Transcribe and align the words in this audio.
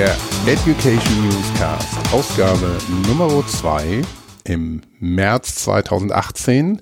Der 0.00 0.16
Education 0.46 1.28
Newscast, 1.28 1.98
Ausgabe 2.10 2.78
Nummer 3.06 3.46
2 3.46 4.00
im 4.44 4.80
März 4.98 5.56
2018. 5.56 6.80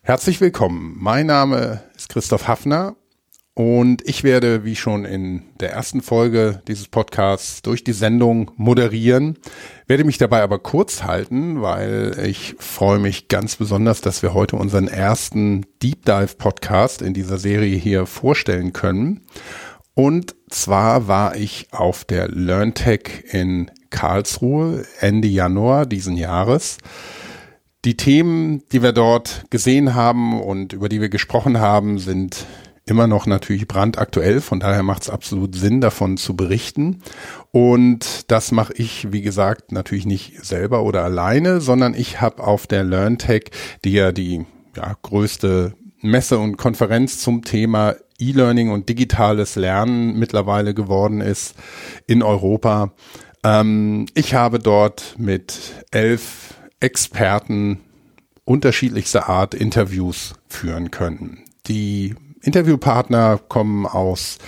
Herzlich 0.00 0.40
willkommen. 0.40 0.96
Mein 0.98 1.26
Name 1.26 1.82
ist 1.94 2.08
Christoph 2.08 2.48
Hafner 2.48 2.96
und 3.52 4.08
ich 4.08 4.24
werde, 4.24 4.64
wie 4.64 4.74
schon 4.74 5.04
in 5.04 5.42
der 5.60 5.72
ersten 5.72 6.00
Folge 6.00 6.62
dieses 6.66 6.88
Podcasts, 6.88 7.60
durch 7.60 7.84
die 7.84 7.92
Sendung 7.92 8.52
moderieren, 8.56 9.36
werde 9.86 10.04
mich 10.04 10.16
dabei 10.16 10.40
aber 10.40 10.60
kurz 10.60 11.02
halten, 11.02 11.60
weil 11.60 12.18
ich 12.24 12.56
freue 12.58 13.00
mich 13.00 13.28
ganz 13.28 13.56
besonders, 13.56 14.00
dass 14.00 14.22
wir 14.22 14.32
heute 14.32 14.56
unseren 14.56 14.88
ersten 14.88 15.66
Deep 15.82 16.06
Dive 16.06 16.36
Podcast 16.38 17.02
in 17.02 17.12
dieser 17.12 17.36
Serie 17.36 17.76
hier 17.76 18.06
vorstellen 18.06 18.72
können. 18.72 19.26
Und 20.02 20.34
zwar 20.48 21.08
war 21.08 21.36
ich 21.36 21.68
auf 21.72 22.06
der 22.06 22.28
LearnTech 22.28 23.24
in 23.32 23.70
Karlsruhe 23.90 24.86
Ende 24.98 25.28
Januar 25.28 25.84
diesen 25.84 26.16
Jahres. 26.16 26.78
Die 27.84 27.98
Themen, 27.98 28.62
die 28.72 28.82
wir 28.82 28.92
dort 28.92 29.44
gesehen 29.50 29.94
haben 29.94 30.40
und 30.40 30.72
über 30.72 30.88
die 30.88 31.02
wir 31.02 31.10
gesprochen 31.10 31.60
haben, 31.60 31.98
sind 31.98 32.46
immer 32.86 33.06
noch 33.08 33.26
natürlich 33.26 33.68
brandaktuell. 33.68 34.40
Von 34.40 34.58
daher 34.58 34.82
macht 34.82 35.02
es 35.02 35.10
absolut 35.10 35.54
Sinn, 35.54 35.82
davon 35.82 36.16
zu 36.16 36.34
berichten. 36.34 37.02
Und 37.52 38.30
das 38.30 38.52
mache 38.52 38.72
ich, 38.76 39.12
wie 39.12 39.20
gesagt, 39.20 39.70
natürlich 39.70 40.06
nicht 40.06 40.42
selber 40.42 40.82
oder 40.82 41.04
alleine, 41.04 41.60
sondern 41.60 41.92
ich 41.92 42.22
habe 42.22 42.42
auf 42.42 42.66
der 42.66 42.84
LearnTech, 42.84 43.50
die 43.84 43.92
ja 43.92 44.12
die 44.12 44.46
ja, 44.74 44.96
größte 45.02 45.74
Messe 46.00 46.38
und 46.38 46.56
Konferenz 46.56 47.18
zum 47.18 47.42
Thema 47.44 47.96
E-Learning 48.20 48.70
und 48.70 48.88
digitales 48.88 49.56
Lernen 49.56 50.18
mittlerweile 50.18 50.74
geworden 50.74 51.20
ist 51.20 51.54
in 52.06 52.22
Europa. 52.22 52.92
Ähm, 53.42 54.06
ich 54.14 54.34
habe 54.34 54.58
dort 54.58 55.14
mit 55.18 55.84
elf 55.90 56.54
Experten 56.80 57.80
unterschiedlichster 58.44 59.28
Art 59.28 59.54
Interviews 59.54 60.34
führen 60.48 60.90
können. 60.90 61.44
Die 61.66 62.14
Interviewpartner 62.42 63.38
kommen 63.48 63.86
aus 63.86 64.38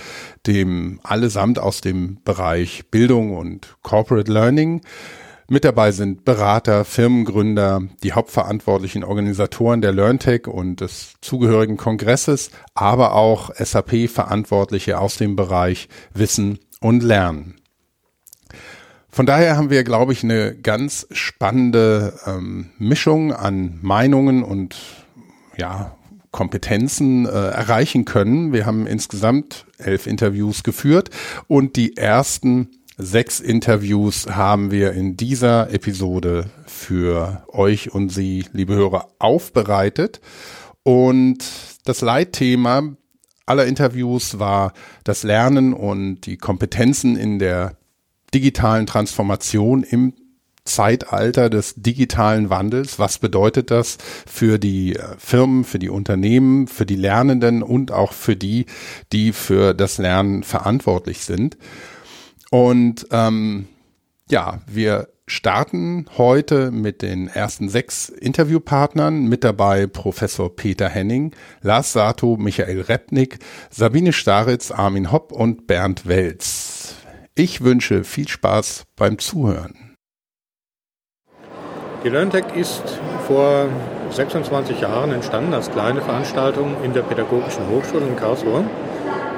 dem, 0.47 0.99
allesamt 1.03 1.59
aus 1.59 1.81
dem 1.81 2.17
Bereich 2.23 2.85
Bildung 2.89 3.37
und 3.37 3.75
Corporate 3.83 4.31
Learning. 4.31 4.81
Mit 5.49 5.65
dabei 5.65 5.91
sind 5.91 6.23
Berater, 6.23 6.85
Firmengründer, 6.85 7.81
die 8.01 8.13
hauptverantwortlichen 8.13 9.03
Organisatoren 9.03 9.81
der 9.81 9.91
LearnTech 9.91 10.47
und 10.47 10.79
des 10.79 11.15
zugehörigen 11.19 11.75
Kongresses, 11.75 12.49
aber 12.73 13.13
auch 13.13 13.53
SAP-Verantwortliche 13.53 14.99
aus 14.99 15.17
dem 15.17 15.35
Bereich 15.35 15.89
Wissen 16.13 16.59
und 16.79 17.03
Lernen. 17.03 17.55
Von 19.09 19.25
daher 19.25 19.57
haben 19.57 19.69
wir, 19.69 19.83
glaube 19.83 20.13
ich, 20.13 20.23
eine 20.23 20.55
ganz 20.55 21.07
spannende 21.11 22.19
ähm, 22.25 22.71
Mischung 22.79 23.33
an 23.33 23.79
Meinungen 23.81 24.43
und 24.43 24.75
ja, 25.57 25.95
Kompetenzen 26.31 27.27
äh, 27.27 27.29
erreichen 27.29 28.05
können. 28.05 28.53
Wir 28.53 28.65
haben 28.65 28.87
insgesamt 28.87 29.67
elf 29.77 30.07
Interviews 30.07 30.63
geführt 30.63 31.11
und 31.47 31.75
die 31.75 31.95
ersten 31.95 32.69
sechs 32.97 33.39
Interviews 33.39 34.27
haben 34.27 34.71
wir 34.71 34.93
in 34.93 35.17
dieser 35.17 35.71
Episode 35.71 36.45
für 36.65 37.43
euch 37.47 37.93
und 37.93 38.09
Sie, 38.09 38.45
liebe 38.53 38.73
Hörer, 38.75 39.09
aufbereitet. 39.19 40.21
Und 40.83 41.39
das 41.85 42.01
Leitthema 42.01 42.95
aller 43.45 43.65
Interviews 43.65 44.39
war 44.39 44.73
das 45.03 45.23
Lernen 45.23 45.73
und 45.73 46.21
die 46.21 46.37
Kompetenzen 46.37 47.15
in 47.15 47.39
der 47.39 47.77
digitalen 48.33 48.85
Transformation 48.85 49.83
im 49.83 50.13
Zeitalter 50.65 51.49
des 51.49 51.75
digitalen 51.75 52.49
Wandels. 52.49 52.97
Was 52.97 53.19
bedeutet 53.19 53.69
das 53.69 53.97
für 54.25 54.59
die 54.59 54.95
äh, 54.95 55.03
Firmen, 55.17 55.65
für 55.65 55.77
die 55.77 55.89
Unternehmen, 55.89 56.67
für 56.67 56.85
die 56.85 56.95
Lernenden 56.95 57.63
und 57.63 57.91
auch 57.91 58.13
für 58.13 58.37
die, 58.37 58.65
die 59.11 59.33
für 59.33 59.73
das 59.73 59.97
Lernen 59.97 60.43
verantwortlich 60.43 61.25
sind? 61.25 61.57
Und 62.53 63.07
ähm, 63.09 63.67
ja, 64.29 64.59
wir 64.67 65.07
starten 65.25 66.05
heute 66.19 66.69
mit 66.69 67.01
den 67.01 67.27
ersten 67.27 67.67
sechs 67.67 68.09
Interviewpartnern. 68.09 69.27
Mit 69.27 69.43
dabei 69.43 69.87
Professor 69.87 70.55
Peter 70.55 70.87
Henning, 70.87 71.33
Lars 71.63 71.93
Sato, 71.93 72.37
Michael 72.37 72.81
Repnik, 72.81 73.39
Sabine 73.71 74.13
Staritz, 74.13 74.69
Armin 74.69 75.11
Hopp 75.11 75.31
und 75.31 75.65
Bernd 75.65 76.07
Welz. 76.07 76.97
Ich 77.33 77.61
wünsche 77.61 78.03
viel 78.03 78.27
Spaß 78.27 78.83
beim 78.95 79.17
Zuhören. 79.17 79.95
Die 82.03 82.09
LearnTech 82.09 82.55
ist 82.55 82.83
vor 83.25 83.67
26 84.11 84.79
Jahren 84.79 85.11
entstanden 85.11 85.55
als 85.55 85.71
kleine 85.71 86.03
Veranstaltung 86.03 86.75
in 86.83 86.93
der 86.93 87.01
Pädagogischen 87.01 87.67
Hochschule 87.67 88.05
in 88.05 88.15
Karlsruhe 88.15 88.63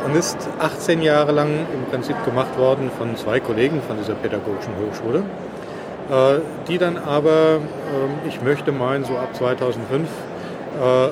und 0.05 0.15
ist 0.15 0.37
18 0.59 1.01
Jahre 1.01 1.31
lang 1.31 1.49
im 1.73 1.85
Prinzip 1.89 2.23
gemacht 2.25 2.57
worden 2.57 2.91
von 2.97 3.15
zwei 3.17 3.39
Kollegen 3.39 3.81
von 3.87 3.97
dieser 3.97 4.13
Pädagogischen 4.13 4.73
Hochschule, 4.79 5.23
äh, 6.09 6.39
die 6.67 6.77
dann 6.77 6.97
aber, 6.97 7.55
ähm, 7.55 8.11
ich 8.27 8.41
möchte 8.41 8.71
meinen, 8.71 9.03
so 9.03 9.13
ab 9.17 9.35
2005 9.35 10.07
äh, 10.07 11.07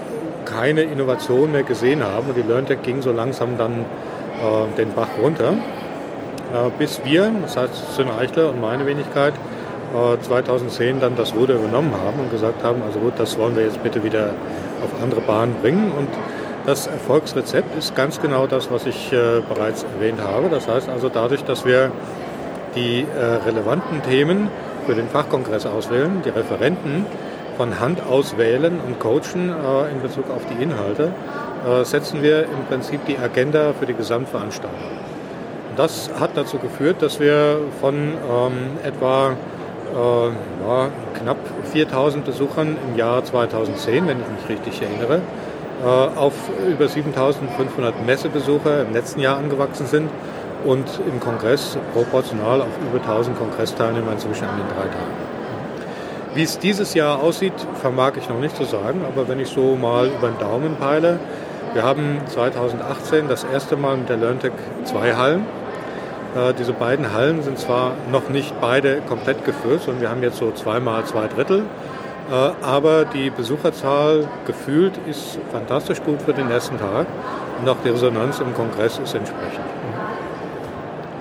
keine 0.46 0.82
Innovation 0.82 1.52
mehr 1.52 1.64
gesehen 1.64 2.04
haben 2.04 2.28
und 2.28 2.38
die 2.38 2.44
LearnTech 2.44 2.84
ging 2.84 3.02
so 3.02 3.12
langsam 3.12 3.58
dann 3.58 3.80
äh, 3.82 4.78
den 4.78 4.94
Bach 4.94 5.10
runter, 5.22 5.54
bis 6.78 7.02
wir, 7.04 7.32
das 7.42 7.58
heißt 7.58 7.96
Sven 7.96 8.12
Eichler 8.12 8.50
und 8.50 8.62
meine 8.62 8.86
Wenigkeit, 8.86 9.34
2010 10.22 11.00
dann 11.00 11.16
das 11.16 11.34
Ruder 11.34 11.56
übernommen 11.56 11.94
haben 12.06 12.20
und 12.20 12.30
gesagt 12.30 12.64
haben, 12.64 12.84
also 12.84 13.00
gut, 13.00 13.14
das 13.18 13.40
wollen 13.40 13.56
wir 13.56 13.64
jetzt 13.64 13.82
bitte 13.82 14.04
wieder 14.04 14.32
auf 14.84 15.02
andere 15.02 15.22
Bahnen 15.22 15.56
bringen. 15.62 15.92
Und 15.98 16.10
das 16.66 16.88
Erfolgsrezept 16.88 17.78
ist 17.78 17.96
ganz 17.96 18.22
genau 18.22 18.48
das, 18.48 18.72
was 18.72 18.86
ich 18.86 19.12
äh, 19.12 19.42
bereits 19.48 19.84
erwähnt 19.84 20.22
habe. 20.22 20.50
Das 20.50 20.68
heißt 20.68 20.90
also 20.90 21.10
dadurch, 21.10 21.44
dass 21.44 21.66
wir 21.66 21.92
die 22.76 23.02
äh, 23.02 23.24
relevanten 23.46 24.02
Themen 24.04 24.50
für 24.86 24.96
den 24.96 25.08
Fachkongress 25.08 25.66
auswählen, 25.66 26.22
die 26.26 26.30
Referenten 26.30 27.06
von 27.58 27.80
Hand 27.80 28.02
auswählen 28.02 28.80
und 28.86 29.00
coachen 29.00 29.50
äh, 29.50 29.92
in 29.92 30.02
Bezug 30.02 30.30
auf 30.30 30.42
die 30.46 30.62
Inhalte, 30.62 31.12
setzen 31.84 32.22
wir 32.22 32.44
im 32.44 32.66
Prinzip 32.68 33.06
die 33.06 33.18
Agenda 33.18 33.72
für 33.72 33.86
die 33.86 33.94
Gesamtveranstaltung. 33.94 34.78
Und 35.70 35.80
das 35.80 36.10
hat 36.20 36.32
dazu 36.36 36.58
geführt, 36.58 37.02
dass 37.02 37.22
wir 37.22 37.58
von 37.80 37.96
ähm, 37.96 38.78
etwa 38.84 39.30
äh, 39.94 40.28
ja, 40.68 40.90
knapp 41.18 41.38
4000 41.72 42.26
Besuchern 42.26 42.76
im 42.90 42.98
Jahr 42.98 43.24
2010, 43.24 44.08
wenn 44.08 44.18
ich 44.20 44.28
mich 44.28 44.50
richtig 44.50 44.82
erinnere, 44.82 45.16
äh, 45.16 45.22
auf 45.84 46.34
über 46.70 46.88
7500 46.88 48.06
Messebesucher 48.06 48.82
im 48.82 48.94
letzten 48.94 49.20
Jahr 49.20 49.38
angewachsen 49.38 49.86
sind 49.86 50.10
und 50.64 50.86
im 51.08 51.20
Kongress 51.20 51.78
proportional 51.94 52.62
auf 52.62 52.70
über 52.90 53.02
1000 53.02 53.38
Kongressteilnehmer 53.38 54.14
inzwischen 54.14 54.46
an 54.46 54.58
den 54.58 54.68
drei 54.68 54.84
Tagen. 54.84 55.34
Wie 56.36 56.44
es 56.44 56.58
dieses 56.58 56.94
Jahr 56.94 57.22
aussieht, 57.22 57.54
vermag 57.82 58.14
ich 58.18 58.30
noch 58.30 58.40
nicht 58.40 58.56
zu 58.56 58.64
sagen, 58.64 59.02
aber 59.08 59.28
wenn 59.28 59.40
ich 59.40 59.50
so 59.50 59.76
mal 59.76 60.08
über 60.08 60.30
den 60.30 60.40
Daumen 60.40 60.76
peile, 60.78 61.20
wir 61.74 61.84
haben 61.84 62.22
2018 62.28 63.28
das 63.28 63.44
erste 63.44 63.76
Mal 63.76 63.98
mit 63.98 64.10
der 64.10 64.18
LearnTech 64.18 64.54
zwei 64.86 65.16
Hallen 65.16 65.46
äh, 66.36 66.54
diese 66.54 66.74
beiden 66.74 67.14
Hallen 67.14 67.44
sind 67.44 67.60
zwar 67.60 67.94
noch 68.12 68.30
nicht 68.30 68.60
beide 68.60 69.02
komplett 69.02 69.46
gefüllt, 69.46 69.84
sondern 69.84 70.02
wir 70.02 70.10
haben 70.10 70.24
jetzt 70.24 70.38
so 70.38 70.52
zweimal 70.52 71.06
zwei 71.06 71.28
Drittel. 71.28 71.64
Äh, 72.32 72.66
aber 72.66 73.06
die 73.06 73.30
Besucherzahl 73.30 74.28
gefühlt 74.46 74.94
ist 75.08 75.40
fantastisch 75.52 76.02
gut 76.04 76.22
für 76.22 76.34
den 76.34 76.50
ersten 76.50 76.78
Tag 76.78 77.08
und 77.60 77.70
auch 77.70 77.78
die 77.84 77.90
Resonanz 77.90 78.40
im 78.40 78.54
Kongress 78.54 79.00
ist 79.00 79.14
entsprechend. 79.14 79.66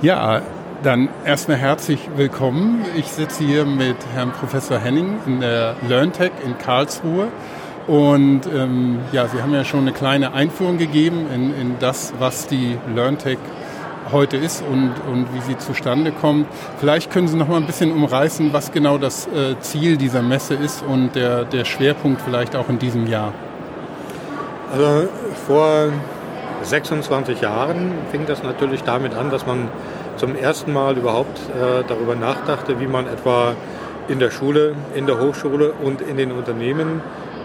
Ja, 0.00 0.42
dann 0.82 1.08
erstmal 1.24 1.58
herzlich 1.58 2.08
willkommen. 2.16 2.84
Ich 2.96 3.06
sitze 3.06 3.44
hier 3.44 3.64
mit 3.64 3.96
Herrn 4.14 4.32
Professor 4.32 4.78
Henning 4.78 5.18
in 5.26 5.40
der 5.40 5.76
LearnTech 5.88 6.32
in 6.44 6.58
Karlsruhe. 6.58 7.28
Und 7.86 8.42
ähm, 8.52 8.98
ja, 9.12 9.26
Sie 9.28 9.42
haben 9.42 9.52
ja 9.54 9.64
schon 9.64 9.80
eine 9.80 9.92
kleine 9.92 10.34
Einführung 10.34 10.78
gegeben 10.78 11.26
in, 11.32 11.60
in 11.60 11.76
das, 11.80 12.12
was 12.18 12.46
die 12.46 12.78
LearnTech 12.94 13.38
heute 14.12 14.36
ist 14.36 14.62
und, 14.62 14.92
und 15.10 15.26
wie 15.34 15.40
sie 15.40 15.58
zustande 15.58 16.12
kommt. 16.12 16.46
Vielleicht 16.78 17.10
können 17.10 17.28
Sie 17.28 17.36
noch 17.36 17.48
mal 17.48 17.56
ein 17.56 17.66
bisschen 17.66 17.92
umreißen, 17.92 18.52
was 18.52 18.72
genau 18.72 18.98
das 18.98 19.26
äh, 19.26 19.58
Ziel 19.60 19.96
dieser 19.96 20.22
Messe 20.22 20.54
ist 20.54 20.82
und 20.82 21.14
der, 21.14 21.44
der 21.44 21.64
Schwerpunkt 21.64 22.20
vielleicht 22.20 22.54
auch 22.56 22.68
in 22.68 22.78
diesem 22.78 23.06
Jahr. 23.06 23.32
Also 24.72 25.08
vor 25.46 25.88
26 26.62 27.40
Jahren 27.40 27.92
fing 28.10 28.26
das 28.26 28.42
natürlich 28.42 28.82
damit 28.84 29.14
an, 29.14 29.30
dass 29.30 29.46
man 29.46 29.68
zum 30.16 30.36
ersten 30.36 30.72
Mal 30.72 30.96
überhaupt 30.96 31.38
äh, 31.38 31.82
darüber 31.86 32.14
nachdachte, 32.14 32.80
wie 32.80 32.86
man 32.86 33.06
etwa 33.06 33.54
in 34.08 34.18
der 34.18 34.30
Schule, 34.30 34.74
in 34.94 35.06
der 35.06 35.18
Hochschule 35.20 35.72
und 35.72 36.00
in 36.00 36.16
den 36.16 36.32
Unternehmen 36.32 37.00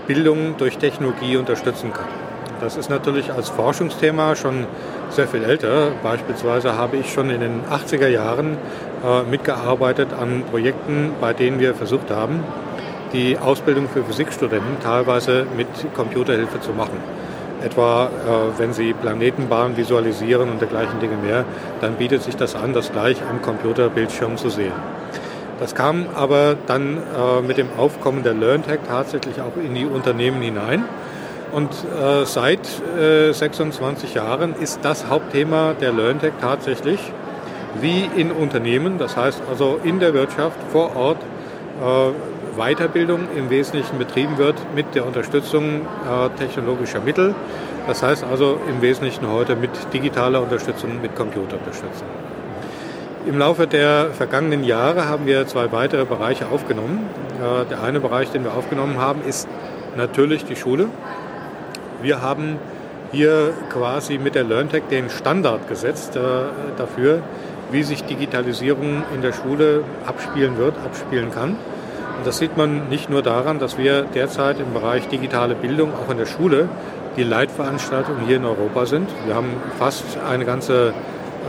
Bildung 0.07 0.55
durch 0.57 0.77
Technologie 0.77 1.37
unterstützen 1.37 1.91
kann. 1.93 2.26
Das 2.59 2.75
ist 2.75 2.89
natürlich 2.89 3.31
als 3.31 3.49
Forschungsthema 3.49 4.35
schon 4.35 4.65
sehr 5.09 5.27
viel 5.27 5.43
älter. 5.43 5.91
Beispielsweise 6.01 6.75
habe 6.75 6.97
ich 6.97 7.13
schon 7.13 7.29
in 7.29 7.39
den 7.39 7.61
80er 7.65 8.07
Jahren 8.07 8.57
äh, 9.05 9.23
mitgearbeitet 9.29 10.09
an 10.13 10.43
Projekten, 10.49 11.11
bei 11.21 11.33
denen 11.33 11.59
wir 11.59 11.75
versucht 11.75 12.09
haben, 12.09 12.43
die 13.13 13.37
Ausbildung 13.37 13.87
für 13.87 14.03
Physikstudenten 14.03 14.79
teilweise 14.81 15.45
mit 15.55 15.67
Computerhilfe 15.95 16.59
zu 16.59 16.71
machen. 16.71 16.97
Etwa 17.63 18.05
äh, 18.05 18.59
wenn 18.59 18.73
Sie 18.73 18.93
Planetenbahnen 18.93 19.77
visualisieren 19.77 20.49
und 20.49 20.59
dergleichen 20.59 20.99
Dinge 20.99 21.17
mehr, 21.17 21.45
dann 21.79 21.93
bietet 21.93 22.23
sich 22.23 22.35
das 22.35 22.55
an, 22.55 22.73
das 22.73 22.91
gleich 22.91 23.17
am 23.29 23.41
Computerbildschirm 23.41 24.37
zu 24.37 24.49
sehen. 24.49 24.73
Das 25.59 25.73
kam 25.73 26.05
aber 26.15 26.55
dann 26.67 26.97
äh, 26.97 27.41
mit 27.41 27.57
dem 27.57 27.67
Aufkommen 27.77 28.23
der 28.23 28.33
LearnTech 28.33 28.79
tatsächlich 28.87 29.41
auch 29.41 29.57
in 29.57 29.73
die 29.73 29.85
Unternehmen 29.85 30.41
hinein. 30.41 30.85
Und 31.51 31.71
äh, 31.71 32.25
seit 32.25 32.59
äh, 32.99 33.31
26 33.31 34.13
Jahren 34.13 34.53
ist 34.59 34.79
das 34.83 35.07
Hauptthema 35.07 35.73
der 35.79 35.93
LearnTech 35.93 36.33
tatsächlich, 36.41 36.99
wie 37.79 38.09
in 38.15 38.31
Unternehmen, 38.31 38.97
das 38.97 39.15
heißt 39.15 39.41
also 39.49 39.79
in 39.83 39.99
der 39.99 40.13
Wirtschaft 40.13 40.57
vor 40.71 40.95
Ort, 40.95 41.19
äh, 41.81 42.11
Weiterbildung 42.57 43.27
im 43.35 43.49
Wesentlichen 43.49 43.99
betrieben 43.99 44.37
wird 44.37 44.55
mit 44.75 44.95
der 44.95 45.05
Unterstützung 45.05 45.81
äh, 45.81 46.29
technologischer 46.37 46.99
Mittel. 46.99 47.35
Das 47.85 48.03
heißt 48.03 48.23
also 48.23 48.59
im 48.67 48.81
Wesentlichen 48.81 49.29
heute 49.31 49.55
mit 49.55 49.69
digitaler 49.93 50.41
Unterstützung, 50.41 51.01
mit 51.01 51.15
Computerunterstützung. 51.15 52.07
Im 53.27 53.37
Laufe 53.37 53.67
der 53.67 54.07
vergangenen 54.11 54.63
Jahre 54.63 55.07
haben 55.07 55.25
wir 55.25 55.45
zwei 55.47 55.71
weitere 55.71 56.05
Bereiche 56.05 56.47
aufgenommen. 56.47 57.09
Äh, 57.37 57.65
der 57.69 57.83
eine 57.83 57.99
Bereich, 57.99 58.31
den 58.31 58.43
wir 58.43 58.53
aufgenommen 58.53 58.97
haben, 58.99 59.21
ist 59.21 59.47
natürlich 59.95 60.45
die 60.45 60.55
Schule. 60.55 60.89
Wir 62.01 62.21
haben 62.21 62.57
hier 63.11 63.53
quasi 63.69 64.17
mit 64.17 64.35
der 64.35 64.43
LearnTech 64.43 64.83
den 64.91 65.09
Standard 65.09 65.67
gesetzt 65.67 66.15
äh, 66.15 66.19
dafür, 66.77 67.21
wie 67.71 67.83
sich 67.83 68.03
Digitalisierung 68.03 69.03
in 69.13 69.21
der 69.21 69.33
Schule 69.33 69.83
abspielen 70.05 70.57
wird, 70.57 70.75
abspielen 70.85 71.31
kann. 71.31 71.51
Und 71.51 72.25
das 72.25 72.37
sieht 72.37 72.57
man 72.57 72.89
nicht 72.89 73.09
nur 73.09 73.21
daran, 73.21 73.59
dass 73.59 73.77
wir 73.77 74.03
derzeit 74.03 74.59
im 74.59 74.73
Bereich 74.73 75.07
digitale 75.07 75.55
Bildung 75.55 75.91
auch 75.93 76.11
in 76.11 76.17
der 76.17 76.25
Schule 76.25 76.69
die 77.15 77.23
Leitveranstaltung 77.23 78.15
hier 78.27 78.37
in 78.37 78.45
Europa 78.45 78.85
sind. 78.85 79.09
Wir 79.25 79.35
haben 79.35 79.49
fast 79.79 80.05
eine 80.29 80.45
ganze 80.45 80.93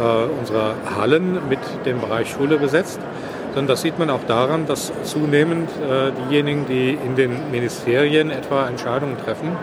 äh, 0.01 0.39
unserer 0.39 0.75
Hallen 0.97 1.39
mit 1.49 1.61
dem 1.85 2.01
Bereich 2.01 2.31
Schule 2.31 2.59
besetzt. 2.59 3.01
Sondern 3.49 3.67
das 3.67 3.83
sieht 3.83 3.99
man 3.99 4.11
auch 4.11 4.25
daran, 4.27 4.67
dass 4.67 4.93
zunehmend 5.05 5.71
äh, 5.71 6.13
diejenigen, 6.29 6.67
die 6.67 6.91
in 6.91 7.17
den 7.17 7.51
Ministerien 7.51 8.31
etwa 8.31 8.69
Entscheidungen 8.69 9.17
treffen, 9.25 9.57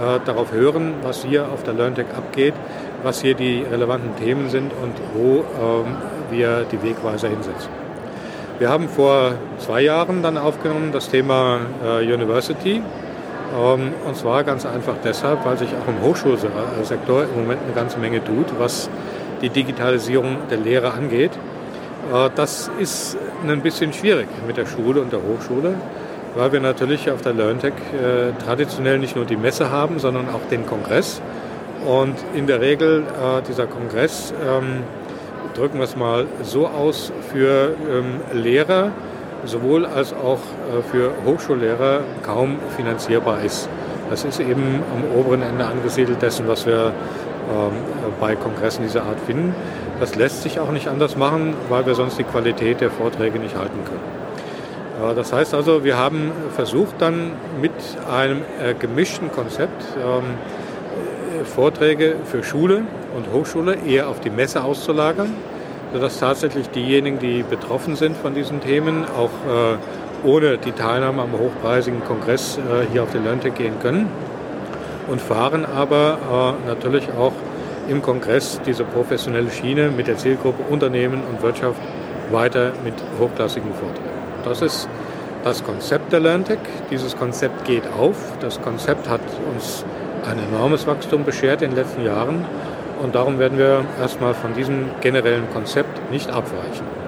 äh, 0.00 0.20
darauf 0.24 0.52
hören, 0.52 0.94
was 1.02 1.24
hier 1.24 1.48
auf 1.48 1.62
der 1.62 1.74
LearnTech 1.74 2.06
abgeht, 2.16 2.54
was 3.02 3.20
hier 3.20 3.34
die 3.34 3.62
relevanten 3.62 4.16
Themen 4.16 4.48
sind 4.48 4.72
und 4.82 4.94
wo 5.14 5.44
ähm, 5.60 5.96
wir 6.30 6.64
die 6.70 6.82
Wegweiser 6.82 7.28
hinsetzen. 7.28 7.70
Wir 8.58 8.68
haben 8.68 8.88
vor 8.88 9.32
zwei 9.58 9.80
Jahren 9.80 10.22
dann 10.22 10.36
aufgenommen 10.36 10.90
das 10.92 11.08
Thema 11.08 11.60
äh, 11.84 12.12
University. 12.12 12.82
Ähm, 13.58 13.92
und 14.06 14.16
zwar 14.16 14.44
ganz 14.44 14.66
einfach 14.66 14.96
deshalb, 15.02 15.44
weil 15.44 15.58
sich 15.58 15.70
auch 15.70 15.88
im 15.88 16.02
Hochschulsektor 16.02 17.24
im 17.24 17.42
Moment 17.42 17.60
eine 17.64 17.74
ganze 17.74 17.98
Menge 17.98 18.22
tut, 18.22 18.46
was 18.58 18.88
die 19.42 19.48
Digitalisierung 19.48 20.36
der 20.50 20.58
Lehre 20.58 20.92
angeht. 20.92 21.32
Äh, 22.12 22.30
das 22.34 22.70
ist 22.78 23.16
ein 23.46 23.62
bisschen 23.62 23.92
schwierig 23.92 24.28
mit 24.46 24.56
der 24.56 24.66
Schule 24.66 25.00
und 25.00 25.12
der 25.12 25.20
Hochschule, 25.20 25.74
weil 26.34 26.52
wir 26.52 26.60
natürlich 26.60 27.10
auf 27.10 27.22
der 27.22 27.32
LearnTech 27.32 27.72
äh, 27.72 28.32
traditionell 28.44 28.98
nicht 28.98 29.16
nur 29.16 29.24
die 29.24 29.36
Messe 29.36 29.70
haben, 29.70 29.98
sondern 29.98 30.28
auch 30.28 30.48
den 30.50 30.66
Kongress. 30.66 31.20
Und 31.86 32.16
in 32.34 32.46
der 32.46 32.60
Regel 32.60 33.02
äh, 33.02 33.42
dieser 33.48 33.66
Kongress 33.66 34.32
ähm, 34.46 34.82
drücken 35.54 35.78
wir 35.78 35.84
es 35.84 35.96
mal 35.96 36.26
so 36.42 36.66
aus, 36.66 37.12
für 37.32 37.74
ähm, 37.90 38.20
Lehrer 38.32 38.92
sowohl 39.44 39.86
als 39.86 40.12
auch 40.12 40.38
äh, 40.38 40.82
für 40.90 41.12
Hochschullehrer 41.24 42.00
kaum 42.22 42.58
finanzierbar 42.76 43.42
ist. 43.42 43.68
Das 44.10 44.24
ist 44.24 44.40
eben 44.40 44.82
am 44.92 45.18
oberen 45.18 45.42
Ende 45.42 45.64
angesiedelt 45.64 46.20
dessen, 46.20 46.48
was 46.48 46.66
wir 46.66 46.92
ähm, 47.50 47.72
bei 48.20 48.34
Kongressen 48.36 48.82
dieser 48.82 49.02
Art 49.02 49.20
finden. 49.26 49.54
Das 49.98 50.16
lässt 50.16 50.42
sich 50.42 50.60
auch 50.60 50.72
nicht 50.72 50.88
anders 50.88 51.16
machen, 51.16 51.54
weil 51.68 51.86
wir 51.86 51.94
sonst 51.94 52.18
die 52.18 52.24
Qualität 52.24 52.80
der 52.80 52.90
Vorträge 52.90 53.38
nicht 53.38 53.56
halten 53.56 53.78
können. 53.84 54.19
Äh, 55.00 55.14
das 55.14 55.32
heißt 55.32 55.54
also, 55.54 55.84
wir 55.84 55.96
haben 55.96 56.32
versucht 56.54 56.94
dann 56.98 57.32
mit 57.60 57.72
einem 58.10 58.42
äh, 58.62 58.74
gemischten 58.74 59.30
Konzept 59.32 59.82
ähm, 59.96 60.24
Vorträge 61.44 62.16
für 62.24 62.42
Schule 62.42 62.82
und 63.16 63.32
Hochschule 63.32 63.76
eher 63.86 64.08
auf 64.08 64.20
die 64.20 64.30
Messe 64.30 64.62
auszulagern, 64.62 65.32
sodass 65.92 66.18
tatsächlich 66.18 66.68
diejenigen, 66.70 67.18
die 67.18 67.42
betroffen 67.42 67.96
sind 67.96 68.16
von 68.16 68.34
diesen 68.34 68.60
Themen, 68.60 69.04
auch 69.04 69.30
äh, 69.30 70.26
ohne 70.26 70.58
die 70.58 70.72
Teilnahme 70.72 71.22
am 71.22 71.32
hochpreisigen 71.32 72.04
Kongress 72.04 72.58
äh, 72.58 72.86
hier 72.92 73.02
auf 73.02 73.10
die 73.12 73.18
LearnTech 73.18 73.54
gehen 73.54 73.78
können 73.80 74.08
und 75.08 75.20
fahren 75.20 75.64
aber 75.64 76.56
äh, 76.64 76.68
natürlich 76.68 77.08
auch 77.18 77.32
im 77.88 78.02
Kongress 78.02 78.60
diese 78.66 78.84
professionelle 78.84 79.50
Schiene 79.50 79.90
mit 79.90 80.06
der 80.06 80.16
Zielgruppe 80.16 80.62
Unternehmen 80.70 81.22
und 81.28 81.42
Wirtschaft 81.42 81.80
weiter 82.30 82.72
mit 82.84 82.94
hochklassigen 83.18 83.72
Vorträgen. 83.74 84.09
Das 84.44 84.62
ist 84.62 84.88
das 85.44 85.64
Konzept 85.64 86.12
der 86.12 86.20
LearnTech. 86.20 86.58
Dieses 86.90 87.16
Konzept 87.16 87.64
geht 87.64 87.84
auf. 87.98 88.16
Das 88.40 88.60
Konzept 88.60 89.08
hat 89.08 89.20
uns 89.54 89.84
ein 90.28 90.38
enormes 90.38 90.86
Wachstum 90.86 91.24
beschert 91.24 91.62
in 91.62 91.70
den 91.70 91.76
letzten 91.76 92.04
Jahren. 92.04 92.44
Und 93.02 93.14
darum 93.14 93.38
werden 93.38 93.56
wir 93.56 93.84
erstmal 93.98 94.34
von 94.34 94.54
diesem 94.54 94.90
generellen 95.00 95.48
Konzept 95.50 96.10
nicht 96.10 96.30
abweichen. 96.30 96.99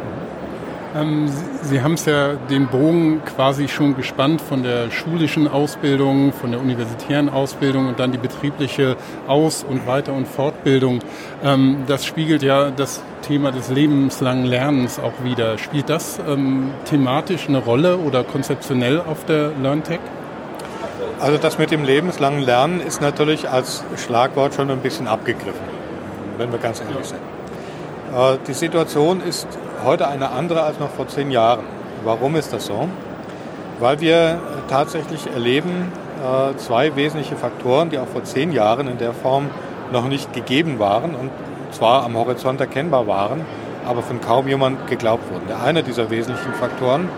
Ähm, 0.94 1.28
Sie, 1.28 1.68
Sie 1.68 1.82
haben 1.82 1.94
es 1.94 2.04
ja 2.04 2.34
den 2.34 2.66
Bogen 2.68 3.22
quasi 3.24 3.68
schon 3.68 3.96
gespannt 3.96 4.40
von 4.40 4.62
der 4.62 4.90
schulischen 4.90 5.48
Ausbildung, 5.48 6.32
von 6.32 6.50
der 6.50 6.60
universitären 6.60 7.28
Ausbildung 7.28 7.88
und 7.88 7.98
dann 7.98 8.12
die 8.12 8.18
betriebliche 8.18 8.96
Aus- 9.26 9.64
und 9.64 9.86
Weiter- 9.86 10.12
und 10.12 10.28
Fortbildung. 10.28 11.00
Ähm, 11.42 11.84
das 11.86 12.04
spiegelt 12.04 12.42
ja 12.42 12.70
das 12.70 13.02
Thema 13.22 13.52
des 13.52 13.70
lebenslangen 13.70 14.44
Lernens 14.44 14.98
auch 14.98 15.24
wieder. 15.24 15.56
Spielt 15.56 15.88
das 15.88 16.20
ähm, 16.28 16.70
thematisch 16.84 17.48
eine 17.48 17.58
Rolle 17.58 17.96
oder 17.98 18.24
konzeptionell 18.24 19.00
auf 19.00 19.24
der 19.24 19.52
LearnTech? 19.62 20.00
Also 21.20 21.38
das 21.38 21.56
mit 21.56 21.70
dem 21.70 21.84
lebenslangen 21.84 22.43
Lernen 22.43 22.81
ist 22.81 23.00
natürlich 23.00 23.48
als 23.48 23.84
Schlagwort 23.96 24.55
schon 24.55 24.70
ein 24.70 24.81
bisschen 24.81 25.06
abgegriffen, 25.06 25.62
wenn 26.36 26.50
wir 26.50 26.58
ganz 26.58 26.81
ehrlich 26.81 27.06
sind. 27.06 27.20
Äh, 28.12 28.38
die 28.46 28.52
Situation 28.52 29.20
ist 29.20 29.46
heute 29.84 30.08
eine 30.08 30.31
andere 30.31 30.62
als 30.62 30.78
noch 30.78 30.90
vor 30.90 31.08
zehn 31.08 31.31
Jahren. 31.31 31.64
Warum 32.04 32.36
ist 32.36 32.52
das 32.52 32.66
so? 32.66 32.88
Weil 33.81 34.00
wir 34.00 34.38
tatsächlich 34.69 35.26
erleben 35.32 35.92
äh, 36.22 36.56
zwei 36.56 36.94
wesentliche 36.94 37.36
Faktoren, 37.36 37.90
die 37.90 37.98
auch 37.98 38.06
vor 38.06 38.24
zehn 38.24 38.52
Jahren 38.52 38.88
in 38.88 38.98
der 38.98 39.12
Form 39.12 39.50
noch 39.92 40.08
nicht 40.08 40.32
gegeben 40.32 40.78
waren 40.78 41.14
und 41.14 41.31
zwar 41.72 42.04
am 42.04 42.16
Horizont 42.16 42.60
erkennbar 42.60 43.06
waren, 43.06 43.44
aber 43.86 44.02
von 44.02 44.20
kaum 44.20 44.46
jemand 44.46 44.86
geglaubt 44.88 45.31
wurden. 45.32 45.46
Der 45.48 45.62
eine 45.62 45.82
dieser 45.82 46.10
wesentlichen 46.10 46.52
Faktoren 46.54 47.08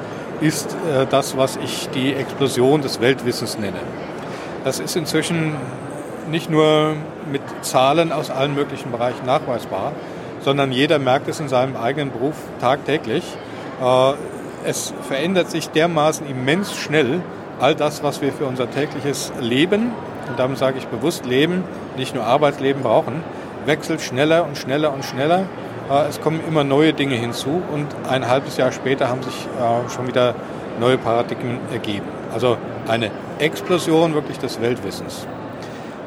ist 0.40 0.74
äh, 0.74 1.06
das, 1.08 1.36
was 1.36 1.56
ich 1.56 1.88
die 1.90 2.14
Explosion 2.14 2.82
des 2.82 3.00
Weltwissens 3.00 3.58
nenne. 3.58 3.80
Das 4.64 4.78
ist 4.78 4.96
inzwischen 4.96 5.56
nicht 6.30 6.50
nur 6.50 6.94
mit 7.30 7.42
Zahlen 7.62 8.12
aus 8.12 8.30
allen 8.30 8.54
möglichen 8.54 8.90
Bereichen 8.90 9.26
nachweisbar, 9.26 9.92
sondern 10.44 10.70
jeder 10.70 10.98
merkt 10.98 11.26
es 11.28 11.40
in 11.40 11.48
seinem 11.48 11.76
eigenen 11.76 12.12
Beruf 12.12 12.34
tagtäglich. 12.60 13.24
Äh, 13.82 14.12
es 14.64 14.92
verändert 15.08 15.50
sich 15.50 15.70
dermaßen 15.70 16.26
immens 16.26 16.74
schnell 16.74 17.22
all 17.60 17.74
das, 17.74 18.02
was 18.02 18.20
wir 18.20 18.32
für 18.32 18.46
unser 18.46 18.70
tägliches 18.70 19.32
Leben, 19.40 19.92
und 20.28 20.38
damit 20.38 20.58
sage 20.58 20.78
ich 20.78 20.86
bewusst 20.86 21.26
Leben, 21.26 21.64
nicht 21.96 22.14
nur 22.14 22.24
Arbeitsleben 22.24 22.82
brauchen, 22.82 23.22
wechselt 23.66 24.00
schneller 24.00 24.44
und 24.44 24.56
schneller 24.56 24.92
und 24.92 25.04
schneller. 25.04 25.44
Äh, 25.90 26.08
es 26.08 26.20
kommen 26.20 26.40
immer 26.46 26.64
neue 26.64 26.92
Dinge 26.92 27.14
hinzu 27.14 27.62
und 27.72 27.88
ein 28.08 28.28
halbes 28.28 28.56
Jahr 28.56 28.72
später 28.72 29.08
haben 29.08 29.22
sich 29.22 29.34
äh, 29.34 29.90
schon 29.90 30.06
wieder 30.06 30.34
neue 30.80 30.98
Paradigmen 30.98 31.58
ergeben. 31.72 32.06
Also 32.32 32.56
eine 32.88 33.10
Explosion 33.38 34.14
wirklich 34.14 34.38
des 34.38 34.60
Weltwissens. 34.60 35.26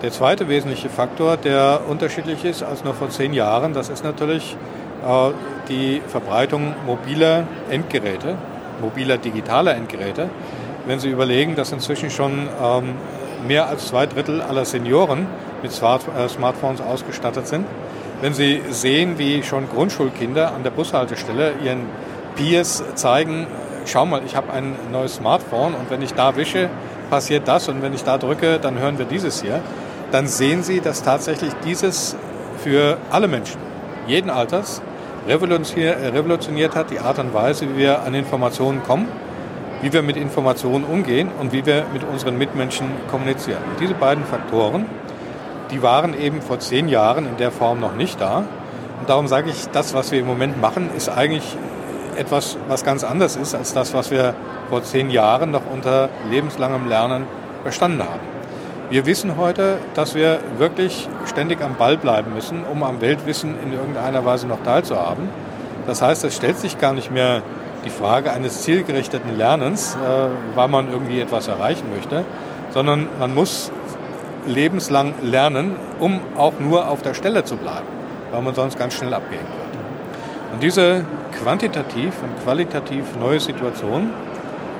Der 0.04 0.12
zweite 0.12 0.48
wesentliche 0.48 0.89
Faktor, 0.89 1.38
der 1.38 1.82
unterschiedlich 1.89 2.46
ist 2.46 2.62
als 2.62 2.84
noch 2.84 2.94
vor 2.94 3.10
zehn 3.10 3.34
Jahren, 3.34 3.74
das 3.74 3.89
ist 3.89 4.04
natürlich 4.04 4.56
äh, 5.04 5.32
die 5.70 6.04
Verbreitung 6.08 6.75
mobiler 6.86 7.46
Endgeräte, 7.72 8.36
mobiler 8.80 9.18
digitaler 9.18 9.74
Endgeräte. 9.74 10.30
Wenn 10.86 11.00
Sie 11.00 11.10
überlegen, 11.10 11.56
dass 11.56 11.72
inzwischen 11.72 12.12
schon 12.12 12.48
ähm, 12.63 12.94
mehr 13.48 13.70
als 13.70 13.88
zwei 13.88 14.06
Drittel 14.06 14.39
aller 14.39 14.66
Senioren 14.66 15.25
mit 15.63 15.72
Smartphones 15.72 16.80
ausgestattet 16.80 17.48
sind, 17.48 17.66
wenn 18.22 18.36
Sie 18.36 18.62
sehen, 18.70 19.18
wie 19.18 19.42
schon 19.42 19.68
Grundschulkinder 19.68 20.54
an 20.54 20.62
der 20.62 20.70
Bushaltestelle 20.70 21.54
ihren 21.63 21.88
Peers 22.36 22.84
zeigen, 22.94 23.48
schau 23.88 24.06
mal, 24.06 24.22
ich 24.27 24.36
habe 24.36 24.54
ein 24.54 24.75
neues 24.92 25.16
Smartphone 25.16 25.74
und 25.74 25.89
wenn 25.89 26.04
ich 26.04 26.13
da 26.13 26.36
wische, 26.36 26.70
passiert 27.10 27.48
das 27.48 27.68
und 27.68 27.82
wenn 27.82 27.96
ich 27.96 28.04
da 28.04 28.20
drücke, 28.20 28.60
dann 28.60 28.77
hören 28.77 29.00
wir 29.00 29.06
dieses 29.06 29.42
hier. 29.42 29.62
Dann 30.12 30.28
sehen 30.28 30.64
Sie, 30.64 30.80
dass 30.80 31.04
tatsächlich 31.04 31.52
dieses 31.66 32.16
für 32.64 32.98
alle 33.12 33.28
Menschen, 33.28 33.60
jeden 34.08 34.30
Alters, 34.30 34.82
revolutioniert 35.28 36.76
hat 36.76 36.92
die 36.92 37.00
Art 37.00 37.20
und 37.20 37.34
Weise, 37.34 37.70
wie 37.70 37.78
wir 37.78 38.04
an 38.04 38.14
Informationen 38.14 38.82
kommen, 38.84 39.08
wie 39.82 39.92
wir 39.92 40.02
mit 40.02 40.18
Informationen 40.18 40.86
umgehen 40.86 41.30
und 41.40 41.52
wie 41.52 41.66
wir 41.66 41.86
mit 41.94 42.04
unseren 42.04 42.38
Mitmenschen 42.38 42.88
kommunizieren. 43.12 43.62
Und 43.70 43.80
diese 43.80 43.94
beiden 43.94 44.24
Faktoren, 44.24 44.86
die 45.72 45.84
waren 45.84 46.20
eben 46.20 46.42
vor 46.42 46.60
zehn 46.60 46.88
Jahren 46.88 47.28
in 47.28 47.38
der 47.38 47.52
Form 47.52 47.80
noch 47.80 47.96
nicht 47.96 48.20
da. 48.22 48.46
Und 49.00 49.10
darum 49.10 49.28
sage 49.28 49.50
ich, 49.50 49.68
das, 49.70 49.94
was 49.94 50.12
wir 50.12 50.20
im 50.20 50.28
Moment 50.28 50.60
machen, 50.60 50.90
ist 50.96 51.10
eigentlich 51.10 51.58
etwas, 52.18 52.58
was 52.68 52.84
ganz 52.84 53.04
anders 53.04 53.36
ist 53.36 53.54
als 53.54 53.74
das, 53.74 53.94
was 53.94 54.10
wir 54.10 54.34
vor 54.70 54.84
zehn 54.84 55.10
Jahren 55.10 55.52
noch 55.52 55.64
unter 55.72 56.10
lebenslangem 56.30 56.88
Lernen 56.88 57.26
verstanden 57.64 58.04
haben. 58.04 58.37
Wir 58.89 59.06
wissen 59.06 59.36
heute, 59.36 59.79
dass 59.96 60.15
wir 60.15 60.39
wirklich 60.60 61.10
ständig 61.25 61.62
am 61.62 61.75
Ball 61.75 61.98
bleiben 61.98 62.34
müssen, 62.34 62.63
um 62.63 62.84
am 62.84 63.01
Weltwissen 63.01 63.56
in 63.62 63.74
irgendeiner 63.74 64.24
Weise 64.24 64.48
noch 64.48 64.63
teilzuhaben. 64.63 65.27
Das 65.86 66.01
heißt, 66.01 66.24
es 66.24 66.38
stellt 66.38 66.58
sich 66.58 66.77
gar 66.77 66.94
nicht 66.94 67.12
mehr 67.12 67.41
die 67.84 67.89
Frage 67.89 68.32
eines 68.32 68.62
zielgerichteten 68.62 69.36
Lernens, 69.36 69.96
äh, 69.96 70.56
weil 70.56 70.70
man 70.70 70.89
irgendwie 70.89 71.20
etwas 71.20 71.50
erreichen 71.50 71.89
möchte, 71.94 72.24
sondern 72.70 73.10
man 73.20 73.36
muss 73.36 73.74
lebenslang 74.46 75.15
lernen, 75.22 75.75
um 76.00 76.22
auch 76.38 76.53
nur 76.58 76.88
auf 76.88 77.01
der 77.01 77.13
Stelle 77.13 77.44
zu 77.44 77.58
bleiben, 77.58 77.88
weil 78.32 78.41
man 78.41 78.56
sonst 78.56 78.79
ganz 78.79 78.94
schnell 78.94 79.13
abgehen 79.13 79.41
wird. 79.41 80.53
Und 80.53 80.63
diese 80.63 81.03
quantitativ 81.44 82.13
und 82.24 82.41
qualitativ 82.41 83.03
neue 83.20 83.41
Situation, 83.41 84.12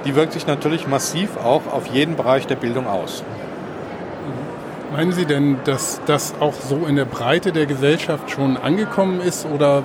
die 0.06 0.16
wirkt 0.16 0.32
sich 0.32 0.48
natürlich 0.48 0.88
massiv 0.88 1.36
auch 1.44 1.64
auf 1.74 1.88
jeden 1.88 2.16
Bereich 2.16 2.48
der 2.48 2.56
Bildung 2.56 2.88
aus. 2.88 3.26
Meinen 4.92 5.12
Sie 5.12 5.26
denn, 5.26 5.58
dass 5.66 6.00
das 6.06 6.34
auch 6.40 6.54
so 6.54 6.86
in 6.86 6.96
der 6.96 7.04
Breite 7.04 7.52
der 7.52 7.66
Gesellschaft 7.66 8.32
schon 8.32 8.56
angekommen 8.56 9.20
ist 9.20 9.46
oder 9.46 9.84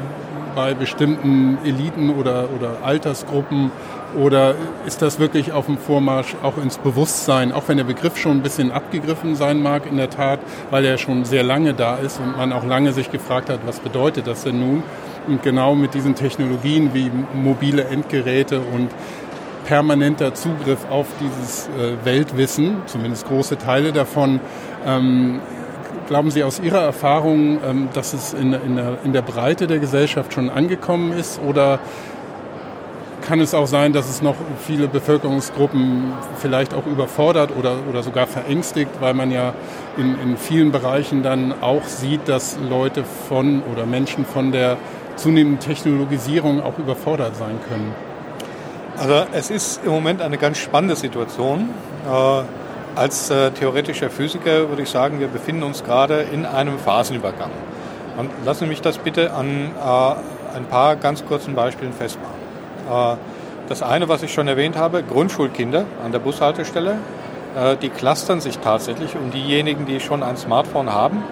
bei 0.55 0.75
bestimmten 0.75 1.59
Eliten 1.65 2.11
oder, 2.11 2.49
oder 2.57 2.85
Altersgruppen? 2.85 3.73
Oder 4.17 4.55
ist 4.87 5.03
das 5.03 5.19
wirklich 5.19 5.53
auf 5.53 5.67
dem 5.67 5.79
Vormarsch 5.79 6.37
auch 6.43 6.57
ins 6.57 6.79
Bewusstsein, 6.79 7.51
auch 7.51 7.65
wenn 7.67 7.79
der 7.79 7.85
Begriff 7.85 8.17
schon 8.17 8.39
ein 8.39 8.43
bisschen 8.43 8.71
abgegriffen 8.71 9.35
sein 9.35 9.61
mag, 9.61 9.87
in 9.91 9.97
der 9.97 10.11
Tat, 10.11 10.39
weil 10.71 10.85
er 10.85 10.99
schon 10.99 11.25
sehr 11.25 11.43
lange 11.43 11.75
da 11.75 11.97
ist 11.97 12.21
und 12.21 12.37
man 12.37 12.53
auch 12.53 12.65
lange 12.65 12.93
sich 12.93 13.11
gefragt 13.11 13.49
hat, 13.49 13.61
was 13.67 13.81
bedeutet 13.81 14.27
das 14.27 14.45
denn 14.45 14.61
nun? 14.61 14.83
Und 15.27 15.43
genau 15.43 15.75
mit 15.75 15.95
diesen 15.95 16.15
Technologien 16.15 16.95
wie 16.95 17.11
mobile 17.35 17.85
Endgeräte 17.85 18.61
und 18.61 18.91
permanenter 19.73 20.35
Zugriff 20.35 20.81
auf 20.91 21.07
dieses 21.19 21.67
äh, 21.69 22.05
Weltwissen, 22.05 22.83
zumindest 22.85 23.27
große 23.27 23.57
Teile 23.57 23.95
davon. 23.95 24.39
Ähm, 24.87 25.41
glauben 26.09 26.31
Sie 26.31 26.45
aus 26.45 26.61
Ihrer 26.61 26.83
Erfahrung, 26.83 27.59
ähm, 27.67 27.89
dass 27.95 28.13
es 28.13 28.35
in, 28.35 28.53
in, 28.53 28.77
der, 28.77 28.99
in 29.03 29.15
der 29.15 29.23
Breite 29.23 29.67
der 29.67 29.79
Gesellschaft 29.79 30.35
schon 30.35 30.51
angekommen 30.51 31.15
ist 31.15 31.41
oder 31.41 31.79
kann 33.23 33.41
es 33.41 33.55
auch 33.55 33.67
sein, 33.67 33.95
dass 33.95 34.11
es 34.11 34.21
noch 34.21 34.35
viele 34.61 34.89
Bevölkerungsgruppen 34.89 36.13
vielleicht 36.37 36.75
auch 36.75 36.85
überfordert 36.85 37.57
oder, 37.59 37.77
oder 37.89 38.03
sogar 38.03 38.27
verängstigt, 38.27 38.91
weil 39.01 39.15
man 39.15 39.31
ja 39.31 39.55
in, 39.97 40.21
in 40.21 40.37
vielen 40.37 40.71
Bereichen 40.71 41.23
dann 41.23 41.55
auch 41.63 41.85
sieht, 41.85 42.29
dass 42.29 42.59
Leute 42.69 43.05
von 43.27 43.63
oder 43.73 43.87
Menschen 43.87 44.27
von 44.27 44.53
der 44.53 44.77
zunehmenden 45.17 45.61
Technologisierung 45.61 46.63
auch 46.63 46.79
überfordert 46.79 47.37
sein 47.37 47.59
können? 47.71 48.12
Also 49.03 49.25
es 49.33 49.51
ist 49.51 49.81
im 49.85 49.91
Moment 49.91 50.23
eine 50.23 50.39
ganz 50.39 50.59
spannende 50.59 50.95
Situation. 50.95 51.71
Äh, 52.07 52.43
als 52.95 53.31
äh, 53.31 53.51
theoretischer 53.51 54.11
Physiker 54.11 54.69
würde 54.69 54.83
ich 54.83 54.91
sagen, 54.91 55.19
wir 55.19 55.27
befinden 55.27 55.65
uns 55.65 55.83
gerade 55.83 56.21
in 56.33 56.47
einem 56.47 56.79
Phasenübergang. 56.79 57.51
Und 58.17 58.31
lassen 58.45 58.61
Sie 58.61 58.67
mich 58.67 58.81
das 58.81 58.99
bitte 58.99 59.33
an 59.33 59.73
äh, 59.75 60.57
ein 60.57 60.67
paar 60.71 60.95
ganz 60.95 61.25
kurzen 61.25 61.57
Beispielen 61.57 61.93
festmachen. 61.93 63.19
Das 63.69 63.83
eine, 63.83 64.09
was 64.09 64.23
ich 64.23 64.33
schon 64.33 64.47
erwähnt 64.47 64.77
habe, 64.77 65.03
Grundschulkinder 65.03 65.85
an 66.05 66.13
der 66.13 66.19
Bushaltestelle, 66.19 66.99
die 67.81 67.89
clustern 67.89 68.41
sich 68.41 68.59
tatsächlich 68.59 69.15
um 69.15 69.31
diejenigen, 69.31 69.87
die 69.87 70.01
schon 70.01 70.23
ein 70.23 70.37
Smartphone 70.37 70.93
haben 70.93 71.23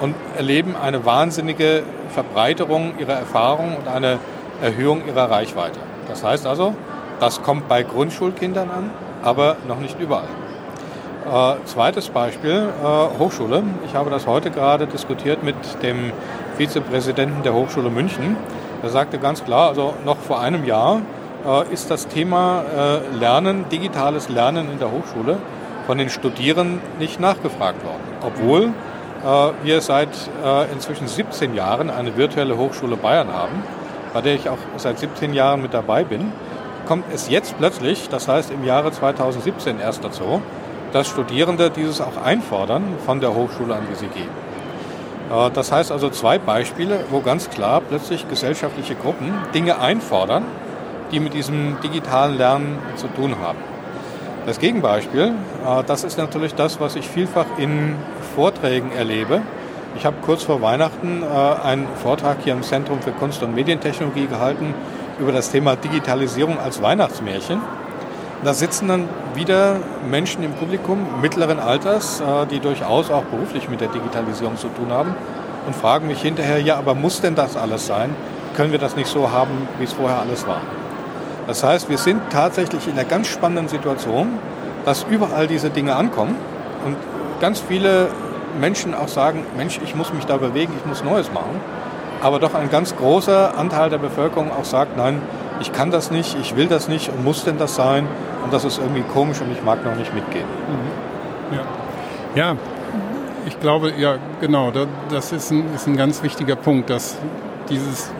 und 0.00 0.14
erleben 0.36 0.74
eine 0.76 1.06
wahnsinnige 1.06 1.84
Verbreiterung 2.12 2.98
ihrer 2.98 3.14
Erfahrung 3.14 3.76
und 3.76 3.88
eine 3.88 4.18
Erhöhung 4.60 5.06
ihrer 5.06 5.30
Reichweite. 5.30 5.78
Das 6.08 6.22
heißt 6.24 6.46
also, 6.46 6.74
das 7.20 7.42
kommt 7.42 7.68
bei 7.68 7.82
Grundschulkindern 7.82 8.70
an, 8.70 8.90
aber 9.22 9.56
noch 9.66 9.78
nicht 9.78 9.98
überall. 10.00 10.28
Äh, 11.26 11.64
zweites 11.64 12.10
Beispiel, 12.10 12.68
äh, 12.82 13.18
Hochschule. 13.18 13.62
Ich 13.84 13.94
habe 13.94 14.10
das 14.10 14.26
heute 14.26 14.50
gerade 14.50 14.86
diskutiert 14.86 15.42
mit 15.42 15.56
dem 15.82 16.12
Vizepräsidenten 16.56 17.42
der 17.42 17.52
Hochschule 17.52 17.90
München. 17.90 18.36
Er 18.82 18.90
sagte 18.90 19.18
ganz 19.18 19.44
klar, 19.44 19.68
also 19.68 19.94
noch 20.04 20.18
vor 20.18 20.40
einem 20.40 20.64
Jahr 20.64 21.00
äh, 21.44 21.72
ist 21.72 21.90
das 21.90 22.06
Thema 22.06 22.62
äh, 22.62 23.16
Lernen, 23.16 23.68
digitales 23.70 24.28
Lernen 24.28 24.70
in 24.70 24.78
der 24.78 24.92
Hochschule 24.92 25.38
von 25.86 25.98
den 25.98 26.10
Studierenden 26.10 26.80
nicht 26.98 27.18
nachgefragt 27.18 27.84
worden. 27.84 28.02
Obwohl 28.22 28.62
äh, 28.64 29.64
wir 29.64 29.80
seit 29.80 30.10
äh, 30.44 30.72
inzwischen 30.72 31.08
17 31.08 31.54
Jahren 31.54 31.90
eine 31.90 32.16
virtuelle 32.16 32.56
Hochschule 32.56 32.96
Bayern 32.96 33.32
haben, 33.32 33.64
bei 34.12 34.20
der 34.20 34.34
ich 34.34 34.48
auch 34.48 34.58
seit 34.76 34.98
17 34.98 35.34
Jahren 35.34 35.62
mit 35.62 35.74
dabei 35.74 36.04
bin 36.04 36.32
kommt 36.86 37.04
es 37.12 37.28
jetzt 37.28 37.58
plötzlich, 37.58 38.08
das 38.08 38.28
heißt 38.28 38.50
im 38.50 38.64
Jahre 38.64 38.92
2017 38.92 39.80
erst 39.80 40.02
dazu, 40.04 40.40
dass 40.92 41.08
Studierende 41.08 41.70
dieses 41.70 42.00
auch 42.00 42.16
einfordern 42.24 42.84
von 43.04 43.20
der 43.20 43.34
Hochschule, 43.34 43.74
an 43.74 43.82
die 43.90 43.96
sie 43.96 44.06
gehen. 44.06 44.30
Äh, 45.30 45.50
das 45.50 45.72
heißt 45.72 45.92
also 45.92 46.08
zwei 46.08 46.38
Beispiele, 46.38 47.00
wo 47.10 47.20
ganz 47.20 47.50
klar 47.50 47.82
plötzlich 47.86 48.28
gesellschaftliche 48.28 48.94
Gruppen 48.94 49.34
Dinge 49.52 49.78
einfordern, 49.78 50.44
die 51.12 51.20
mit 51.20 51.34
diesem 51.34 51.78
digitalen 51.82 52.38
Lernen 52.38 52.78
zu 52.96 53.08
tun 53.08 53.36
haben. 53.40 53.58
Das 54.46 54.58
Gegenbeispiel, 54.58 55.34
äh, 55.66 55.82
das 55.86 56.04
ist 56.04 56.18
natürlich 56.18 56.54
das, 56.54 56.80
was 56.80 56.96
ich 56.96 57.06
vielfach 57.06 57.46
in 57.58 57.96
Vorträgen 58.34 58.92
erlebe. 58.92 59.42
Ich 59.96 60.04
habe 60.04 60.16
kurz 60.24 60.44
vor 60.44 60.62
Weihnachten 60.62 61.22
äh, 61.22 61.66
einen 61.66 61.88
Vortrag 62.02 62.38
hier 62.44 62.52
im 62.52 62.62
Zentrum 62.62 63.00
für 63.00 63.12
Kunst- 63.12 63.42
und 63.42 63.54
Medientechnologie 63.54 64.26
gehalten 64.26 64.74
über 65.18 65.32
das 65.32 65.50
Thema 65.50 65.76
Digitalisierung 65.76 66.58
als 66.58 66.82
Weihnachtsmärchen. 66.82 67.60
Da 68.44 68.52
sitzen 68.52 68.88
dann 68.88 69.08
wieder 69.34 69.76
Menschen 70.08 70.42
im 70.44 70.52
Publikum 70.52 71.20
mittleren 71.22 71.58
Alters, 71.58 72.20
äh, 72.20 72.46
die 72.46 72.60
durchaus 72.60 73.10
auch 73.10 73.24
beruflich 73.24 73.68
mit 73.68 73.80
der 73.80 73.88
Digitalisierung 73.88 74.56
zu 74.56 74.68
tun 74.68 74.90
haben 74.90 75.14
und 75.66 75.74
fragen 75.74 76.06
mich 76.06 76.20
hinterher, 76.20 76.60
ja, 76.60 76.76
aber 76.76 76.94
muss 76.94 77.20
denn 77.20 77.34
das 77.34 77.56
alles 77.56 77.86
sein? 77.86 78.14
Können 78.54 78.72
wir 78.72 78.78
das 78.78 78.96
nicht 78.96 79.08
so 79.08 79.30
haben, 79.32 79.68
wie 79.78 79.84
es 79.84 79.92
vorher 79.92 80.20
alles 80.20 80.46
war? 80.46 80.60
Das 81.46 81.62
heißt, 81.62 81.88
wir 81.88 81.98
sind 81.98 82.20
tatsächlich 82.30 82.86
in 82.86 82.92
einer 82.92 83.04
ganz 83.04 83.28
spannenden 83.28 83.68
Situation, 83.68 84.38
dass 84.84 85.06
überall 85.08 85.46
diese 85.46 85.70
Dinge 85.70 85.96
ankommen 85.96 86.36
und 86.84 86.96
ganz 87.40 87.60
viele 87.60 88.08
Menschen 88.60 88.94
auch 88.94 89.08
sagen, 89.08 89.44
Mensch, 89.56 89.80
ich 89.82 89.94
muss 89.94 90.12
mich 90.12 90.24
da 90.24 90.36
bewegen, 90.36 90.72
ich 90.78 90.86
muss 90.86 91.04
Neues 91.04 91.32
machen 91.32 91.60
aber 92.22 92.38
doch 92.38 92.54
ein 92.54 92.70
ganz 92.70 92.96
großer 92.96 93.56
Anteil 93.56 93.90
der 93.90 93.98
Bevölkerung 93.98 94.50
auch 94.50 94.64
sagt, 94.64 94.96
nein, 94.96 95.20
ich 95.60 95.72
kann 95.72 95.90
das 95.90 96.10
nicht, 96.10 96.36
ich 96.40 96.56
will 96.56 96.66
das 96.66 96.88
nicht 96.88 97.08
und 97.08 97.24
muss 97.24 97.44
denn 97.44 97.58
das 97.58 97.76
sein 97.76 98.06
und 98.44 98.52
das 98.52 98.64
ist 98.64 98.78
irgendwie 98.78 99.02
komisch 99.02 99.40
und 99.40 99.50
ich 99.52 99.62
mag 99.62 99.84
noch 99.84 99.96
nicht 99.96 100.14
mitgehen. 100.14 100.44
Mhm. 100.44 101.56
Ja. 101.56 102.50
ja, 102.52 102.56
ich 103.46 103.60
glaube, 103.60 103.92
ja, 103.96 104.16
genau, 104.40 104.72
das 105.08 105.32
ist 105.32 105.50
ein, 105.50 105.72
ist 105.74 105.86
ein 105.86 105.96
ganz 105.96 106.22
wichtiger 106.22 106.56
Punkt, 106.56 106.90
dass 106.90 107.16
dieses 107.70 108.10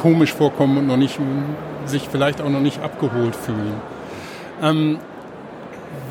komisch 0.00 0.32
vorkommen 0.32 0.78
und 0.78 0.86
noch 0.86 0.96
nicht, 0.96 1.18
sich 1.84 2.08
vielleicht 2.08 2.40
auch 2.40 2.48
noch 2.48 2.60
nicht 2.60 2.82
abgeholt 2.82 3.36
fühlen. 3.36 3.74
Ähm, 4.62 4.98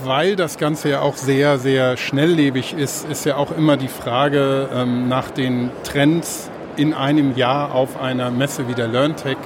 weil 0.04 0.36
das 0.36 0.58
Ganze 0.58 0.90
ja 0.90 1.02
auch 1.02 1.16
sehr, 1.16 1.58
sehr 1.58 1.98
schnelllebig 1.98 2.74
ist, 2.74 3.10
ist 3.10 3.26
ja 3.26 3.38
auch 3.38 3.52
immer 3.58 3.78
die 3.78 3.88
Frage 3.88 4.70
ähm, 4.74 5.08
nach 5.08 5.32
den 5.32 5.72
Trends 5.84 6.51
in 6.78 6.94
einem 6.94 7.36
Jahr 7.36 7.74
auf 7.74 8.02
einer 8.02 8.32
Messe 8.32 8.68
wie 8.68 8.74
der 8.74 8.88
LearnTech 8.88 9.38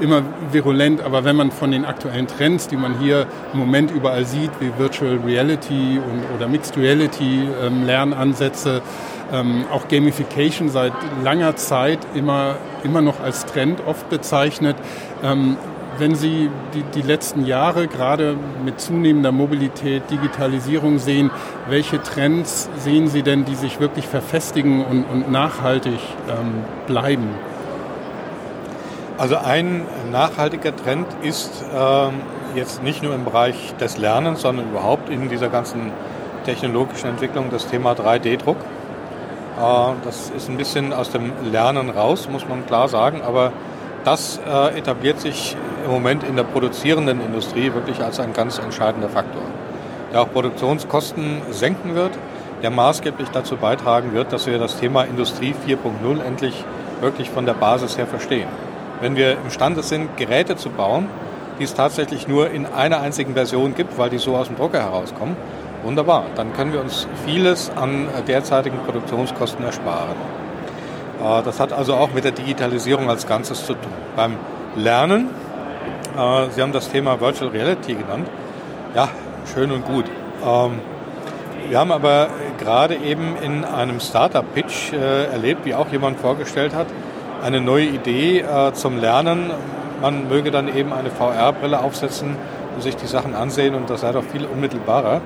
immer 0.00 0.22
virulent. 0.50 1.00
Aber 1.00 1.24
wenn 1.24 1.36
man 1.36 1.50
von 1.50 1.70
den 1.70 1.84
aktuellen 1.84 2.26
Trends, 2.26 2.68
die 2.68 2.76
man 2.76 2.98
hier 2.98 3.26
im 3.52 3.60
Moment 3.60 3.90
überall 3.90 4.24
sieht, 4.24 4.50
wie 4.60 4.70
Virtual 4.78 5.18
Reality 5.24 5.98
und, 5.98 6.22
oder 6.34 6.48
Mixed 6.48 6.76
Reality 6.76 7.48
ähm, 7.62 7.84
Lernansätze, 7.84 8.82
ähm, 9.32 9.64
auch 9.72 9.88
Gamification 9.88 10.68
seit 10.68 10.92
langer 11.22 11.56
Zeit 11.56 11.98
immer, 12.14 12.56
immer 12.84 13.00
noch 13.00 13.20
als 13.20 13.46
Trend 13.46 13.80
oft 13.86 14.08
bezeichnet, 14.10 14.76
ähm, 15.22 15.56
wenn 15.98 16.14
Sie 16.14 16.50
die, 16.74 16.82
die 16.94 17.02
letzten 17.02 17.44
Jahre 17.46 17.86
gerade 17.86 18.36
mit 18.64 18.80
zunehmender 18.80 19.32
Mobilität, 19.32 20.10
Digitalisierung 20.10 20.98
sehen, 20.98 21.30
welche 21.68 22.02
Trends 22.02 22.68
sehen 22.78 23.08
Sie 23.08 23.22
denn, 23.22 23.44
die 23.44 23.54
sich 23.54 23.80
wirklich 23.80 24.06
verfestigen 24.06 24.84
und, 24.84 25.04
und 25.04 25.30
nachhaltig 25.30 25.98
ähm, 26.28 26.64
bleiben? 26.86 27.28
Also 29.18 29.36
ein 29.36 29.82
nachhaltiger 30.10 30.74
Trend 30.74 31.06
ist 31.22 31.64
ähm, 31.72 32.22
jetzt 32.56 32.82
nicht 32.82 33.02
nur 33.02 33.14
im 33.14 33.24
Bereich 33.24 33.74
des 33.80 33.98
Lernens, 33.98 34.42
sondern 34.42 34.70
überhaupt 34.70 35.08
in 35.10 35.28
dieser 35.28 35.48
ganzen 35.48 35.92
technologischen 36.44 37.10
Entwicklung 37.10 37.50
das 37.50 37.68
Thema 37.68 37.92
3D-Druck. 37.92 38.56
Äh, 38.56 39.92
das 40.04 40.30
ist 40.30 40.48
ein 40.48 40.56
bisschen 40.56 40.92
aus 40.92 41.10
dem 41.10 41.32
Lernen 41.52 41.90
raus, 41.90 42.28
muss 42.30 42.48
man 42.48 42.66
klar 42.66 42.88
sagen, 42.88 43.22
aber 43.22 43.52
das 44.04 44.40
äh, 44.46 44.78
etabliert 44.78 45.20
sich 45.20 45.56
im 45.84 45.90
Moment 45.90 46.24
in 46.24 46.36
der 46.36 46.44
produzierenden 46.44 47.20
Industrie 47.20 47.72
wirklich 47.72 48.02
als 48.02 48.20
ein 48.20 48.32
ganz 48.32 48.58
entscheidender 48.58 49.08
Faktor, 49.08 49.42
der 50.12 50.22
auch 50.22 50.32
Produktionskosten 50.32 51.42
senken 51.50 51.94
wird, 51.94 52.12
der 52.62 52.70
maßgeblich 52.70 53.28
dazu 53.30 53.56
beitragen 53.56 54.12
wird, 54.12 54.32
dass 54.32 54.46
wir 54.46 54.58
das 54.58 54.78
Thema 54.78 55.02
Industrie 55.02 55.54
4.0 55.66 56.22
endlich 56.24 56.64
wirklich 57.00 57.30
von 57.30 57.46
der 57.46 57.54
Basis 57.54 57.98
her 57.98 58.06
verstehen. 58.06 58.48
Wenn 59.00 59.16
wir 59.16 59.32
imstande 59.44 59.82
sind, 59.82 60.16
Geräte 60.16 60.56
zu 60.56 60.70
bauen, 60.70 61.08
die 61.58 61.64
es 61.64 61.74
tatsächlich 61.74 62.28
nur 62.28 62.50
in 62.50 62.66
einer 62.66 63.00
einzigen 63.00 63.34
Version 63.34 63.74
gibt, 63.74 63.98
weil 63.98 64.10
die 64.10 64.18
so 64.18 64.36
aus 64.36 64.46
dem 64.46 64.56
Drucker 64.56 64.80
herauskommen, 64.80 65.36
wunderbar, 65.82 66.26
dann 66.36 66.52
können 66.52 66.72
wir 66.72 66.80
uns 66.80 67.08
vieles 67.26 67.70
an 67.70 68.08
derzeitigen 68.28 68.78
Produktionskosten 68.78 69.64
ersparen. 69.64 70.41
Äh, 71.22 71.42
das 71.42 71.60
hat 71.60 71.72
also 71.72 71.94
auch 71.94 72.12
mit 72.12 72.24
der 72.24 72.32
Digitalisierung 72.32 73.08
als 73.08 73.26
Ganzes 73.26 73.64
zu 73.66 73.74
tun. 73.74 73.92
Beim 74.16 74.36
Lernen, 74.76 75.28
äh, 76.16 76.50
Sie 76.50 76.62
haben 76.62 76.72
das 76.72 76.90
Thema 76.90 77.20
Virtual 77.20 77.50
Reality 77.50 77.94
genannt, 77.94 78.28
ja, 78.94 79.08
schön 79.52 79.70
und 79.70 79.84
gut. 79.84 80.06
Ähm, 80.44 80.80
wir 81.68 81.78
haben 81.78 81.92
aber 81.92 82.28
gerade 82.58 82.96
eben 82.96 83.36
in 83.40 83.64
einem 83.64 84.00
Startup-Pitch 84.00 84.92
äh, 84.92 85.26
erlebt, 85.26 85.64
wie 85.64 85.74
auch 85.74 85.90
jemand 85.90 86.18
vorgestellt 86.18 86.74
hat, 86.74 86.86
eine 87.42 87.60
neue 87.60 87.86
Idee 87.86 88.44
zum 88.72 89.00
Lernen. 89.00 89.50
Man 90.00 90.28
möge 90.28 90.52
dann 90.52 90.68
eben 90.72 90.92
eine 90.92 91.10
VR-Brille 91.10 91.80
aufsetzen 91.80 92.36
und 92.76 92.82
sich 92.84 92.94
die 92.94 93.08
Sachen 93.08 93.34
ansehen 93.34 93.74
und 93.74 93.90
das 93.90 94.02
sei 94.02 94.12
doch 94.12 94.22
viel 94.22 94.46
unmittelbarer. 94.46 95.20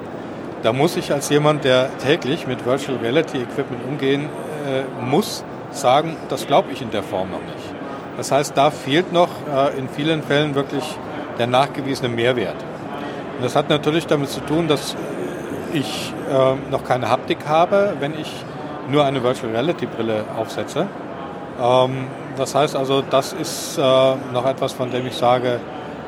Da 0.62 0.72
muss 0.72 0.96
ich 0.96 1.12
als 1.12 1.28
jemand, 1.28 1.64
der 1.64 1.90
täglich 1.98 2.46
mit 2.46 2.64
Virtual 2.64 2.96
Reality 3.02 3.42
Equipment 3.42 3.84
umgehen 3.86 4.30
muss, 5.02 5.44
sagen, 5.76 6.16
das 6.28 6.46
glaube 6.46 6.72
ich 6.72 6.82
in 6.82 6.90
der 6.90 7.02
Form 7.02 7.30
noch 7.30 7.42
nicht. 7.42 7.74
Das 8.16 8.32
heißt, 8.32 8.56
da 8.56 8.70
fehlt 8.70 9.12
noch 9.12 9.28
äh, 9.52 9.78
in 9.78 9.88
vielen 9.88 10.22
Fällen 10.22 10.54
wirklich 10.54 10.84
der 11.38 11.46
nachgewiesene 11.46 12.08
Mehrwert. 12.08 12.56
Und 13.36 13.44
das 13.44 13.54
hat 13.54 13.68
natürlich 13.68 14.06
damit 14.06 14.30
zu 14.30 14.40
tun, 14.40 14.68
dass 14.68 14.96
ich 15.72 16.12
äh, 16.30 16.70
noch 16.70 16.84
keine 16.84 17.10
Haptik 17.10 17.46
habe, 17.46 17.94
wenn 18.00 18.18
ich 18.18 18.32
nur 18.88 19.04
eine 19.04 19.22
Virtual 19.22 19.52
Reality 19.52 19.86
Brille 19.86 20.24
aufsetze. 20.36 20.86
Ähm, 21.60 22.06
das 22.36 22.54
heißt 22.54 22.76
also, 22.76 23.02
das 23.02 23.32
ist 23.32 23.78
äh, 23.78 23.82
noch 24.32 24.46
etwas, 24.46 24.72
von 24.72 24.90
dem 24.90 25.06
ich 25.06 25.14
sage, 25.14 25.60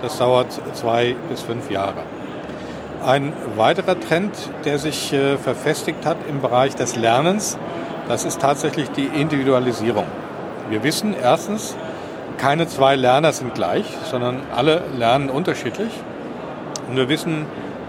das 0.02 0.18
dauert 0.18 0.46
zwei 0.74 1.16
bis 1.28 1.42
fünf 1.42 1.70
Jahre. 1.70 2.02
Ein 3.04 3.32
weiterer 3.56 3.98
Trend, 3.98 4.32
der 4.64 4.78
sich 4.78 5.12
äh, 5.12 5.36
verfestigt 5.36 6.04
hat 6.04 6.16
im 6.28 6.40
Bereich 6.40 6.74
des 6.74 6.96
Lernens, 6.96 7.58
das 8.08 8.24
ist 8.24 8.40
tatsächlich 8.40 8.90
die 8.90 9.04
Individualisierung. 9.06 10.06
Wir 10.70 10.82
wissen 10.82 11.14
erstens, 11.20 11.76
keine 12.38 12.66
zwei 12.66 12.96
Lerner 12.96 13.32
sind 13.32 13.54
gleich, 13.54 13.84
sondern 14.10 14.40
alle 14.54 14.82
lernen 14.96 15.28
unterschiedlich. 15.28 15.92
Und 16.88 16.96
wir 16.96 17.08
wissen 17.08 17.46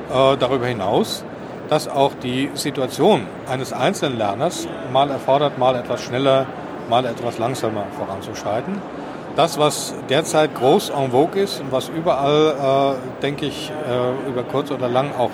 äh, 0.10 0.38
darüber 0.38 0.68
hinaus, 0.68 1.24
dass 1.70 1.88
auch 1.88 2.14
die 2.22 2.50
Situation 2.56 3.28
eines 3.50 3.74
einzelnen 3.74 4.18
Lerners 4.18 4.68
mal 4.92 5.10
erfordert, 5.10 5.58
mal 5.58 5.76
etwas 5.76 6.02
schneller, 6.02 6.48
mal 6.90 7.06
etwas 7.06 7.38
langsamer 7.38 7.86
voranzuschreiten. 7.98 8.82
Das, 9.36 9.60
was 9.60 9.94
derzeit 10.10 10.56
groß 10.56 10.90
en 10.90 11.12
vogue 11.12 11.42
ist 11.42 11.62
und 11.62 11.72
was 11.72 11.88
überall, 11.90 12.98
äh, 13.00 13.22
denke 13.22 13.46
ich, 13.46 13.72
äh, 13.72 14.30
über 14.30 14.44
kurz 14.44 14.72
oder 14.72 14.90
lang 14.90 15.12
auch 15.18 15.32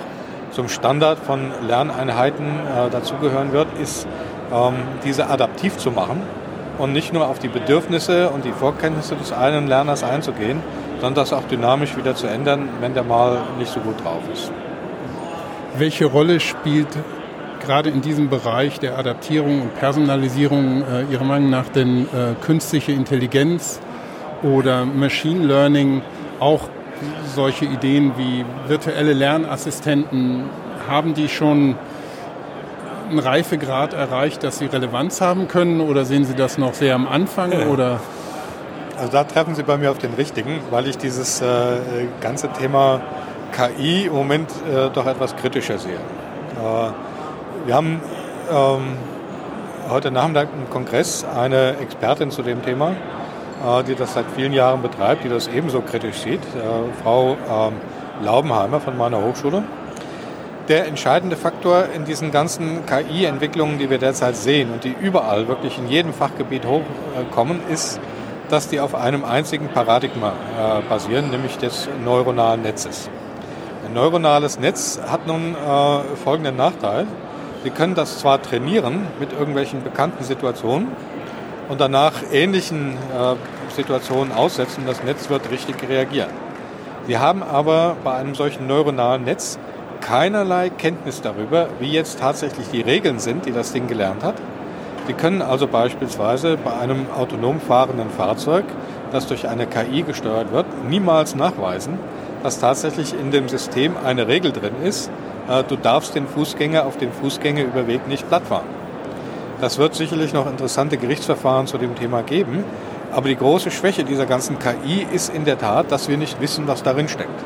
zum 0.52 0.68
Standard 0.68 1.18
von 1.20 1.52
Lerneinheiten 1.68 2.46
äh, 2.46 2.90
dazugehören 2.92 3.52
wird, 3.52 3.68
ist, 3.82 4.08
diese 5.04 5.28
adaptiv 5.28 5.78
zu 5.78 5.92
machen 5.92 6.22
und 6.78 6.94
nicht 6.94 7.14
nur 7.14 7.28
auf 7.28 7.40
die 7.40 7.48
Bedürfnisse 7.48 8.30
und 8.30 8.46
die 8.46 8.52
Vorkenntnisse 8.52 9.16
des 9.16 9.32
einen 9.32 9.68
Lerners 9.68 10.04
einzugehen, 10.04 10.62
sondern 11.00 11.16
das 11.16 11.34
auch 11.34 11.44
dynamisch 11.44 11.98
wieder 11.98 12.16
zu 12.16 12.28
ändern, 12.28 12.70
wenn 12.80 12.94
der 12.94 13.04
mal 13.04 13.40
nicht 13.60 13.72
so 13.72 13.80
gut 13.80 14.04
drauf 14.04 14.22
ist. 14.32 14.52
Welche 15.78 16.06
Rolle 16.06 16.40
spielt 16.40 16.88
gerade 17.66 17.90
in 17.90 18.02
diesem 18.02 18.30
Bereich 18.30 18.80
der 18.80 18.98
Adaptierung 18.98 19.62
und 19.62 19.76
Personalisierung 19.76 20.84
äh, 20.84 21.12
Ihrer 21.12 21.24
Meinung 21.24 21.50
nach 21.50 21.68
denn 21.70 22.04
äh, 22.04 22.36
künstliche 22.42 22.92
Intelligenz 22.92 23.80
oder 24.44 24.86
Machine 24.86 25.46
Learning 25.46 26.02
auch 26.40 26.70
solche 27.34 27.66
Ideen 27.66 28.14
wie 28.18 28.46
virtuelle 28.68 29.14
Lernassistenten, 29.14 30.44
haben 30.88 31.14
die 31.14 31.28
schon 31.28 31.76
einen 33.10 33.20
Reifegrad 33.20 33.94
erreicht, 33.94 34.44
dass 34.44 34.60
sie 34.60 34.66
Relevanz 34.66 35.22
haben 35.22 35.48
können 35.48 35.82
oder 35.82 36.06
sehen 36.06 36.26
Sie 36.26 36.36
das 36.36 36.58
noch 36.58 36.74
sehr 36.74 36.96
am 36.96 37.08
Anfang? 37.08 37.52
Oder? 37.70 38.00
Also 38.98 39.12
da 39.12 39.24
treffen 39.24 39.56
Sie 39.56 39.64
bei 39.64 39.78
mir 39.78 39.92
auf 39.92 39.98
den 39.98 40.14
richtigen, 40.14 40.60
weil 40.72 40.88
ich 40.88 40.98
dieses 40.98 41.42
äh, 41.42 41.46
ganze 42.22 42.50
Thema 42.50 43.02
KI 43.52 44.06
im 44.06 44.14
Moment 44.14 44.50
äh, 44.52 44.90
doch 44.94 45.06
etwas 45.06 45.36
kritischer 45.36 45.78
sehe. 45.78 45.96
Äh, 45.96 47.68
wir 47.68 47.76
haben 47.76 48.02
ähm, 48.52 48.98
heute 49.90 50.12
Nachmittag 50.12 50.50
im 50.54 50.70
Kongress 50.70 51.26
eine 51.26 51.78
Expertin 51.78 52.32
zu 52.32 52.42
dem 52.42 52.62
Thema, 52.64 52.92
äh, 52.92 53.84
die 53.84 53.96
das 53.96 54.14
seit 54.14 54.26
vielen 54.36 54.54
Jahren 54.54 54.82
betreibt, 54.82 55.24
die 55.24 55.30
das 55.30 55.48
ebenso 55.48 55.82
kritisch 55.82 56.18
sieht, 56.20 56.42
äh, 56.42 57.04
Frau 57.04 57.38
ähm, 57.50 57.74
Laubenheimer 58.24 58.80
von 58.80 58.98
meiner 58.98 59.22
Hochschule. 59.22 59.64
Der 60.68 60.88
entscheidende 60.88 61.36
Faktor 61.36 61.90
in 61.96 62.06
diesen 62.06 62.32
ganzen 62.32 62.88
KI-Entwicklungen, 62.88 63.78
die 63.78 63.92
wir 63.92 64.00
derzeit 64.00 64.36
sehen 64.36 64.72
und 64.72 64.84
die 64.84 64.96
überall 65.00 65.48
wirklich 65.48 65.78
in 65.78 65.88
jedem 65.88 66.12
Fachgebiet 66.12 66.64
hochkommen, 66.66 67.60
ist, 67.70 68.00
dass 68.50 68.68
die 68.68 68.80
auf 68.80 68.96
einem 68.96 69.24
einzigen 69.24 69.68
Paradigma 69.68 70.30
äh, 70.30 70.82
basieren, 70.90 71.30
nämlich 71.30 71.60
des 71.60 71.88
neuronalen 72.04 72.64
Netzes. 72.64 73.12
Ein 73.86 73.94
neuronales 73.94 74.60
Netz 74.60 75.00
hat 75.08 75.28
nun 75.28 75.54
äh, 75.54 76.16
folgenden 76.24 76.56
Nachteil. 76.56 77.06
Sie 77.64 77.70
können 77.70 77.94
das 77.94 78.18
zwar 78.18 78.42
trainieren 78.42 79.06
mit 79.20 79.34
irgendwelchen 79.34 79.84
bekannten 79.84 80.24
Situationen 80.24 80.88
und 81.70 81.80
danach 81.80 82.14
ähnlichen 82.32 82.94
äh, 82.94 83.36
Situationen 83.72 84.34
aussetzen, 84.34 84.86
das 84.88 85.04
Netz 85.04 85.30
wird 85.30 85.52
richtig 85.52 85.88
reagieren. 85.88 86.32
Sie 87.06 87.20
haben 87.20 87.44
aber 87.44 87.96
bei 88.04 88.16
einem 88.16 88.34
solchen 88.34 88.66
neuronalen 88.66 89.26
Netz 89.26 89.60
keinerlei 90.06 90.70
Kenntnis 90.70 91.22
darüber, 91.22 91.68
wie 91.80 91.92
jetzt 91.92 92.20
tatsächlich 92.20 92.68
die 92.72 92.82
Regeln 92.82 93.18
sind, 93.18 93.48
die 93.48 93.52
das 93.52 93.74
Ding 93.74 93.88
gelernt 93.88 94.24
hat. 94.24 94.36
Sie 95.08 95.14
können 95.14 95.42
also 95.42 95.66
beispielsweise 95.66 96.58
bei 96.58 96.74
einem 96.78 97.08
autonom 97.18 97.60
fahrenden 97.60 98.12
Fahrzeug, 98.12 98.66
das 99.12 99.26
durch 99.26 99.48
eine 99.48 99.66
KI 99.66 100.04
gesteuert 100.04 100.52
wird, 100.52 100.68
niemals 100.88 101.36
nachweisen, 101.36 101.98
dass 102.44 102.60
tatsächlich 102.60 103.20
in 103.20 103.32
dem 103.32 103.50
System 103.50 103.96
eine 104.04 104.28
Regel 104.28 104.52
drin 104.52 104.76
ist, 104.84 105.10
äh, 105.50 105.64
du 105.64 105.76
darfst 105.76 106.14
den 106.14 106.28
Fußgänger 106.28 106.86
auf 106.86 106.98
dem 106.98 107.12
Fußgängerüberweg 107.12 108.08
nicht 108.08 108.28
plattfahren. 108.28 108.68
Das 109.60 109.80
wird 109.80 109.96
sicherlich 109.96 110.34
noch 110.34 110.46
interessante 110.46 110.98
Gerichtsverfahren 110.98 111.66
zu 111.66 111.80
dem 111.80 111.96
Thema 111.96 112.22
geben, 112.22 112.64
aber 113.12 113.30
die 113.30 113.38
große 113.38 113.72
Schwäche 113.72 114.04
dieser 114.04 114.28
ganzen 114.28 114.60
KI 114.60 115.08
ist 115.12 115.34
in 115.34 115.46
der 115.46 115.58
Tat, 115.58 115.92
dass 115.92 116.10
wir 116.10 116.18
nicht 116.18 116.40
wissen, 116.42 116.68
was 116.68 116.84
darin 116.84 117.08
steckt. 117.08 117.44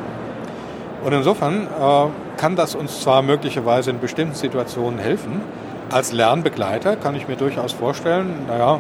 Und 1.06 1.14
insofern 1.14 1.68
äh, 1.68 2.29
kann 2.40 2.56
das 2.56 2.74
uns 2.74 3.02
zwar 3.02 3.22
möglicherweise 3.22 3.92
in 3.92 4.00
bestimmten 4.00 4.36
Situationen 4.36 4.98
helfen, 4.98 5.42
als 5.92 6.12
Lernbegleiter 6.12 6.96
kann 6.96 7.16
ich 7.16 7.28
mir 7.28 7.36
durchaus 7.36 7.74
vorstellen, 7.74 8.46
naja, 8.48 8.80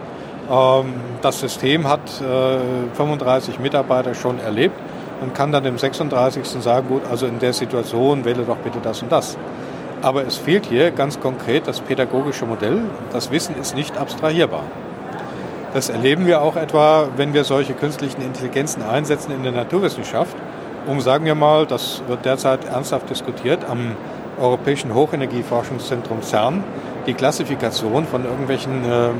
ähm, 0.49 0.93
das 1.21 1.39
System 1.39 1.87
hat 1.87 2.01
äh, 2.21 2.95
35 2.95 3.59
Mitarbeiter 3.59 4.15
schon 4.15 4.39
erlebt, 4.39 4.75
und 5.21 5.33
kann 5.33 5.51
dann 5.51 5.63
dem 5.63 5.77
36. 5.77 6.45
sagen, 6.61 6.87
gut, 6.87 7.01
also 7.09 7.25
in 7.27 7.39
der 7.39 7.53
Situation 7.53 8.25
wähle 8.25 8.43
doch 8.43 8.57
bitte 8.57 8.79
das 8.81 9.01
und 9.01 9.11
das. 9.11 9.37
Aber 10.01 10.25
es 10.25 10.37
fehlt 10.37 10.65
hier 10.65 10.91
ganz 10.91 11.19
konkret 11.19 11.67
das 11.67 11.81
pädagogische 11.81 12.45
Modell. 12.45 12.83
Das 13.11 13.31
Wissen 13.31 13.55
ist 13.59 13.75
nicht 13.75 13.97
abstrahierbar. 13.97 14.63
Das 15.73 15.89
erleben 15.89 16.25
wir 16.25 16.41
auch 16.41 16.55
etwa, 16.55 17.09
wenn 17.17 17.33
wir 17.33 17.43
solche 17.43 17.73
künstlichen 17.73 18.21
Intelligenzen 18.21 18.81
einsetzen 18.81 19.31
in 19.31 19.43
der 19.43 19.51
Naturwissenschaft, 19.51 20.35
um, 20.87 21.01
sagen 21.01 21.25
wir 21.25 21.35
mal, 21.35 21.65
das 21.65 22.01
wird 22.07 22.25
derzeit 22.25 22.65
ernsthaft 22.65 23.09
diskutiert, 23.09 23.65
am 23.69 23.95
Europäischen 24.39 24.93
Hochenergieforschungszentrum 24.93 26.21
CERN 26.21 26.63
die 27.05 27.13
Klassifikation 27.13 28.05
von 28.05 28.25
irgendwelchen 28.25 28.83
äh, 28.83 29.07
äh 29.07 29.11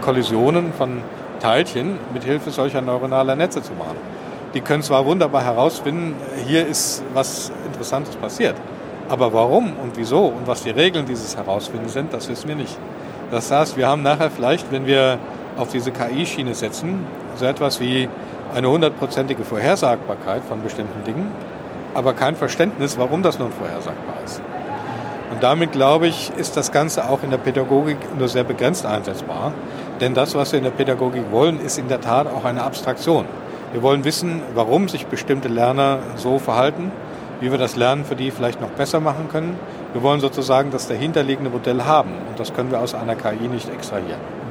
Kollisionen 0.00 0.72
von 0.72 1.02
Teilchen 1.40 1.98
mit 2.12 2.24
Hilfe 2.24 2.50
solcher 2.50 2.80
neuronaler 2.80 3.36
Netze 3.36 3.62
zu 3.62 3.72
machen 3.72 3.96
die 4.54 4.60
können 4.60 4.82
zwar 4.82 5.04
wunderbar 5.04 5.44
herausfinden, 5.44 6.14
hier 6.46 6.66
ist 6.66 7.02
was 7.12 7.50
Interessantes 7.66 8.14
passiert. 8.16 8.54
Aber 9.08 9.32
warum 9.32 9.72
und 9.82 9.96
wieso 9.96 10.26
und 10.26 10.46
was 10.46 10.62
die 10.62 10.70
Regeln 10.70 11.04
dieses 11.06 11.36
Herausfinden 11.36 11.88
sind, 11.88 12.12
das 12.12 12.28
wissen 12.28 12.48
wir 12.48 12.56
nicht. 12.56 12.78
Das 13.30 13.50
heißt, 13.50 13.76
wir 13.76 13.88
haben 13.88 14.02
nachher 14.02 14.30
vielleicht, 14.30 14.70
wenn 14.72 14.86
wir 14.86 15.18
auf 15.58 15.68
diese 15.68 15.90
KI-Schiene 15.90 16.54
setzen, 16.54 17.04
so 17.36 17.44
etwas 17.44 17.80
wie 17.80 18.08
eine 18.54 18.68
hundertprozentige 18.70 19.44
Vorhersagbarkeit 19.44 20.42
von 20.44 20.62
bestimmten 20.62 21.04
Dingen, 21.04 21.30
aber 21.94 22.12
kein 22.12 22.36
Verständnis, 22.36 22.98
warum 22.98 23.22
das 23.22 23.38
nun 23.38 23.52
vorhersagbar 23.52 24.16
ist. 24.24 24.40
Und 25.30 25.42
damit, 25.42 25.72
glaube 25.72 26.06
ich, 26.06 26.30
ist 26.36 26.56
das 26.56 26.70
Ganze 26.70 27.08
auch 27.08 27.22
in 27.22 27.30
der 27.30 27.38
Pädagogik 27.38 27.96
nur 28.16 28.28
sehr 28.28 28.44
begrenzt 28.44 28.86
einsetzbar. 28.86 29.52
Denn 30.00 30.14
das, 30.14 30.34
was 30.34 30.52
wir 30.52 30.58
in 30.58 30.64
der 30.64 30.70
Pädagogik 30.70 31.24
wollen, 31.32 31.58
ist 31.60 31.78
in 31.78 31.88
der 31.88 32.00
Tat 32.00 32.26
auch 32.28 32.44
eine 32.44 32.62
Abstraktion. 32.62 33.24
Wir 33.72 33.82
wollen 33.82 34.04
wissen, 34.04 34.42
warum 34.54 34.88
sich 34.88 35.06
bestimmte 35.06 35.48
Lerner 35.48 35.98
so 36.14 36.38
verhalten, 36.38 36.92
wie 37.40 37.50
wir 37.50 37.58
das 37.58 37.74
Lernen 37.74 38.04
für 38.04 38.14
die 38.14 38.30
vielleicht 38.30 38.60
noch 38.60 38.70
besser 38.70 39.00
machen 39.00 39.28
können. 39.28 39.58
Wir 39.92 40.02
wollen 40.02 40.20
sozusagen 40.20 40.70
das 40.70 40.86
dahinterliegende 40.86 41.50
Modell 41.50 41.82
haben 41.84 42.12
und 42.28 42.38
das 42.38 42.54
können 42.54 42.70
wir 42.70 42.80
aus 42.80 42.94
einer 42.94 43.16
KI 43.16 43.48
nicht 43.48 43.68
extrahieren. 43.68 44.43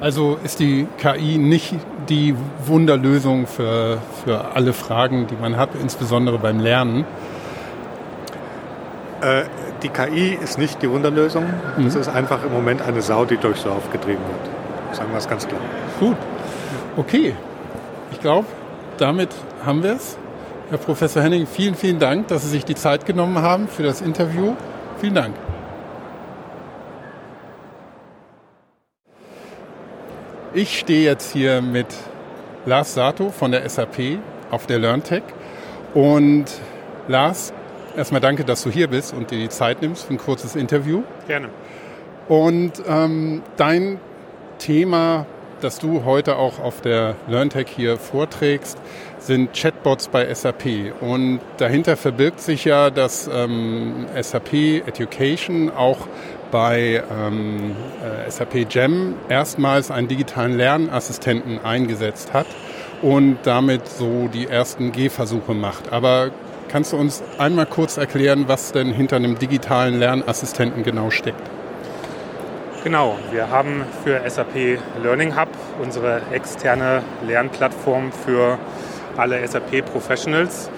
Also 0.00 0.38
ist 0.44 0.60
die 0.60 0.86
KI 0.98 1.38
nicht 1.38 1.74
die 2.08 2.34
Wunderlösung 2.66 3.46
für, 3.46 3.98
für 4.24 4.54
alle 4.54 4.72
Fragen, 4.72 5.26
die 5.26 5.36
man 5.40 5.56
hat, 5.56 5.70
insbesondere 5.80 6.38
beim 6.38 6.60
Lernen? 6.60 7.04
Äh, 9.22 9.44
die 9.82 9.88
KI 9.88 10.36
ist 10.42 10.58
nicht 10.58 10.82
die 10.82 10.90
Wunderlösung. 10.90 11.44
Mhm. 11.76 11.86
Es 11.86 11.94
ist 11.94 12.08
einfach 12.08 12.44
im 12.44 12.52
Moment 12.52 12.82
eine 12.82 13.00
Sau, 13.00 13.24
die 13.24 13.38
durchs 13.38 13.64
Dorf 13.64 13.90
getrieben 13.90 14.20
wird. 14.28 14.96
Sagen 14.96 15.10
wir 15.10 15.18
es 15.18 15.28
ganz 15.28 15.48
klar. 15.48 15.60
Gut. 15.98 16.16
Okay. 16.96 17.34
Ich 18.12 18.20
glaube, 18.20 18.46
damit 18.98 19.30
haben 19.64 19.82
wir 19.82 19.94
es. 19.94 20.18
Herr 20.68 20.78
Professor 20.78 21.22
Henning, 21.22 21.46
vielen, 21.46 21.74
vielen 21.74 21.98
Dank, 21.98 22.28
dass 22.28 22.42
Sie 22.42 22.48
sich 22.48 22.64
die 22.64 22.74
Zeit 22.74 23.06
genommen 23.06 23.38
haben 23.38 23.68
für 23.68 23.82
das 23.82 24.00
Interview. 24.00 24.54
Vielen 25.00 25.14
Dank. 25.14 25.34
Ich 30.56 30.78
stehe 30.78 31.04
jetzt 31.04 31.34
hier 31.34 31.60
mit 31.60 31.88
Lars 32.64 32.94
Sato 32.94 33.28
von 33.28 33.52
der 33.52 33.68
SAP 33.68 34.18
auf 34.50 34.66
der 34.66 34.78
LearnTech. 34.78 35.22
Und 35.92 36.46
Lars, 37.08 37.52
erstmal 37.94 38.22
danke, 38.22 38.42
dass 38.42 38.62
du 38.62 38.70
hier 38.70 38.88
bist 38.88 39.12
und 39.12 39.30
dir 39.30 39.38
die 39.38 39.50
Zeit 39.50 39.82
nimmst 39.82 40.06
für 40.06 40.14
ein 40.14 40.16
kurzes 40.16 40.56
Interview. 40.56 41.02
Gerne. 41.26 41.50
Und 42.26 42.72
ähm, 42.88 43.42
dein 43.58 44.00
Thema, 44.56 45.26
das 45.60 45.78
du 45.78 46.06
heute 46.06 46.36
auch 46.36 46.58
auf 46.58 46.80
der 46.80 47.16
LearnTech 47.28 47.68
hier 47.68 47.98
vorträgst, 47.98 48.78
sind 49.18 49.52
Chatbots 49.52 50.08
bei 50.08 50.32
SAP. 50.32 50.94
Und 51.02 51.40
dahinter 51.58 51.98
verbirgt 51.98 52.40
sich 52.40 52.64
ja, 52.64 52.88
dass 52.88 53.28
ähm, 53.30 54.06
SAP 54.18 54.54
Education 54.86 55.70
auch 55.70 56.08
bei 56.50 57.02
ähm, 57.10 57.76
äh, 58.02 58.30
SAP 58.30 58.68
Gem 58.68 59.14
erstmals 59.28 59.90
einen 59.90 60.08
digitalen 60.08 60.56
Lernassistenten 60.56 61.64
eingesetzt 61.64 62.32
hat 62.32 62.46
und 63.02 63.38
damit 63.44 63.86
so 63.88 64.28
die 64.28 64.46
ersten 64.46 64.92
Gehversuche 64.92 65.54
macht. 65.54 65.92
Aber 65.92 66.30
kannst 66.68 66.92
du 66.92 66.96
uns 66.96 67.22
einmal 67.38 67.66
kurz 67.66 67.96
erklären, 67.96 68.44
was 68.46 68.72
denn 68.72 68.92
hinter 68.92 69.16
einem 69.16 69.38
digitalen 69.38 69.98
Lernassistenten 69.98 70.82
genau 70.82 71.10
steckt? 71.10 71.42
Genau, 72.84 73.18
wir 73.32 73.50
haben 73.50 73.84
für 74.04 74.22
SAP 74.30 74.78
Learning 75.02 75.36
Hub 75.36 75.48
unsere 75.82 76.22
externe 76.32 77.02
Lernplattform 77.26 78.12
für 78.12 78.58
alle 79.16 79.46
SAP 79.46 79.84
Professionals 79.84 80.70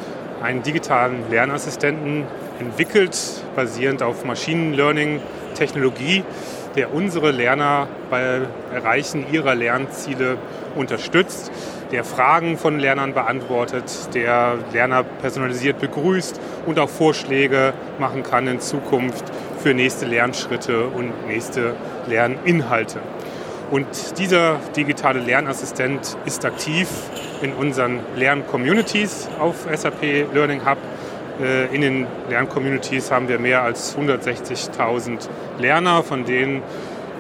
einen 0.43 0.63
digitalen 0.63 1.29
Lernassistenten 1.31 2.25
entwickelt, 2.61 3.17
basierend 3.55 4.03
auf 4.03 4.25
Machine 4.25 4.75
Learning 4.75 5.21
Technologie, 5.59 6.25
der 6.77 6.95
unsere 6.95 7.33
Lerner 7.33 7.89
bei 8.09 8.41
Erreichen 8.73 9.27
ihrer 9.33 9.55
Lernziele 9.55 10.39
unterstützt, 10.77 11.51
der 11.91 12.05
Fragen 12.05 12.57
von 12.57 12.79
Lernern 12.79 13.15
beantwortet, 13.15 14.15
der 14.15 14.59
Lerner 14.73 15.03
personalisiert 15.03 15.81
begrüßt 15.81 16.41
und 16.67 16.79
auch 16.79 16.89
Vorschläge 16.89 17.73
machen 17.99 18.23
kann 18.23 18.47
in 18.47 18.61
Zukunft 18.61 19.25
für 19.59 19.75
nächste 19.75 20.07
Lernschritte 20.07 20.87
und 20.87 21.27
nächste 21.27 21.75
Lerninhalte. 22.07 23.01
Und 23.71 23.87
dieser 24.19 24.57
digitale 24.77 25.21
Lernassistent 25.21 26.17
ist 26.25 26.45
aktiv 26.45 26.89
in 27.43 27.53
unseren 27.53 28.01
Lern-Communities 28.17 29.29
auf 29.39 29.67
SAP 29.75 30.33
Learning 30.33 30.65
Hub 30.65 30.79
in 31.73 31.81
den 31.81 32.07
Lerncommunities 32.29 33.11
haben 33.11 33.29
wir 33.29 33.39
mehr 33.39 33.63
als 33.63 33.97
160.000 33.97 35.29
Lerner, 35.59 36.03
von 36.03 36.25
denen 36.25 36.63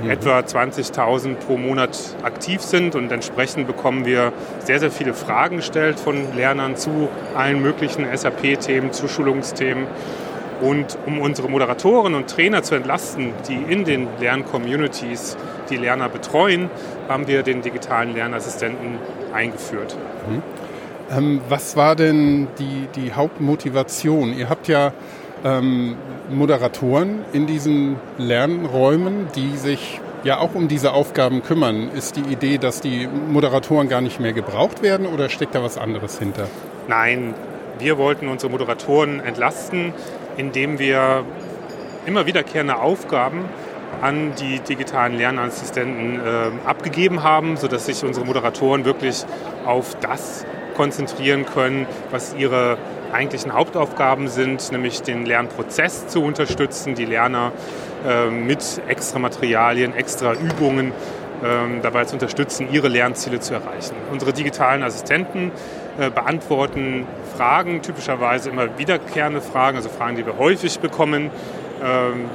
mhm. 0.03 0.11
etwa 0.11 0.41
20.000 0.41 1.35
pro 1.35 1.57
Monat 1.57 1.97
aktiv 2.23 2.61
sind 2.61 2.95
und 2.95 3.11
entsprechend 3.13 3.67
bekommen 3.67 4.05
wir 4.05 4.33
sehr, 4.65 4.81
sehr 4.81 4.91
viele 4.91 5.15
Fragen 5.15 5.57
gestellt 5.57 6.01
von 6.01 6.37
Lernern 6.37 6.77
zu 6.77 7.09
allen 7.37 7.63
möglichen 7.63 8.07
SAP-Themen, 8.15 8.93
zu 8.93 9.09
Schulungsthemen. 9.09 9.87
Und 10.61 10.99
um 11.07 11.21
unsere 11.21 11.49
Moderatoren 11.49 12.17
und 12.17 12.29
Trainer 12.29 12.65
zu 12.65 12.75
entlasten, 12.75 13.33
die 13.49 13.73
in 13.73 13.85
den 13.85 14.09
Lerncommunities 14.19 15.37
die 15.71 15.77
Lerner 15.77 16.09
betreuen, 16.09 16.69
haben 17.09 17.29
wir 17.29 17.45
den 17.45 17.63
digitalen 17.63 18.13
Lernassistenten 18.13 18.99
eingeführt. 19.33 19.97
Mhm. 20.29 20.43
Ähm, 21.11 21.41
was 21.49 21.77
war 21.77 21.97
denn 21.97 22.49
die, 22.59 22.87
die 22.95 23.13
Hauptmotivation? 23.13 24.37
Ihr 24.37 24.49
habt 24.49 24.69
ja 24.69 24.93
ähm, 25.45 25.97
Moderatoren 26.31 27.25
in 27.33 27.47
diesen 27.47 27.97
Lernräumen, 28.19 29.29
die 29.35 29.57
sich 29.57 30.01
ja 30.25 30.39
auch 30.39 30.55
um 30.55 30.69
diese 30.69 30.93
Aufgaben 30.93 31.43
kümmern. 31.43 31.91
Ist 31.95 32.17
die 32.17 32.33
Idee, 32.33 32.59
dass 32.59 32.81
die 32.81 33.07
Moderatoren 33.07 33.89
gar 33.89 34.01
nicht 34.01 34.21
mehr 34.21 34.33
gebraucht 34.33 34.83
werden 34.83 35.07
oder 35.07 35.29
steckt 35.29 35.55
da 35.55 35.63
was 35.63 35.79
anderes 35.79 36.19
hinter? 36.19 36.47
Nein, 36.89 37.35
wir 37.79 37.99
wollten 37.99 38.29
unsere 38.29 38.51
Moderatoren 38.51 39.21
entlasten, 39.21 39.93
indem 40.37 40.79
wir 40.79 41.25
immer 42.07 42.27
wiederkehrende 42.27 42.79
Aufgaben 42.79 43.45
an 44.01 44.33
die 44.39 44.61
digitalen 44.61 45.17
Lernassistenten 45.17 46.21
äh, 46.21 46.69
abgegeben 46.69 47.23
haben, 47.23 47.57
sodass 47.57 47.87
sich 47.87 48.05
unsere 48.05 48.27
Moderatoren 48.27 48.85
wirklich 48.85 49.25
auf 49.65 49.97
das 50.01 50.45
konzentrieren 50.79 51.45
können, 51.45 51.87
was 52.13 52.35
ihre 52.39 52.79
eigentlichen 53.13 53.53
Hauptaufgaben 53.53 54.29
sind, 54.29 54.71
nämlich 54.71 55.03
den 55.03 55.27
Lernprozess 55.27 56.07
zu 56.07 56.23
unterstützen, 56.23 56.95
die 56.95 57.05
Lerner 57.05 57.53
äh, 58.07 58.31
mit 58.31 58.81
extra 58.87 59.19
Materialien, 59.19 59.93
extra 59.93 60.35
Übungen 60.35 60.93
äh, 61.43 61.81
dabei 61.83 62.05
zu 62.05 62.15
unterstützen, 62.15 62.69
ihre 62.71 62.87
Lernziele 62.87 63.41
zu 63.41 63.55
erreichen. 63.55 63.97
Unsere 64.13 64.33
digitalen 64.33 64.85
Assistenten 64.85 65.51
äh, 65.99 66.11
beantworten 66.11 67.07
Fragen, 67.37 67.83
typischerweise 67.83 68.51
immer 68.51 68.79
wiederkehrende 68.79 69.41
Fragen, 69.41 69.77
also 69.77 69.89
Fragen, 69.89 70.17
die 70.17 70.25
wir 70.25 70.39
häufig 70.39 70.79
bekommen. 70.79 71.31
Ähm, 71.83 72.27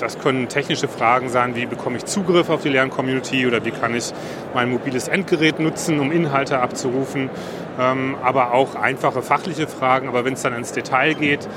das 0.00 0.18
können 0.18 0.48
technische 0.48 0.86
Fragen 0.86 1.28
sein, 1.28 1.56
wie 1.56 1.66
bekomme 1.66 1.96
ich 1.96 2.04
Zugriff 2.04 2.50
auf 2.50 2.62
die 2.62 2.68
Lerncommunity 2.68 3.46
oder 3.46 3.64
wie 3.64 3.72
kann 3.72 3.94
ich 3.94 4.12
mein 4.54 4.70
mobiles 4.70 5.08
Endgerät 5.08 5.58
nutzen, 5.58 5.98
um 5.98 6.12
Inhalte 6.12 6.60
abzurufen, 6.60 7.30
ähm, 7.78 8.16
aber 8.22 8.52
auch 8.52 8.74
einfache 8.74 9.22
fachliche 9.22 9.66
Fragen. 9.66 10.08
Aber 10.08 10.24
wenn 10.24 10.34
es 10.34 10.42
dann 10.42 10.54
ins 10.54 10.72
Detail 10.72 11.14
geht 11.14 11.48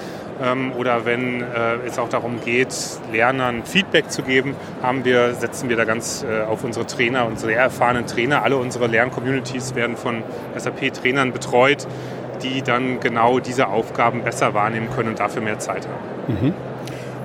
ähm, 0.42 0.74
oder 0.78 1.06
wenn 1.06 1.42
äh, 1.42 1.76
es 1.86 2.00
auch 2.00 2.10
darum 2.10 2.42
geht, 2.44 2.74
Lernern 3.12 3.64
Feedback 3.64 4.12
zu 4.12 4.24
geben, 4.24 4.56
haben 4.82 5.06
wir, 5.06 5.34
setzen 5.34 5.70
wir 5.70 5.78
da 5.78 5.86
ganz 5.86 6.24
äh, 6.24 6.44
auf 6.44 6.64
unsere 6.64 6.86
Trainer, 6.86 7.26
unsere 7.26 7.52
sehr 7.52 7.60
erfahrenen 7.60 8.06
Trainer. 8.06 8.44
Alle 8.44 8.58
unsere 8.58 8.88
Lerncommunities 8.88 9.76
werden 9.76 9.98
von 9.98 10.24
SAP-Trainern 10.56 11.34
betreut, 11.34 11.88
die 12.44 12.62
dann 12.62 13.00
genau 13.00 13.40
diese 13.40 13.68
Aufgaben 13.68 14.24
besser 14.24 14.54
wahrnehmen 14.54 14.90
können 14.96 15.10
und 15.10 15.20
dafür 15.20 15.42
mehr 15.42 15.60
Zeit 15.60 15.88
haben. 15.88 16.46
Mhm. 16.48 16.54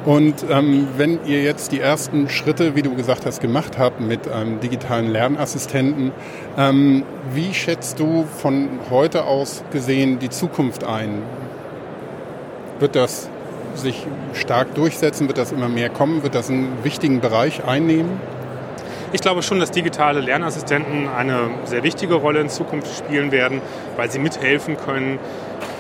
Und 0.07 0.47
ähm, 0.49 0.87
wenn 0.97 1.19
ihr 1.27 1.43
jetzt 1.43 1.73
die 1.73 1.81
ersten 1.81 2.29
Schritte, 2.29 2.77
wie 2.77 2.83
du 2.83 2.95
gesagt 2.95 3.27
hast, 3.27 3.41
gemacht 3.41 3.77
habt 3.77 4.01
mit 4.01 4.31
einem 4.31 4.61
digitalen 4.61 5.11
Lernassistenten, 5.11 6.13
ähm, 6.57 7.03
wie 7.33 7.53
schätzt 7.53 7.99
du 7.99 8.25
von 8.25 8.69
heute 8.89 9.25
aus 9.25 9.65
gesehen 9.73 10.21
die 10.21 10.31
Zukunft 10.31 10.85
ein? 10.85 11.23
Wird 12.79 12.95
das 12.95 13.29
sich 13.75 14.07
stark 14.33 14.77
durchsetzen? 14.77 15.27
Wird 15.27 15.39
das 15.39 15.51
immer 15.51 15.69
mehr 15.69 15.89
kommen? 15.89 16.23
Wird 16.23 16.37
das 16.37 16.51
einen 16.51 16.85
wichtigen 16.85 17.21
Bereich 17.21 17.65
einnehmen? 17.65 18.21
Ich 19.13 19.23
glaube 19.23 19.43
schon, 19.43 19.59
dass 19.59 19.73
digitale 19.73 20.21
Lernassistenten 20.21 21.09
eine 21.09 21.51
sehr 21.65 21.83
wichtige 21.83 22.15
Rolle 22.15 22.41
in 22.41 22.49
Zukunft 22.49 22.97
spielen 22.97 23.33
werden, 23.33 23.61
weil 23.97 24.09
sie 24.09 24.21
mithelfen 24.21 24.77
können, 24.77 25.19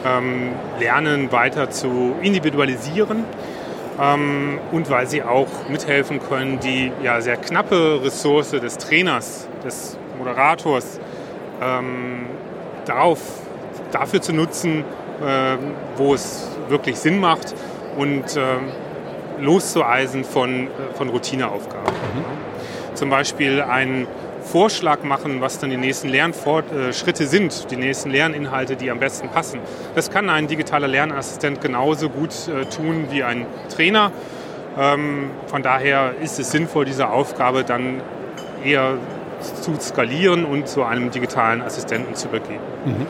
ähm, 0.04 0.50
Lernen 0.80 1.30
weiter 1.30 1.70
zu 1.70 2.16
individualisieren 2.22 3.24
ähm, 4.00 4.58
und 4.72 4.90
weil 4.90 5.06
sie 5.06 5.22
auch 5.22 5.68
mithelfen 5.68 6.20
können, 6.20 6.60
die 6.60 6.92
ja 7.02 7.20
sehr 7.20 7.36
knappe 7.36 8.00
Ressource 8.02 8.50
des 8.50 8.78
Trainers, 8.78 9.48
des 9.64 9.96
Moderators 10.18 11.00
ähm, 11.62 12.26
darauf, 12.84 13.20
dafür 13.92 14.20
zu 14.20 14.32
nutzen, 14.32 14.84
äh, 15.20 15.56
wo 15.96 16.14
es 16.14 16.48
wirklich 16.68 16.96
Sinn 16.98 17.20
macht 17.20 17.54
und 17.96 18.36
äh, 18.36 18.40
loszueisen 19.40 20.24
von, 20.24 20.68
von 20.94 21.08
Routineaufgaben. 21.08 21.92
Mhm. 21.92 22.94
Zum 22.94 23.10
Beispiel 23.10 23.62
ein 23.62 24.06
Vorschlag 24.46 25.02
machen, 25.02 25.40
was 25.40 25.58
dann 25.58 25.70
die 25.70 25.76
nächsten 25.76 26.08
Lernschritte 26.08 27.26
sind, 27.26 27.70
die 27.70 27.76
nächsten 27.76 28.10
Lerninhalte, 28.10 28.76
die 28.76 28.90
am 28.90 28.98
besten 28.98 29.28
passen. 29.28 29.60
Das 29.94 30.10
kann 30.10 30.30
ein 30.30 30.46
digitaler 30.46 30.88
Lernassistent 30.88 31.60
genauso 31.60 32.08
gut 32.08 32.30
äh, 32.48 32.64
tun 32.66 33.06
wie 33.10 33.22
ein 33.22 33.46
Trainer. 33.74 34.12
Ähm, 34.78 35.30
von 35.46 35.62
daher 35.62 36.14
ist 36.22 36.38
es 36.38 36.50
sinnvoll, 36.50 36.84
diese 36.84 37.08
Aufgabe 37.08 37.64
dann 37.64 38.00
eher 38.64 38.98
zu 39.60 39.74
skalieren 39.80 40.44
und 40.44 40.68
zu 40.68 40.84
einem 40.84 41.10
digitalen 41.10 41.62
Assistenten 41.62 42.14
zu 42.14 42.28
übergeben. 42.28 42.60
Mhm. 42.84 43.06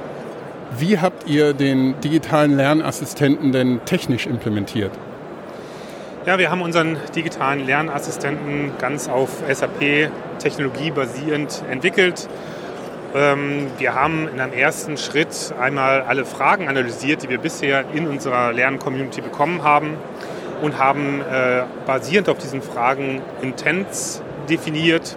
Wie 0.78 0.98
habt 0.98 1.28
ihr 1.28 1.54
den 1.54 2.00
digitalen 2.00 2.56
Lernassistenten 2.56 3.52
denn 3.52 3.80
technisch 3.84 4.26
implementiert? 4.26 4.92
Ja, 6.26 6.40
wir 6.40 6.50
haben 6.50 6.60
unseren 6.60 6.96
digitalen 7.14 7.64
Lernassistenten 7.64 8.72
ganz 8.80 9.08
auf 9.08 9.44
SAP-Technologie 9.48 10.90
basierend 10.90 11.62
entwickelt. 11.70 12.28
Ähm, 13.14 13.68
wir 13.78 13.94
haben 13.94 14.26
in 14.26 14.40
einem 14.40 14.52
ersten 14.52 14.96
Schritt 14.96 15.54
einmal 15.60 16.02
alle 16.02 16.24
Fragen 16.24 16.66
analysiert, 16.66 17.22
die 17.22 17.28
wir 17.28 17.38
bisher 17.38 17.84
in 17.94 18.08
unserer 18.08 18.52
Lerncommunity 18.52 19.20
bekommen 19.20 19.62
haben 19.62 19.94
und 20.62 20.80
haben 20.80 21.20
äh, 21.20 21.62
basierend 21.86 22.28
auf 22.28 22.38
diesen 22.38 22.60
Fragen 22.60 23.22
Intents 23.40 24.20
definiert 24.50 25.16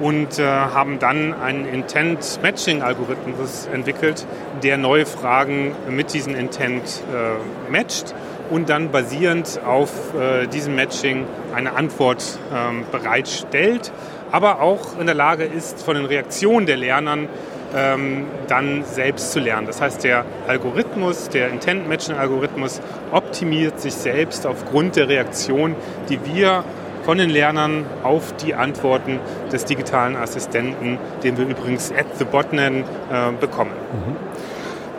und 0.00 0.40
äh, 0.40 0.44
haben 0.44 0.98
dann 0.98 1.32
einen 1.32 1.64
Intent-Matching-Algorithmus 1.64 3.68
entwickelt, 3.72 4.26
der 4.64 4.78
neue 4.78 5.06
Fragen 5.06 5.76
mit 5.88 6.12
diesem 6.12 6.34
Intent 6.34 7.04
äh, 7.12 7.70
matcht 7.70 8.16
und 8.54 8.68
dann 8.68 8.92
basierend 8.92 9.60
auf 9.66 10.14
äh, 10.14 10.46
diesem 10.46 10.76
Matching 10.76 11.26
eine 11.52 11.74
Antwort 11.74 12.38
ähm, 12.54 12.84
bereitstellt, 12.92 13.90
aber 14.30 14.62
auch 14.62 14.96
in 14.96 15.06
der 15.06 15.16
Lage 15.16 15.42
ist, 15.42 15.82
von 15.82 15.96
den 15.96 16.04
Reaktionen 16.04 16.64
der 16.64 16.76
Lernern 16.76 17.28
ähm, 17.74 18.26
dann 18.46 18.84
selbst 18.84 19.32
zu 19.32 19.40
lernen. 19.40 19.66
Das 19.66 19.80
heißt, 19.80 20.04
der 20.04 20.24
Algorithmus, 20.46 21.30
der 21.30 21.48
Intent-Matching-Algorithmus 21.48 22.80
optimiert 23.10 23.80
sich 23.80 23.94
selbst 23.94 24.46
aufgrund 24.46 24.94
der 24.94 25.08
Reaktion, 25.08 25.74
die 26.08 26.20
wir 26.24 26.62
von 27.04 27.18
den 27.18 27.30
Lernern 27.30 27.84
auf 28.04 28.36
die 28.36 28.54
Antworten 28.54 29.18
des 29.50 29.64
digitalen 29.64 30.14
Assistenten, 30.14 30.98
den 31.24 31.36
wir 31.36 31.48
übrigens 31.48 31.90
at 31.90 32.06
the 32.18 32.24
bot 32.24 32.52
nennen, 32.52 32.84
äh, 33.10 33.32
bekommen. 33.32 33.72
Mhm. 33.72 34.16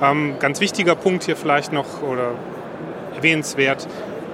Ähm, 0.04 0.34
ganz 0.40 0.60
wichtiger 0.60 0.96
Punkt 0.96 1.24
hier 1.24 1.38
vielleicht 1.38 1.72
noch 1.72 2.04
oder 2.04 2.32
erwähnenswert. 3.16 3.88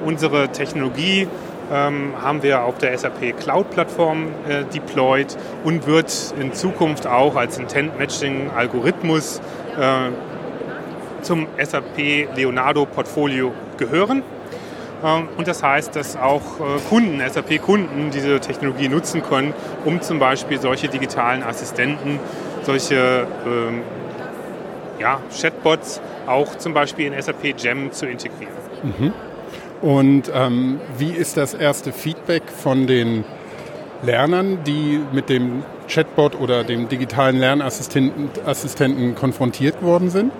Unsere 0.05 0.49
Technologie 0.49 1.27
ähm, 1.71 2.13
haben 2.21 2.43
wir 2.43 2.63
auf 2.63 2.77
der 2.77 2.97
SAP 2.97 3.37
Cloud-Plattform 3.39 4.27
äh, 4.47 4.63
deployed 4.65 5.37
und 5.63 5.87
wird 5.87 6.33
in 6.39 6.53
Zukunft 6.53 7.07
auch 7.07 7.35
als 7.35 7.57
Intent-Matching-Algorithmus 7.57 9.41
äh, 9.79 10.11
zum 11.21 11.47
SAP 11.57 12.35
Leonardo-Portfolio 12.35 13.53
gehören. 13.77 14.23
Ähm, 15.03 15.29
und 15.37 15.47
das 15.47 15.63
heißt, 15.63 15.95
dass 15.95 16.17
auch 16.17 16.59
äh, 16.59 16.79
Kunden, 16.89 17.21
SAP-Kunden 17.27 18.11
diese 18.11 18.39
Technologie 18.39 18.89
nutzen 18.89 19.23
können, 19.23 19.53
um 19.85 20.01
zum 20.01 20.19
Beispiel 20.19 20.59
solche 20.59 20.87
digitalen 20.87 21.43
Assistenten, 21.43 22.19
solche 22.63 23.27
ähm, 23.45 23.81
ja, 24.99 25.19
Chatbots 25.39 26.01
auch 26.27 26.55
zum 26.57 26.73
Beispiel 26.73 27.11
in 27.11 27.19
SAP 27.19 27.57
Gem 27.57 27.91
zu 27.91 28.05
integrieren. 28.05 28.60
Mhm. 28.83 29.13
Und 29.81 30.31
ähm, 30.33 30.79
wie 30.97 31.11
ist 31.11 31.37
das 31.37 31.53
erste 31.53 31.91
Feedback 31.91 32.43
von 32.49 32.85
den 32.85 33.23
Lernern, 34.03 34.59
die 34.65 34.99
mit 35.11 35.29
dem 35.29 35.63
Chatbot 35.87 36.39
oder 36.39 36.63
dem 36.63 36.87
digitalen 36.87 37.37
Lernassistenten 37.37 38.29
Assistenten 38.45 39.15
konfrontiert 39.15 39.81
worden 39.81 40.09
sind? 40.09 40.31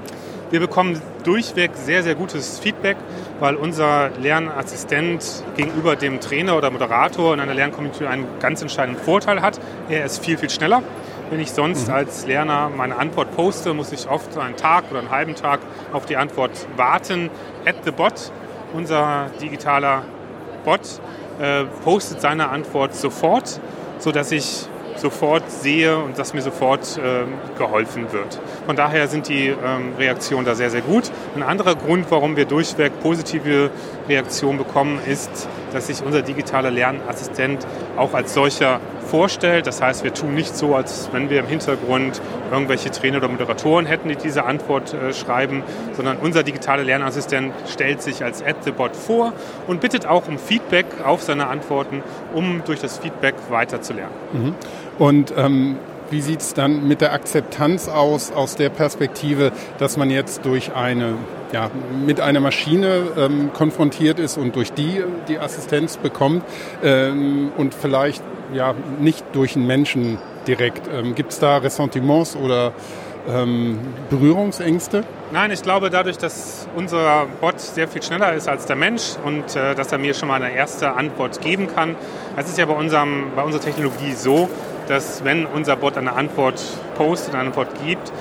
Wir 0.52 0.60
bekommen 0.60 1.02
durchweg 1.24 1.72
sehr, 1.76 2.04
sehr 2.04 2.14
gutes 2.14 2.60
Feedback, 2.60 2.98
weil 3.40 3.56
unser 3.56 4.10
Lernassistent 4.22 5.46
gegenüber 5.56 5.96
dem 5.96 6.20
Trainer 6.20 6.58
oder 6.58 6.70
Moderator 6.70 7.34
in 7.34 7.40
einer 7.40 7.54
Lernkommunität 7.54 8.08
einen 8.08 8.26
ganz 8.42 8.62
entscheidenden 8.62 9.02
Vorteil 9.02 9.42
hat. 9.42 9.60
Er 9.90 10.04
ist 10.06 10.24
viel, 10.24 10.38
viel 10.38 10.50
schneller. 10.50 10.84
Wenn 11.32 11.40
ich 11.40 11.54
sonst 11.54 11.88
mhm. 11.88 11.94
als 11.94 12.28
Lerner 12.28 12.70
meine 12.76 12.98
Antwort 12.98 13.34
poste, 13.38 13.74
muss 13.74 13.94
ich 13.94 14.10
oft 14.10 14.38
einen 14.38 14.58
Tag 14.58 14.84
oder 14.92 15.00
einen 15.00 15.12
halben 15.12 15.34
Tag 15.34 15.62
auf 15.94 16.06
die 16.06 16.18
Antwort 16.18 16.52
warten. 16.76 17.30
At 17.66 17.76
the 17.86 17.92
Bot, 17.92 18.34
unser 18.74 19.28
digitaler 19.42 20.04
Bot, 20.66 20.82
äh, 21.40 21.64
postet 21.86 22.20
seine 22.20 22.50
Antwort 22.50 22.96
sofort, 22.96 23.62
sodass 24.00 24.34
ich 24.34 24.68
sofort 24.98 25.50
sehe 25.50 25.98
und 25.98 26.20
dass 26.20 26.34
mir 26.34 26.42
sofort 26.42 26.98
äh, 26.98 27.24
geholfen 27.58 28.12
wird. 28.12 28.38
Von 28.66 28.76
daher 28.76 29.08
sind 29.08 29.30
die 29.30 29.48
ähm, 29.48 29.94
Reaktionen 29.98 30.44
da 30.44 30.54
sehr, 30.54 30.70
sehr 30.70 30.82
gut. 30.82 31.12
Ein 31.34 31.44
anderer 31.44 31.76
Grund, 31.76 32.08
warum 32.10 32.36
wir 32.36 32.46
durchweg 32.46 32.92
positive 33.02 33.72
Reaktionen 34.10 34.58
bekommen, 34.58 35.00
ist, 35.06 35.48
dass 35.74 35.88
sich 35.88 36.04
unser 36.04 36.22
digitaler 36.22 36.72
Lernassistent 36.72 37.66
auch 37.98 38.14
als 38.14 38.34
solcher 38.34 38.80
vorstellt. 39.12 39.68
Das 39.68 39.82
heißt, 39.82 40.04
wir 40.04 40.14
tun 40.14 40.34
nicht 40.34 40.56
so, 40.56 40.76
als 40.76 41.10
wenn 41.12 41.30
wir 41.30 41.40
im 41.40 41.48
Hintergrund 41.48 42.22
irgendwelche 42.52 42.92
Trainer 42.92 43.18
oder 43.18 43.28
Moderatoren 43.28 43.86
hätten, 43.86 44.10
die 44.10 44.16
diese 44.16 44.46
Antwort 44.46 44.94
äh, 44.94 45.14
schreiben, 45.14 45.64
sondern 45.94 46.18
unser 46.18 46.44
digitaler 46.44 46.84
Lernassistent 46.84 47.54
stellt 47.68 48.02
sich 48.02 48.24
als 48.24 48.42
At 48.42 48.64
the 48.64 48.72
Bot 48.72 48.96
vor 48.96 49.34
und 49.68 49.82
bittet 49.82 50.06
auch 50.06 50.28
um 50.28 50.38
Feedback 50.38 50.86
auf 51.06 51.22
seine 51.22 51.48
Antworten, 51.48 52.04
um 52.34 52.62
durch 52.66 52.80
das 52.80 53.00
Feedback 53.00 53.36
weiter 53.50 53.82
zu 53.82 53.94
lernen. 53.94 54.14
Mhm. 54.34 54.56
Und 54.98 55.34
ähm, 55.36 55.78
wie 56.12 56.22
sieht 56.22 56.42
es 56.42 56.54
dann 56.54 56.88
mit 56.88 57.02
der 57.02 57.14
Akzeptanz 57.14 57.88
aus, 57.88 58.32
aus 58.32 58.56
der 58.56 58.70
Perspektive, 58.70 59.52
dass 59.80 59.98
man 59.98 60.10
jetzt 60.10 60.46
durch 60.46 60.74
eine, 60.76 61.16
ja, 61.54 61.72
mit 62.06 62.20
einer 62.20 62.42
Maschine 62.42 63.04
ähm, 63.18 63.52
konfrontiert 63.54 64.20
ist 64.20 64.38
und 64.38 64.56
durch 64.56 64.74
die 64.74 65.04
die 65.28 65.40
Assistenz 65.40 65.98
bekommt 65.98 66.44
ähm, 66.84 67.52
und 67.58 67.74
vielleicht 67.74 68.24
ja, 68.54 68.76
nicht 69.00 69.24
durch 69.34 69.56
einen 69.56 69.68
Menschen 69.68 70.18
direkt? 70.48 70.90
Ähm, 70.94 71.16
Gibt 71.16 71.32
es 71.32 71.40
da 71.40 71.58
Ressentiments 71.58 72.36
oder 72.36 72.74
ähm, 73.30 73.80
Berührungsängste? 74.10 75.04
Nein, 75.32 75.52
ich 75.52 75.62
glaube, 75.62 75.90
dadurch, 75.90 76.18
dass 76.18 76.68
unser 76.76 77.28
Bot 77.40 77.60
sehr 77.60 77.88
viel 77.88 78.02
schneller 78.02 78.34
ist 78.34 78.50
als 78.50 78.66
der 78.66 78.76
Mensch 78.76 79.14
und 79.24 79.56
äh, 79.56 79.76
dass 79.76 79.92
er 79.92 79.98
mir 79.98 80.14
schon 80.14 80.28
mal 80.28 80.42
eine 80.42 80.54
erste 80.54 80.94
Antwort 80.94 81.42
geben 81.42 81.68
kann. 81.74 81.96
Es 82.36 82.50
ist 82.50 82.58
ja 82.58 82.66
bei, 82.66 82.74
unserem, 82.74 83.32
bei 83.36 83.44
unserer 83.44 83.62
Technologie 83.62 84.14
so, 84.14 84.50
dass 84.88 85.24
wenn 85.24 85.46
unser 85.46 85.76
Bot 85.76 85.98
eine 85.98 86.14
Antwort 86.14 86.62
postet, 86.96 87.34
eine 87.34 87.48
Antwort 87.48 87.70
gibt, 87.84 88.12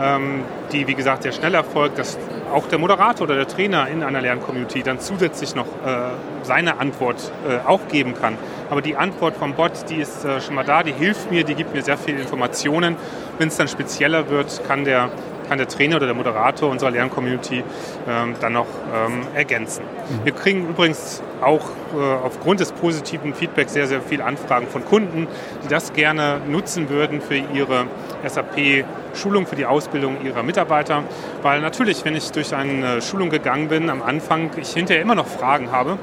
ähm, 0.00 0.44
die 0.72 0.86
wie 0.86 0.94
gesagt 0.94 1.22
sehr 1.22 1.32
schnell 1.32 1.54
erfolgt, 1.54 1.98
dass 1.98 2.18
auch 2.52 2.66
der 2.66 2.78
Moderator 2.78 3.26
oder 3.26 3.36
der 3.36 3.48
Trainer 3.48 3.88
in 3.88 4.02
einer 4.02 4.20
Lerncommunity 4.20 4.82
dann 4.82 5.00
zusätzlich 5.00 5.54
noch 5.54 5.66
äh, 5.66 6.10
seine 6.42 6.78
Antwort 6.80 7.32
äh, 7.48 7.66
auch 7.66 7.88
geben 7.88 8.14
kann. 8.14 8.38
Aber 8.70 8.80
die 8.80 8.96
Antwort 8.96 9.36
vom 9.36 9.54
Bot, 9.54 9.72
die 9.90 9.96
ist 9.96 10.24
äh, 10.24 10.40
schon 10.40 10.54
mal 10.54 10.64
da, 10.64 10.82
die 10.82 10.92
hilft 10.92 11.30
mir, 11.30 11.44
die 11.44 11.54
gibt 11.54 11.74
mir 11.74 11.82
sehr 11.82 11.98
viele 11.98 12.20
Informationen. 12.20 12.96
Wenn 13.38 13.48
es 13.48 13.56
dann 13.56 13.68
spezieller 13.68 14.28
wird, 14.30 14.62
kann 14.66 14.84
der 14.84 15.10
kann 15.48 15.58
der 15.58 15.68
Trainer 15.68 15.96
oder 15.96 16.06
der 16.06 16.14
Moderator 16.14 16.70
unserer 16.70 16.90
Lerncommunity 16.90 17.64
ähm, 18.06 18.34
dann 18.40 18.52
noch 18.52 18.66
ähm, 18.94 19.22
ergänzen. 19.34 19.82
Wir 20.24 20.32
kriegen 20.32 20.70
übrigens 20.70 21.22
auch 21.42 21.68
äh, 21.94 22.24
aufgrund 22.24 22.60
des 22.60 22.72
positiven 22.72 23.34
Feedbacks 23.34 23.74
sehr, 23.74 23.86
sehr 23.86 24.00
viele 24.00 24.24
Anfragen 24.24 24.66
von 24.66 24.84
Kunden, 24.84 25.28
die 25.62 25.68
das 25.68 25.92
gerne 25.92 26.40
nutzen 26.48 26.88
würden 26.88 27.20
für 27.20 27.36
ihre 27.36 27.86
SAP-Schulung, 28.26 29.46
für 29.46 29.56
die 29.56 29.66
Ausbildung 29.66 30.24
ihrer 30.24 30.42
Mitarbeiter. 30.42 31.02
Weil 31.42 31.60
natürlich, 31.60 32.04
wenn 32.06 32.16
ich 32.16 32.30
durch 32.32 32.54
eine 32.54 33.02
Schulung 33.02 33.28
gegangen 33.28 33.68
bin, 33.68 33.90
am 33.90 34.00
Anfang 34.00 34.50
ich 34.56 34.70
hinterher 34.70 35.02
immer 35.02 35.14
noch 35.14 35.26
Fragen 35.26 35.72
habe 35.72 35.98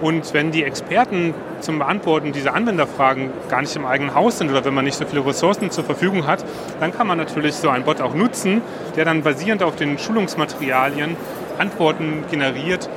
und 0.00 0.34
wenn 0.34 0.50
die 0.50 0.62
Experten 0.62 1.32
zum 1.60 1.78
Beantworten 1.78 2.32
dieser 2.32 2.54
Anwenderfragen 2.54 3.30
gar 3.48 3.62
nicht 3.62 3.74
im 3.76 3.86
eigenen 3.86 4.14
Haus 4.14 4.38
sind 4.38 4.50
oder 4.50 4.64
wenn 4.64 4.74
man 4.74 4.84
nicht 4.84 4.98
so 4.98 5.06
viele 5.06 5.24
Ressourcen 5.24 5.70
zur 5.70 5.84
Verfügung 5.84 6.26
hat, 6.26 6.44
dann 6.80 6.92
kann 6.92 7.06
man 7.06 7.16
natürlich 7.16 7.54
so 7.54 7.70
einen 7.70 7.84
Bot 7.84 8.00
auch 8.00 8.14
nutzen, 8.14 8.60
der 8.96 9.04
dann 9.04 9.22
basierend 9.22 9.62
auf 9.62 9.76
den 9.76 9.98
Schulungsmaterialien 9.98 11.16
Antworten 11.58 12.24
generiert, 12.30 12.90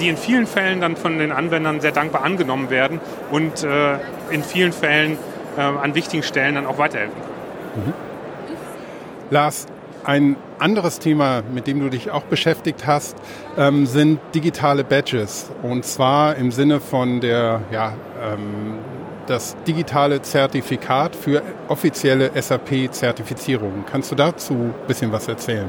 die 0.00 0.08
in 0.08 0.16
vielen 0.16 0.46
Fällen 0.46 0.80
dann 0.80 0.96
von 0.96 1.18
den 1.18 1.32
Anwendern 1.32 1.80
sehr 1.80 1.92
dankbar 1.92 2.22
angenommen 2.22 2.70
werden 2.70 3.00
und 3.30 3.64
äh, 3.64 3.98
in 4.30 4.42
vielen 4.44 4.72
Fällen 4.72 5.18
äh, 5.56 5.60
an 5.60 5.94
wichtigen 5.94 6.22
Stellen 6.22 6.54
dann 6.54 6.66
auch 6.66 6.78
weiterhelfen. 6.78 7.20
Mhm. 7.76 7.92
Lars, 9.30 9.66
ein 10.04 10.36
anderes 10.60 11.00
Thema, 11.00 11.42
mit 11.52 11.66
dem 11.66 11.80
du 11.80 11.88
dich 11.88 12.10
auch 12.10 12.22
beschäftigt 12.22 12.86
hast, 12.86 13.16
ähm, 13.58 13.86
sind 13.86 14.20
digitale 14.34 14.84
Badges. 14.84 15.50
Und 15.62 15.84
zwar 15.84 16.36
im 16.36 16.52
Sinne 16.52 16.78
von 16.80 17.20
der, 17.20 17.62
ja, 17.72 17.94
ähm, 18.22 18.78
das 19.26 19.56
digitale 19.66 20.22
Zertifikat 20.22 21.16
für 21.16 21.42
offizielle 21.66 22.30
SAP-Zertifizierung. 22.40 23.84
Kannst 23.90 24.12
du 24.12 24.14
dazu 24.14 24.54
ein 24.54 24.74
bisschen 24.86 25.10
was 25.10 25.26
erzählen? 25.26 25.68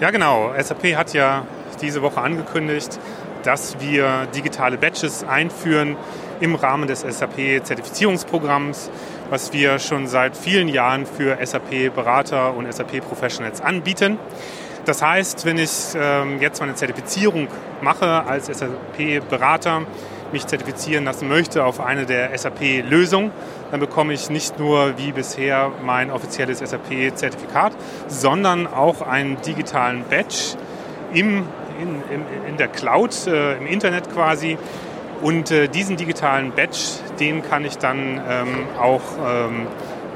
Ja, 0.00 0.10
genau. 0.10 0.52
SAP 0.58 0.96
hat 0.96 1.12
ja 1.12 1.42
diese 1.82 2.00
Woche 2.00 2.20
angekündigt, 2.22 2.98
dass 3.46 3.78
wir 3.80 4.26
digitale 4.34 4.76
Badges 4.76 5.24
einführen, 5.24 5.96
im 6.40 6.54
Rahmen 6.54 6.86
des 6.86 7.00
SAP-Zertifizierungsprogramms, 7.00 8.90
was 9.30 9.52
wir 9.52 9.78
schon 9.78 10.06
seit 10.06 10.36
vielen 10.36 10.68
Jahren 10.68 11.06
für 11.06 11.38
SAP-Berater 11.44 12.54
und 12.54 12.70
SAP-Professionals 12.70 13.60
anbieten. 13.60 14.18
Das 14.84 15.02
heißt, 15.02 15.46
wenn 15.46 15.58
ich 15.58 15.70
ähm, 15.96 16.40
jetzt 16.40 16.60
meine 16.60 16.74
Zertifizierung 16.74 17.48
mache 17.80 18.24
als 18.26 18.46
SAP-Berater, 18.46 19.82
mich 20.32 20.46
zertifizieren 20.46 21.04
lassen 21.04 21.28
möchte 21.28 21.64
auf 21.64 21.80
eine 21.80 22.04
der 22.04 22.36
SAP-Lösungen, 22.36 23.30
dann 23.70 23.80
bekomme 23.80 24.12
ich 24.12 24.28
nicht 24.28 24.58
nur 24.58 24.98
wie 24.98 25.12
bisher 25.12 25.70
mein 25.84 26.10
offizielles 26.10 26.58
SAP-Zertifikat, 26.58 27.72
sondern 28.08 28.66
auch 28.66 29.02
einen 29.02 29.40
digitalen 29.42 30.04
Badge 30.08 30.56
im, 31.14 31.44
in, 31.80 32.02
in, 32.12 32.24
in 32.48 32.56
der 32.56 32.68
Cloud, 32.68 33.26
äh, 33.26 33.56
im 33.56 33.66
Internet 33.66 34.12
quasi. 34.12 34.58
Und 35.22 35.50
äh, 35.50 35.68
diesen 35.68 35.96
digitalen 35.96 36.52
Badge, 36.52 36.78
den 37.18 37.42
kann 37.42 37.64
ich 37.64 37.78
dann 37.78 38.20
ähm, 38.28 38.66
auch 38.78 39.00
ähm, 39.26 39.66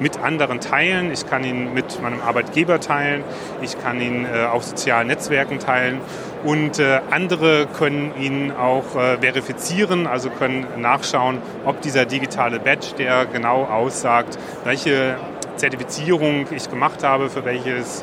mit 0.00 0.18
anderen 0.18 0.60
teilen. 0.60 1.12
Ich 1.12 1.26
kann 1.26 1.44
ihn 1.44 1.72
mit 1.74 2.02
meinem 2.02 2.20
Arbeitgeber 2.20 2.80
teilen. 2.80 3.22
Ich 3.62 3.80
kann 3.80 4.00
ihn 4.00 4.24
äh, 4.24 4.44
auf 4.44 4.64
sozialen 4.64 5.06
Netzwerken 5.06 5.58
teilen. 5.58 6.00
Und 6.42 6.78
äh, 6.78 7.00
andere 7.10 7.66
können 7.66 8.12
ihn 8.18 8.50
auch 8.50 8.96
äh, 8.96 9.18
verifizieren, 9.18 10.06
also 10.06 10.30
können 10.30 10.66
nachschauen, 10.78 11.38
ob 11.66 11.82
dieser 11.82 12.06
digitale 12.06 12.58
Badge, 12.58 12.94
der 12.98 13.26
genau 13.26 13.64
aussagt, 13.64 14.38
welche 14.64 15.16
Zertifizierung 15.56 16.46
ich 16.50 16.70
gemacht 16.70 17.04
habe, 17.04 17.28
für 17.28 17.44
welches 17.44 18.02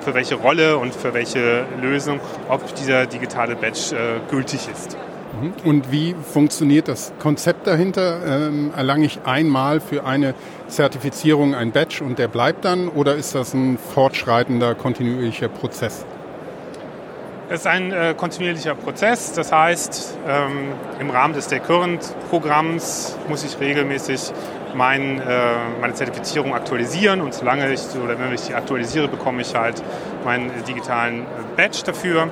für 0.00 0.14
welche 0.14 0.36
Rolle 0.36 0.78
und 0.78 0.94
für 0.94 1.14
welche 1.14 1.64
Lösung, 1.80 2.20
ob 2.48 2.74
dieser 2.74 3.06
digitale 3.06 3.56
Badge 3.56 3.94
äh, 3.94 4.30
gültig 4.30 4.68
ist. 4.72 4.96
Mhm. 5.40 5.52
Und 5.64 5.92
wie 5.92 6.14
funktioniert 6.14 6.88
das 6.88 7.12
Konzept 7.18 7.66
dahinter? 7.66 8.20
Ähm, 8.26 8.72
erlange 8.76 9.06
ich 9.06 9.20
einmal 9.24 9.80
für 9.80 10.04
eine 10.04 10.34
Zertifizierung 10.68 11.54
ein 11.54 11.72
Badge 11.72 12.02
und 12.02 12.18
der 12.18 12.28
bleibt 12.28 12.64
dann 12.64 12.88
oder 12.88 13.14
ist 13.14 13.34
das 13.34 13.54
ein 13.54 13.78
fortschreitender, 13.78 14.74
kontinuierlicher 14.74 15.48
Prozess? 15.48 16.04
Es 17.48 17.60
ist 17.60 17.66
ein 17.68 17.92
äh, 17.92 18.14
kontinuierlicher 18.16 18.74
Prozess. 18.74 19.32
Das 19.32 19.52
heißt, 19.52 20.18
ähm, 20.26 20.72
im 20.98 21.10
Rahmen 21.10 21.32
des 21.32 21.48
Current-Programms 21.48 23.16
muss 23.28 23.44
ich 23.44 23.60
regelmäßig 23.60 24.32
mein, 24.76 25.20
äh, 25.20 25.54
meine 25.80 25.94
Zertifizierung 25.94 26.54
aktualisieren 26.54 27.20
und 27.20 27.34
solange 27.34 27.72
ich, 27.72 27.80
oder 28.02 28.18
wenn 28.18 28.32
ich 28.32 28.42
die 28.42 28.54
aktualisiere, 28.54 29.08
bekomme 29.08 29.42
ich 29.42 29.54
halt 29.54 29.82
meinen 30.24 30.50
digitalen 30.68 31.22
äh, 31.22 31.24
Badge 31.56 31.82
dafür. 31.84 32.28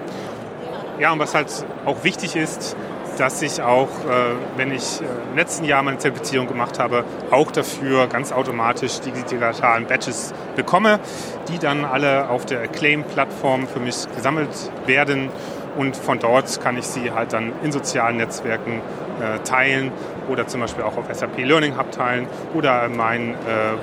Ja, 1.00 1.12
und 1.12 1.18
was 1.18 1.34
halt 1.34 1.48
auch 1.84 2.04
wichtig 2.04 2.36
ist, 2.36 2.76
dass 3.18 3.42
ich 3.42 3.62
auch, 3.62 3.88
äh, 3.88 4.34
wenn 4.56 4.72
ich 4.72 5.00
äh, 5.00 5.04
im 5.30 5.36
letzten 5.36 5.64
Jahr 5.64 5.82
meine 5.82 5.98
Zertifizierung 5.98 6.46
gemacht 6.46 6.78
habe, 6.78 7.04
auch 7.30 7.50
dafür 7.50 8.06
ganz 8.06 8.32
automatisch 8.32 9.00
die 9.00 9.10
digitalen 9.10 9.86
Badges 9.86 10.32
bekomme, 10.56 11.00
die 11.48 11.58
dann 11.58 11.84
alle 11.84 12.28
auf 12.28 12.44
der 12.46 12.60
Acclaim-Plattform 12.62 13.66
für 13.66 13.80
mich 13.80 14.06
gesammelt 14.14 14.50
werden. 14.86 15.30
Und 15.76 15.96
von 15.96 16.20
dort 16.20 16.60
kann 16.60 16.78
ich 16.78 16.86
sie 16.86 17.10
halt 17.10 17.32
dann 17.32 17.52
in 17.64 17.72
sozialen 17.72 18.16
Netzwerken 18.16 18.80
äh, 19.20 19.40
teilen 19.40 19.90
oder 20.28 20.46
zum 20.46 20.60
Beispiel 20.60 20.84
auch 20.84 20.96
auf 20.96 21.12
SAP 21.12 21.38
Learning 21.38 21.76
Hub 21.78 21.90
teilen 21.92 22.26
oder 22.54 22.88
mein 22.88 23.30
äh, 23.30 23.34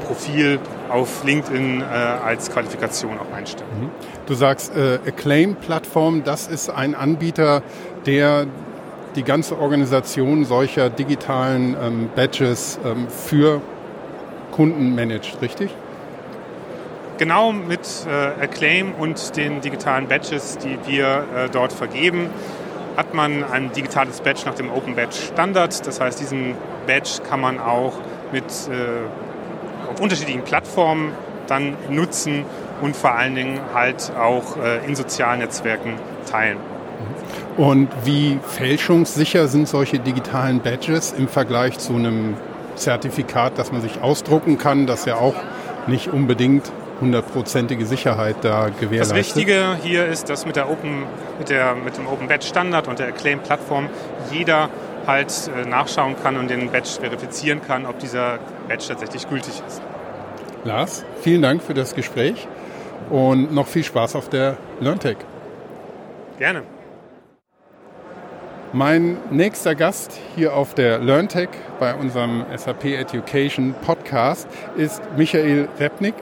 Profil 0.06 0.60
auf 0.90 1.24
LinkedIn 1.24 1.82
äh, 1.82 1.84
als 1.84 2.52
Qualifikation 2.52 3.18
auch 3.20 3.36
einstellen. 3.36 3.70
Mhm. 3.80 3.90
Du 4.26 4.34
sagst 4.34 4.76
äh, 4.76 5.00
Acclaim-Plattform, 5.08 6.24
das 6.24 6.48
ist 6.48 6.70
ein 6.70 6.96
Anbieter, 6.96 7.64
der 8.06 8.48
die 9.16 9.24
ganze 9.24 9.60
Organisation 9.60 10.46
solcher 10.46 10.90
digitalen 10.90 11.76
ähm, 11.82 12.10
Badges 12.16 12.80
ähm, 12.86 13.08
für 13.10 13.62
Kunden 14.52 14.96
managt, 14.96 15.42
richtig? 15.42 15.70
Genau 17.18 17.52
mit 17.52 17.88
äh, 18.08 18.44
Acclaim 18.44 18.94
und 18.98 19.38
den 19.38 19.62
digitalen 19.62 20.08
Badges, 20.08 20.58
die 20.58 20.78
wir 20.88 21.24
äh, 21.36 21.50
dort 21.52 21.72
vergeben, 21.72 22.30
hat 23.02 23.16
man 23.16 23.44
ein 23.44 23.72
digitales 23.72 24.22
Badge 24.22 24.42
nach 24.46 24.54
dem 24.54 24.70
Open 24.70 24.96
Badge 24.96 25.16
Standard. 25.34 25.88
Das 25.88 26.00
heißt, 26.00 26.20
diesen 26.20 26.54
Badge 26.86 27.24
kann 27.28 27.42
man 27.42 27.60
auch 27.60 27.94
mit, 28.32 28.44
äh, 28.44 29.90
auf 29.92 30.00
unterschiedlichen 30.00 30.44
Plattformen 30.44 31.12
dann 31.48 31.76
nutzen 31.90 32.46
und 32.80 32.96
vor 32.96 33.16
allen 33.16 33.34
Dingen 33.34 33.60
halt 33.74 34.12
auch 34.16 34.56
äh, 34.58 34.86
in 34.86 34.96
sozialen 34.96 35.40
Netzwerken 35.40 35.94
teilen. 36.30 36.58
Und 37.58 37.90
wie 38.04 38.38
fälschungssicher 38.48 39.48
sind 39.48 39.68
solche 39.68 39.98
digitalen 39.98 40.60
Badges 40.60 41.12
im 41.12 41.28
Vergleich 41.28 41.80
zu 41.80 41.96
einem 41.96 42.36
Zertifikat, 42.76 43.58
das 43.58 43.72
man 43.72 43.82
sich 43.82 44.00
ausdrucken 44.00 44.60
kann, 44.60 44.86
das 44.86 45.06
ja 45.06 45.16
auch 45.16 45.36
nicht 45.88 46.10
unbedingt 46.14 46.72
hundertprozentige 47.02 47.86
Sicherheit 47.86 48.38
da 48.44 48.70
gewährleistet. 48.70 49.18
Das 49.18 49.36
Wichtige 49.36 49.78
hier 49.84 50.06
ist, 50.06 50.30
dass 50.30 50.46
mit, 50.46 50.56
der 50.56 50.70
Open, 50.70 51.04
mit, 51.40 51.50
der, 51.50 51.76
mit 51.76 51.98
dem 51.98 52.08
Open 52.08 52.28
Badge 52.28 52.46
Standard 52.46 52.88
und 52.88 53.00
der 53.00 53.08
Acclaim-Plattform 53.08 53.90
jeder 54.32 54.70
halt 55.08 55.50
äh, 55.56 55.68
nachschauen 55.68 56.16
kann 56.22 56.38
und 56.38 56.50
den 56.50 56.72
Badge 56.72 56.90
verifizieren 57.00 57.62
kann, 57.62 57.86
ob 57.86 58.00
dieser 58.00 58.40
Badge 58.70 58.86
tatsächlich 58.88 59.28
gültig 59.28 59.62
ist. 59.68 59.82
Lars, 60.64 61.04
vielen 61.22 61.42
Dank 61.42 61.64
für 61.64 61.74
das 61.74 61.96
Gespräch 61.96 62.48
und 63.10 63.52
noch 63.52 63.68
viel 63.68 63.84
Spaß 63.84 64.16
auf 64.16 64.30
der 64.30 64.58
LearnTech. 64.80 65.18
Gerne. 66.38 66.64
Mein 68.74 69.18
nächster 69.32 69.76
Gast 69.76 70.18
hier 70.36 70.56
auf 70.56 70.74
der 70.76 71.00
LearnTech 71.00 71.50
bei 71.80 71.94
unserem 71.94 72.46
SAP 72.56 72.86
Education 72.86 73.76
Podcast 73.86 74.48
ist 74.78 75.02
Michael 75.18 75.68
Repnik. 75.78 76.16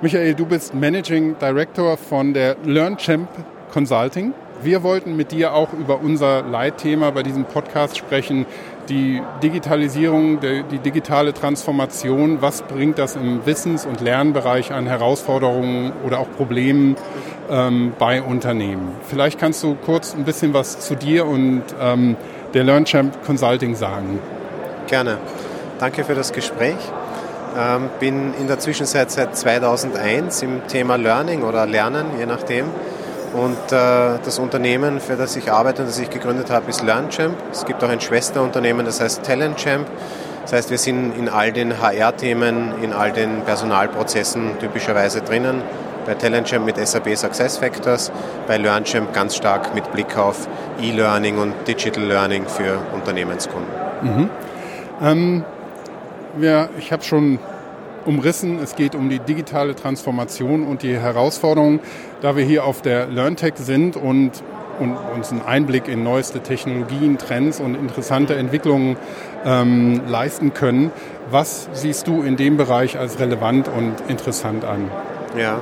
Michael, 0.00 0.34
du 0.34 0.46
bist 0.46 0.74
Managing 0.74 1.36
Director 1.40 1.96
von 1.96 2.32
der 2.32 2.54
LearnChamp 2.64 3.28
Consulting. 3.72 4.32
Wir 4.62 4.84
wollten 4.84 5.16
mit 5.16 5.32
dir 5.32 5.54
auch 5.54 5.72
über 5.72 6.00
unser 6.00 6.42
Leitthema 6.42 7.10
bei 7.10 7.24
diesem 7.24 7.44
Podcast 7.44 7.98
sprechen, 7.98 8.46
die 8.88 9.20
Digitalisierung, 9.42 10.38
die 10.38 10.78
digitale 10.78 11.34
Transformation. 11.34 12.40
Was 12.40 12.62
bringt 12.62 12.96
das 13.00 13.16
im 13.16 13.44
Wissens- 13.44 13.86
und 13.86 14.00
Lernbereich 14.00 14.70
an 14.72 14.86
Herausforderungen 14.86 15.92
oder 16.06 16.20
auch 16.20 16.30
Problemen 16.30 16.94
ähm, 17.50 17.92
bei 17.98 18.22
Unternehmen? 18.22 18.92
Vielleicht 19.02 19.40
kannst 19.40 19.64
du 19.64 19.74
kurz 19.84 20.14
ein 20.14 20.22
bisschen 20.22 20.54
was 20.54 20.78
zu 20.78 20.94
dir 20.94 21.26
und 21.26 21.64
ähm, 21.80 22.14
der 22.54 22.62
LearnChamp 22.62 23.24
Consulting 23.24 23.74
sagen. 23.74 24.20
Gerne. 24.86 25.18
Danke 25.80 26.04
für 26.04 26.14
das 26.14 26.32
Gespräch. 26.32 26.78
Ähm, 27.58 27.90
bin 27.98 28.34
in 28.34 28.46
der 28.46 28.60
Zwischenzeit 28.60 29.10
seit 29.10 29.36
2001 29.36 30.42
im 30.42 30.66
Thema 30.68 30.96
Learning 30.96 31.42
oder 31.42 31.66
Lernen, 31.66 32.06
je 32.18 32.26
nachdem, 32.26 32.66
und 33.34 33.72
äh, 33.72 34.18
das 34.24 34.38
Unternehmen, 34.38 35.00
für 35.00 35.16
das 35.16 35.36
ich 35.36 35.50
arbeite 35.50 35.82
und 35.82 35.88
das 35.88 35.98
ich 35.98 36.08
gegründet 36.08 36.50
habe, 36.50 36.70
ist 36.70 36.82
LearnChamp. 36.82 37.36
Es 37.50 37.64
gibt 37.64 37.82
auch 37.82 37.88
ein 37.88 38.00
Schwesterunternehmen, 38.00 38.86
das 38.86 39.00
heißt 39.00 39.24
TalentChamp. 39.24 39.86
Das 40.42 40.52
heißt, 40.52 40.70
wir 40.70 40.78
sind 40.78 41.16
in 41.18 41.28
all 41.28 41.52
den 41.52 41.82
HR-Themen, 41.82 42.82
in 42.82 42.92
all 42.92 43.12
den 43.12 43.42
Personalprozessen 43.42 44.58
typischerweise 44.60 45.20
drinnen. 45.20 45.62
Bei 46.06 46.14
TalentChamp 46.14 46.64
mit 46.64 46.76
SAP 46.78 47.16
SuccessFactors, 47.16 48.12
bei 48.46 48.56
LearnChamp 48.56 49.12
ganz 49.12 49.36
stark 49.36 49.74
mit 49.74 49.92
Blick 49.92 50.16
auf 50.16 50.48
E-Learning 50.80 51.38
und 51.38 51.52
Digital 51.66 52.04
Learning 52.04 52.46
für 52.46 52.78
Unternehmenskunden. 52.94 53.68
Mhm. 54.00 54.30
Ähm, 55.02 55.44
ja, 56.40 56.68
ich 56.78 56.92
habe 56.92 57.02
schon 57.02 57.38
umrissen. 58.04 58.58
Es 58.62 58.74
geht 58.74 58.94
um 58.94 59.08
die 59.08 59.18
digitale 59.18 59.74
Transformation 59.74 60.66
und 60.66 60.82
die 60.82 60.96
Herausforderungen. 60.96 61.80
Da 62.20 62.36
wir 62.36 62.44
hier 62.44 62.64
auf 62.64 62.82
der 62.82 63.06
LearnTech 63.06 63.54
sind 63.56 63.96
und, 63.96 64.42
und 64.80 64.96
uns 65.14 65.30
einen 65.30 65.42
Einblick 65.42 65.88
in 65.88 66.02
neueste 66.02 66.40
Technologien, 66.40 67.18
Trends 67.18 67.60
und 67.60 67.74
interessante 67.74 68.34
Entwicklungen 68.34 68.96
ähm, 69.44 70.02
leisten 70.08 70.54
können, 70.54 70.90
was 71.30 71.68
siehst 71.72 72.06
du 72.06 72.22
in 72.22 72.36
dem 72.36 72.56
Bereich 72.56 72.98
als 72.98 73.20
relevant 73.20 73.68
und 73.68 73.94
interessant 74.08 74.64
an? 74.64 74.90
Ja, 75.36 75.60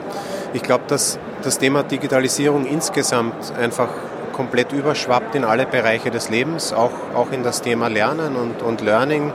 ich 0.53 0.63
glaube, 0.63 0.85
dass 0.87 1.19
das 1.43 1.59
Thema 1.59 1.83
Digitalisierung 1.83 2.67
insgesamt 2.67 3.53
einfach 3.59 3.89
komplett 4.33 4.73
überschwappt 4.73 5.35
in 5.35 5.45
alle 5.45 5.67
Bereiche 5.67 6.11
des 6.11 6.29
Lebens, 6.29 6.73
auch, 6.73 6.93
auch 7.15 7.33
in 7.33 7.43
das 7.43 7.63
Thema 7.63 7.89
Lernen 7.89 8.37
und, 8.37 8.63
und 8.63 8.83
Learning. 8.83 9.33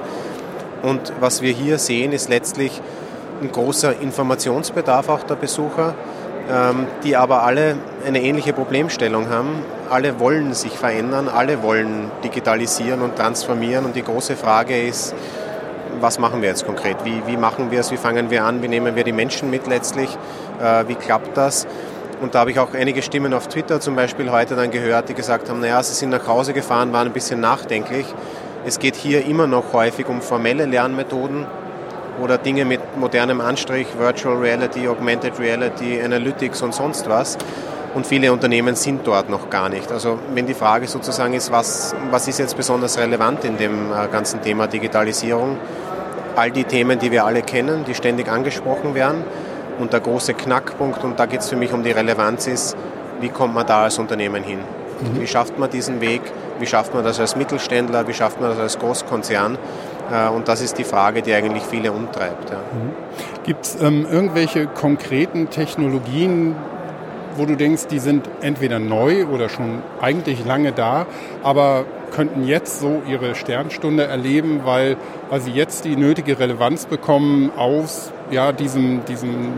Und 0.81 1.13
was 1.19 1.41
wir 1.41 1.53
hier 1.53 1.77
sehen, 1.77 2.11
ist 2.11 2.29
letztlich 2.29 2.81
ein 3.41 3.51
großer 3.51 3.99
Informationsbedarf 3.99 5.09
auch 5.09 5.23
der 5.23 5.35
Besucher, 5.35 5.95
ähm, 6.49 6.87
die 7.03 7.15
aber 7.15 7.43
alle 7.43 7.75
eine 8.05 8.21
ähnliche 8.21 8.53
Problemstellung 8.53 9.29
haben. 9.29 9.63
Alle 9.89 10.19
wollen 10.19 10.53
sich 10.53 10.73
verändern, 10.73 11.27
alle 11.27 11.61
wollen 11.63 12.09
digitalisieren 12.23 13.01
und 13.01 13.15
transformieren 13.15 13.85
und 13.85 13.95
die 13.95 14.03
große 14.03 14.35
Frage 14.35 14.81
ist, 14.81 15.13
was 15.99 16.19
machen 16.19 16.41
wir 16.41 16.49
jetzt 16.49 16.65
konkret? 16.65 16.97
Wie, 17.03 17.21
wie 17.27 17.37
machen 17.37 17.69
wir 17.69 17.81
es? 17.81 17.91
Wie 17.91 17.97
fangen 17.97 18.29
wir 18.29 18.45
an? 18.45 18.61
Wie 18.63 18.67
nehmen 18.67 18.95
wir 18.95 19.03
die 19.03 19.11
Menschen 19.11 19.49
mit 19.49 19.67
letztlich? 19.67 20.17
Äh, 20.61 20.87
wie 20.87 20.95
klappt 20.95 21.35
das? 21.35 21.67
Und 22.21 22.35
da 22.35 22.39
habe 22.39 22.51
ich 22.51 22.59
auch 22.59 22.73
einige 22.73 23.01
Stimmen 23.01 23.33
auf 23.33 23.47
Twitter 23.47 23.79
zum 23.79 23.95
Beispiel 23.95 24.31
heute 24.31 24.55
dann 24.55 24.69
gehört, 24.71 25.09
die 25.09 25.15
gesagt 25.15 25.49
haben, 25.49 25.59
naja, 25.59 25.81
sie 25.81 25.95
sind 25.95 26.11
nach 26.11 26.27
Hause 26.27 26.53
gefahren, 26.53 26.93
waren 26.93 27.07
ein 27.07 27.13
bisschen 27.13 27.39
nachdenklich 27.39 28.05
Es 28.63 28.77
geht 28.77 28.95
hier 28.95 29.25
immer 29.25 29.47
noch 29.47 29.73
häufig 29.73 30.07
um 30.07 30.21
formelle 30.21 30.65
Lernmethoden 30.67 31.47
oder 32.21 32.37
Dinge 32.37 32.63
mit 32.63 32.79
modernem 32.95 33.41
Anstrich, 33.41 33.87
Virtual 33.97 34.37
Reality, 34.37 34.87
Augmented 34.87 35.39
Reality, 35.39 35.99
Analytics 35.99 36.61
und 36.61 36.75
sonst 36.75 37.09
was. 37.09 37.39
Und 37.95 38.05
viele 38.05 38.31
Unternehmen 38.31 38.75
sind 38.75 39.05
dort 39.07 39.31
noch 39.31 39.49
gar 39.49 39.67
nicht. 39.67 39.91
Also 39.91 40.19
wenn 40.35 40.45
die 40.45 40.53
Frage 40.53 40.87
sozusagen 40.87 41.33
ist, 41.33 41.51
was, 41.51 41.95
was 42.11 42.27
ist 42.27 42.37
jetzt 42.37 42.55
besonders 42.55 42.99
relevant 42.99 43.43
in 43.45 43.57
dem 43.57 43.91
äh, 43.91 44.07
ganzen 44.11 44.43
Thema 44.43 44.67
Digitalisierung, 44.67 45.57
all 46.35 46.51
die 46.51 46.63
Themen, 46.63 46.99
die 46.99 47.11
wir 47.11 47.25
alle 47.25 47.41
kennen, 47.41 47.83
die 47.85 47.95
ständig 47.95 48.29
angesprochen 48.29 48.93
werden. 48.93 49.23
Und 49.79 49.91
der 49.91 50.01
große 50.01 50.35
Knackpunkt, 50.35 51.03
und 51.03 51.19
da 51.19 51.25
geht 51.25 51.39
es 51.39 51.49
für 51.49 51.55
mich 51.55 51.73
um 51.73 51.83
die 51.83 51.91
Relevanz, 51.91 52.45
ist, 52.45 52.77
wie 53.19 53.29
kommt 53.29 53.55
man 53.55 53.65
da 53.65 53.83
als 53.83 53.97
Unternehmen 53.97 54.43
hin? 54.43 54.59
Mhm. 55.01 55.21
Wie 55.21 55.27
schafft 55.27 55.57
man 55.57 55.69
diesen 55.69 56.01
Weg? 56.01 56.21
Wie 56.59 56.65
schafft 56.65 56.93
man 56.93 57.03
das 57.03 57.19
als 57.19 57.35
Mittelständler? 57.35 58.07
Wie 58.07 58.13
schafft 58.13 58.39
man 58.39 58.49
das 58.49 58.59
als 58.59 58.79
Großkonzern? 58.79 59.57
Äh, 60.11 60.29
und 60.29 60.47
das 60.47 60.61
ist 60.61 60.77
die 60.77 60.83
Frage, 60.83 61.21
die 61.21 61.33
eigentlich 61.33 61.63
viele 61.63 61.91
umtreibt. 61.91 62.49
Ja. 62.49 62.57
Mhm. 62.57 63.43
Gibt 63.43 63.65
es 63.65 63.81
ähm, 63.81 64.05
irgendwelche 64.09 64.67
konkreten 64.67 65.49
Technologien, 65.49 66.55
wo 67.35 67.45
du 67.45 67.55
denkst, 67.55 67.87
die 67.87 67.99
sind 67.99 68.29
entweder 68.41 68.79
neu 68.79 69.25
oder 69.25 69.49
schon 69.49 69.81
eigentlich 70.01 70.45
lange 70.45 70.71
da, 70.73 71.05
aber 71.43 71.85
könnten 72.11 72.43
jetzt 72.43 72.81
so 72.81 73.01
ihre 73.07 73.35
Sternstunde 73.35 74.03
erleben, 74.03 74.61
weil, 74.65 74.97
weil 75.29 75.39
sie 75.39 75.51
jetzt 75.51 75.85
die 75.85 75.95
nötige 75.95 76.39
Relevanz 76.39 76.85
bekommen 76.85 77.51
aus 77.55 78.11
ja, 78.31 78.51
diesem, 78.51 79.05
diesem 79.05 79.53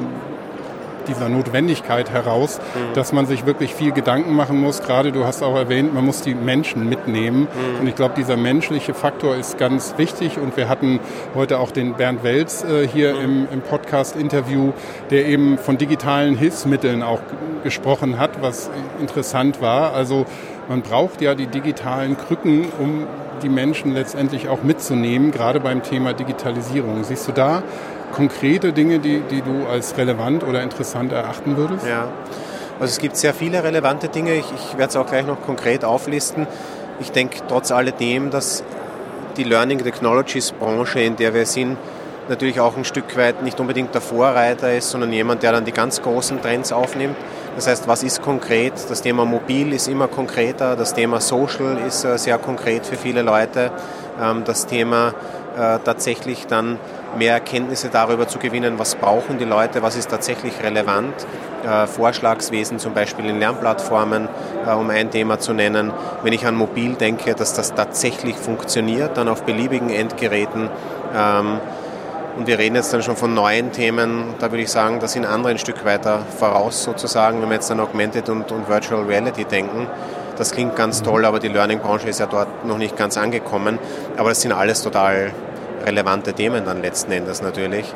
dieser 1.08 1.30
Notwendigkeit 1.30 2.12
heraus, 2.12 2.60
mhm. 2.60 2.94
dass 2.94 3.14
man 3.14 3.26
sich 3.26 3.46
wirklich 3.46 3.74
viel 3.74 3.92
Gedanken 3.92 4.34
machen 4.36 4.60
muss. 4.60 4.82
Gerade 4.82 5.12
du 5.12 5.26
hast 5.26 5.44
auch 5.44 5.56
erwähnt, 5.56 5.94
man 5.94 6.06
muss 6.06 6.22
die 6.22 6.36
Menschen 6.36 6.90
mitnehmen. 6.90 7.42
Mhm. 7.42 7.82
Und 7.82 7.88
ich 7.88 7.96
glaube, 7.96 8.16
dieser 8.16 8.38
menschliche 8.38 8.94
Faktor 8.94 9.36
ist 9.36 9.58
ganz 9.58 9.96
wichtig. 9.98 10.40
Und 10.40 10.58
wir 10.58 10.70
hatten 10.70 11.00
heute 11.36 11.60
auch 11.60 11.72
den 11.72 11.94
Bernd 11.94 12.24
Welz 12.24 12.64
äh, 12.64 12.88
hier 12.88 13.16
mhm. 13.16 13.22
im, 13.22 13.48
im 13.52 13.62
Podcast-Interview, 13.62 14.74
der 15.10 15.26
eben 15.28 15.58
von 15.58 15.78
digitalen 15.78 16.38
Hilfsmitteln 16.38 17.04
auch 17.04 17.20
gesprochen 17.64 18.20
hat, 18.20 18.42
was 18.42 18.70
interessant 19.00 19.62
war. 19.62 19.94
Also 19.94 20.26
man 20.70 20.82
braucht 20.82 21.22
ja 21.22 21.36
die 21.36 21.48
digitalen 21.48 22.18
Krücken, 22.18 22.66
um 22.80 23.08
die 23.42 23.50
Menschen 23.50 23.94
letztendlich 23.94 24.48
auch 24.48 24.64
mitzunehmen, 24.64 25.32
gerade 25.32 25.60
beim 25.60 25.84
Thema 25.84 26.14
Digitalisierung. 26.14 27.04
Siehst 27.04 27.28
du 27.28 27.32
da 27.32 27.64
konkrete 28.14 28.72
Dinge, 28.72 29.00
die, 29.00 29.22
die 29.22 29.42
du 29.42 29.68
als 29.68 29.98
relevant 29.98 30.44
oder 30.44 30.62
interessant 30.62 31.12
erachten 31.12 31.58
würdest? 31.58 31.86
Ja, 31.86 32.08
also 32.80 32.92
es 32.92 33.00
gibt 33.00 33.18
sehr 33.18 33.34
viele 33.34 33.64
relevante 33.64 34.08
Dinge. 34.08 34.36
Ich, 34.36 34.46
ich 34.56 34.78
werde 34.78 34.90
es 34.90 34.96
auch 34.96 35.08
gleich 35.08 35.26
noch 35.26 35.42
konkret 35.42 35.84
auflisten. 35.84 36.48
Ich 37.00 37.12
denke 37.12 37.40
trotz 37.48 37.72
alledem, 37.72 38.30
dass 38.30 38.64
die 39.38 39.44
Learning 39.44 39.80
Technologies 39.84 40.52
Branche, 40.52 41.00
in 41.00 41.16
der 41.16 41.34
wir 41.34 41.46
sind, 41.46 41.78
natürlich 42.30 42.60
auch 42.60 42.78
ein 42.78 42.86
Stück 42.86 43.18
weit 43.18 43.44
nicht 43.44 43.60
unbedingt 43.60 43.94
der 43.94 44.02
Vorreiter 44.02 44.74
ist, 44.74 44.92
sondern 44.92 45.12
jemand, 45.12 45.44
der 45.44 45.52
dann 45.52 45.66
die 45.66 45.72
ganz 45.72 46.02
großen 46.02 46.42
Trends 46.42 46.72
aufnimmt. 46.72 47.16
Das 47.56 47.68
heißt, 47.68 47.88
was 47.88 48.04
ist 48.04 48.22
konkret? 48.22 48.74
Das 48.90 49.02
Thema 49.02 49.26
Mobil 49.26 49.74
ist 49.74 49.88
immer 49.88 50.08
konkreter, 50.08 50.76
das 50.76 50.94
Thema 50.94 51.20
Social 51.22 51.78
ist 51.88 52.04
äh, 52.04 52.18
sehr 52.18 52.38
konkret 52.38 52.86
für 52.86 52.96
viele 52.96 53.22
Leute. 53.22 53.72
Ähm, 54.22 54.44
das 54.46 54.66
Thema 54.66 55.14
äh, 55.56 55.80
tatsächlich 55.84 56.48
dann 56.48 56.80
mehr 57.18 57.34
Erkenntnisse 57.34 57.90
darüber 57.90 58.28
zu 58.28 58.40
gewinnen, 58.40 58.80
was 58.80 58.96
brauchen 58.96 59.38
die 59.38 59.46
Leute, 59.46 59.82
was 59.82 59.96
ist 59.96 60.10
tatsächlich 60.10 60.54
relevant. 60.62 61.14
Äh, 61.66 61.88
Vorschlagswesen 61.88 62.80
zum 62.80 62.94
Beispiel 62.94 63.26
in 63.26 63.40
Lernplattformen, 63.40 64.28
äh, 64.66 64.72
um 64.72 64.90
ein 64.90 65.12
Thema 65.12 65.40
zu 65.40 65.54
nennen. 65.54 65.92
Wenn 66.24 66.34
ich 66.34 66.46
an 66.46 66.56
Mobil 66.56 66.96
denke, 66.96 67.36
dass 67.36 67.54
das 67.54 67.74
tatsächlich 67.74 68.36
funktioniert, 68.36 69.18
dann 69.18 69.28
auf 69.28 69.44
beliebigen 69.44 69.90
Endgeräten. 69.90 70.70
Ähm, 71.16 71.60
und 72.38 72.48
wir 72.48 72.58
reden 72.58 72.76
jetzt 72.76 72.92
dann 72.92 73.04
schon 73.04 73.16
von 73.16 73.34
neuen 73.34 73.72
Themen, 73.72 74.34
da 74.40 74.52
würde 74.52 74.64
ich 74.64 74.72
sagen, 74.72 75.00
da 75.00 75.08
sind 75.08 75.24
andere 75.24 75.52
ein 75.52 75.60
Stück 75.60 75.86
weiter 75.86 76.22
voraus 76.40 76.84
sozusagen, 76.84 77.42
wenn 77.42 77.50
wir 77.50 77.56
jetzt 77.56 77.70
an 77.70 77.80
Augmented 77.80 78.28
und, 78.30 78.52
und 78.52 78.68
Virtual 78.68 79.04
Reality 79.04 79.46
denken. 79.46 79.88
Das 80.36 80.52
klingt 80.52 80.76
ganz 80.76 81.04
toll, 81.04 81.26
aber 81.26 81.40
die 81.40 81.48
Learning-Branche 81.48 82.10
ist 82.10 82.20
ja 82.20 82.26
dort 82.26 82.66
noch 82.66 82.80
nicht 82.80 82.98
ganz 82.98 83.18
angekommen. 83.18 83.78
Aber 84.18 84.30
das 84.30 84.42
sind 84.42 84.52
alles 84.52 84.82
total 84.82 85.32
relevante 85.86 86.34
Themen 86.34 86.66
dann 86.66 86.82
letzten 86.82 87.12
Endes 87.12 87.42
natürlich, 87.42 87.94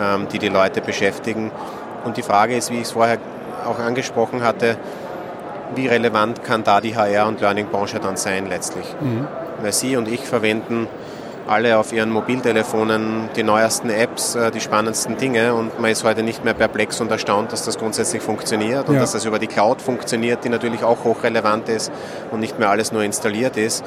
ähm, 0.00 0.28
die 0.32 0.38
die 0.38 0.48
Leute 0.48 0.80
beschäftigen. 0.80 1.50
Und 2.04 2.16
die 2.16 2.22
Frage 2.22 2.56
ist, 2.56 2.70
wie 2.70 2.76
ich 2.76 2.82
es 2.82 2.90
vorher 2.92 3.18
auch 3.66 3.78
angesprochen 3.78 4.42
hatte, 4.42 4.76
wie 5.74 5.88
relevant 5.88 6.44
kann 6.44 6.62
da 6.62 6.80
die 6.80 6.96
HR- 6.96 7.26
und 7.26 7.40
Learning-Branche 7.40 7.98
dann 7.98 8.16
sein 8.16 8.46
letztlich? 8.48 8.86
Mhm. 9.00 9.26
Weil 9.60 9.72
Sie 9.72 9.96
und 9.96 10.08
ich 10.08 10.20
verwenden 10.20 10.86
alle 11.48 11.78
auf 11.78 11.92
ihren 11.92 12.10
Mobiltelefonen 12.10 13.28
die 13.36 13.42
neuesten 13.42 13.90
Apps, 13.90 14.34
äh, 14.34 14.50
die 14.50 14.60
spannendsten 14.60 15.16
Dinge 15.16 15.54
und 15.54 15.78
man 15.80 15.90
ist 15.90 16.04
heute 16.04 16.22
nicht 16.22 16.44
mehr 16.44 16.54
perplex 16.54 17.00
und 17.00 17.10
erstaunt, 17.10 17.52
dass 17.52 17.64
das 17.64 17.78
grundsätzlich 17.78 18.22
funktioniert 18.22 18.88
und 18.88 18.94
ja. 18.94 19.00
dass 19.00 19.12
das 19.12 19.24
über 19.24 19.38
die 19.38 19.46
Cloud 19.46 19.80
funktioniert, 19.80 20.44
die 20.44 20.48
natürlich 20.48 20.82
auch 20.82 21.04
hochrelevant 21.04 21.68
ist 21.68 21.92
und 22.30 22.40
nicht 22.40 22.58
mehr 22.58 22.70
alles 22.70 22.92
nur 22.92 23.02
installiert 23.02 23.56
ist. 23.56 23.84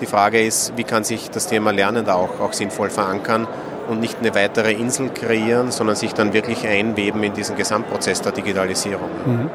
Die 0.00 0.06
Frage 0.06 0.44
ist, 0.44 0.72
wie 0.76 0.84
kann 0.84 1.04
sich 1.04 1.30
das 1.30 1.46
Thema 1.46 1.72
Lernen 1.72 2.04
da 2.04 2.14
auch, 2.14 2.40
auch 2.40 2.52
sinnvoll 2.52 2.90
verankern 2.90 3.46
und 3.88 4.00
nicht 4.00 4.18
eine 4.20 4.34
weitere 4.34 4.72
Insel 4.72 5.10
kreieren, 5.10 5.70
sondern 5.70 5.96
sich 5.96 6.14
dann 6.14 6.32
wirklich 6.32 6.66
einweben 6.66 7.22
in 7.22 7.32
diesen 7.32 7.56
Gesamtprozess 7.56 8.22
der 8.22 8.32
Digitalisierung. 8.32 9.08
Mhm. 9.26 9.50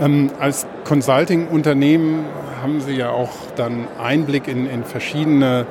Ähm, 0.00 0.30
als 0.40 0.66
Consulting-Unternehmen 0.84 2.24
haben 2.62 2.80
Sie 2.80 2.94
ja 2.94 3.10
auch 3.10 3.30
dann 3.56 3.86
Einblick 4.02 4.48
in, 4.48 4.68
in 4.68 4.84
verschiedene 4.84 5.66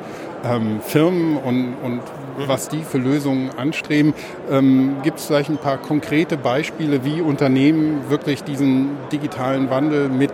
ähm, 0.46 0.80
Firmen 0.82 1.38
und, 1.38 1.76
und 1.84 1.98
mhm. 1.98 2.48
was 2.48 2.70
die 2.70 2.84
für 2.84 2.98
Lösungen 2.98 3.50
anstreben. 3.58 4.14
Ähm, 4.50 4.98
Gibt 5.04 5.20
es 5.20 5.26
vielleicht 5.26 5.50
ein 5.50 5.58
paar 5.58 5.78
konkrete 5.78 6.38
Beispiele, 6.38 7.04
wie 7.04 7.22
Unternehmen 7.22 8.10
wirklich 8.10 8.44
diesen 8.44 8.92
digitalen 9.12 9.70
Wandel 9.70 10.10
mit, 10.10 10.34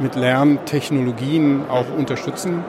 mit 0.00 0.16
Lerntechnologien 0.16 1.64
auch 1.70 1.86
unterstützen? 1.96 2.64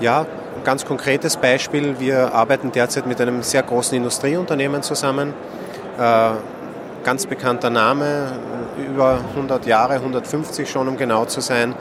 Ja, 0.00 0.26
ganz 0.62 0.84
konkretes 0.84 1.36
Beispiel. 1.36 1.98
Wir 1.98 2.32
arbeiten 2.32 2.70
derzeit 2.70 3.08
mit 3.08 3.20
einem 3.20 3.42
sehr 3.42 3.64
großen 3.64 3.96
Industrieunternehmen 3.96 4.84
zusammen. 4.84 5.34
Äh, 5.98 6.30
ganz 7.02 7.26
bekannter 7.26 7.70
Name, 7.70 8.30
über 8.78 9.18
100 9.34 9.66
Jahre, 9.66 9.94
150 9.94 10.70
schon, 10.70 10.86
um 10.86 10.96
genau 10.96 11.24
zu 11.24 11.40
sein. 11.40 11.74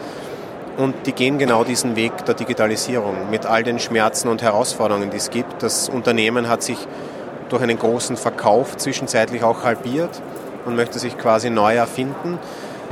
Und 0.78 1.05
die 1.05 1.11
gehen 1.11 1.38
genau 1.38 1.63
diesen 1.63 1.95
Weg 1.95 2.26
der 2.26 2.34
Digitalisierung 2.34 3.30
mit 3.30 3.45
all 3.45 3.61
den 3.61 3.78
Schmerzen 3.78 4.30
und 4.30 4.41
Herausforderungen, 4.41 5.11
die 5.11 5.18
es 5.18 5.30
gibt. 5.30 5.61
Das 5.61 5.88
Unternehmen 5.88 6.49
hat 6.49 6.63
sich 6.63 6.88
durch 7.49 7.61
einen 7.61 7.78
großen 7.78 8.18
Verkauf 8.18 8.78
zwischenzeitlich 8.78 9.43
auch 9.43 9.63
halbiert 9.63 10.24
und 10.65 10.76
möchte 10.76 10.97
sich 10.97 11.20
quasi 11.20 11.51
neu 11.51 11.76
erfinden. 11.76 12.39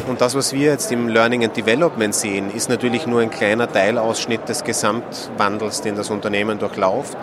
Und 0.08 0.22
das, 0.22 0.36
was 0.36 0.54
wir 0.54 0.72
jetzt 0.72 0.92
im 0.92 1.08
Learning 1.08 1.44
and 1.44 1.58
Development 1.58 2.14
sehen, 2.14 2.54
ist 2.54 2.70
natürlich 2.70 3.08
nur 3.08 3.22
ein 3.22 3.32
kleiner 3.32 3.72
Teilausschnitt 3.72 4.48
des 4.48 4.64
Gesamtwandels, 4.64 5.82
den 5.82 5.96
das 5.96 6.10
Unternehmen 6.10 6.60
durchläuft. 6.60 7.18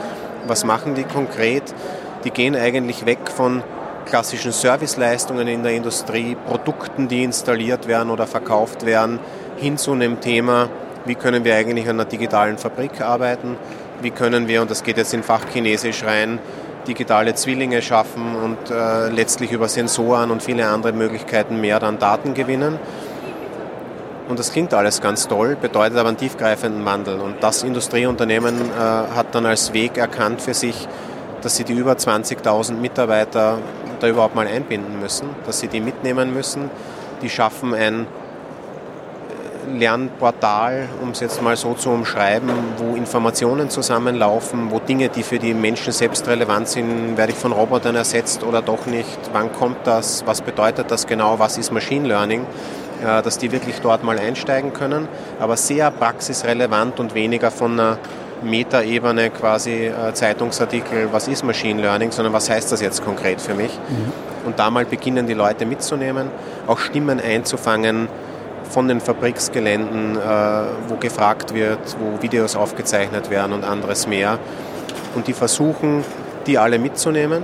Was 0.46 0.64
machen 0.64 0.94
die 0.94 1.04
konkret? 1.04 1.62
Die 2.24 2.30
gehen 2.30 2.56
eigentlich 2.56 3.06
weg 3.06 3.30
von 3.34 3.62
klassischen 4.04 4.52
Serviceleistungen 4.52 5.46
in 5.46 5.62
der 5.62 5.72
Industrie, 5.72 6.36
Produkten, 6.46 7.08
die 7.08 7.22
installiert 7.22 7.86
werden 7.86 8.10
oder 8.10 8.26
verkauft 8.26 8.84
werden, 8.84 9.20
hin 9.56 9.78
zu 9.78 9.92
einem 9.92 10.20
Thema, 10.20 10.68
wie 11.04 11.14
können 11.14 11.44
wir 11.44 11.54
eigentlich 11.54 11.88
an 11.88 12.00
einer 12.00 12.08
digitalen 12.08 12.58
Fabrik 12.58 13.00
arbeiten, 13.00 13.56
wie 14.00 14.10
können 14.10 14.48
wir, 14.48 14.62
und 14.62 14.70
das 14.70 14.82
geht 14.82 14.96
jetzt 14.96 15.14
in 15.14 15.22
Fachchinesisch 15.22 16.04
rein, 16.04 16.40
digitale 16.86 17.34
Zwillinge 17.34 17.82
schaffen 17.82 18.36
und 18.36 18.70
äh, 18.70 19.08
letztlich 19.08 19.52
über 19.52 19.68
Sensoren 19.68 20.30
und 20.30 20.42
viele 20.42 20.68
andere 20.68 20.92
Möglichkeiten 20.92 21.60
mehr 21.60 21.78
dann 21.80 21.98
Daten 21.98 22.34
gewinnen. 22.34 22.78
Und 24.28 24.38
das 24.38 24.52
klingt 24.52 24.72
alles 24.72 25.00
ganz 25.00 25.28
toll, 25.28 25.56
bedeutet 25.60 25.98
aber 25.98 26.08
einen 26.08 26.18
tiefgreifenden 26.18 26.84
Wandel. 26.84 27.20
Und 27.20 27.42
das 27.42 27.62
Industrieunternehmen 27.62 28.54
äh, 28.70 28.74
hat 29.14 29.34
dann 29.34 29.46
als 29.46 29.72
Weg 29.72 29.98
erkannt 29.98 30.40
für 30.40 30.54
sich, 30.54 30.88
dass 31.42 31.56
sie 31.56 31.64
die 31.64 31.74
über 31.74 31.92
20.000 31.92 32.74
Mitarbeiter 32.74 33.58
da 34.00 34.08
überhaupt 34.08 34.34
mal 34.34 34.46
einbinden 34.46 35.00
müssen, 35.00 35.28
dass 35.46 35.60
sie 35.60 35.68
die 35.68 35.80
mitnehmen 35.80 36.32
müssen. 36.32 36.70
Die 37.20 37.30
schaffen 37.30 37.74
ein 37.74 38.06
Lernportal, 39.70 40.88
um 41.02 41.10
es 41.10 41.20
jetzt 41.20 41.42
mal 41.42 41.56
so 41.56 41.74
zu 41.74 41.90
umschreiben, 41.90 42.50
wo 42.78 42.96
Informationen 42.96 43.70
zusammenlaufen, 43.70 44.70
wo 44.70 44.78
Dinge, 44.78 45.08
die 45.08 45.22
für 45.22 45.38
die 45.38 45.54
Menschen 45.54 45.92
selbst 45.92 46.26
relevant 46.28 46.68
sind, 46.68 47.16
werde 47.16 47.32
ich 47.32 47.38
von 47.38 47.52
Robotern 47.52 47.96
ersetzt 47.96 48.42
oder 48.42 48.62
doch 48.62 48.86
nicht, 48.86 49.18
wann 49.32 49.52
kommt 49.52 49.86
das, 49.86 50.24
was 50.26 50.42
bedeutet 50.42 50.90
das 50.90 51.06
genau, 51.06 51.38
was 51.38 51.58
ist 51.58 51.72
Machine 51.72 52.08
Learning, 52.08 52.46
äh, 53.02 53.22
dass 53.22 53.38
die 53.38 53.52
wirklich 53.52 53.80
dort 53.80 54.04
mal 54.04 54.18
einsteigen 54.18 54.72
können, 54.72 55.08
aber 55.40 55.56
sehr 55.56 55.90
praxisrelevant 55.90 57.00
und 57.00 57.14
weniger 57.14 57.50
von 57.50 57.72
einer 57.78 57.98
Metaebene 58.42 59.30
quasi 59.30 59.86
äh, 59.86 60.12
Zeitungsartikel, 60.14 61.08
was 61.12 61.28
ist 61.28 61.44
Machine 61.44 61.80
Learning, 61.80 62.10
sondern 62.10 62.32
was 62.32 62.50
heißt 62.50 62.72
das 62.72 62.80
jetzt 62.80 63.04
konkret 63.04 63.40
für 63.40 63.54
mich. 63.54 63.70
Mhm. 63.88 64.12
Und 64.46 64.58
da 64.58 64.70
mal 64.70 64.84
beginnen 64.84 65.26
die 65.26 65.34
Leute 65.34 65.66
mitzunehmen, 65.66 66.28
auch 66.66 66.78
Stimmen 66.78 67.20
einzufangen, 67.20 68.08
von 68.72 68.88
den 68.88 69.00
Fabriksgeländen, 69.00 70.16
äh, 70.16 70.20
wo 70.88 70.96
gefragt 70.96 71.54
wird, 71.54 71.78
wo 72.00 72.22
Videos 72.22 72.56
aufgezeichnet 72.56 73.30
werden 73.30 73.52
und 73.52 73.64
anderes 73.64 74.06
mehr. 74.06 74.38
Und 75.14 75.26
die 75.26 75.34
versuchen, 75.34 76.04
die 76.46 76.58
alle 76.58 76.78
mitzunehmen 76.78 77.42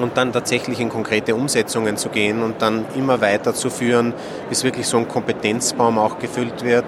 und 0.00 0.16
dann 0.16 0.32
tatsächlich 0.32 0.80
in 0.80 0.88
konkrete 0.88 1.34
Umsetzungen 1.34 1.98
zu 1.98 2.08
gehen 2.08 2.42
und 2.42 2.62
dann 2.62 2.86
immer 2.96 3.20
weiter 3.20 3.54
zu 3.54 3.68
führen, 3.68 4.14
bis 4.48 4.64
wirklich 4.64 4.86
so 4.86 4.96
ein 4.96 5.06
Kompetenzbaum 5.06 5.98
auch 5.98 6.18
gefüllt 6.18 6.64
wird, 6.64 6.84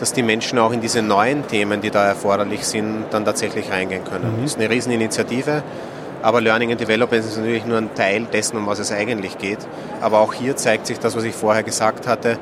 dass 0.00 0.12
die 0.12 0.22
Menschen 0.22 0.58
auch 0.58 0.72
in 0.72 0.80
diese 0.80 1.02
neuen 1.02 1.46
Themen, 1.46 1.82
die 1.82 1.90
da 1.90 2.06
erforderlich 2.06 2.66
sind, 2.66 3.04
dann 3.10 3.24
tatsächlich 3.24 3.70
reingehen 3.70 4.04
können. 4.04 4.38
Mhm. 4.38 4.42
Das 4.42 4.52
ist 4.52 4.58
eine 4.58 4.70
Rieseninitiative, 4.70 5.62
aber 6.22 6.40
Learning 6.40 6.70
and 6.72 6.80
Development 6.80 7.22
ist 7.22 7.36
natürlich 7.36 7.66
nur 7.66 7.76
ein 7.76 7.94
Teil 7.94 8.24
dessen, 8.32 8.56
um 8.56 8.66
was 8.66 8.78
es 8.78 8.90
eigentlich 8.90 9.36
geht. 9.36 9.58
Aber 10.00 10.20
auch 10.20 10.32
hier 10.32 10.56
zeigt 10.56 10.86
sich 10.86 10.98
das, 10.98 11.14
was 11.14 11.24
ich 11.24 11.34
vorher 11.34 11.62
gesagt 11.62 12.06
hatte, 12.06 12.38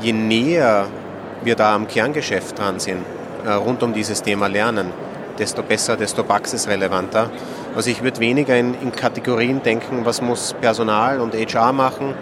je 0.00 0.12
näher 0.12 0.86
wir 1.42 1.56
da 1.56 1.74
am 1.74 1.86
Kerngeschäft 1.86 2.58
dran 2.58 2.80
sind, 2.80 3.04
äh, 3.44 3.50
rund 3.50 3.82
um 3.82 3.92
dieses 3.92 4.22
Thema 4.22 4.46
Lernen, 4.48 4.90
desto 5.38 5.62
besser, 5.62 5.96
desto 5.96 6.24
praxisrelevanter. 6.24 7.30
Also 7.74 7.90
ich 7.90 8.02
würde 8.02 8.20
weniger 8.20 8.56
in, 8.56 8.74
in 8.80 8.92
Kategorien 8.92 9.62
denken, 9.62 10.04
was 10.04 10.22
muss 10.22 10.54
Personal 10.60 11.20
und 11.20 11.34
HR 11.34 11.72
machen, 11.72 12.14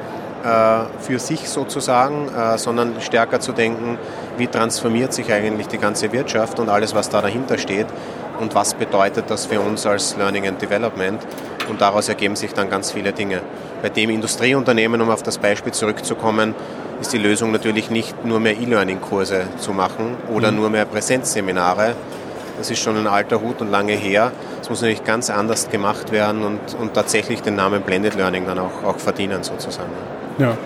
äh, 0.45 1.01
für 1.01 1.19
sich 1.19 1.49
sozusagen, 1.49 2.29
äh, 2.29 2.59
sondern 2.59 3.01
stärker 3.01 3.41
zu 3.41 3.53
denken, 3.53 3.99
wie 4.37 4.47
transformiert 4.47 5.13
sich 5.13 5.33
eigentlich 5.33 5.69
die 5.69 5.79
ganze 5.79 6.13
Wirtschaft 6.13 6.59
und 6.59 6.69
alles, 6.69 6.95
was 6.95 7.09
da 7.09 7.23
dahinter 7.23 7.57
steht 7.57 7.87
und 8.41 8.55
was 8.55 8.75
bedeutet 8.75 9.31
das 9.31 9.47
für 9.47 9.61
uns 9.61 9.87
als 9.87 10.17
Learning 10.17 10.47
and 10.47 10.61
Development. 10.61 11.21
Und 11.69 11.81
daraus 11.81 12.11
ergeben 12.11 12.37
sich 12.37 12.53
dann 12.53 12.69
ganz 12.69 12.93
viele 12.93 13.13
Dinge. 13.13 13.41
Bei 13.85 13.91
dem 13.91 14.09
Industrieunternehmen, 14.09 15.03
um 15.03 15.11
auf 15.11 15.23
das 15.23 15.37
Beispiel 15.37 15.71
zurückzukommen, 15.71 16.55
ist 17.03 17.13
die 17.13 17.19
Lösung 17.19 17.53
natürlich 17.53 17.91
nicht 17.91 18.25
nur 18.25 18.41
mehr 18.41 18.59
E-Learning-Kurse 18.59 19.43
zu 19.59 19.75
machen 19.75 20.17
oder 20.35 20.51
mhm. 20.51 20.57
nur 20.57 20.71
mehr 20.71 20.87
Präsenzseminare. 20.87 21.95
Das 22.57 22.71
ist 22.71 22.79
schon 22.79 22.97
ein 22.97 23.07
alter 23.07 23.43
Hut 23.43 23.61
und 23.61 23.71
lange 23.71 23.93
her. 23.93 24.33
Es 24.63 24.71
muss 24.71 24.81
natürlich 24.81 25.05
ganz 25.05 25.29
anders 25.29 25.69
gemacht 25.69 26.13
werden 26.13 26.45
und, 26.45 26.61
und 26.81 26.95
tatsächlich 26.95 27.43
den 27.43 27.57
Namen 27.57 27.83
Blended 27.83 28.15
Learning 28.15 28.47
dann 28.47 28.59
auch, 28.59 28.85
auch 28.85 28.97
verdienen 28.97 29.43
sozusagen. 29.43 29.93
Ja. 30.39 30.57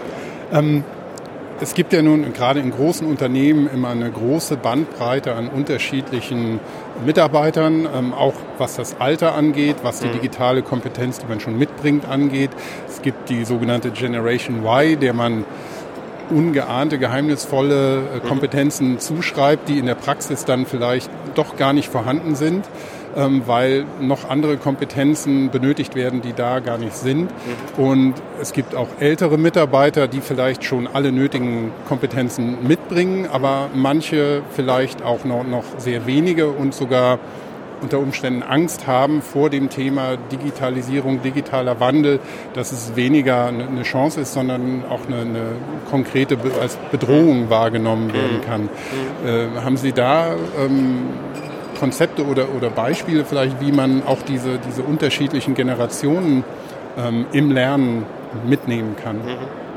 Ähm, 0.52 0.84
es 1.60 1.74
gibt 1.74 1.92
ja 1.92 2.02
nun 2.02 2.32
gerade 2.32 2.60
in 2.60 2.70
großen 2.70 3.06
Unternehmen 3.06 3.68
immer 3.72 3.88
eine 3.88 4.10
große 4.10 4.56
Bandbreite 4.56 5.34
an 5.34 5.48
unterschiedlichen 5.48 6.60
Mitarbeitern, 7.04 7.88
ähm, 7.92 8.14
auch 8.14 8.34
was 8.58 8.76
das 8.76 9.00
Alter 9.00 9.34
angeht, 9.34 9.76
was 9.82 10.00
die 10.00 10.08
mhm. 10.08 10.12
digitale 10.12 10.62
Kompetenz, 10.62 11.18
die 11.18 11.26
man 11.26 11.40
schon 11.40 11.58
mitbringt, 11.58 12.06
angeht. 12.08 12.50
Es 12.88 13.02
gibt 13.02 13.28
die 13.28 13.44
sogenannte 13.44 13.90
Generation 13.90 14.64
Y, 14.64 14.96
der 15.00 15.14
man 15.14 15.44
ungeahnte, 16.30 16.98
geheimnisvolle 16.98 17.96
äh, 17.96 18.16
mhm. 18.16 18.28
Kompetenzen 18.28 18.98
zuschreibt, 19.00 19.68
die 19.68 19.78
in 19.78 19.86
der 19.86 19.94
Praxis 19.94 20.44
dann 20.44 20.66
vielleicht 20.66 21.10
doch 21.34 21.56
gar 21.56 21.72
nicht 21.72 21.88
vorhanden 21.88 22.34
sind. 22.36 22.64
Ähm, 23.18 23.42
weil 23.46 23.84
noch 24.00 24.30
andere 24.30 24.58
Kompetenzen 24.58 25.50
benötigt 25.50 25.96
werden, 25.96 26.22
die 26.22 26.34
da 26.34 26.60
gar 26.60 26.78
nicht 26.78 26.94
sind. 26.94 27.22
Mhm. 27.76 27.84
Und 27.84 28.14
es 28.40 28.52
gibt 28.52 28.76
auch 28.76 28.86
ältere 29.00 29.38
Mitarbeiter, 29.38 30.06
die 30.06 30.20
vielleicht 30.20 30.62
schon 30.62 30.86
alle 30.86 31.10
nötigen 31.10 31.72
Kompetenzen 31.88 32.64
mitbringen, 32.64 33.26
aber 33.26 33.70
manche 33.74 34.42
vielleicht 34.54 35.02
auch 35.02 35.24
noch, 35.24 35.42
noch 35.42 35.64
sehr 35.78 36.06
wenige 36.06 36.48
und 36.48 36.74
sogar 36.74 37.18
unter 37.82 37.98
Umständen 37.98 38.44
Angst 38.44 38.86
haben 38.86 39.20
vor 39.20 39.50
dem 39.50 39.68
Thema 39.68 40.16
Digitalisierung, 40.30 41.20
digitaler 41.20 41.80
Wandel, 41.80 42.20
dass 42.54 42.70
es 42.70 42.94
weniger 42.94 43.46
eine 43.46 43.82
Chance 43.82 44.20
ist, 44.20 44.32
sondern 44.32 44.84
auch 44.88 45.06
eine, 45.06 45.22
eine 45.22 45.42
konkrete 45.90 46.38
als 46.60 46.76
Bedrohung 46.92 47.50
wahrgenommen 47.50 48.12
werden 48.12 48.38
mhm. 48.38 48.44
kann. 48.44 48.62
Mhm. 48.62 49.28
Äh, 49.56 49.60
haben 49.60 49.76
Sie 49.76 49.92
da 49.92 50.34
ähm, 50.58 51.08
Konzepte 51.78 52.26
oder, 52.26 52.46
oder 52.56 52.70
Beispiele 52.70 53.24
vielleicht, 53.24 53.60
wie 53.60 53.72
man 53.72 54.02
auch 54.06 54.22
diese, 54.22 54.58
diese 54.58 54.82
unterschiedlichen 54.82 55.54
Generationen 55.54 56.44
ähm, 56.96 57.26
im 57.32 57.50
Lernen 57.50 58.06
mitnehmen 58.46 58.96
kann? 59.02 59.16
Mhm. 59.16 59.68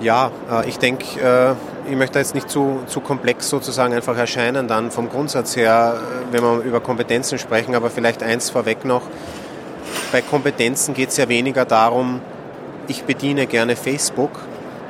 Ja, 0.00 0.32
äh, 0.50 0.68
ich 0.68 0.78
denke, 0.78 1.20
äh, 1.20 1.90
ich 1.90 1.96
möchte 1.96 2.18
jetzt 2.18 2.34
nicht 2.34 2.50
zu, 2.50 2.80
zu 2.86 3.00
komplex 3.00 3.48
sozusagen 3.48 3.94
einfach 3.94 4.16
erscheinen 4.16 4.68
dann 4.68 4.90
vom 4.90 5.08
Grundsatz 5.08 5.56
her, 5.56 5.94
äh, 5.96 6.32
wenn 6.32 6.42
wir 6.42 6.58
über 6.64 6.80
Kompetenzen 6.80 7.38
sprechen, 7.38 7.74
aber 7.74 7.88
vielleicht 7.90 8.22
eins 8.22 8.50
vorweg 8.50 8.84
noch. 8.84 9.02
Bei 10.10 10.20
Kompetenzen 10.20 10.94
geht 10.94 11.10
es 11.10 11.16
ja 11.16 11.28
weniger 11.28 11.64
darum, 11.64 12.20
ich 12.88 13.04
bediene 13.04 13.46
gerne 13.46 13.76
Facebook, 13.76 14.30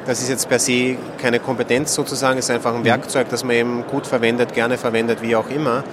das 0.07 0.21
ist 0.21 0.29
jetzt 0.29 0.49
per 0.49 0.59
se 0.59 0.97
keine 1.19 1.39
Kompetenz 1.39 1.95
sozusagen, 1.95 2.39
es 2.39 2.47
ist 2.47 2.51
einfach 2.51 2.75
ein 2.75 2.81
mhm. 2.81 2.87
Werkzeug, 2.87 3.29
das 3.29 3.45
man 3.45 3.57
eben 3.57 3.85
gut 3.91 4.07
verwendet, 4.07 4.53
gerne 4.53 4.79
verwendet, 4.79 5.23
wie 5.23 5.37
auch 5.37 5.49
immer. 5.49 5.85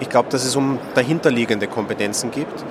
Ich 0.00 0.08
glaube, 0.08 0.28
dass 0.30 0.44
es 0.44 0.56
um 0.56 0.78
dahinterliegende 0.94 1.66
Kompetenzen 1.66 2.30
gibt. 2.30 2.64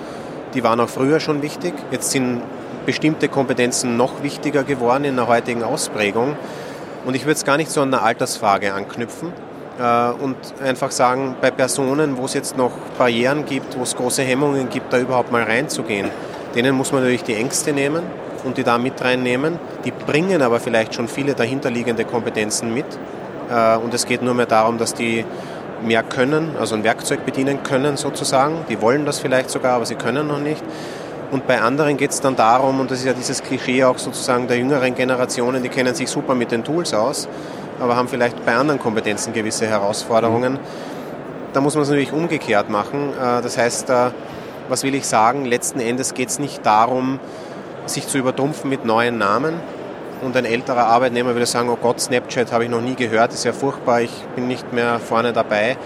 Die 0.53 0.63
waren 0.63 0.79
auch 0.79 0.89
früher 0.89 1.19
schon 1.19 1.41
wichtig. 1.41 1.73
Jetzt 1.91 2.11
sind 2.11 2.41
bestimmte 2.85 3.29
Kompetenzen 3.29 3.95
noch 3.95 4.23
wichtiger 4.23 4.63
geworden 4.63 5.05
in 5.05 5.15
der 5.15 5.27
heutigen 5.27 5.63
Ausprägung. 5.63 6.35
Und 7.05 7.15
ich 7.15 7.23
würde 7.23 7.35
es 7.35 7.45
gar 7.45 7.57
nicht 7.57 7.71
so 7.71 7.81
an 7.81 7.93
einer 7.93 8.03
Altersfrage 8.03 8.73
anknüpfen 8.73 9.31
äh, 9.79 10.09
und 10.11 10.35
einfach 10.63 10.91
sagen, 10.91 11.35
bei 11.41 11.51
Personen, 11.51 12.17
wo 12.17 12.25
es 12.25 12.33
jetzt 12.33 12.57
noch 12.57 12.71
Barrieren 12.97 13.45
gibt, 13.45 13.77
wo 13.77 13.83
es 13.83 13.95
große 13.95 14.23
Hemmungen 14.23 14.69
gibt, 14.69 14.91
da 14.91 14.99
überhaupt 14.99 15.31
mal 15.31 15.43
reinzugehen, 15.43 16.09
denen 16.53 16.75
muss 16.75 16.91
man 16.91 17.01
natürlich 17.01 17.23
die 17.23 17.35
Ängste 17.35 17.71
nehmen 17.71 18.03
und 18.43 18.57
die 18.57 18.63
da 18.63 18.77
mit 18.77 19.03
reinnehmen. 19.03 19.59
Die 19.85 19.91
bringen 19.91 20.41
aber 20.41 20.59
vielleicht 20.59 20.95
schon 20.95 21.07
viele 21.07 21.33
dahinterliegende 21.33 22.05
Kompetenzen 22.05 22.73
mit. 22.73 22.85
Äh, 23.49 23.77
und 23.77 23.93
es 23.93 24.05
geht 24.05 24.21
nur 24.21 24.33
mehr 24.33 24.45
darum, 24.45 24.77
dass 24.77 24.93
die 24.93 25.25
mehr 25.83 26.03
können, 26.03 26.55
also 26.59 26.75
ein 26.75 26.83
Werkzeug 26.83 27.25
bedienen 27.25 27.63
können 27.63 27.97
sozusagen. 27.97 28.65
Die 28.69 28.81
wollen 28.81 29.05
das 29.05 29.19
vielleicht 29.19 29.49
sogar, 29.49 29.73
aber 29.73 29.85
sie 29.85 29.95
können 29.95 30.27
noch 30.27 30.39
nicht. 30.39 30.63
Und 31.31 31.47
bei 31.47 31.61
anderen 31.61 31.97
geht 31.97 32.11
es 32.11 32.19
dann 32.19 32.35
darum, 32.35 32.79
und 32.81 32.91
das 32.91 32.99
ist 32.99 33.05
ja 33.05 33.13
dieses 33.13 33.41
Klischee 33.41 33.85
auch 33.85 33.97
sozusagen 33.97 34.47
der 34.47 34.57
jüngeren 34.57 34.95
Generationen, 34.95 35.63
die 35.63 35.69
kennen 35.69 35.95
sich 35.95 36.09
super 36.09 36.35
mit 36.35 36.51
den 36.51 36.63
Tools 36.63 36.93
aus, 36.93 37.29
aber 37.79 37.95
haben 37.95 38.09
vielleicht 38.09 38.45
bei 38.45 38.53
anderen 38.53 38.79
Kompetenzen 38.79 39.31
gewisse 39.31 39.65
Herausforderungen. 39.65 40.59
Da 41.53 41.61
muss 41.61 41.75
man 41.75 41.83
es 41.83 41.89
natürlich 41.89 42.11
umgekehrt 42.11 42.69
machen. 42.69 43.13
Äh, 43.13 43.41
das 43.41 43.57
heißt, 43.57 43.89
äh, 43.89 44.11
was 44.67 44.83
will 44.83 44.93
ich 44.93 45.05
sagen? 45.05 45.45
Letzten 45.45 45.79
Endes 45.79 46.13
geht 46.13 46.29
es 46.29 46.39
nicht 46.39 46.65
darum, 46.65 47.19
sich 47.93 48.07
zu 48.07 48.17
übertrumpfen 48.17 48.69
mit 48.69 48.85
neuen 48.85 49.17
Namen. 49.17 49.55
Und 50.21 50.37
ein 50.37 50.45
älterer 50.45 50.85
Arbeitnehmer 50.85 51.33
würde 51.33 51.45
sagen, 51.45 51.69
oh 51.69 51.77
Gott, 51.81 51.99
Snapchat 51.99 52.51
habe 52.51 52.65
ich 52.65 52.69
noch 52.69 52.81
nie 52.81 52.95
gehört, 52.95 53.33
ist 53.33 53.43
ja 53.43 53.53
furchtbar, 53.53 54.01
ich 54.01 54.11
bin 54.35 54.47
nicht 54.47 54.71
mehr 54.71 54.99
vorne 54.99 55.33
dabei. 55.33 55.77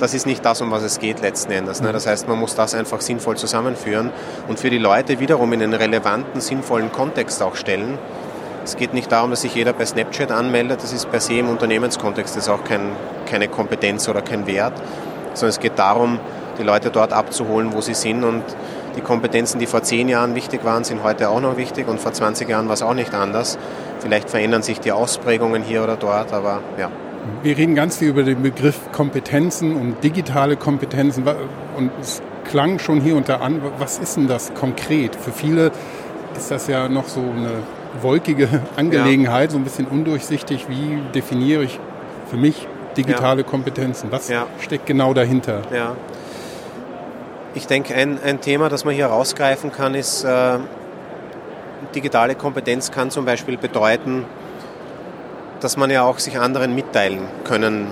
Das 0.00 0.14
ist 0.14 0.26
nicht 0.26 0.44
das, 0.44 0.60
um 0.60 0.72
was 0.72 0.82
es 0.82 0.98
geht 0.98 1.20
letzten 1.20 1.52
Endes. 1.52 1.80
Ne? 1.80 1.92
Das 1.92 2.06
heißt, 2.06 2.26
man 2.26 2.38
muss 2.38 2.56
das 2.56 2.74
einfach 2.74 3.00
sinnvoll 3.00 3.36
zusammenführen 3.36 4.10
und 4.48 4.58
für 4.58 4.68
die 4.68 4.78
Leute 4.78 5.20
wiederum 5.20 5.52
in 5.52 5.62
einen 5.62 5.74
relevanten, 5.74 6.40
sinnvollen 6.40 6.90
Kontext 6.90 7.40
auch 7.40 7.54
stellen. 7.54 7.98
Es 8.64 8.76
geht 8.76 8.92
nicht 8.92 9.12
darum, 9.12 9.30
dass 9.30 9.42
sich 9.42 9.54
jeder 9.54 9.72
bei 9.72 9.86
Snapchat 9.86 10.32
anmeldet, 10.32 10.82
das 10.82 10.92
ist 10.92 11.08
per 11.10 11.20
se 11.20 11.34
im 11.34 11.48
Unternehmenskontext 11.48 12.34
das 12.34 12.44
ist 12.44 12.48
auch 12.48 12.64
kein, 12.64 12.90
keine 13.26 13.46
Kompetenz 13.46 14.08
oder 14.08 14.22
kein 14.22 14.46
Wert, 14.48 14.72
sondern 15.34 15.50
es 15.50 15.60
geht 15.60 15.78
darum, 15.78 16.18
die 16.58 16.64
Leute 16.64 16.90
dort 16.90 17.12
abzuholen, 17.12 17.72
wo 17.72 17.80
sie 17.80 17.94
sind 17.94 18.24
und 18.24 18.42
die 18.96 19.00
Kompetenzen, 19.00 19.58
die 19.58 19.66
vor 19.66 19.82
zehn 19.82 20.08
Jahren 20.08 20.34
wichtig 20.34 20.64
waren, 20.64 20.84
sind 20.84 21.02
heute 21.02 21.28
auch 21.28 21.40
noch 21.40 21.56
wichtig 21.56 21.88
und 21.88 22.00
vor 22.00 22.12
20 22.12 22.48
Jahren 22.48 22.66
war 22.66 22.74
es 22.74 22.82
auch 22.82 22.94
nicht 22.94 23.14
anders. 23.14 23.58
Vielleicht 24.00 24.30
verändern 24.30 24.62
sich 24.62 24.80
die 24.80 24.92
Ausprägungen 24.92 25.62
hier 25.62 25.82
oder 25.82 25.96
dort, 25.96 26.32
aber 26.32 26.60
ja. 26.78 26.90
Wir 27.42 27.56
reden 27.56 27.74
ganz 27.74 27.96
viel 27.96 28.08
über 28.08 28.22
den 28.22 28.42
Begriff 28.42 28.78
Kompetenzen 28.92 29.76
und 29.76 30.04
digitale 30.04 30.56
Kompetenzen 30.56 31.24
und 31.76 31.90
es 32.00 32.20
klang 32.44 32.78
schon 32.78 33.00
hier 33.00 33.16
und 33.16 33.28
da 33.28 33.36
an. 33.36 33.62
Was 33.78 33.98
ist 33.98 34.16
denn 34.16 34.28
das 34.28 34.52
konkret? 34.54 35.16
Für 35.16 35.32
viele 35.32 35.72
ist 36.36 36.50
das 36.50 36.66
ja 36.66 36.88
noch 36.88 37.08
so 37.08 37.20
eine 37.20 37.50
wolkige 38.02 38.48
Angelegenheit, 38.76 39.50
ja. 39.50 39.52
so 39.52 39.58
ein 39.58 39.64
bisschen 39.64 39.86
undurchsichtig. 39.86 40.66
Wie 40.68 41.00
definiere 41.14 41.64
ich 41.64 41.80
für 42.28 42.36
mich 42.36 42.66
digitale 42.96 43.42
ja. 43.42 43.48
Kompetenzen? 43.48 44.12
Was 44.12 44.28
ja. 44.28 44.46
steckt 44.60 44.86
genau 44.86 45.14
dahinter? 45.14 45.62
Ja. 45.72 45.96
Ich 47.56 47.68
denke, 47.68 47.94
ein, 47.94 48.18
ein 48.20 48.40
Thema, 48.40 48.68
das 48.68 48.84
man 48.84 48.94
hier 48.94 49.06
rausgreifen 49.06 49.70
kann, 49.70 49.94
ist, 49.94 50.24
äh, 50.24 50.58
digitale 51.94 52.34
Kompetenz 52.34 52.90
kann 52.90 53.12
zum 53.12 53.24
Beispiel 53.24 53.56
bedeuten, 53.56 54.24
dass 55.60 55.76
man 55.76 55.88
ja 55.88 56.02
auch 56.02 56.18
sich 56.18 56.36
anderen 56.36 56.74
mitteilen 56.74 57.20
können 57.44 57.86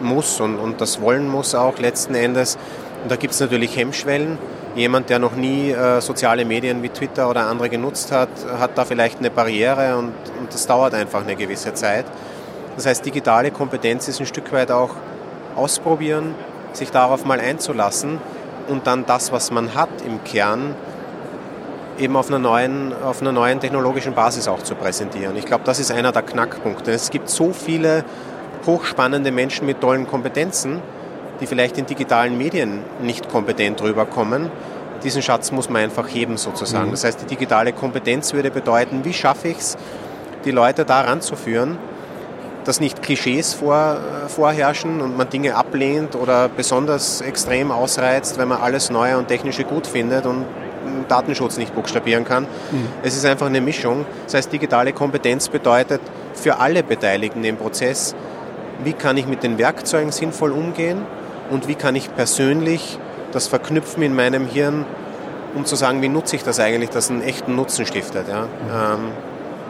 muss 0.00 0.40
und, 0.40 0.58
und 0.58 0.80
das 0.80 1.02
wollen 1.02 1.28
muss 1.28 1.54
auch 1.54 1.78
letzten 1.78 2.14
Endes. 2.14 2.56
Und 3.02 3.10
da 3.10 3.16
gibt 3.16 3.34
es 3.34 3.40
natürlich 3.40 3.76
Hemmschwellen. 3.76 4.38
Jemand, 4.76 5.10
der 5.10 5.18
noch 5.18 5.36
nie 5.36 5.72
äh, 5.72 6.00
soziale 6.00 6.46
Medien 6.46 6.82
wie 6.82 6.88
Twitter 6.88 7.28
oder 7.28 7.42
andere 7.48 7.68
genutzt 7.68 8.12
hat, 8.12 8.30
hat 8.58 8.78
da 8.78 8.86
vielleicht 8.86 9.18
eine 9.18 9.30
Barriere 9.30 9.98
und, 9.98 10.14
und 10.40 10.54
das 10.54 10.66
dauert 10.66 10.94
einfach 10.94 11.20
eine 11.20 11.36
gewisse 11.36 11.74
Zeit. 11.74 12.06
Das 12.76 12.86
heißt, 12.86 13.04
digitale 13.04 13.50
Kompetenz 13.50 14.08
ist 14.08 14.20
ein 14.20 14.26
Stück 14.26 14.50
weit 14.54 14.70
auch 14.70 14.96
ausprobieren, 15.54 16.34
sich 16.72 16.90
darauf 16.90 17.26
mal 17.26 17.40
einzulassen 17.40 18.18
und 18.68 18.86
dann 18.86 19.06
das, 19.06 19.32
was 19.32 19.50
man 19.50 19.74
hat 19.74 19.90
im 20.06 20.22
Kern, 20.24 20.74
eben 21.98 22.16
auf 22.16 22.28
einer 22.28 22.38
neuen, 22.38 22.92
auf 23.02 23.20
einer 23.20 23.32
neuen 23.32 23.60
technologischen 23.60 24.14
Basis 24.14 24.48
auch 24.48 24.62
zu 24.62 24.74
präsentieren. 24.74 25.36
Ich 25.36 25.44
glaube, 25.44 25.64
das 25.64 25.78
ist 25.78 25.90
einer 25.90 26.12
der 26.12 26.22
Knackpunkte. 26.22 26.90
Es 26.90 27.10
gibt 27.10 27.28
so 27.28 27.52
viele 27.52 28.04
hochspannende 28.66 29.30
Menschen 29.30 29.66
mit 29.66 29.80
tollen 29.80 30.06
Kompetenzen, 30.06 30.80
die 31.40 31.46
vielleicht 31.46 31.78
in 31.78 31.86
digitalen 31.86 32.38
Medien 32.38 32.80
nicht 33.00 33.28
kompetent 33.28 33.82
rüberkommen. 33.82 34.50
Diesen 35.02 35.22
Schatz 35.22 35.50
muss 35.50 35.68
man 35.68 35.82
einfach 35.82 36.08
heben 36.08 36.36
sozusagen. 36.36 36.88
Mhm. 36.88 36.92
Das 36.92 37.04
heißt, 37.04 37.22
die 37.22 37.26
digitale 37.26 37.72
Kompetenz 37.72 38.32
würde 38.32 38.50
bedeuten, 38.50 39.04
wie 39.04 39.12
schaffe 39.12 39.48
ich 39.48 39.58
es, 39.58 39.76
die 40.44 40.52
Leute 40.52 40.84
da 40.84 41.02
ranzuführen, 41.02 41.78
dass 42.64 42.80
nicht 42.80 43.02
Klischees 43.02 43.54
vor, 43.54 43.96
äh, 44.24 44.28
vorherrschen 44.28 45.00
und 45.00 45.16
man 45.16 45.28
Dinge 45.28 45.56
ablehnt 45.56 46.14
oder 46.14 46.48
besonders 46.48 47.20
extrem 47.20 47.70
ausreizt, 47.70 48.38
wenn 48.38 48.48
man 48.48 48.60
alles 48.60 48.90
Neue 48.90 49.18
und 49.18 49.28
Technische 49.28 49.64
gut 49.64 49.86
findet 49.86 50.26
und 50.26 50.44
Datenschutz 51.08 51.58
nicht 51.58 51.74
buchstabieren 51.74 52.24
kann. 52.24 52.44
Mhm. 52.44 52.88
Es 53.02 53.16
ist 53.16 53.24
einfach 53.24 53.46
eine 53.46 53.60
Mischung. 53.60 54.04
Das 54.24 54.34
heißt, 54.34 54.52
digitale 54.52 54.92
Kompetenz 54.92 55.48
bedeutet 55.48 56.00
für 56.34 56.58
alle 56.58 56.82
Beteiligten 56.82 57.44
im 57.44 57.56
Prozess, 57.56 58.14
wie 58.84 58.92
kann 58.92 59.16
ich 59.16 59.26
mit 59.26 59.42
den 59.42 59.58
Werkzeugen 59.58 60.12
sinnvoll 60.12 60.50
umgehen 60.50 61.02
und 61.50 61.68
wie 61.68 61.74
kann 61.74 61.94
ich 61.94 62.14
persönlich 62.14 62.98
das 63.32 63.46
verknüpfen 63.46 64.02
in 64.02 64.14
meinem 64.14 64.46
Hirn, 64.46 64.84
um 65.54 65.64
zu 65.64 65.76
sagen, 65.76 66.02
wie 66.02 66.08
nutze 66.08 66.36
ich 66.36 66.44
das 66.44 66.58
eigentlich, 66.58 66.90
dass 66.90 67.10
einen 67.10 67.22
echten 67.22 67.54
Nutzen 67.54 67.86
stiftet. 67.86 68.28
Ja? 68.28 68.42
Mhm. 68.42 68.48
Ähm, 69.04 69.12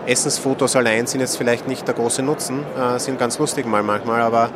Essensfotos 0.06 0.76
allein 0.76 1.06
sind 1.06 1.20
jetzt 1.20 1.36
vielleicht 1.36 1.68
nicht 1.68 1.86
der 1.86 1.94
große 1.94 2.22
Nutzen, 2.22 2.64
äh, 2.76 2.98
sind 2.98 3.18
ganz 3.18 3.38
lustig 3.38 3.66
mal 3.66 3.82
manchmal, 3.82 4.20
aber 4.20 4.50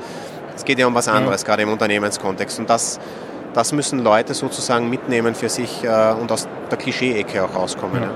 es 0.55 0.65
geht 0.65 0.79
ja 0.79 0.87
um 0.87 0.95
was 0.95 1.09
anderes, 1.09 1.43
ja. 1.43 1.47
gerade 1.47 1.63
im 1.63 1.71
Unternehmenskontext. 1.71 2.59
Und 2.59 2.71
das, 2.71 2.99
das 3.55 3.73
müssen 3.73 4.01
Leute 4.01 4.35
sozusagen 4.35 4.89
mitnehmen 4.89 5.35
für 5.35 5.49
sich 5.49 5.85
äh, 5.85 6.13
und 6.13 6.33
aus 6.33 6.49
der 6.71 6.79
Klischee-Ecke 6.79 7.45
auch 7.45 7.55
rauskommen. 7.55 8.03
Ja. 8.03 8.09
Ja. 8.09 8.15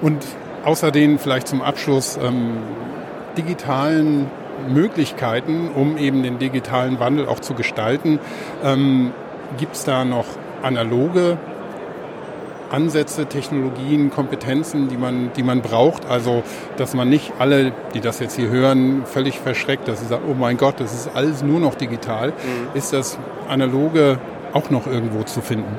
Und 0.00 0.24
außerdem 0.64 1.18
vielleicht 1.18 1.48
zum 1.48 1.62
Abschluss 1.62 2.18
ähm, 2.22 2.58
digitalen 3.36 4.30
Möglichkeiten, 4.68 5.70
um 5.74 5.96
eben 5.96 6.22
den 6.22 6.38
digitalen 6.38 7.00
Wandel 7.00 7.26
auch 7.26 7.40
zu 7.40 7.54
gestalten. 7.54 8.20
Ähm, 8.62 9.12
Gibt 9.58 9.74
es 9.74 9.84
da 9.84 10.04
noch 10.04 10.26
analoge 10.62 11.36
Ansätze, 12.72 13.26
Technologien, 13.26 14.10
Kompetenzen, 14.10 14.88
die 14.88 14.96
man, 14.96 15.30
die 15.36 15.42
man 15.42 15.62
braucht. 15.62 16.06
Also, 16.06 16.42
dass 16.76 16.94
man 16.94 17.08
nicht 17.08 17.32
alle, 17.38 17.72
die 17.94 18.00
das 18.00 18.18
jetzt 18.18 18.36
hier 18.36 18.48
hören, 18.48 19.04
völlig 19.06 19.38
verschreckt, 19.38 19.88
dass 19.88 20.00
sie 20.00 20.06
sagen, 20.06 20.24
oh 20.28 20.34
mein 20.34 20.56
Gott, 20.56 20.80
das 20.80 20.92
ist 20.92 21.10
alles 21.14 21.42
nur 21.42 21.60
noch 21.60 21.74
digital. 21.74 22.28
Mhm. 22.28 22.74
Ist 22.74 22.92
das 22.92 23.18
Analoge 23.48 24.18
auch 24.52 24.70
noch 24.70 24.86
irgendwo 24.86 25.22
zu 25.22 25.40
finden? 25.40 25.78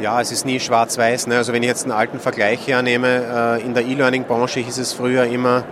Ja, 0.00 0.20
es 0.20 0.30
ist 0.30 0.46
nie 0.46 0.60
schwarz-weiß. 0.60 1.26
Ne? 1.26 1.36
Also 1.36 1.52
wenn 1.52 1.62
ich 1.62 1.68
jetzt 1.68 1.82
einen 1.82 1.92
alten 1.92 2.20
Vergleich 2.20 2.66
hernehme, 2.68 3.58
äh, 3.58 3.62
in 3.62 3.74
der 3.74 3.84
E-Learning-Branche 3.84 4.60
hieß 4.60 4.78
es 4.78 4.92
früher 4.92 5.24
immer, 5.24 5.64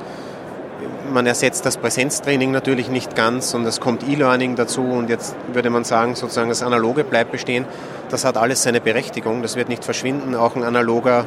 man 1.12 1.26
ersetzt 1.26 1.66
das 1.66 1.76
Präsenztraining 1.76 2.50
natürlich 2.50 2.88
nicht 2.88 3.14
ganz 3.14 3.54
und 3.54 3.64
es 3.66 3.80
kommt 3.80 4.09
E-Learning 4.09 4.57
dazu 4.57 4.82
und 4.82 5.09
jetzt 5.09 5.34
würde 5.52 5.70
man 5.70 5.84
sagen, 5.84 6.14
sozusagen 6.14 6.48
das 6.48 6.62
Analoge 6.62 7.04
bleibt 7.04 7.32
bestehen. 7.32 7.64
Das 8.11 8.24
hat 8.24 8.36
alles 8.36 8.62
seine 8.62 8.80
Berechtigung, 8.80 9.42
das 9.42 9.57
wird 9.57 9.68
nicht 9.68 9.84
verschwinden. 9.84 10.34
Auch 10.34 10.57
ein 10.57 10.62
analoger 10.62 11.24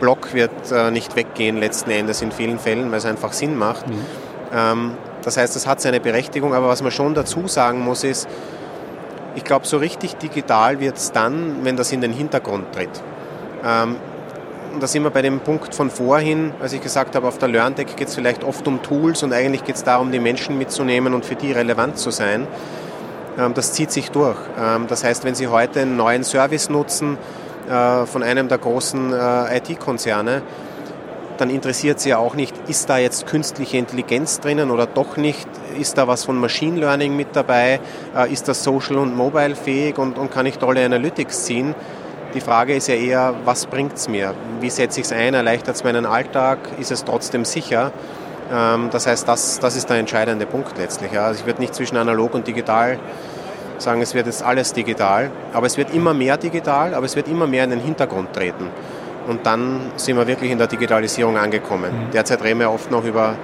Block 0.00 0.34
wird 0.34 0.50
äh, 0.72 0.90
nicht 0.90 1.16
weggehen 1.16 1.58
letzten 1.58 1.90
Endes 1.90 2.22
in 2.22 2.32
vielen 2.32 2.58
Fällen, 2.58 2.90
weil 2.90 2.98
es 2.98 3.06
einfach 3.06 3.32
Sinn 3.32 3.56
macht. 3.56 3.88
Mhm. 3.88 4.04
Ähm, 4.54 4.90
das 5.22 5.36
heißt, 5.36 5.54
es 5.56 5.66
hat 5.66 5.80
seine 5.80 6.00
Berechtigung, 6.00 6.54
aber 6.54 6.68
was 6.68 6.82
man 6.82 6.90
schon 6.90 7.14
dazu 7.14 7.46
sagen 7.48 7.80
muss 7.80 8.04
ist, 8.04 8.28
ich 9.34 9.44
glaube, 9.44 9.66
so 9.66 9.78
richtig 9.78 10.16
digital 10.16 10.80
wird 10.80 10.96
es 10.96 11.12
dann, 11.12 11.64
wenn 11.64 11.76
das 11.76 11.92
in 11.92 12.00
den 12.00 12.12
Hintergrund 12.12 12.72
tritt. 12.72 12.90
Ähm, 13.64 13.96
und 14.72 14.82
da 14.82 14.86
sind 14.86 15.02
wir 15.02 15.10
bei 15.10 15.22
dem 15.22 15.40
Punkt 15.40 15.74
von 15.74 15.90
vorhin, 15.90 16.52
als 16.60 16.72
ich 16.72 16.80
gesagt 16.80 17.14
habe, 17.14 17.28
auf 17.28 17.38
der 17.38 17.48
LearnTech 17.48 17.96
geht 17.96 18.08
es 18.08 18.14
vielleicht 18.14 18.44
oft 18.44 18.66
um 18.66 18.82
Tools 18.82 19.22
und 19.22 19.32
eigentlich 19.32 19.64
geht 19.64 19.76
es 19.76 19.84
darum, 19.84 20.12
die 20.12 20.18
Menschen 20.18 20.58
mitzunehmen 20.58 21.14
und 21.14 21.24
für 21.24 21.34
die 21.34 21.52
relevant 21.52 21.98
zu 21.98 22.10
sein. 22.10 22.46
Ähm, 23.38 23.54
das 23.54 23.72
zieht 23.72 23.90
sich 23.90 24.10
durch. 24.10 24.36
Ähm, 24.58 24.86
das 24.88 25.04
heißt, 25.04 25.24
wenn 25.24 25.34
Sie 25.34 25.48
heute 25.48 25.80
einen 25.80 25.96
neuen 25.96 26.24
Service 26.24 26.68
nutzen 26.68 27.18
äh, 27.68 28.06
von 28.06 28.22
einem 28.22 28.48
der 28.48 28.58
großen 28.58 29.12
äh, 29.12 29.58
IT-Konzerne, 29.58 30.42
dann 31.38 31.50
interessiert 31.50 32.00
Sie 32.00 32.10
ja 32.10 32.18
auch 32.18 32.34
nicht, 32.34 32.54
ist 32.68 32.88
da 32.88 32.98
jetzt 32.98 33.26
künstliche 33.26 33.76
Intelligenz 33.78 34.40
drinnen 34.40 34.70
oder 34.70 34.86
doch 34.86 35.16
nicht? 35.16 35.48
Ist 35.78 35.98
da 35.98 36.06
was 36.06 36.24
von 36.24 36.38
Machine 36.38 36.78
Learning 36.78 37.16
mit 37.16 37.28
dabei? 37.34 37.80
Äh, 38.16 38.32
ist 38.32 38.48
das 38.48 38.62
social 38.64 38.98
und 38.98 39.16
mobile 39.16 39.54
fähig 39.54 39.98
und, 39.98 40.18
und 40.18 40.30
kann 40.30 40.46
ich 40.46 40.58
tolle 40.58 40.84
Analytics 40.84 41.44
ziehen? 41.44 41.74
Die 42.34 42.40
Frage 42.40 42.74
ist 42.74 42.88
ja 42.88 42.94
eher, 42.94 43.34
was 43.44 43.66
bringt 43.66 43.94
es 43.94 44.08
mir? 44.08 44.34
Wie 44.60 44.70
setze 44.70 45.00
ich 45.00 45.06
es 45.06 45.12
ein? 45.12 45.34
Erleichtert 45.34 45.76
es 45.76 45.84
meinen 45.84 46.06
Alltag? 46.06 46.58
Ist 46.78 46.90
es 46.90 47.04
trotzdem 47.04 47.44
sicher? 47.44 47.92
Ähm, 48.50 48.88
das 48.90 49.06
heißt, 49.06 49.28
das, 49.28 49.58
das 49.58 49.76
ist 49.76 49.90
der 49.90 49.98
entscheidende 49.98 50.46
Punkt 50.46 50.78
letztlich. 50.78 51.18
Also 51.18 51.40
ich 51.40 51.46
würde 51.46 51.60
nicht 51.60 51.74
zwischen 51.74 51.98
analog 51.98 52.32
und 52.32 52.46
digital 52.46 52.98
sagen, 53.78 54.00
es 54.00 54.14
wird 54.14 54.26
jetzt 54.26 54.42
alles 54.42 54.72
digital, 54.72 55.30
aber 55.52 55.66
es 55.66 55.76
wird 55.76 55.92
immer 55.92 56.14
mehr 56.14 56.38
digital, 56.38 56.94
aber 56.94 57.04
es 57.04 57.16
wird 57.16 57.28
immer 57.28 57.46
mehr 57.46 57.64
in 57.64 57.70
den 57.70 57.80
Hintergrund 57.80 58.32
treten. 58.32 58.68
Und 59.28 59.44
dann 59.44 59.92
sind 59.96 60.16
wir 60.16 60.26
wirklich 60.26 60.50
in 60.50 60.58
der 60.58 60.68
Digitalisierung 60.68 61.36
angekommen. 61.36 61.92
Mhm. 61.92 62.10
Derzeit 62.12 62.42
reden 62.42 62.60
wir 62.60 62.70
oft 62.70 62.90
noch 62.90 63.04
über, 63.04 63.34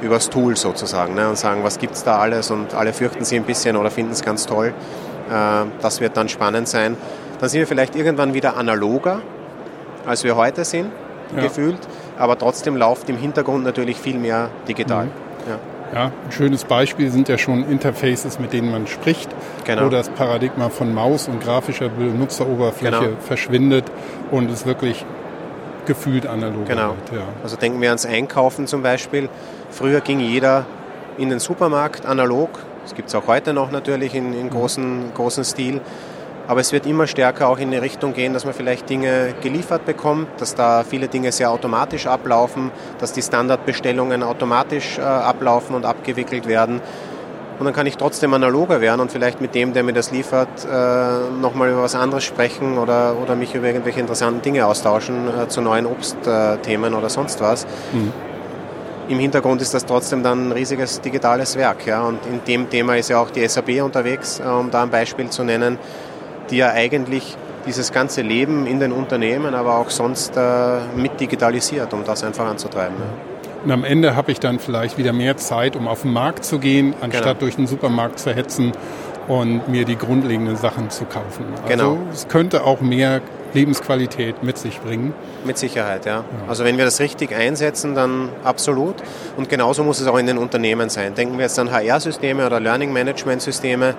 über 0.00 0.16
das 0.16 0.30
Tool 0.30 0.56
sozusagen 0.56 1.14
ne, 1.14 1.28
und 1.28 1.38
sagen, 1.38 1.62
was 1.62 1.78
gibt 1.78 1.94
es 1.94 2.02
da 2.02 2.18
alles 2.18 2.50
und 2.50 2.74
alle 2.74 2.92
fürchten 2.92 3.24
sich 3.24 3.38
ein 3.38 3.44
bisschen 3.44 3.76
oder 3.76 3.90
finden 3.90 4.12
es 4.12 4.22
ganz 4.22 4.46
toll. 4.46 4.74
Äh, 5.30 5.64
das 5.80 6.00
wird 6.00 6.16
dann 6.16 6.28
spannend 6.28 6.68
sein. 6.68 6.96
Dann 7.42 7.48
sind 7.48 7.58
wir 7.58 7.66
vielleicht 7.66 7.96
irgendwann 7.96 8.34
wieder 8.34 8.56
analoger, 8.56 9.20
als 10.06 10.22
wir 10.22 10.36
heute 10.36 10.64
sind, 10.64 10.92
ja. 11.34 11.42
gefühlt, 11.42 11.80
aber 12.16 12.38
trotzdem 12.38 12.76
läuft 12.76 13.10
im 13.10 13.16
Hintergrund 13.16 13.64
natürlich 13.64 13.96
viel 13.96 14.16
mehr 14.16 14.48
digital. 14.68 15.06
Mhm. 15.06 15.10
Ja. 15.48 15.58
Ja, 15.92 16.04
ein 16.04 16.30
schönes 16.30 16.64
Beispiel 16.64 17.10
sind 17.10 17.28
ja 17.28 17.38
schon 17.38 17.68
Interfaces, 17.68 18.38
mit 18.38 18.52
denen 18.52 18.70
man 18.70 18.86
spricht, 18.86 19.28
genau. 19.64 19.86
wo 19.86 19.88
das 19.88 20.08
Paradigma 20.08 20.68
von 20.68 20.94
Maus 20.94 21.26
und 21.26 21.42
grafischer 21.42 21.88
Benutzeroberfläche 21.88 23.00
genau. 23.00 23.20
verschwindet 23.20 23.86
und 24.30 24.48
es 24.48 24.64
wirklich 24.64 25.04
gefühlt 25.84 26.28
analog 26.28 26.66
genau. 26.66 26.90
wird. 26.90 27.20
Ja. 27.22 27.26
Also 27.42 27.56
denken 27.56 27.80
wir 27.80 27.88
ans 27.88 28.06
Einkaufen 28.06 28.68
zum 28.68 28.84
Beispiel. 28.84 29.28
Früher 29.68 30.00
ging 30.00 30.20
jeder 30.20 30.64
in 31.18 31.28
den 31.28 31.40
Supermarkt 31.40 32.06
analog. 32.06 32.50
Das 32.84 32.94
gibt 32.94 33.08
es 33.08 33.16
auch 33.16 33.26
heute 33.26 33.52
noch 33.52 33.72
natürlich 33.72 34.14
in, 34.14 34.32
in 34.32 34.48
großen, 34.48 35.12
großen 35.12 35.42
Stil. 35.42 35.80
Aber 36.48 36.60
es 36.60 36.72
wird 36.72 36.86
immer 36.86 37.06
stärker 37.06 37.48
auch 37.48 37.58
in 37.58 37.70
die 37.70 37.76
Richtung 37.76 38.14
gehen, 38.14 38.32
dass 38.32 38.44
man 38.44 38.52
vielleicht 38.52 38.90
Dinge 38.90 39.34
geliefert 39.42 39.84
bekommt, 39.84 40.28
dass 40.38 40.54
da 40.54 40.82
viele 40.82 41.08
Dinge 41.08 41.30
sehr 41.30 41.50
automatisch 41.50 42.06
ablaufen, 42.06 42.70
dass 42.98 43.12
die 43.12 43.22
Standardbestellungen 43.22 44.22
automatisch 44.22 44.98
äh, 44.98 45.02
ablaufen 45.02 45.76
und 45.76 45.84
abgewickelt 45.84 46.48
werden. 46.48 46.80
Und 47.58 47.66
dann 47.66 47.74
kann 47.74 47.86
ich 47.86 47.96
trotzdem 47.96 48.34
analoger 48.34 48.80
werden 48.80 49.00
und 49.00 49.12
vielleicht 49.12 49.40
mit 49.40 49.54
dem, 49.54 49.72
der 49.72 49.84
mir 49.84 49.92
das 49.92 50.10
liefert, 50.10 50.48
äh, 50.64 51.40
nochmal 51.40 51.70
über 51.70 51.82
was 51.82 51.94
anderes 51.94 52.24
sprechen 52.24 52.76
oder, 52.76 53.14
oder 53.22 53.36
mich 53.36 53.54
über 53.54 53.68
irgendwelche 53.68 54.00
interessanten 54.00 54.42
Dinge 54.42 54.66
austauschen 54.66 55.28
äh, 55.28 55.46
zu 55.46 55.60
neuen 55.60 55.86
Obstthemen 55.86 56.94
oder 56.94 57.08
sonst 57.08 57.40
was. 57.40 57.66
Mhm. 57.92 58.12
Im 59.08 59.18
Hintergrund 59.20 59.62
ist 59.62 59.74
das 59.74 59.84
trotzdem 59.84 60.24
dann 60.24 60.48
ein 60.48 60.52
riesiges 60.52 61.00
digitales 61.00 61.54
Werk. 61.56 61.86
Ja? 61.86 62.02
Und 62.02 62.18
in 62.26 62.40
dem 62.44 62.68
Thema 62.68 62.96
ist 62.96 63.10
ja 63.10 63.20
auch 63.20 63.30
die 63.30 63.46
SAP 63.46 63.80
unterwegs, 63.82 64.40
äh, 64.40 64.48
um 64.48 64.72
da 64.72 64.82
ein 64.82 64.90
Beispiel 64.90 65.30
zu 65.30 65.44
nennen 65.44 65.78
die 66.52 66.58
ja 66.58 66.70
eigentlich 66.70 67.36
dieses 67.66 67.92
ganze 67.92 68.22
Leben 68.22 68.66
in 68.66 68.78
den 68.78 68.92
Unternehmen, 68.92 69.54
aber 69.54 69.78
auch 69.78 69.90
sonst 69.90 70.36
äh, 70.36 70.78
mit 70.96 71.18
digitalisiert, 71.20 71.92
um 71.92 72.04
das 72.04 72.22
einfach 72.22 72.46
anzutreiben. 72.46 72.96
Und 73.64 73.70
am 73.70 73.84
Ende 73.84 74.16
habe 74.16 74.32
ich 74.32 74.40
dann 74.40 74.58
vielleicht 74.58 74.98
wieder 74.98 75.12
mehr 75.12 75.36
Zeit, 75.36 75.76
um 75.76 75.88
auf 75.88 76.02
den 76.02 76.12
Markt 76.12 76.44
zu 76.44 76.58
gehen, 76.58 76.94
anstatt 77.00 77.24
genau. 77.24 77.40
durch 77.40 77.56
den 77.56 77.66
Supermarkt 77.66 78.18
zu 78.18 78.34
hetzen 78.34 78.72
und 79.28 79.68
mir 79.68 79.84
die 79.84 79.96
grundlegenden 79.96 80.56
Sachen 80.56 80.90
zu 80.90 81.04
kaufen. 81.04 81.44
Also 81.62 81.68
genau. 81.68 81.98
es 82.12 82.26
könnte 82.26 82.64
auch 82.64 82.80
mehr 82.80 83.20
Lebensqualität 83.54 84.42
mit 84.42 84.58
sich 84.58 84.80
bringen. 84.80 85.14
Mit 85.44 85.58
Sicherheit, 85.58 86.06
ja. 86.06 86.16
ja. 86.16 86.24
Also 86.48 86.64
wenn 86.64 86.76
wir 86.76 86.84
das 86.84 87.00
richtig 87.00 87.34
einsetzen, 87.34 87.94
dann 87.94 88.30
absolut. 88.42 88.96
Und 89.36 89.48
genauso 89.48 89.84
muss 89.84 90.00
es 90.00 90.06
auch 90.08 90.18
in 90.18 90.26
den 90.26 90.38
Unternehmen 90.38 90.88
sein. 90.88 91.14
Denken 91.14 91.36
wir 91.36 91.44
jetzt 91.44 91.58
an 91.58 91.70
HR-Systeme 91.70 92.44
oder 92.44 92.58
Learning 92.58 92.92
Management-Systeme 92.92 93.94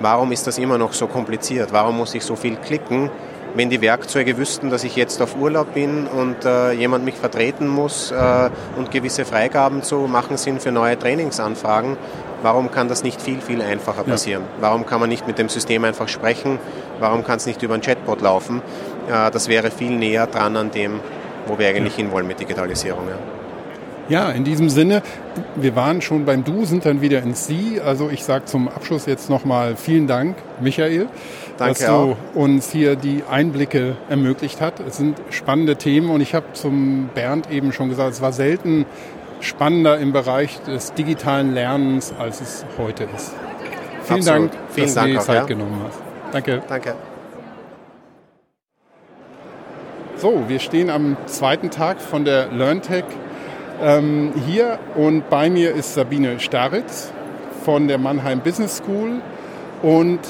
warum 0.00 0.32
ist 0.32 0.46
das 0.46 0.58
immer 0.58 0.78
noch 0.78 0.92
so 0.92 1.06
kompliziert? 1.06 1.72
Warum 1.72 1.96
muss 1.96 2.14
ich 2.14 2.24
so 2.24 2.34
viel 2.34 2.56
klicken? 2.56 3.10
Wenn 3.54 3.68
die 3.68 3.80
Werkzeuge 3.80 4.38
wüssten, 4.38 4.70
dass 4.70 4.84
ich 4.84 4.94
jetzt 4.94 5.20
auf 5.20 5.36
Urlaub 5.36 5.74
bin 5.74 6.06
und 6.06 6.44
äh, 6.44 6.70
jemand 6.72 7.04
mich 7.04 7.16
vertreten 7.16 7.66
muss 7.66 8.12
äh, 8.12 8.50
und 8.76 8.92
gewisse 8.92 9.24
Freigaben 9.24 9.82
zu 9.82 9.96
machen 9.96 10.36
sind 10.36 10.62
für 10.62 10.70
neue 10.70 10.96
Trainingsanfragen, 10.96 11.96
warum 12.42 12.70
kann 12.70 12.88
das 12.88 13.02
nicht 13.02 13.20
viel, 13.20 13.40
viel 13.40 13.60
einfacher 13.60 14.04
passieren? 14.04 14.44
Ja. 14.56 14.62
Warum 14.68 14.86
kann 14.86 15.00
man 15.00 15.08
nicht 15.08 15.26
mit 15.26 15.38
dem 15.38 15.48
System 15.48 15.84
einfach 15.84 16.08
sprechen? 16.08 16.60
Warum 17.00 17.24
kann 17.24 17.38
es 17.38 17.46
nicht 17.46 17.60
über 17.62 17.74
ein 17.74 17.80
Chatbot 17.80 18.20
laufen? 18.20 18.62
Äh, 19.08 19.32
das 19.32 19.48
wäre 19.48 19.72
viel 19.72 19.96
näher 19.96 20.28
dran 20.28 20.56
an 20.56 20.70
dem, 20.70 21.00
wo 21.46 21.58
wir 21.58 21.66
eigentlich 21.68 21.96
ja. 21.96 22.04
hinwollen 22.04 22.28
mit 22.28 22.38
Digitalisierung. 22.38 23.08
Ja. 23.08 23.39
Ja, 24.10 24.32
in 24.32 24.42
diesem 24.42 24.68
Sinne, 24.68 25.02
wir 25.54 25.76
waren 25.76 26.02
schon 26.02 26.24
beim 26.24 26.42
Du, 26.42 26.64
sind 26.64 26.84
dann 26.84 27.00
wieder 27.00 27.22
ins 27.22 27.46
Sie. 27.46 27.80
Also 27.80 28.10
ich 28.10 28.24
sage 28.24 28.44
zum 28.44 28.66
Abschluss 28.66 29.06
jetzt 29.06 29.30
nochmal 29.30 29.76
vielen 29.76 30.08
Dank, 30.08 30.36
Michael, 30.60 31.06
Danke 31.56 31.74
dass 31.74 31.86
du 31.86 31.92
auch. 31.92 32.16
uns 32.34 32.72
hier 32.72 32.96
die 32.96 33.22
Einblicke 33.30 33.96
ermöglicht 34.08 34.60
hast. 34.60 34.80
Es 34.80 34.96
sind 34.96 35.16
spannende 35.30 35.76
Themen 35.76 36.10
und 36.10 36.22
ich 36.22 36.34
habe 36.34 36.46
zum 36.54 37.08
Bernd 37.14 37.52
eben 37.52 37.72
schon 37.72 37.88
gesagt, 37.88 38.10
es 38.10 38.20
war 38.20 38.32
selten 38.32 38.84
spannender 39.38 39.98
im 39.98 40.12
Bereich 40.12 40.58
des 40.64 40.92
digitalen 40.94 41.54
Lernens, 41.54 42.12
als 42.18 42.40
es 42.40 42.66
heute 42.78 43.04
ist. 43.14 43.32
Vielen 44.02 44.18
Absolut. 44.18 44.26
Dank, 44.26 44.52
Vielen 44.70 44.86
dass 44.86 44.94
Dank 44.96 45.06
du 45.06 45.12
dir 45.12 45.18
die 45.20 45.24
Zeit 45.24 45.36
ja. 45.36 45.44
genommen 45.44 45.80
hast. 45.86 46.00
Danke. 46.32 46.62
Danke. 46.68 46.94
So, 50.16 50.48
wir 50.48 50.58
stehen 50.58 50.90
am 50.90 51.16
zweiten 51.26 51.70
Tag 51.70 52.00
von 52.00 52.24
der 52.24 52.48
LearnTech 52.50 53.04
ähm, 53.80 54.32
hier 54.46 54.78
und 54.94 55.28
bei 55.30 55.50
mir 55.50 55.74
ist 55.74 55.94
Sabine 55.94 56.40
Staritz 56.40 57.12
von 57.64 57.88
der 57.88 57.98
Mannheim 57.98 58.40
Business 58.40 58.78
School 58.78 59.20
und 59.82 60.20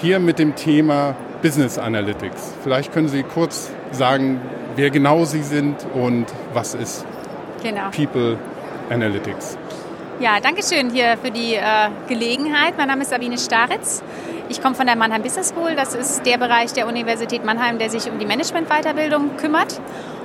hier 0.00 0.18
mit 0.18 0.38
dem 0.38 0.54
Thema 0.56 1.14
Business 1.42 1.78
Analytics. 1.78 2.54
Vielleicht 2.62 2.92
können 2.92 3.08
Sie 3.08 3.22
kurz 3.22 3.70
sagen, 3.92 4.40
wer 4.76 4.90
genau 4.90 5.24
Sie 5.24 5.42
sind 5.42 5.76
und 5.94 6.26
was 6.52 6.74
ist 6.74 7.04
Genau. 7.62 7.90
People 7.90 8.38
Analytics. 8.90 9.58
Ja, 10.18 10.40
danke 10.40 10.62
schön 10.62 10.90
hier 10.90 11.16
für 11.22 11.30
die 11.30 11.54
äh, 11.54 11.60
Gelegenheit. 12.08 12.74
Mein 12.76 12.88
Name 12.88 13.02
ist 13.02 13.10
Sabine 13.10 13.38
Staritz. 13.38 14.02
Ich 14.48 14.60
komme 14.60 14.74
von 14.74 14.86
der 14.86 14.96
Mannheim 14.96 15.22
Business 15.22 15.50
School. 15.50 15.74
Das 15.76 15.94
ist 15.94 16.26
der 16.26 16.38
Bereich 16.38 16.72
der 16.72 16.86
Universität 16.86 17.44
Mannheim, 17.44 17.78
der 17.78 17.88
sich 17.88 18.10
um 18.10 18.18
die 18.18 18.26
Management-Weiterbildung 18.26 19.36
kümmert. 19.36 19.80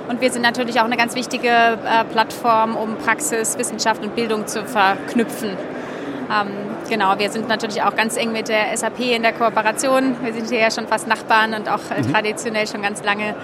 Und 0.08 0.20
wir 0.20 0.30
sind 0.30 0.42
natürlich 0.42 0.80
auch 0.80 0.84
eine 0.84 0.96
ganz 0.96 1.14
wichtige 1.14 1.48
äh, 1.48 2.04
Plattform, 2.12 2.76
um 2.76 2.96
Praxis, 2.96 3.58
Wissenschaft 3.58 4.02
und 4.02 4.14
Bildung 4.14 4.46
zu 4.46 4.64
verknüpfen. 4.64 5.50
Ähm, 5.50 6.48
genau, 6.88 7.18
wir 7.18 7.30
sind 7.30 7.48
natürlich 7.48 7.82
auch 7.82 7.94
ganz 7.96 8.16
eng 8.16 8.32
mit 8.32 8.48
der 8.48 8.76
SAP 8.76 9.00
in 9.00 9.22
der 9.22 9.32
Kooperation. 9.32 10.16
Wir 10.22 10.32
sind 10.32 10.48
hier 10.48 10.60
ja 10.60 10.70
schon 10.70 10.86
fast 10.86 11.08
Nachbarn 11.08 11.54
und 11.54 11.68
auch 11.68 11.80
äh, 11.90 12.02
traditionell 12.02 12.66
schon 12.66 12.82
ganz 12.82 13.02
lange 13.02 13.34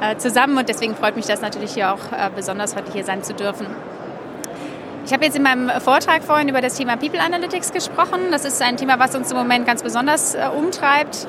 äh, 0.00 0.16
zusammen. 0.16 0.56
Und 0.56 0.68
deswegen 0.68 0.94
freut 0.94 1.16
mich 1.16 1.26
das 1.26 1.42
natürlich 1.42 1.74
hier 1.74 1.92
auch 1.92 2.12
äh, 2.12 2.30
besonders, 2.34 2.76
heute 2.76 2.92
hier 2.92 3.04
sein 3.04 3.22
zu 3.22 3.34
dürfen. 3.34 3.66
Ich 5.04 5.12
habe 5.12 5.24
jetzt 5.24 5.36
in 5.36 5.42
meinem 5.42 5.70
Vortrag 5.80 6.22
vorhin 6.22 6.48
über 6.48 6.60
das 6.60 6.74
Thema 6.74 6.96
People 6.96 7.20
Analytics 7.20 7.72
gesprochen. 7.72 8.20
Das 8.30 8.44
ist 8.44 8.60
ein 8.62 8.76
Thema, 8.76 8.98
was 8.98 9.14
uns 9.14 9.30
im 9.30 9.36
Moment 9.36 9.66
ganz 9.66 9.82
besonders 9.82 10.34
äh, 10.34 10.48
umtreibt. 10.56 11.26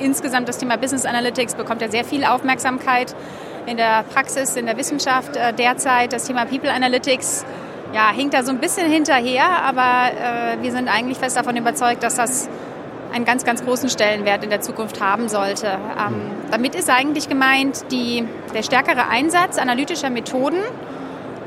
Insgesamt 0.00 0.48
das 0.48 0.58
Thema 0.58 0.76
Business 0.76 1.04
Analytics 1.04 1.54
bekommt 1.54 1.82
ja 1.82 1.88
sehr 1.88 2.04
viel 2.04 2.24
Aufmerksamkeit 2.24 3.14
in 3.66 3.76
der 3.76 4.04
Praxis, 4.12 4.56
in 4.56 4.66
der 4.66 4.76
Wissenschaft 4.76 5.36
äh, 5.36 5.52
derzeit. 5.52 6.12
Das 6.12 6.24
Thema 6.24 6.44
People 6.46 6.70
Analytics 6.70 7.44
ja, 7.94 8.10
hinkt 8.10 8.34
da 8.34 8.42
so 8.42 8.50
ein 8.50 8.58
bisschen 8.58 8.90
hinterher, 8.90 9.44
aber 9.64 10.10
äh, 10.12 10.62
wir 10.62 10.72
sind 10.72 10.88
eigentlich 10.88 11.18
fest 11.18 11.36
davon 11.36 11.56
überzeugt, 11.56 12.02
dass 12.02 12.16
das 12.16 12.48
einen 13.12 13.24
ganz, 13.24 13.44
ganz 13.44 13.62
großen 13.64 13.90
Stellenwert 13.90 14.42
in 14.42 14.50
der 14.50 14.60
Zukunft 14.60 15.00
haben 15.00 15.28
sollte. 15.28 15.66
Ähm, 15.66 16.30
damit 16.50 16.74
ist 16.74 16.88
eigentlich 16.88 17.28
gemeint 17.28 17.84
die, 17.90 18.26
der 18.54 18.62
stärkere 18.62 19.08
Einsatz 19.08 19.58
analytischer 19.58 20.10
Methoden, 20.10 20.60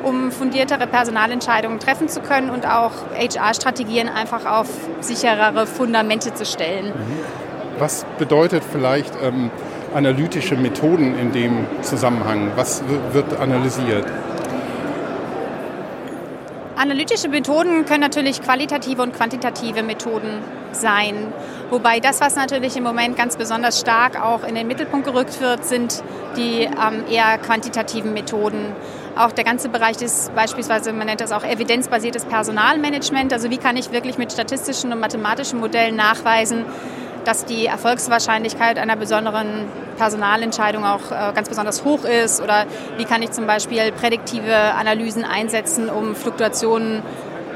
um 0.03 0.31
fundiertere 0.31 0.85
Personalentscheidungen 0.85 1.79
treffen 1.79 2.07
zu 2.07 2.21
können 2.21 2.51
und 2.51 2.67
auch 2.67 2.91
HR-Strategien 3.17 4.07
einfach 4.07 4.45
auf 4.45 4.67
sicherere 5.01 5.65
Fundamente 5.65 6.33
zu 6.35 6.45
stellen. 6.45 6.93
Was 7.79 8.05
bedeutet 8.19 8.63
vielleicht 8.63 9.15
ähm, 9.21 9.49
analytische 9.95 10.57
Methoden 10.57 11.17
in 11.17 11.31
dem 11.31 11.65
Zusammenhang? 11.81 12.51
Was 12.55 12.83
wird 13.13 13.39
analysiert? 13.39 14.05
Analytische 16.75 17.29
Methoden 17.29 17.85
können 17.85 18.01
natürlich 18.01 18.41
qualitative 18.41 19.01
und 19.01 19.15
quantitative 19.15 19.81
Methoden 19.81 20.41
sein. 20.73 21.15
Wobei 21.69 22.01
das, 22.01 22.19
was 22.19 22.35
natürlich 22.35 22.75
im 22.75 22.83
Moment 22.83 23.15
ganz 23.15 23.37
besonders 23.37 23.79
stark 23.79 24.21
auch 24.21 24.45
in 24.45 24.55
den 24.55 24.67
Mittelpunkt 24.67 25.07
gerückt 25.07 25.39
wird, 25.39 25.63
sind 25.63 26.03
die 26.35 26.63
ähm, 26.63 27.05
eher 27.09 27.37
quantitativen 27.37 28.13
Methoden. 28.13 28.75
Auch 29.15 29.31
der 29.31 29.45
ganze 29.45 29.69
Bereich 29.69 30.01
ist 30.01 30.35
beispielsweise, 30.35 30.91
man 30.91 31.07
nennt 31.07 31.21
das 31.21 31.31
auch 31.31 31.45
evidenzbasiertes 31.45 32.25
Personalmanagement. 32.25 33.31
Also 33.31 33.49
wie 33.49 33.57
kann 33.57 33.77
ich 33.77 33.93
wirklich 33.93 34.17
mit 34.17 34.33
statistischen 34.33 34.91
und 34.91 34.99
mathematischen 34.99 35.61
Modellen 35.61 35.95
nachweisen, 35.95 36.65
dass 37.25 37.45
die 37.45 37.65
Erfolgswahrscheinlichkeit 37.65 38.77
einer 38.77 38.95
besonderen 38.95 39.67
Personalentscheidung 39.97 40.85
auch 40.85 41.11
äh, 41.11 41.33
ganz 41.33 41.49
besonders 41.49 41.83
hoch 41.83 42.05
ist? 42.05 42.41
Oder 42.41 42.65
wie 42.97 43.05
kann 43.05 43.21
ich 43.21 43.31
zum 43.31 43.47
Beispiel 43.47 43.91
prädiktive 43.91 44.55
Analysen 44.55 45.23
einsetzen, 45.23 45.89
um 45.89 46.15
Fluktuationen 46.15 47.03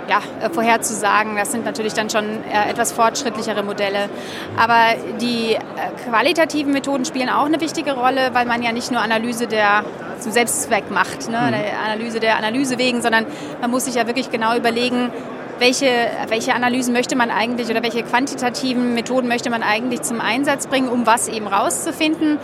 ja, 0.10 0.22
äh, 0.42 0.50
vorherzusagen. 0.50 1.36
Das 1.36 1.52
sind 1.52 1.66
natürlich 1.66 1.94
dann 1.94 2.10
schon 2.10 2.26
äh, 2.26 2.70
etwas 2.70 2.92
fortschrittlichere 2.92 3.64
Modelle. 3.64 4.10
Aber 4.58 4.96
die 5.22 5.58
qualitativen 6.06 6.74
Methoden 6.74 7.06
spielen 7.06 7.30
auch 7.30 7.46
eine 7.46 7.62
wichtige 7.62 7.94
Rolle, 7.94 8.32
weil 8.34 8.46
man 8.46 8.64
ja 8.64 8.72
nicht 8.72 8.92
nur 8.92 9.02
Analyse 9.02 9.48
der 9.48 9.84
zum 10.20 10.32
Selbstzweck 10.34 10.92
macht, 10.92 11.30
ne? 11.30 11.52
der 11.52 11.80
Analyse 11.86 12.20
der 12.20 12.38
Analyse 12.38 12.78
wegen, 12.78 13.02
sondern 13.02 13.26
man 13.62 13.72
muss 13.72 13.86
sich 13.86 13.96
ja 13.96 14.06
wirklich 14.06 14.32
genau 14.32 14.56
überlegen, 14.58 15.12
welche, 15.60 15.88
welche 16.30 16.54
Analysen 16.56 16.94
möchte 16.94 17.16
man 17.16 17.32
eigentlich 17.32 17.70
oder 17.70 17.84
welche 17.84 18.04
quantitativen 18.04 18.94
Methoden 18.94 19.28
möchte 19.28 19.50
man 19.50 19.64
eigentlich 19.64 20.02
zum 20.02 20.22
Einsatz 20.22 20.68
bringen, 20.68 20.90
um 20.90 21.06
was 21.06 21.28
eben 21.28 21.48
rauszufinden. 21.48 22.38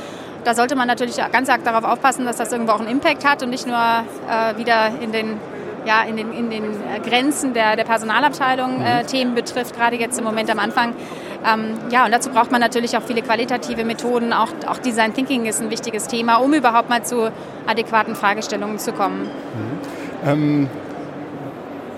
Da 0.43 0.53
sollte 0.53 0.75
man 0.75 0.87
natürlich 0.87 1.17
ganz 1.31 1.49
arg 1.49 1.63
darauf 1.63 1.83
aufpassen, 1.83 2.25
dass 2.25 2.37
das 2.37 2.51
irgendwo 2.51 2.73
auch 2.73 2.79
einen 2.79 2.89
Impact 2.89 3.25
hat 3.25 3.41
und 3.41 3.49
nicht 3.49 3.65
nur 3.65 3.75
äh, 3.75 4.57
wieder 4.57 4.91
in 5.01 5.11
den, 5.11 5.37
ja, 5.85 6.03
in 6.03 6.17
den, 6.17 6.31
in 6.33 6.49
den 6.51 6.63
Grenzen 7.03 7.53
der, 7.53 7.75
der 7.75 7.83
Personalabteilung 7.83 8.81
äh, 8.81 9.03
Themen 9.05 9.33
betrifft, 9.33 9.75
gerade 9.75 9.95
jetzt 9.95 10.19
im 10.19 10.23
Moment 10.23 10.51
am 10.51 10.59
Anfang. 10.59 10.93
Ähm, 11.45 11.77
ja, 11.89 12.05
und 12.05 12.11
dazu 12.11 12.29
braucht 12.29 12.51
man 12.51 12.61
natürlich 12.61 12.95
auch 12.95 13.03
viele 13.03 13.21
qualitative 13.23 13.85
Methoden. 13.85 14.33
Auch, 14.33 14.49
auch 14.67 14.77
Design 14.77 15.13
Thinking 15.13 15.45
ist 15.45 15.61
ein 15.61 15.71
wichtiges 15.71 16.07
Thema, 16.07 16.37
um 16.37 16.53
überhaupt 16.53 16.89
mal 16.89 17.03
zu 17.03 17.31
adäquaten 17.65 18.15
Fragestellungen 18.15 18.77
zu 18.77 18.93
kommen. 18.93 19.29
Ähm, 20.25 20.69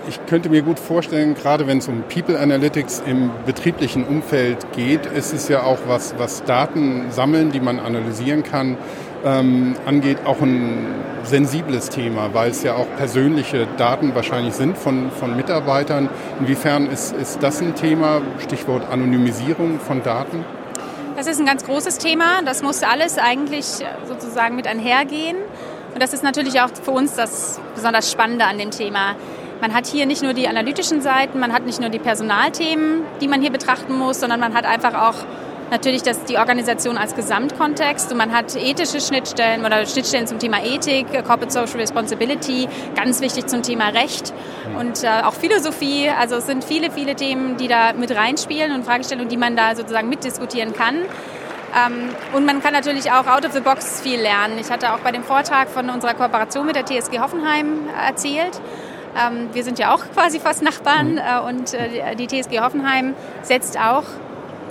ich 0.08 0.24
könnte 0.26 0.48
mir 0.48 0.62
gut 0.62 0.78
vorstellen, 0.78 1.34
gerade 1.34 1.66
wenn 1.66 1.78
es 1.78 1.88
um 1.88 2.02
People 2.02 2.38
Analytics 2.38 3.02
im 3.06 3.30
betrieblichen 3.44 4.04
Umfeld 4.04 4.72
geht, 4.72 5.06
ist 5.06 5.34
es 5.34 5.48
ja 5.48 5.62
auch 5.62 5.78
was, 5.86 6.14
was 6.18 6.42
Daten 6.44 7.10
sammeln, 7.10 7.52
die 7.52 7.60
man 7.60 7.78
analysieren 7.78 8.42
kann, 8.42 8.78
ähm, 9.24 9.76
angeht, 9.84 10.18
auch 10.24 10.40
ein 10.40 10.86
sensibles 11.24 11.90
Thema, 11.90 12.30
weil 12.32 12.50
es 12.50 12.62
ja 12.62 12.74
auch 12.74 12.86
persönliche 12.96 13.66
Daten 13.76 14.14
wahrscheinlich 14.14 14.54
sind 14.54 14.78
von, 14.78 15.10
von 15.10 15.36
Mitarbeitern. 15.36 16.08
Inwiefern 16.40 16.86
ist, 16.90 17.14
ist 17.14 17.42
das 17.42 17.60
ein 17.60 17.74
Thema? 17.74 18.22
Stichwort 18.38 18.90
Anonymisierung 18.90 19.78
von 19.78 20.02
Daten? 20.02 20.44
Das 21.16 21.26
ist 21.26 21.40
ein 21.40 21.46
ganz 21.46 21.64
großes 21.64 21.98
Thema. 21.98 22.42
Das 22.44 22.62
muss 22.62 22.82
alles 22.82 23.18
eigentlich 23.18 23.66
sozusagen 24.06 24.56
mit 24.56 24.66
einhergehen. 24.66 25.36
Und 25.92 26.02
das 26.02 26.12
ist 26.12 26.22
natürlich 26.22 26.60
auch 26.60 26.70
für 26.82 26.92
uns 26.92 27.16
das 27.16 27.60
besonders 27.74 28.10
Spannende 28.10 28.44
an 28.44 28.56
dem 28.56 28.70
Thema. 28.70 29.16
Man 29.60 29.74
hat 29.74 29.86
hier 29.86 30.06
nicht 30.06 30.22
nur 30.22 30.34
die 30.34 30.46
analytischen 30.46 31.00
Seiten, 31.00 31.40
man 31.40 31.52
hat 31.52 31.66
nicht 31.66 31.80
nur 31.80 31.90
die 31.90 31.98
Personalthemen, 31.98 33.02
die 33.20 33.26
man 33.26 33.40
hier 33.40 33.50
betrachten 33.50 33.96
muss, 33.96 34.20
sondern 34.20 34.38
man 34.38 34.54
hat 34.54 34.64
einfach 34.64 34.94
auch 34.94 35.16
natürlich 35.70 36.02
das, 36.02 36.24
die 36.24 36.38
Organisation 36.38 36.96
als 36.96 37.14
Gesamtkontext 37.14 38.10
und 38.12 38.18
man 38.18 38.32
hat 38.32 38.54
ethische 38.56 39.00
Schnittstellen 39.00 39.64
oder 39.64 39.84
Schnittstellen 39.86 40.26
zum 40.26 40.38
Thema 40.38 40.64
Ethik, 40.64 41.06
Corporate 41.24 41.50
Social 41.50 41.80
Responsibility, 41.80 42.68
ganz 42.94 43.20
wichtig 43.20 43.46
zum 43.48 43.62
Thema 43.62 43.88
Recht 43.88 44.32
und 44.78 45.02
äh, 45.04 45.08
auch 45.24 45.34
Philosophie. 45.34 46.08
Also 46.08 46.36
es 46.36 46.46
sind 46.46 46.64
viele, 46.64 46.90
viele 46.90 47.14
Themen, 47.16 47.56
die 47.56 47.68
da 47.68 47.92
mit 47.92 48.14
reinspielen 48.14 48.72
und 48.72 48.84
Fragestellungen, 48.84 49.28
die 49.28 49.36
man 49.36 49.56
da 49.56 49.74
sozusagen 49.74 50.08
mitdiskutieren 50.08 50.72
kann. 50.72 50.96
Ähm, 51.76 52.10
und 52.32 52.46
man 52.46 52.62
kann 52.62 52.72
natürlich 52.72 53.10
auch 53.12 53.26
out 53.26 53.44
of 53.44 53.52
the 53.52 53.60
box 53.60 54.00
viel 54.00 54.20
lernen. 54.20 54.58
Ich 54.58 54.70
hatte 54.70 54.94
auch 54.94 55.00
bei 55.00 55.12
dem 55.12 55.22
Vortrag 55.22 55.68
von 55.68 55.90
unserer 55.90 56.14
Kooperation 56.14 56.64
mit 56.64 56.76
der 56.76 56.86
TSG 56.86 57.18
Hoffenheim 57.20 57.88
erzählt. 58.06 58.60
Ähm, 59.18 59.48
wir 59.52 59.64
sind 59.64 59.78
ja 59.78 59.94
auch 59.94 60.04
quasi 60.14 60.40
fast 60.40 60.62
Nachbarn 60.62 61.18
äh, 61.18 61.40
und 61.46 61.74
äh, 61.74 62.14
die 62.16 62.26
TSG 62.26 62.60
Hoffenheim 62.60 63.14
setzt 63.42 63.78
auch 63.78 64.04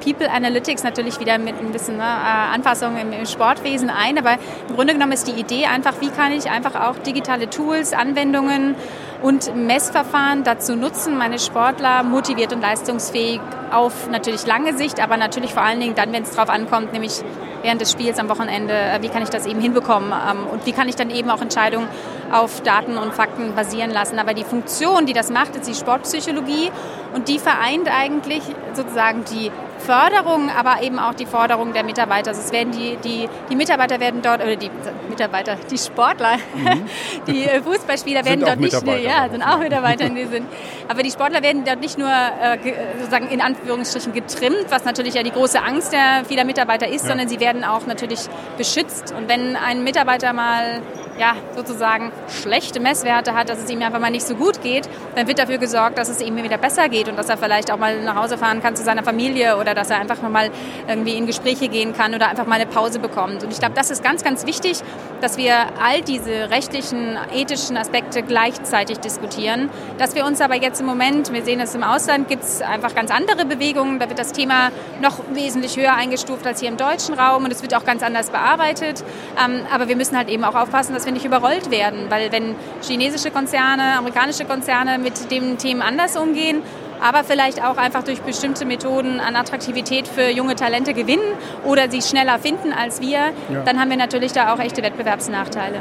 People 0.03 0.29
Analytics 0.29 0.83
natürlich 0.83 1.19
wieder 1.19 1.37
mit 1.37 1.59
ein 1.59 1.71
bisschen 1.71 1.97
ne, 1.97 2.03
Anpassung 2.03 2.97
im, 2.97 3.11
im, 3.11 3.25
Sportwesen 3.25 3.89
ein. 3.89 4.17
Aber 4.17 4.37
im 4.69 4.75
Grunde 4.75 4.93
genommen 4.93 5.11
ist 5.11 5.27
die 5.27 5.39
Idee 5.39 5.65
einfach, 5.65 5.95
wie 6.01 6.09
kann 6.09 6.31
ich 6.31 6.49
einfach 6.49 6.75
auch 6.75 6.97
digitale 6.99 7.49
Tools, 7.49 7.93
Anwendungen 7.93 8.75
und 9.21 9.55
Messverfahren 9.55 10.43
dazu 10.43 10.75
nutzen, 10.75 11.17
meine 11.17 11.39
Sportler 11.39 12.03
motiviert 12.03 12.53
und 12.53 12.61
leistungsfähig 12.61 13.41
auf 13.71 14.09
natürlich 14.09 14.45
lange 14.45 14.77
Sicht, 14.77 15.01
aber 15.01 15.17
natürlich 15.17 15.53
vor 15.53 15.63
allen 15.63 15.79
Dingen 15.79 15.95
dann, 15.95 16.13
wenn 16.13 16.23
es 16.23 16.31
drauf 16.31 16.49
ankommt, 16.49 16.93
nämlich 16.93 17.23
während 17.63 17.81
des 17.81 17.91
Spiels 17.91 18.19
am 18.19 18.29
Wochenende, 18.29 18.73
wie 19.01 19.09
kann 19.09 19.23
ich 19.23 19.29
das 19.29 19.45
eben 19.45 19.59
hinbekommen 19.59 20.13
und 20.51 20.65
wie 20.65 20.71
kann 20.71 20.87
ich 20.87 20.95
dann 20.95 21.09
eben 21.09 21.29
auch 21.31 21.41
Entscheidungen 21.41 21.87
auf 22.31 22.61
Daten 22.61 22.97
und 22.97 23.13
Fakten 23.13 23.55
basieren 23.55 23.91
lassen. 23.91 24.19
Aber 24.19 24.33
die 24.33 24.43
Funktion, 24.43 25.05
die 25.05 25.13
das 25.13 25.29
macht, 25.29 25.55
ist 25.55 25.67
die 25.67 25.75
Sportpsychologie 25.75 26.71
und 27.13 27.27
die 27.27 27.39
vereint 27.39 27.89
eigentlich 27.89 28.43
sozusagen 28.73 29.23
die 29.31 29.51
Förderung, 29.79 30.49
aber 30.49 30.81
eben 30.81 30.99
auch 30.99 31.13
die 31.13 31.25
Forderung 31.25 31.73
der 31.73 31.83
Mitarbeiter. 31.83 32.31
Also 32.31 32.41
es 32.41 32.51
werden 32.51 32.71
die, 32.71 32.97
die, 32.97 33.29
die 33.49 33.55
Mitarbeiter 33.55 33.99
werden 33.99 34.21
dort, 34.21 34.41
oder 34.41 34.55
die 34.55 34.69
Mitarbeiter, 35.09 35.55
die 35.69 35.77
Sportler, 35.77 36.37
mhm. 36.55 36.85
die 37.27 37.43
äh, 37.43 37.61
Fußballspieler 37.61 38.25
werden 38.25 38.41
dort 38.41 38.59
nicht 38.59 38.85
nur, 38.85 38.97
ja, 38.97 39.29
sind 39.29 39.43
auch 39.43 39.59
Mitarbeiter 39.59 40.05
in 40.05 40.15
dem 40.15 40.29
Sinn. 40.29 40.45
Aber 40.87 41.03
die 41.03 41.11
Sportler 41.11 41.41
werden 41.41 41.63
dort 41.63 41.79
nicht 41.79 41.97
nur 41.97 42.09
äh, 42.09 42.57
sozusagen 42.99 43.29
in 43.29 43.41
Anführungsstrichen 43.41 44.13
getrimmt, 44.13 44.65
was 44.69 44.85
natürlich 44.85 45.13
ja 45.13 45.23
die 45.23 45.31
große 45.31 45.61
Angst 45.61 45.93
der 45.93 46.25
vieler 46.27 46.43
Mitarbeiter 46.43 46.87
ist, 46.87 47.03
ja. 47.03 47.09
sondern 47.09 47.29
sie 47.29 47.39
werden 47.39 47.63
auch 47.63 47.85
natürlich 47.85 48.21
beschützt. 48.57 49.13
Und 49.17 49.29
wenn 49.29 49.55
ein 49.55 49.83
Mitarbeiter 49.83 50.33
mal 50.33 50.81
ja, 51.17 51.35
sozusagen 51.55 52.11
schlechte 52.29 52.79
Messwerte 52.79 53.33
hat, 53.33 53.49
dass 53.49 53.59
es 53.59 53.69
ihm 53.69 53.81
einfach 53.81 53.99
mal 53.99 54.11
nicht 54.11 54.25
so 54.25 54.35
gut 54.35 54.61
geht, 54.61 54.89
dann 55.15 55.27
wird 55.27 55.39
dafür 55.39 55.57
gesorgt, 55.57 55.97
dass 55.97 56.09
es 56.09 56.21
ihm 56.21 56.35
wieder 56.37 56.57
besser 56.57 56.89
geht 56.89 57.07
und 57.07 57.17
dass 57.17 57.29
er 57.29 57.37
vielleicht 57.37 57.71
auch 57.71 57.77
mal 57.77 58.01
nach 58.03 58.15
Hause 58.15 58.37
fahren 58.37 58.61
kann 58.61 58.75
zu 58.75 58.83
seiner 58.83 59.03
Familie 59.03 59.57
oder 59.57 59.73
dass 59.73 59.89
er 59.89 59.99
einfach 59.99 60.21
mal 60.21 60.49
irgendwie 60.87 61.13
in 61.13 61.25
Gespräche 61.25 61.67
gehen 61.67 61.93
kann 61.93 62.13
oder 62.13 62.29
einfach 62.29 62.45
mal 62.45 62.55
eine 62.55 62.65
Pause 62.65 62.99
bekommt. 62.99 63.43
Und 63.43 63.51
ich 63.51 63.59
glaube, 63.59 63.75
das 63.75 63.91
ist 63.91 64.03
ganz, 64.03 64.23
ganz 64.23 64.45
wichtig, 64.45 64.81
dass 65.21 65.37
wir 65.37 65.53
all 65.81 66.01
diese 66.01 66.49
rechtlichen, 66.49 67.17
ethischen 67.33 67.77
Aspekte 67.77 68.21
gleichzeitig 68.21 68.99
diskutieren. 68.99 69.69
Dass 69.97 70.15
wir 70.15 70.25
uns 70.25 70.41
aber 70.41 70.55
jetzt 70.55 70.79
im 70.79 70.85
Moment, 70.85 71.31
wir 71.33 71.43
sehen 71.43 71.59
es 71.59 71.75
im 71.75 71.83
Ausland, 71.83 72.27
gibt 72.27 72.43
es 72.43 72.61
einfach 72.61 72.93
ganz 72.95 73.11
andere 73.11 73.45
Bewegungen. 73.45 73.99
Da 73.99 74.09
wird 74.09 74.19
das 74.19 74.31
Thema 74.31 74.71
noch 75.01 75.19
wesentlich 75.33 75.77
höher 75.77 75.93
eingestuft 75.93 76.45
als 76.45 76.59
hier 76.59 76.69
im 76.69 76.77
deutschen 76.77 77.15
Raum 77.15 77.45
und 77.45 77.51
es 77.51 77.61
wird 77.61 77.73
auch 77.75 77.85
ganz 77.85 78.03
anders 78.03 78.29
bearbeitet. 78.29 79.03
Ähm, 79.43 79.61
aber 79.73 79.87
wir 79.87 79.95
müssen 79.95 80.17
halt 80.17 80.29
eben 80.29 80.43
auch 80.43 80.55
aufpassen, 80.55 80.93
dass 80.93 81.05
wir 81.05 81.13
nicht 81.13 81.25
überrollt 81.25 81.71
werden, 81.71 82.06
weil 82.09 82.31
wenn 82.31 82.55
chinesische 82.81 83.31
Konzerne, 83.31 83.97
amerikanische 83.97 84.45
Konzerne 84.45 84.97
mit 84.97 85.31
den 85.31 85.57
Themen 85.57 85.81
anders 85.81 86.15
umgehen, 86.15 86.61
aber 87.01 87.23
vielleicht 87.23 87.63
auch 87.63 87.77
einfach 87.77 88.03
durch 88.03 88.21
bestimmte 88.21 88.65
Methoden 88.65 89.19
an 89.19 89.35
Attraktivität 89.35 90.07
für 90.07 90.29
junge 90.29 90.55
Talente 90.55 90.93
gewinnen 90.93 91.33
oder 91.63 91.89
sie 91.89 92.01
schneller 92.01 92.39
finden 92.39 92.73
als 92.73 93.01
wir, 93.01 93.19
ja. 93.49 93.63
dann 93.65 93.79
haben 93.79 93.89
wir 93.89 93.97
natürlich 93.97 94.31
da 94.31 94.53
auch 94.53 94.59
echte 94.59 94.83
Wettbewerbsnachteile. 94.83 95.79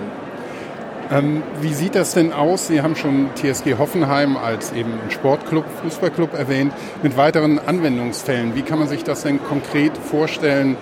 Ähm, 1.10 1.42
wie 1.60 1.72
sieht 1.72 1.94
das 1.94 2.14
denn 2.14 2.32
aus? 2.32 2.66
Sie 2.66 2.82
haben 2.82 2.96
schon 2.96 3.28
TSG 3.36 3.78
Hoffenheim 3.78 4.36
als 4.36 4.72
eben 4.72 4.92
Sportclub, 5.10 5.64
Fußballclub 5.82 6.34
erwähnt, 6.34 6.72
mit 7.02 7.16
weiteren 7.16 7.60
Anwendungsfällen. 7.60 8.56
Wie 8.56 8.62
kann 8.62 8.80
man 8.80 8.88
sich 8.88 9.04
das 9.04 9.22
denn 9.22 9.42
konkret 9.42 9.96
vorstellen? 9.96 10.76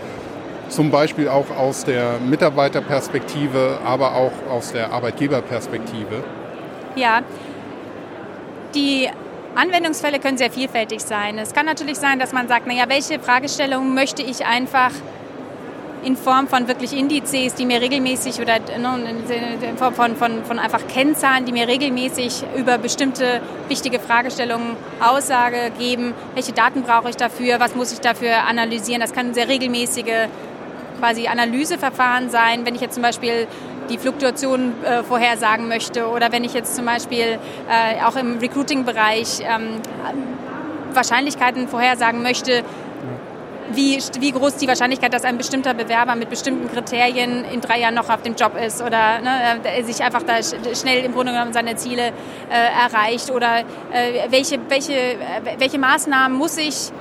Zum 0.74 0.90
Beispiel 0.90 1.28
auch 1.28 1.56
aus 1.56 1.84
der 1.84 2.18
Mitarbeiterperspektive, 2.18 3.78
aber 3.84 4.16
auch 4.16 4.32
aus 4.50 4.72
der 4.72 4.92
Arbeitgeberperspektive? 4.92 6.24
Ja, 6.96 7.22
die 8.74 9.08
Anwendungsfälle 9.54 10.18
können 10.18 10.36
sehr 10.36 10.50
vielfältig 10.50 11.00
sein. 11.02 11.38
Es 11.38 11.54
kann 11.54 11.64
natürlich 11.64 11.98
sein, 11.98 12.18
dass 12.18 12.32
man 12.32 12.48
sagt, 12.48 12.66
naja, 12.66 12.86
welche 12.88 13.20
Fragestellungen 13.20 13.94
möchte 13.94 14.22
ich 14.22 14.46
einfach 14.46 14.90
in 16.02 16.16
Form 16.16 16.48
von 16.48 16.66
wirklich 16.66 16.92
Indizes, 16.92 17.54
die 17.54 17.66
mir 17.66 17.80
regelmäßig 17.80 18.40
oder 18.40 18.58
ne, 18.58 19.14
in 19.70 19.78
Form 19.78 19.94
von, 19.94 20.16
von, 20.16 20.44
von 20.44 20.58
einfach 20.58 20.80
Kennzahlen, 20.88 21.44
die 21.44 21.52
mir 21.52 21.68
regelmäßig 21.68 22.42
über 22.56 22.78
bestimmte 22.78 23.40
wichtige 23.68 24.00
Fragestellungen 24.00 24.76
Aussage 25.00 25.70
geben. 25.78 26.14
Welche 26.34 26.52
Daten 26.52 26.82
brauche 26.82 27.10
ich 27.10 27.16
dafür? 27.16 27.60
Was 27.60 27.76
muss 27.76 27.92
ich 27.92 28.00
dafür 28.00 28.42
analysieren? 28.48 29.00
Das 29.00 29.12
kann 29.12 29.34
sehr 29.34 29.48
regelmäßige 29.48 30.28
quasi 31.04 31.26
Analyseverfahren 31.28 32.30
sein. 32.30 32.64
Wenn 32.64 32.74
ich 32.74 32.80
jetzt 32.80 32.94
zum 32.94 33.02
Beispiel 33.02 33.46
die 33.90 33.98
Fluktuation 33.98 34.72
äh, 34.82 35.02
vorhersagen 35.02 35.68
möchte 35.68 36.08
oder 36.08 36.32
wenn 36.32 36.44
ich 36.44 36.54
jetzt 36.54 36.74
zum 36.74 36.86
Beispiel 36.86 37.38
äh, 37.68 38.02
auch 38.06 38.16
im 38.16 38.38
Recruiting-Bereich 38.38 39.40
ähm, 39.40 39.82
Wahrscheinlichkeiten 40.94 41.68
vorhersagen 41.68 42.22
möchte, 42.22 42.64
wie, 43.72 43.98
wie 44.20 44.32
groß 44.32 44.56
die 44.56 44.68
Wahrscheinlichkeit, 44.68 45.12
dass 45.12 45.24
ein 45.24 45.36
bestimmter 45.36 45.74
Bewerber 45.74 46.14
mit 46.14 46.30
bestimmten 46.30 46.70
Kriterien 46.70 47.44
in 47.44 47.60
drei 47.60 47.80
Jahren 47.80 47.94
noch 47.94 48.08
auf 48.08 48.22
dem 48.22 48.34
Job 48.34 48.52
ist 48.56 48.80
oder 48.80 49.20
ne, 49.20 49.82
sich 49.82 50.02
einfach 50.02 50.22
da 50.22 50.34
schnell 50.74 51.04
im 51.04 51.12
Grunde 51.12 51.32
genommen 51.32 51.52
seine 51.52 51.76
Ziele 51.76 52.08
äh, 52.08 52.12
erreicht 52.50 53.30
oder 53.30 53.60
äh, 53.60 54.30
welche, 54.30 54.58
welche, 54.68 54.94
äh, 54.94 55.18
welche 55.58 55.78
Maßnahmen 55.78 56.36
muss 56.36 56.56
ich 56.56 56.92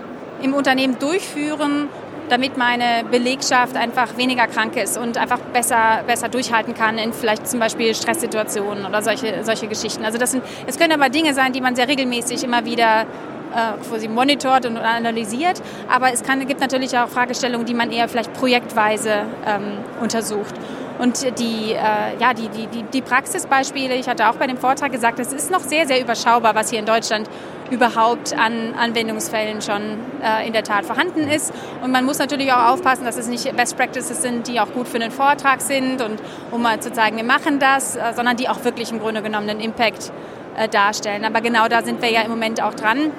im 0.41 0.54
Unternehmen 0.54 0.99
durchführen, 0.99 1.88
damit 2.34 2.58
meine 2.58 3.04
Belegschaft 3.12 3.78
einfach 3.78 4.18
weniger 4.18 4.48
krank 4.48 4.76
ist 4.76 4.98
und 4.98 5.20
einfach 5.20 5.38
besser, 5.38 6.04
besser 6.08 6.30
durchhalten 6.30 6.74
kann 6.74 6.98
in 6.98 7.14
vielleicht 7.14 7.48
zum 7.48 7.60
Beispiel 7.60 7.94
Stresssituationen 7.94 8.88
oder 8.88 9.04
solche, 9.04 9.44
solche 9.44 9.68
Geschichten. 9.68 10.04
Also 10.04 10.18
das 10.18 10.32
sind, 10.32 10.44
es 10.66 10.80
können 10.80 10.94
aber 10.94 11.10
Dinge 11.10 11.36
sein, 11.36 11.54
die 11.54 11.62
man 11.62 11.76
sehr 11.76 11.88
regelmäßig 11.88 12.44
immer 12.44 12.66
wieder 12.66 13.02
äh, 13.02 13.88
quasi 13.88 14.08
monitort 14.08 14.66
und 14.66 14.78
analysiert. 14.78 15.62
Aber 15.88 16.12
es 16.12 16.24
kann, 16.24 16.48
gibt 16.48 16.60
natürlich 16.60 16.98
auch 16.98 17.08
Fragestellungen, 17.08 17.68
die 17.68 17.76
man 17.76 17.92
eher 17.92 18.10
vielleicht 18.10 18.34
projektweise 18.34 19.28
ähm, 19.46 19.78
untersucht. 20.02 20.56
Und 20.98 21.38
die, 21.38 21.74
äh, 21.74 22.20
ja, 22.20 22.34
die, 22.34 22.50
die, 22.50 22.66
die, 22.66 22.82
die 22.82 23.02
Praxisbeispiele, 23.04 23.94
ich 23.94 24.08
hatte 24.08 24.28
auch 24.28 24.36
bei 24.36 24.48
dem 24.48 24.58
Vortrag 24.58 24.92
gesagt, 24.92 25.20
es 25.20 25.32
ist 25.34 25.52
noch 25.52 25.60
sehr, 25.60 25.86
sehr 25.86 26.02
überschaubar, 26.02 26.56
was 26.56 26.72
hier 26.72 26.80
in 26.80 26.88
Deutschland 26.88 27.30
überhaupt 27.74 28.38
an 28.38 28.76
Anwendungsfällen 28.76 29.62
schon 29.62 29.82
äh, 30.22 30.46
in 30.46 30.54
der 30.54 30.64
Tat 30.64 30.86
vorhanden 30.86 31.28
ist. 31.28 31.52
Und 31.84 31.92
man 31.92 32.06
muss 32.06 32.20
natürlich 32.20 32.54
auch 32.54 32.74
aufpassen, 32.74 33.04
dass 33.04 33.18
es 33.18 33.28
nicht 33.28 33.56
Best 33.56 33.76
Practices 33.76 34.22
sind, 34.22 34.48
die 34.48 34.60
auch 34.60 34.72
gut 34.72 34.88
für 34.88 34.98
einen 34.98 35.12
Vortrag 35.12 35.62
sind 35.62 36.02
und 36.02 36.22
um 36.52 36.62
mal 36.62 36.80
zu 36.80 36.92
zeigen, 36.92 37.18
wir 37.18 37.24
machen 37.24 37.60
das, 37.60 37.96
äh, 37.96 38.14
sondern 38.16 38.38
die 38.38 38.48
auch 38.48 38.64
wirklich 38.64 38.92
im 38.92 39.00
Grunde 39.00 39.22
genommen 39.24 39.50
einen 39.50 39.60
Impact 39.60 40.12
äh, 40.56 40.70
darstellen. 40.70 41.26
Aber 41.26 41.42
genau 41.42 41.68
da 41.68 41.82
sind 41.82 42.02
wir 42.02 42.12
ja 42.12 42.22
im 42.22 42.30
Moment 42.30 42.62
auch 42.62 42.76
dran. 42.76 43.12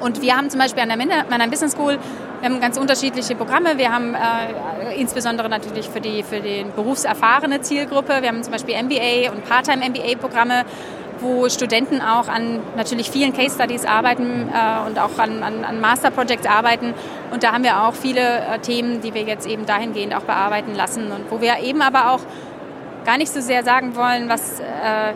Und 0.00 0.22
wir 0.22 0.36
haben 0.36 0.50
zum 0.50 0.60
Beispiel 0.60 0.82
an 0.82 0.88
der, 0.88 1.24
meiner 1.28 1.48
Business 1.48 1.72
School 1.72 1.98
wir 2.44 2.50
haben 2.50 2.60
ganz 2.60 2.76
unterschiedliche 2.76 3.36
Programme. 3.36 3.78
Wir 3.78 3.90
haben 3.90 4.14
äh, 4.14 5.00
insbesondere 5.00 5.48
natürlich 5.48 5.88
für 5.88 6.02
die 6.02 6.22
für 6.22 6.40
die 6.40 6.66
berufserfahrene 6.76 7.62
Zielgruppe. 7.62 8.20
Wir 8.20 8.28
haben 8.28 8.42
zum 8.42 8.52
Beispiel 8.52 8.74
MBA 8.82 9.32
und 9.32 9.48
Part-Time 9.48 9.88
MBA-Programme, 9.88 10.66
wo 11.24 11.48
Studenten 11.48 12.00
auch 12.00 12.28
an 12.28 12.60
natürlich 12.76 13.10
vielen 13.10 13.32
Case 13.32 13.54
Studies 13.54 13.86
arbeiten 13.86 14.48
äh, 14.48 14.86
und 14.86 14.98
auch 14.98 15.18
an, 15.18 15.42
an, 15.42 15.64
an 15.64 15.80
Master 15.80 16.10
Projects 16.10 16.46
arbeiten. 16.46 16.94
Und 17.32 17.42
da 17.42 17.52
haben 17.52 17.64
wir 17.64 17.82
auch 17.82 17.94
viele 17.94 18.20
äh, 18.20 18.58
Themen, 18.60 19.00
die 19.00 19.14
wir 19.14 19.22
jetzt 19.22 19.46
eben 19.46 19.66
dahingehend 19.66 20.14
auch 20.14 20.22
bearbeiten 20.22 20.74
lassen 20.74 21.10
und 21.10 21.30
wo 21.30 21.40
wir 21.40 21.58
eben 21.60 21.82
aber 21.82 22.12
auch 22.12 22.20
gar 23.04 23.18
nicht 23.18 23.32
so 23.32 23.40
sehr 23.40 23.64
sagen 23.64 23.96
wollen, 23.96 24.28
was 24.28 24.60
äh, 24.60 24.64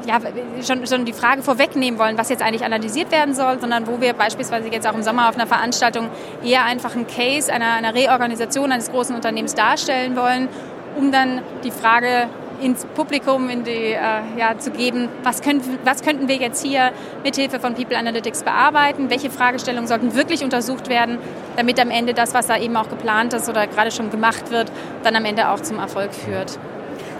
ja, 0.07 0.21
schon, 0.67 0.87
schon 0.87 1.05
die 1.05 1.13
Frage 1.13 1.43
vorwegnehmen 1.43 1.99
wollen, 1.99 2.19
was 2.19 2.29
jetzt 2.29 2.43
eigentlich 2.43 2.65
analysiert 2.65 3.11
werden 3.11 3.35
soll, 3.35 3.61
sondern 3.61 3.87
wo 3.87 4.01
wir 4.01 4.13
beispielsweise 4.13 4.69
jetzt 4.69 4.87
auch 4.87 4.95
im 4.95 5.03
Sommer 5.03 5.29
auf 5.29 5.37
einer 5.37 5.47
Veranstaltung 5.47 6.09
eher 6.45 6.65
einfach 6.65 6.95
einen 6.95 7.07
Case 7.07 7.53
einer, 7.53 7.73
einer 7.73 7.95
Reorganisation 7.95 8.73
eines 8.73 8.91
großen 8.91 9.15
Unternehmens 9.15 9.55
darstellen 9.55 10.17
wollen, 10.17 10.49
um 10.97 11.13
dann 11.13 11.43
die 11.65 11.71
Frage 11.71 12.29
ins 12.63 12.85
Publikum 12.85 13.49
in 13.49 13.65
die, 13.65 13.93
äh, 13.93 13.97
ja, 14.39 14.59
zu 14.59 14.71
geben, 14.71 15.09
was, 15.23 15.43
können, 15.43 15.63
was 15.85 16.03
könnten 16.03 16.29
wir 16.29 16.37
jetzt 16.37 16.65
hier 16.65 16.93
mithilfe 17.23 17.61
von 17.61 17.75
People 17.75 17.97
Analytics 17.97 18.43
bearbeiten, 18.43 19.11
welche 19.11 19.31
Fragestellungen 19.31 19.87
sollten 19.87 20.15
wirklich 20.15 20.43
untersucht 20.45 20.89
werden, 20.89 21.19
damit 21.57 21.81
am 21.81 21.91
Ende 21.91 22.15
das, 22.15 22.35
was 22.35 22.47
da 22.47 22.57
eben 22.59 22.77
auch 22.77 22.89
geplant 22.89 23.33
ist 23.33 23.49
oder 23.49 23.67
gerade 23.67 23.91
schon 23.91 24.11
gemacht 24.11 24.51
wird, 24.51 24.71
dann 25.03 25.17
am 25.17 25.25
Ende 25.25 25.51
auch 25.51 25.61
zum 25.61 25.79
Erfolg 25.79 26.13
führt. 26.15 26.59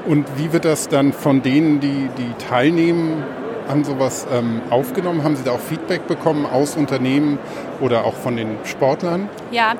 Und 0.07 0.27
wie 0.37 0.53
wird 0.53 0.65
das 0.65 0.89
dann 0.89 1.13
von 1.13 1.43
denen, 1.43 1.81
die, 1.81 2.09
die 2.17 2.33
teilnehmen, 2.49 3.25
an 3.69 3.85
sowas 3.85 4.27
ähm, 4.33 4.63
aufgenommen? 4.71 5.23
Haben 5.23 5.37
Sie 5.37 5.45
da 5.45 5.53
auch 5.53 5.61
Feedback 5.61 6.07
bekommen 6.07 6.47
aus 6.47 6.77
Unternehmen 6.77 7.39
oder 7.81 8.05
auch 8.05 8.15
von 8.15 8.37
den 8.37 8.57
Sportlern? 8.65 9.29
Ja, 9.51 9.75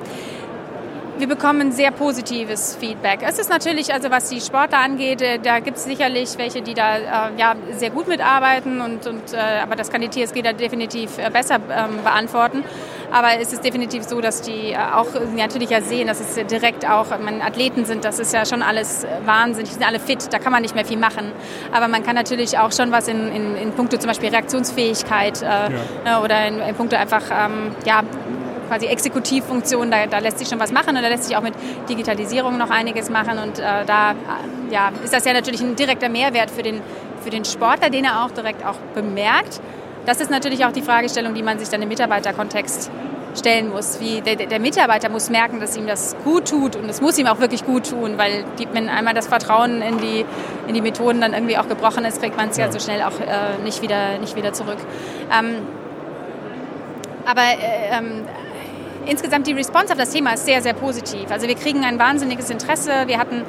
wir 1.19 1.27
bekommen 1.27 1.73
sehr 1.73 1.91
positives 1.91 2.77
Feedback. 2.79 3.19
Es 3.21 3.39
ist 3.39 3.49
natürlich, 3.49 3.93
also 3.93 4.09
was 4.09 4.29
die 4.29 4.39
Sportler 4.39 4.79
angeht, 4.79 5.21
äh, 5.21 5.37
da 5.37 5.59
gibt 5.59 5.77
es 5.77 5.83
sicherlich 5.83 6.37
welche, 6.37 6.61
die 6.61 6.73
da 6.73 6.97
äh, 6.97 7.01
ja, 7.37 7.55
sehr 7.75 7.89
gut 7.89 8.07
mitarbeiten, 8.07 8.79
und, 8.79 9.05
und, 9.05 9.33
äh, 9.33 9.37
aber 9.61 9.75
das 9.75 9.89
kann 9.89 10.01
die 10.01 10.09
TSG 10.09 10.41
da 10.41 10.53
definitiv 10.53 11.17
besser 11.31 11.55
ähm, 11.55 12.03
beantworten. 12.03 12.63
Aber 13.11 13.39
es 13.41 13.51
ist 13.51 13.65
definitiv 13.65 14.03
so, 14.03 14.21
dass 14.21 14.41
die 14.41 14.77
auch 14.77 15.07
natürlich 15.35 15.71
ja 15.71 15.81
sehen, 15.81 16.07
dass 16.07 16.19
es 16.19 16.35
direkt 16.47 16.87
auch 16.87 17.07
meine, 17.19 17.43
Athleten 17.43 17.83
sind. 17.85 18.05
Das 18.05 18.19
ist 18.19 18.33
ja 18.33 18.45
schon 18.45 18.61
alles 18.61 19.05
Wahnsinn. 19.25 19.65
Die 19.65 19.71
sind 19.71 19.85
alle 19.85 19.99
fit, 19.99 20.31
da 20.31 20.37
kann 20.37 20.51
man 20.51 20.61
nicht 20.61 20.75
mehr 20.75 20.85
viel 20.85 20.99
machen. 20.99 21.31
Aber 21.71 21.87
man 21.87 22.03
kann 22.03 22.15
natürlich 22.15 22.59
auch 22.59 22.71
schon 22.71 22.91
was 22.91 23.07
in, 23.07 23.31
in, 23.31 23.57
in 23.57 23.71
puncto 23.71 23.97
zum 23.97 24.09
Beispiel 24.09 24.29
Reaktionsfähigkeit 24.29 25.41
äh, 25.41 25.45
ja. 25.45 25.69
Ne, 26.05 26.21
oder 26.23 26.47
in, 26.47 26.59
in 26.59 26.75
puncto 26.75 26.95
einfach 26.95 27.23
ähm, 27.31 27.75
ja, 27.83 28.03
quasi 28.69 28.85
Exekutivfunktion, 28.85 29.91
da, 29.91 30.05
da, 30.05 30.19
lässt 30.19 30.39
sich 30.39 30.47
schon 30.47 30.59
was 30.59 30.71
machen 30.71 30.95
und 30.95 31.01
da 31.01 31.09
lässt 31.09 31.25
sich 31.25 31.35
auch 31.35 31.41
mit 31.41 31.53
Digitalisierung 31.89 32.57
noch 32.57 32.69
einiges 32.69 33.09
machen 33.09 33.39
und 33.39 33.59
äh, 33.59 33.85
da 33.85 34.15
ja, 34.69 34.91
ist 35.03 35.13
das 35.13 35.25
ja 35.25 35.33
natürlich 35.33 35.61
ein 35.61 35.75
direkter 35.75 36.07
Mehrwert 36.07 36.51
für 36.51 36.63
den, 36.63 36.81
für 37.21 37.31
den 37.31 37.43
Sportler, 37.43 37.89
den 37.89 38.05
er 38.05 38.23
auch 38.23 38.31
direkt 38.31 38.65
auch 38.65 38.77
bemerkt. 38.93 39.59
Das 40.05 40.21
ist 40.21 40.31
natürlich 40.31 40.65
auch 40.65 40.71
die 40.71 40.81
Fragestellung, 40.81 41.33
die 41.33 41.43
man 41.43 41.59
sich 41.59 41.69
dann 41.69 41.81
im 41.81 41.89
Mitarbeiterkontext 41.89 42.89
stellen 43.37 43.69
muss. 43.69 43.99
Wie 43.99 44.21
der, 44.21 44.35
der, 44.35 44.59
Mitarbeiter 44.59 45.09
muss 45.09 45.29
merken, 45.29 45.59
dass 45.59 45.77
ihm 45.77 45.87
das 45.87 46.15
gut 46.23 46.49
tut 46.49 46.75
und 46.75 46.89
es 46.89 47.01
muss 47.01 47.17
ihm 47.17 47.27
auch 47.27 47.39
wirklich 47.39 47.65
gut 47.65 47.89
tun, 47.89 48.17
weil 48.17 48.43
die, 48.57 48.67
wenn 48.71 48.89
einmal 48.89 49.13
das 49.13 49.27
Vertrauen 49.27 49.81
in 49.81 49.97
die, 49.99 50.25
in 50.67 50.73
die 50.73 50.81
Methoden 50.81 51.21
dann 51.21 51.33
irgendwie 51.33 51.57
auch 51.57 51.67
gebrochen 51.67 52.05
ist, 52.05 52.21
kriegt 52.21 52.37
man 52.37 52.49
es 52.49 52.57
ja. 52.57 52.65
ja. 52.65 52.71
so 52.71 52.79
schnell 52.79 53.01
auch 53.03 53.19
äh, 53.19 53.61
nicht, 53.63 53.81
wieder, 53.81 54.17
nicht 54.19 54.35
wieder 54.35 54.53
zurück. 54.53 54.77
Ähm, 55.31 55.57
aber 57.25 57.41
äh, 57.41 57.97
ähm, 57.97 58.25
insgesamt 59.09 59.47
die 59.47 59.53
Response 59.53 59.91
auf 59.91 59.97
das 59.97 60.11
Thema 60.11 60.33
ist 60.33 60.45
sehr, 60.45 60.61
sehr 60.61 60.73
positiv. 60.73 61.31
Also 61.31 61.47
wir 61.47 61.55
kriegen 61.55 61.83
ein 61.83 61.99
wahnsinniges 61.99 62.49
Interesse. 62.49 62.91
Wir 63.07 63.17
hatten 63.17 63.43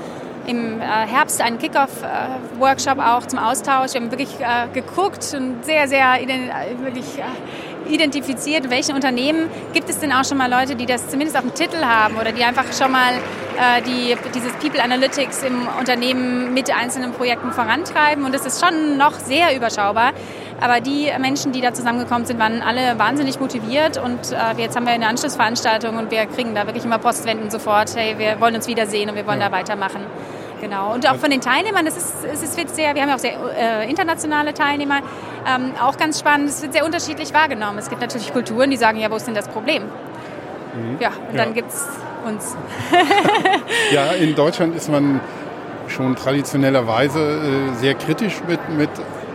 im 0.46 0.80
äh, 0.80 0.84
Herbst 0.84 1.40
einen 1.40 1.58
Kickoff-Workshop 1.58 2.98
auch 2.98 3.26
zum 3.26 3.38
Austausch. 3.38 3.92
Wir 3.92 4.00
haben 4.00 4.11
wirklich 4.11 4.34
äh, 4.40 4.68
geguckt 4.72 5.34
und 5.36 5.64
sehr, 5.64 5.86
sehr 5.88 6.18
wirklich 6.82 7.06
identifiziert, 7.88 8.70
welche 8.70 8.94
Unternehmen 8.94 9.48
gibt 9.72 9.88
es 9.90 9.98
denn 9.98 10.12
auch 10.12 10.24
schon 10.24 10.38
mal 10.38 10.50
Leute, 10.50 10.76
die 10.76 10.86
das 10.86 11.08
zumindest 11.08 11.36
auf 11.36 11.42
dem 11.42 11.54
Titel 11.54 11.84
haben 11.84 12.16
oder 12.16 12.32
die 12.32 12.44
einfach 12.44 12.64
schon 12.72 12.92
mal 12.92 13.14
äh, 13.58 13.82
die, 13.82 14.16
dieses 14.34 14.52
People 14.54 14.82
Analytics 14.82 15.42
im 15.42 15.68
Unternehmen 15.78 16.54
mit 16.54 16.74
einzelnen 16.74 17.12
Projekten 17.12 17.52
vorantreiben. 17.52 18.24
Und 18.24 18.34
es 18.34 18.46
ist 18.46 18.64
schon 18.64 18.96
noch 18.96 19.18
sehr 19.18 19.56
überschaubar. 19.56 20.12
Aber 20.61 20.80
die 20.80 21.11
Menschen, 21.18 21.52
die 21.52 21.61
da 21.61 21.72
zusammengekommen 21.72 22.26
sind, 22.26 22.38
waren 22.38 22.62
alle 22.62 22.98
wahnsinnig 22.98 23.40
motiviert. 23.40 23.96
Und 23.96 24.32
äh, 24.32 24.61
jetzt 24.61 24.76
haben 24.76 24.84
wir 24.84 24.92
eine 24.92 25.06
Anschlussveranstaltung 25.06 25.96
und 25.96 26.11
wir 26.11 26.26
kriegen 26.26 26.54
da 26.54 26.66
wirklich 26.66 26.84
immer 26.84 26.98
Postwenden 26.98 27.50
sofort. 27.50 27.96
Hey, 27.96 28.18
wir 28.18 28.40
wollen 28.40 28.54
uns 28.54 28.68
wiedersehen 28.68 29.08
und 29.08 29.16
wir 29.16 29.26
wollen 29.26 29.40
ja. 29.40 29.48
da 29.48 29.56
weitermachen. 29.56 30.00
Genau. 30.61 30.92
Und 30.92 31.08
auch 31.08 31.16
von 31.16 31.30
den 31.30 31.40
Teilnehmern, 31.40 31.86
das 31.86 31.96
ist, 31.96 32.14
es 32.24 32.56
wird 32.56 32.68
sehr, 32.70 32.94
wir 32.94 33.02
haben 33.02 33.08
ja 33.08 33.14
auch 33.14 33.20
sehr 33.20 33.32
äh, 33.56 33.88
internationale 33.88 34.52
Teilnehmer, 34.52 35.00
ähm, 35.48 35.72
auch 35.80 35.96
ganz 35.96 36.20
spannend, 36.20 36.50
es 36.50 36.61
wird 36.61 36.74
sehr 36.74 36.84
unterschiedlich 36.84 37.32
wahrgenommen. 37.32 37.78
Es 37.78 37.88
gibt 37.88 38.02
natürlich 38.02 38.30
Kulturen, 38.32 38.70
die 38.70 38.76
sagen, 38.76 38.98
ja, 38.98 39.11
wo 39.11 39.16
ist 39.16 39.26
denn 39.26 39.34
das 39.34 39.48
Problem? 39.48 39.84
Mhm. 39.84 40.98
Ja, 41.00 41.08
und 41.08 41.36
ja. 41.36 41.44
dann 41.44 41.54
gibt 41.54 41.70
es 41.70 41.82
uns. 42.26 42.56
ja, 43.92 44.12
in 44.12 44.34
Deutschland 44.34 44.76
ist 44.76 44.90
man 44.90 45.20
schon 45.88 46.14
traditionellerweise 46.14 47.20
äh, 47.20 47.74
sehr 47.76 47.94
kritisch 47.94 48.42
mit, 48.46 48.61
mit 48.68 48.90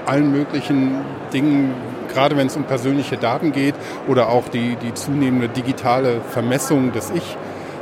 allen 0.06 0.32
möglichen 0.32 0.96
Dingen, 1.34 1.74
gerade 2.14 2.38
wenn 2.38 2.48
es 2.48 2.56
um 2.56 2.64
persönliche 2.64 3.18
Daten 3.18 3.52
geht 3.52 3.76
oder 4.08 4.30
auch 4.30 4.48
die, 4.48 4.76
die 4.76 4.94
zunehmende 4.94 5.50
digitale 5.50 6.22
Vermessung 6.22 6.92
des 6.92 7.12
Ich 7.12 7.38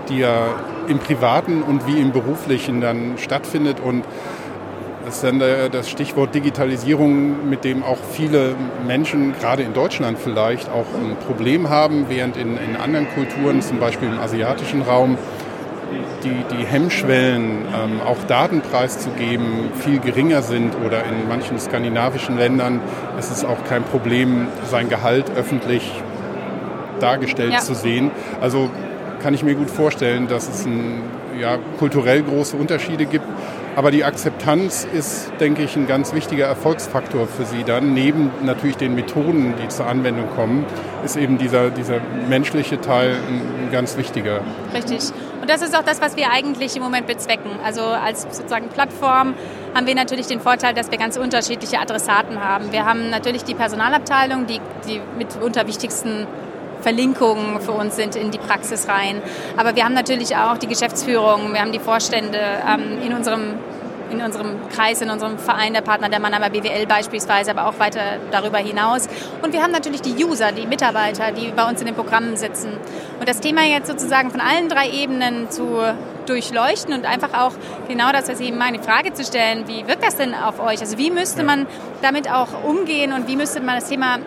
die 0.09 0.19
ja 0.19 0.47
im 0.88 0.99
Privaten 0.99 1.61
und 1.61 1.88
wie 1.88 1.99
im 1.99 2.11
Beruflichen 2.11 2.82
dann 2.82 3.17
stattfindet. 3.17 3.80
Und 3.80 4.05
das 5.05 5.15
ist 5.15 5.24
dann 5.24 5.39
das 5.39 5.89
Stichwort 5.89 6.34
Digitalisierung, 6.34 7.49
mit 7.49 7.63
dem 7.63 7.84
auch 7.84 7.97
viele 8.11 8.55
Menschen, 8.88 9.34
gerade 9.39 9.63
in 9.63 9.74
Deutschland 9.74 10.17
vielleicht, 10.17 10.69
auch 10.69 10.86
ein 10.95 11.17
Problem 11.28 11.69
haben, 11.69 12.05
während 12.09 12.38
in, 12.38 12.57
in 12.57 12.76
anderen 12.76 13.07
Kulturen, 13.09 13.61
zum 13.61 13.80
Beispiel 13.80 14.07
im 14.07 14.19
asiatischen 14.19 14.82
Raum, 14.82 15.17
die, 16.23 16.55
die 16.55 16.65
Hemmschwellen, 16.65 17.65
ähm, 17.73 18.01
auch 18.01 18.23
Daten 18.27 18.61
preiszugeben, 18.61 19.71
viel 19.75 19.99
geringer 19.99 20.41
sind 20.41 20.75
oder 20.85 21.03
in 21.03 21.27
manchen 21.27 21.59
skandinavischen 21.59 22.37
Ländern 22.37 22.81
ist 23.19 23.31
es 23.31 23.43
auch 23.43 23.63
kein 23.65 23.83
Problem, 23.83 24.47
sein 24.69 24.89
Gehalt 24.89 25.25
öffentlich 25.35 25.91
dargestellt 26.99 27.53
ja. 27.53 27.59
zu 27.59 27.73
sehen. 27.73 28.11
Also 28.41 28.69
kann 29.21 29.33
ich 29.33 29.43
mir 29.43 29.55
gut 29.55 29.69
vorstellen, 29.69 30.27
dass 30.27 30.49
es 30.49 30.65
ein, 30.65 31.01
ja, 31.39 31.57
kulturell 31.79 32.23
große 32.23 32.57
Unterschiede 32.57 33.05
gibt. 33.05 33.25
Aber 33.75 33.89
die 33.89 34.03
Akzeptanz 34.03 34.85
ist, 34.93 35.31
denke 35.39 35.63
ich, 35.63 35.75
ein 35.75 35.87
ganz 35.87 36.13
wichtiger 36.13 36.45
Erfolgsfaktor 36.45 37.27
für 37.27 37.45
Sie 37.45 37.63
dann. 37.63 37.93
Neben 37.93 38.29
natürlich 38.43 38.77
den 38.77 38.93
Methoden, 38.93 39.55
die 39.61 39.67
zur 39.67 39.87
Anwendung 39.87 40.29
kommen, 40.35 40.65
ist 41.03 41.17
eben 41.17 41.39
dieser, 41.39 41.71
dieser 41.71 41.99
menschliche 42.29 42.79
Teil 42.81 43.15
ein, 43.27 43.65
ein 43.65 43.71
ganz 43.71 43.97
wichtiger. 43.97 44.41
Richtig. 44.75 45.11
Und 45.43 45.49
das 45.49 45.61
ist 45.61 45.77
auch 45.77 45.83
das, 45.83 45.99
was 45.99 46.15
wir 46.15 46.31
eigentlich 46.31 46.73
im 46.77 46.81
Moment 46.81 47.05
bezwecken. 47.05 47.51
Also 47.65 47.81
als 47.81 48.21
sozusagen 48.21 48.69
Plattform 48.69 49.33
haben 49.75 49.85
wir 49.85 49.93
natürlich 49.93 50.27
den 50.27 50.39
Vorteil, 50.39 50.73
dass 50.73 50.89
wir 50.89 50.97
ganz 50.97 51.17
unterschiedliche 51.17 51.81
Adressaten 51.81 52.41
haben. 52.41 52.71
Wir 52.71 52.85
haben 52.85 53.09
natürlich 53.09 53.43
die 53.43 53.53
Personalabteilung, 53.53 54.47
die 54.47 54.61
die 54.87 55.01
mitunter 55.17 55.67
wichtigsten 55.67 56.27
Verlinkungen 56.79 57.59
für 57.59 57.73
uns 57.73 57.97
sind 57.97 58.15
in 58.15 58.31
die 58.31 58.37
Praxis 58.37 58.87
rein. 58.87 59.21
Aber 59.57 59.75
wir 59.75 59.83
haben 59.83 59.93
natürlich 59.93 60.37
auch 60.37 60.57
die 60.57 60.67
Geschäftsführung, 60.67 61.51
wir 61.51 61.59
haben 61.59 61.73
die 61.73 61.79
Vorstände 61.79 62.39
ähm, 62.65 63.01
in 63.05 63.13
unserem 63.13 63.55
in 64.20 64.26
unserem 64.26 64.70
Kreis, 64.70 65.01
in 65.01 65.09
unserem 65.09 65.38
Verein 65.38 65.74
der 65.74 65.82
Partner 65.82 66.09
der 66.09 66.20
Mannheimer 66.20 66.49
BWL 66.49 66.86
beispielsweise, 66.86 67.51
aber 67.51 67.68
auch 67.68 67.80
weiter 67.80 68.18
darüber 68.32 68.57
hinaus. 68.57 69.07
Und 69.41 69.53
wir 69.53 69.61
haben 69.61 69.72
natürlich 69.72 70.01
die 70.01 70.24
User, 70.24 70.51
die 70.51 70.66
Mitarbeiter, 70.66 71.32
die 71.32 71.51
bei 71.51 71.68
uns 71.68 71.80
in 71.82 71.88
den 71.88 71.95
Programmen 71.95 72.38
sitzen. 72.38 72.72
Und 73.20 73.28
das 73.28 73.39
Thema 73.39 73.64
jetzt 73.64 73.88
sozusagen 73.88 74.32
von 74.32 74.39
allen 74.39 74.70
drei 74.70 74.89
Ebenen 74.89 75.49
zu 75.49 75.80
durchleuchten 76.26 76.93
und 76.93 77.05
einfach 77.05 77.34
auch 77.34 77.51
genau 77.88 78.11
das, 78.11 78.30
was 78.30 78.39
ich 78.39 78.47
eben 78.47 78.57
meine, 78.57 78.78
die 78.78 78.84
Frage 78.84 79.14
zu 79.14 79.24
stellen, 79.24 79.68
wie 79.68 79.88
wirkt 79.88 80.05
das 80.05 80.16
denn 80.16 80.34
auf 80.34 80.59
euch? 80.59 80.80
Also 80.80 80.97
wie 80.97 81.11
müsste 81.11 81.43
man 81.43 81.68
damit 82.01 82.30
auch 82.30 82.64
umgehen 82.64 83.11
und 83.14 83.28
wie 83.28 83.36
müsste 83.36 83.59
man 83.61 83.76
das 83.76 83.89
Thema 83.89 84.20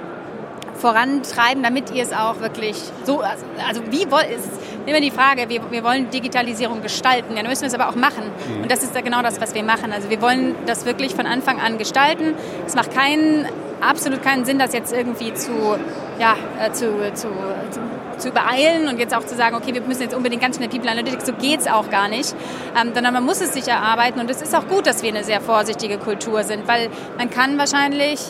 vorantreiben, 0.77 1.63
damit 1.63 1.91
ihr 1.91 2.03
es 2.03 2.13
auch 2.13 2.41
wirklich 2.41 2.77
so, 3.05 3.21
also, 3.21 3.45
also 3.67 3.83
wie 3.91 4.11
wollt, 4.11 4.31
ist 4.31 4.49
immer 4.87 5.01
die 5.01 5.11
Frage, 5.11 5.49
wir, 5.49 5.61
wir 5.71 5.85
wollen 5.85 6.11
Digitalisierung 6.11 6.83
gestalten, 6.83 7.37
ja, 7.37 7.43
dann 7.43 7.51
müssen 7.51 7.63
wir 7.63 7.69
es 7.69 7.75
aber 7.75 7.89
auch 7.89 7.97
machen. 7.97 8.25
Mhm. 8.25 8.63
Und 8.63 8.71
das 8.71 8.83
ist 8.83 8.95
ja 8.95 9.01
genau 9.01 9.23
das, 9.23 9.41
was 9.41 9.55
wir 9.55 9.63
machen. 9.63 9.93
Also 9.93 10.11
wir 10.11 10.23
wollen 10.23 10.55
das 10.67 10.87
wirklich 10.87 11.15
von 11.15 11.27
Anfang 11.27 11.61
an 11.61 11.79
gestalten. 11.79 12.35
Es 12.67 12.75
macht 12.75 12.95
keinen, 12.95 13.47
absolut 13.81 14.23
keinen 14.23 14.45
Sinn, 14.45 14.59
das 14.59 14.73
jetzt 14.73 14.93
irgendwie 14.93 15.35
zu, 15.35 15.77
ja, 16.19 16.37
äh, 16.61 16.73
zu, 16.73 17.13
zu, 17.15 17.29
zu 17.71 17.81
zu 18.19 18.31
übereilen 18.31 18.89
und 18.89 18.99
jetzt 18.99 19.15
auch 19.15 19.25
zu 19.25 19.35
sagen, 19.35 19.57
okay, 19.57 19.75
wir 19.75 19.83
müssen 19.83 20.03
jetzt 20.03 20.15
unbedingt 20.15 20.43
ganz 20.43 20.57
schnell 20.57 20.69
People 20.69 20.91
Analytics, 20.91 21.27
so 21.27 21.33
geht 21.33 21.61
es 21.61 21.67
auch 21.67 21.91
gar 21.91 22.09
nicht, 22.09 22.35
ähm, 22.81 22.93
sondern 22.95 23.13
man 23.13 23.25
muss 23.25 23.41
es 23.41 23.53
sich 23.53 23.69
erarbeiten 23.69 24.21
und 24.21 24.31
es 24.31 24.43
ist 24.43 24.55
auch 24.55 24.67
gut, 24.69 24.87
dass 24.87 25.03
wir 25.03 25.11
eine 25.11 25.25
sehr 25.25 25.41
vorsichtige 25.41 25.99
Kultur 25.99 26.43
sind, 26.43 26.67
weil 26.67 26.89
man 27.19 27.31
kann 27.31 27.59
wahrscheinlich, 27.59 28.21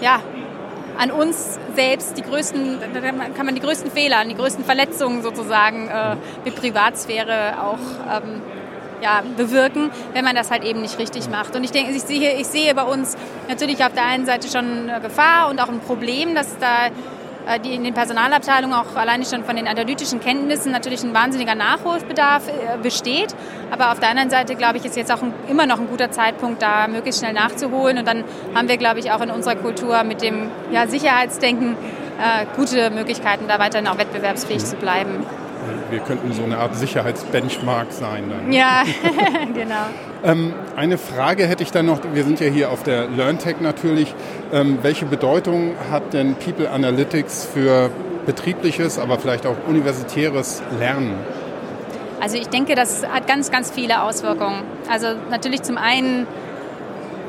ja, 0.00 0.20
an 0.98 1.10
uns 1.10 1.58
selbst 1.74 2.16
die 2.18 2.22
größten, 2.22 2.78
kann 3.36 3.46
man 3.46 3.54
die 3.54 3.60
größten 3.60 3.90
Fehler, 3.90 4.24
die 4.24 4.34
größten 4.34 4.64
Verletzungen 4.64 5.22
sozusagen 5.22 5.88
äh, 5.88 6.16
mit 6.44 6.54
Privatsphäre 6.56 7.54
auch 7.62 7.78
ähm, 8.16 8.42
ja, 9.02 9.22
bewirken, 9.36 9.90
wenn 10.12 10.24
man 10.24 10.34
das 10.34 10.50
halt 10.50 10.64
eben 10.64 10.82
nicht 10.82 10.98
richtig 10.98 11.30
macht. 11.30 11.56
Und 11.56 11.64
ich 11.64 11.72
denke, 11.72 11.92
ich 11.92 12.02
sehe, 12.02 12.34
ich 12.34 12.46
sehe 12.46 12.74
bei 12.74 12.82
uns 12.82 13.16
natürlich 13.48 13.82
auf 13.84 13.92
der 13.94 14.04
einen 14.04 14.26
Seite 14.26 14.48
schon 14.48 14.88
eine 14.88 15.00
Gefahr 15.00 15.48
und 15.50 15.60
auch 15.60 15.68
ein 15.68 15.80
Problem, 15.80 16.34
dass 16.34 16.58
da 16.58 16.86
äh, 16.86 16.90
die 17.58 17.74
in 17.74 17.84
den 17.84 17.94
Personalabteilungen 17.94 18.76
auch 18.76 18.96
alleine 18.96 19.24
schon 19.24 19.44
von 19.44 19.56
den 19.56 19.66
analytischen 19.66 20.20
Kenntnissen 20.20 20.72
natürlich 20.72 21.02
ein 21.02 21.14
wahnsinniger 21.14 21.54
Nachholbedarf 21.54 22.48
äh, 22.48 22.78
besteht. 22.82 23.34
Aber 23.70 23.92
auf 23.92 24.00
der 24.00 24.10
anderen 24.10 24.30
Seite, 24.30 24.54
glaube 24.54 24.78
ich, 24.78 24.84
ist 24.84 24.96
jetzt 24.96 25.12
auch 25.12 25.22
ein, 25.22 25.32
immer 25.48 25.66
noch 25.66 25.78
ein 25.80 25.88
guter 25.88 26.10
Zeitpunkt, 26.10 26.62
da 26.62 26.88
möglichst 26.88 27.20
schnell 27.20 27.32
nachzuholen. 27.32 27.98
Und 27.98 28.06
dann 28.06 28.24
haben 28.54 28.68
wir, 28.68 28.76
glaube 28.76 29.00
ich, 29.00 29.10
auch 29.12 29.20
in 29.20 29.30
unserer 29.30 29.56
Kultur 29.56 30.02
mit 30.04 30.22
dem 30.22 30.50
ja, 30.70 30.86
Sicherheitsdenken 30.86 31.76
äh, 32.18 32.46
gute 32.56 32.90
Möglichkeiten, 32.90 33.48
da 33.48 33.58
weiterhin 33.58 33.88
auch 33.88 33.98
wettbewerbsfähig 33.98 34.64
zu 34.64 34.76
bleiben 34.76 35.26
wir 35.90 36.00
könnten 36.00 36.32
so 36.32 36.42
eine 36.42 36.58
Art 36.58 36.76
Sicherheitsbenchmark 36.76 37.92
sein. 37.92 38.30
Dann. 38.30 38.52
Ja, 38.52 38.82
genau. 39.54 39.86
Ähm, 40.24 40.54
eine 40.76 40.98
Frage 40.98 41.46
hätte 41.46 41.62
ich 41.62 41.70
dann 41.70 41.86
noch, 41.86 42.00
wir 42.12 42.24
sind 42.24 42.40
ja 42.40 42.46
hier 42.46 42.70
auf 42.70 42.82
der 42.82 43.08
LearnTech 43.08 43.60
natürlich. 43.60 44.14
Ähm, 44.52 44.78
welche 44.82 45.06
Bedeutung 45.06 45.74
hat 45.90 46.12
denn 46.12 46.34
People 46.34 46.70
Analytics 46.70 47.46
für 47.52 47.90
betriebliches, 48.26 48.98
aber 48.98 49.18
vielleicht 49.18 49.46
auch 49.46 49.56
universitäres 49.66 50.62
Lernen? 50.78 51.14
Also 52.20 52.36
ich 52.36 52.48
denke, 52.48 52.74
das 52.74 53.06
hat 53.06 53.26
ganz, 53.26 53.50
ganz 53.50 53.70
viele 53.70 54.02
Auswirkungen. 54.02 54.62
Also 54.90 55.08
natürlich 55.30 55.62
zum 55.62 55.78
einen 55.78 56.26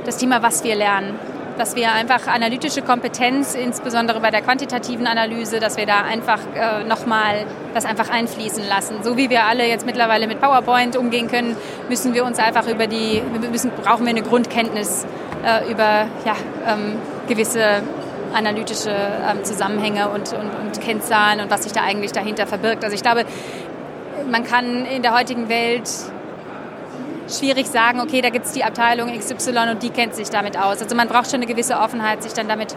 das 0.06 0.18
Thema, 0.18 0.44
was 0.44 0.64
wir 0.64 0.76
lernen 0.76 1.18
dass 1.58 1.76
wir 1.76 1.92
einfach 1.92 2.28
analytische 2.28 2.82
Kompetenz, 2.82 3.56
insbesondere 3.56 4.20
bei 4.20 4.32
der 4.32 4.42
quantitativen 4.42 5.08
Analyse, 5.08 5.60
dass 5.60 5.78
wir 5.78 5.86
da 5.86 6.02
einfach 6.02 6.40
äh, 6.56 6.84
nochmal 6.84 7.46
das 7.74 7.86
einfach 7.86 8.10
einfließen 8.10 8.68
lassen. 8.68 9.04
So 9.04 9.18
wie 9.18 9.30
wir 9.30 9.46
alle 9.46 9.68
jetzt 9.68 9.86
mittlerweile 9.86 10.28
mit 10.28 10.42
PowerPoint 10.42 10.98
umgehen 10.98 11.28
können, 11.28 11.56
müssen 11.90 12.14
wir 12.14 12.26
uns 12.26 12.40
einfach 12.40 12.68
über 12.68 12.88
die, 12.88 13.22
müssen, 13.52 13.72
brauchen 13.72 14.06
wir 14.06 14.12
eine 14.12 14.24
Grundkenntnis 14.24 15.06
äh, 15.46 15.72
über 15.72 16.08
ja, 16.26 16.36
ähm, 16.68 16.98
gewisse 17.28 17.82
analytische 18.34 18.92
ähm, 18.92 19.44
Zusammenhänge 19.44 20.10
und, 20.10 20.34
und, 20.34 20.50
und 20.66 20.82
Kennzahlen 20.82 21.42
und 21.42 21.52
was 21.52 21.64
sich 21.64 21.72
da 21.72 21.82
eigentlich 21.82 22.12
dahinter 22.12 22.48
verbirgt. 22.48 22.84
Also 22.84 22.96
ich 22.96 23.02
glaube, 23.02 23.26
man 24.30 24.44
kann 24.44 24.86
in 24.86 25.02
der 25.02 25.14
heutigen 25.14 25.50
Welt 25.50 25.90
schwierig 27.32 27.68
sagen, 27.68 28.00
okay, 28.00 28.22
da 28.22 28.30
gibt 28.30 28.46
es 28.46 28.52
die 28.52 28.64
Abteilung 28.64 29.18
XY 29.18 29.72
und 29.72 29.84
die 29.84 29.90
kennt 29.90 30.16
sich 30.16 30.30
damit 30.30 30.58
aus. 30.58 30.82
Also 30.82 30.96
man 30.96 31.08
braucht 31.08 31.32
schon 31.32 31.42
eine 31.42 31.46
gewisse 31.46 31.78
Offenheit, 31.78 32.24
sich 32.24 32.34
dann 32.34 32.48
damit 32.48 32.76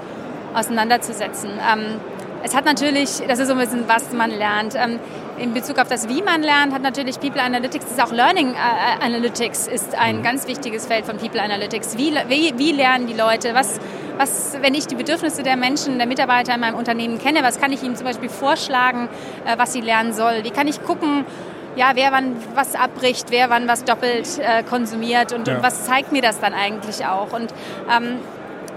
auseinanderzusetzen. 0.55 1.51
Ähm, 1.51 2.01
es 2.45 2.55
hat 2.55 2.67
natürlich, 2.67 3.23
das 3.27 3.39
ist 3.39 3.49
so 3.49 3.55
ein 3.55 3.59
bisschen, 3.59 3.89
was 3.89 4.13
man 4.13 4.31
lernt. 4.31 4.75
Ähm, 4.75 4.99
in 5.39 5.55
Bezug 5.55 5.79
auf 5.79 5.89
das, 5.89 6.09
wie 6.09 6.23
man 6.23 6.43
lernt, 6.43 6.75
hat 6.75 6.83
natürlich 6.83 7.19
People 7.19 7.43
Analytics, 7.43 7.87
das 7.87 7.95
ist 7.95 8.03
auch 8.03 8.13
Learning 8.13 8.53
äh, 8.53 9.05
Analytics 9.05 9.67
ist 9.67 9.95
ein 9.95 10.19
mhm. 10.19 10.23
ganz 10.23 10.47
wichtiges 10.47 10.87
Feld 10.87 11.07
von 11.07 11.17
People 11.17 11.41
Analytics. 11.41 11.97
Wie, 11.97 12.13
wie, 12.29 12.53
wie 12.57 12.73
lernen 12.73 13.07
die 13.07 13.15
Leute? 13.15 13.55
Was, 13.55 13.81
was, 14.19 14.59
wenn 14.61 14.75
ich 14.75 14.87
die 14.87 14.95
Bedürfnisse 14.95 15.43
der 15.43 15.57
Menschen, 15.57 15.97
der 15.97 16.07
Mitarbeiter 16.07 16.55
in 16.55 16.61
meinem 16.61 16.77
Unternehmen 16.77 17.19
kenne, 17.19 17.43
was 17.43 17.59
kann 17.59 17.73
ich 17.73 17.83
ihnen 17.83 17.97
zum 17.97 18.05
Beispiel 18.05 18.29
vorschlagen, 18.29 19.09
äh, 19.47 19.57
was 19.59 19.73
sie 19.73 19.81
lernen 19.81 20.13
soll? 20.13 20.45
Wie 20.45 20.51
kann 20.51 20.69
ich 20.69 20.85
gucken, 20.85 21.25
ja, 21.77 21.93
wer 21.95 22.13
wann 22.13 22.37
was 22.55 22.75
abbricht, 22.75 23.27
wer 23.31 23.51
wann 23.51 23.69
was 23.69 23.85
doppelt 23.85 24.39
äh, 24.39 24.63
konsumiert 24.63 25.33
und, 25.33 25.49
ja. 25.49 25.57
und, 25.57 25.63
was 25.63 25.85
zeigt 25.85 26.13
mir 26.13 26.23
das 26.23 26.41
dann 26.41 26.55
eigentlich 26.55 27.05
auch. 27.07 27.33
Und 27.33 27.53
ähm, 27.95 28.21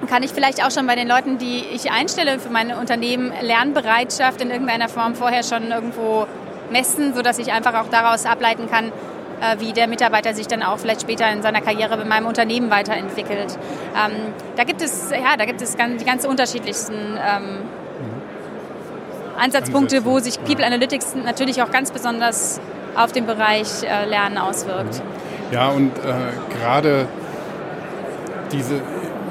kann 0.07 0.23
ich 0.23 0.31
vielleicht 0.31 0.63
auch 0.63 0.71
schon 0.71 0.85
bei 0.87 0.95
den 0.95 1.07
Leuten, 1.07 1.37
die 1.37 1.63
ich 1.73 1.91
einstelle 1.91 2.39
für 2.39 2.49
meine 2.49 2.77
Unternehmen, 2.77 3.31
Lernbereitschaft 3.41 4.41
in 4.41 4.51
irgendeiner 4.51 4.89
Form 4.89 5.15
vorher 5.15 5.43
schon 5.43 5.71
irgendwo 5.71 6.27
messen, 6.71 7.13
sodass 7.13 7.39
ich 7.39 7.51
einfach 7.51 7.73
auch 7.73 7.89
daraus 7.89 8.25
ableiten 8.25 8.69
kann, 8.69 8.91
äh, 9.41 9.59
wie 9.59 9.73
der 9.73 9.87
Mitarbeiter 9.87 10.33
sich 10.33 10.47
dann 10.47 10.63
auch 10.63 10.77
vielleicht 10.77 11.01
später 11.01 11.31
in 11.31 11.41
seiner 11.41 11.61
Karriere 11.61 11.97
mit 11.97 12.07
meinem 12.07 12.25
Unternehmen 12.25 12.69
weiterentwickelt. 12.69 13.57
Ähm, 13.95 14.33
da 14.55 14.63
gibt 14.63 14.81
es, 14.81 15.11
ja, 15.11 15.37
da 15.37 15.45
gibt 15.45 15.61
es 15.61 15.77
ganz, 15.77 16.01
die 16.01 16.05
ganz 16.05 16.25
unterschiedlichsten 16.25 16.95
ähm, 16.95 17.61
Ansatzpunkte, 19.37 20.03
wo 20.05 20.19
sich 20.19 20.43
People 20.43 20.65
Analytics 20.65 21.15
natürlich 21.15 21.61
auch 21.61 21.71
ganz 21.71 21.91
besonders 21.91 22.59
auf 22.97 23.11
den 23.11 23.25
Bereich 23.25 23.83
äh, 23.83 24.05
Lernen 24.05 24.37
auswirkt. 24.37 25.01
Ja, 25.51 25.69
und 25.69 25.91
äh, 25.99 26.55
gerade 26.59 27.07
diese, 28.51 28.81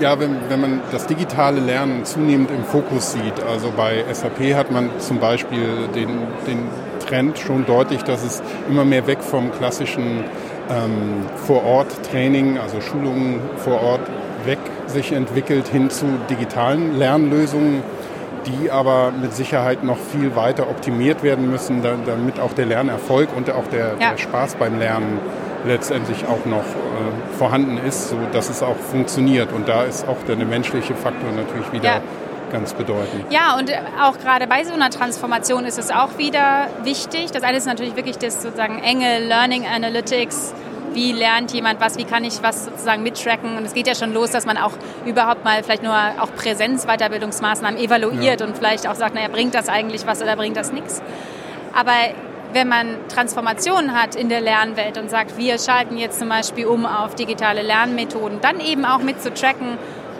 ja, 0.00 0.18
wenn, 0.18 0.36
wenn 0.48 0.60
man 0.60 0.80
das 0.92 1.06
digitale 1.06 1.60
Lernen 1.60 2.04
zunehmend 2.04 2.50
im 2.50 2.64
Fokus 2.64 3.12
sieht, 3.12 3.42
also 3.50 3.72
bei 3.76 4.04
SAP 4.12 4.54
hat 4.54 4.70
man 4.70 4.90
zum 4.98 5.18
Beispiel 5.18 5.88
den, 5.94 6.08
den 6.46 6.68
Trend 7.06 7.38
schon 7.38 7.66
deutlich, 7.66 8.02
dass 8.02 8.24
es 8.24 8.42
immer 8.68 8.84
mehr 8.84 9.06
weg 9.06 9.18
vom 9.22 9.52
klassischen 9.52 10.24
ähm, 10.70 11.26
Vor-Ort-Training, 11.46 12.58
also 12.58 12.80
Schulungen 12.80 13.40
vor 13.56 13.80
Ort 13.82 14.00
weg 14.44 14.58
sich 14.86 15.12
entwickelt 15.12 15.68
hin 15.68 15.90
zu 15.90 16.06
digitalen 16.30 16.96
Lernlösungen, 16.96 17.82
die 18.46 18.70
aber 18.70 19.10
mit 19.10 19.34
Sicherheit 19.34 19.84
noch 19.84 19.98
viel 19.98 20.36
weiter 20.36 20.68
optimiert 20.70 21.22
werden 21.22 21.50
müssen, 21.50 21.82
damit 21.82 22.40
auch 22.40 22.52
der 22.52 22.66
Lernerfolg 22.66 23.28
und 23.36 23.50
auch 23.50 23.66
der, 23.68 23.96
ja. 23.98 24.10
der 24.10 24.18
Spaß 24.18 24.56
beim 24.56 24.78
Lernen 24.78 25.20
letztendlich 25.66 26.24
auch 26.26 26.44
noch 26.46 26.60
äh, 26.60 27.36
vorhanden 27.38 27.78
ist, 27.78 28.10
so 28.10 28.16
dass 28.32 28.48
es 28.48 28.62
auch 28.62 28.76
funktioniert. 28.76 29.52
Und 29.52 29.68
da 29.68 29.82
ist 29.82 30.06
auch 30.08 30.16
der 30.26 30.36
menschliche 30.36 30.94
Faktor 30.94 31.32
natürlich 31.32 31.72
wieder 31.72 31.96
ja. 31.96 32.00
ganz 32.52 32.72
bedeutend. 32.72 33.24
Ja, 33.30 33.56
und 33.58 33.70
auch 34.00 34.18
gerade 34.18 34.46
bei 34.46 34.64
so 34.64 34.72
einer 34.72 34.90
Transformation 34.90 35.64
ist 35.64 35.78
es 35.78 35.90
auch 35.90 36.18
wieder 36.18 36.68
wichtig. 36.84 37.32
Das 37.32 37.42
eine 37.42 37.58
ist 37.58 37.66
natürlich 37.66 37.96
wirklich 37.96 38.18
das 38.18 38.42
sozusagen 38.42 38.78
enge 38.78 39.18
Learning 39.18 39.66
Analytics. 39.66 40.54
Wie 40.96 41.12
lernt 41.12 41.52
jemand 41.52 41.78
was? 41.78 41.98
Wie 41.98 42.04
kann 42.04 42.24
ich 42.24 42.42
was 42.42 42.64
sozusagen 42.64 43.02
mittracken? 43.02 43.58
Und 43.58 43.66
es 43.66 43.74
geht 43.74 43.86
ja 43.86 43.94
schon 43.94 44.14
los, 44.14 44.30
dass 44.30 44.46
man 44.46 44.56
auch 44.56 44.72
überhaupt 45.04 45.44
mal 45.44 45.62
vielleicht 45.62 45.82
nur 45.82 45.92
auch 45.92 46.34
Präsenzweiterbildungsmaßnahmen 46.34 47.78
evaluiert 47.78 48.40
ja. 48.40 48.46
und 48.46 48.56
vielleicht 48.56 48.88
auch 48.88 48.94
sagt, 48.94 49.14
naja, 49.14 49.28
bringt 49.28 49.54
das 49.54 49.68
eigentlich 49.68 50.06
was 50.06 50.22
oder 50.22 50.36
bringt 50.36 50.56
das 50.56 50.72
nichts? 50.72 51.02
Aber 51.74 51.92
wenn 52.54 52.68
man 52.68 52.96
Transformationen 53.08 53.92
hat 53.92 54.14
in 54.14 54.30
der 54.30 54.40
Lernwelt 54.40 54.96
und 54.96 55.10
sagt, 55.10 55.36
wir 55.36 55.58
schalten 55.58 55.98
jetzt 55.98 56.18
zum 56.18 56.30
Beispiel 56.30 56.64
um 56.64 56.86
auf 56.86 57.14
digitale 57.14 57.60
Lernmethoden, 57.60 58.40
dann 58.40 58.58
eben 58.60 58.86
auch 58.86 59.00
mit 59.00 59.20
zu 59.20 59.34
tracken, 59.34 59.76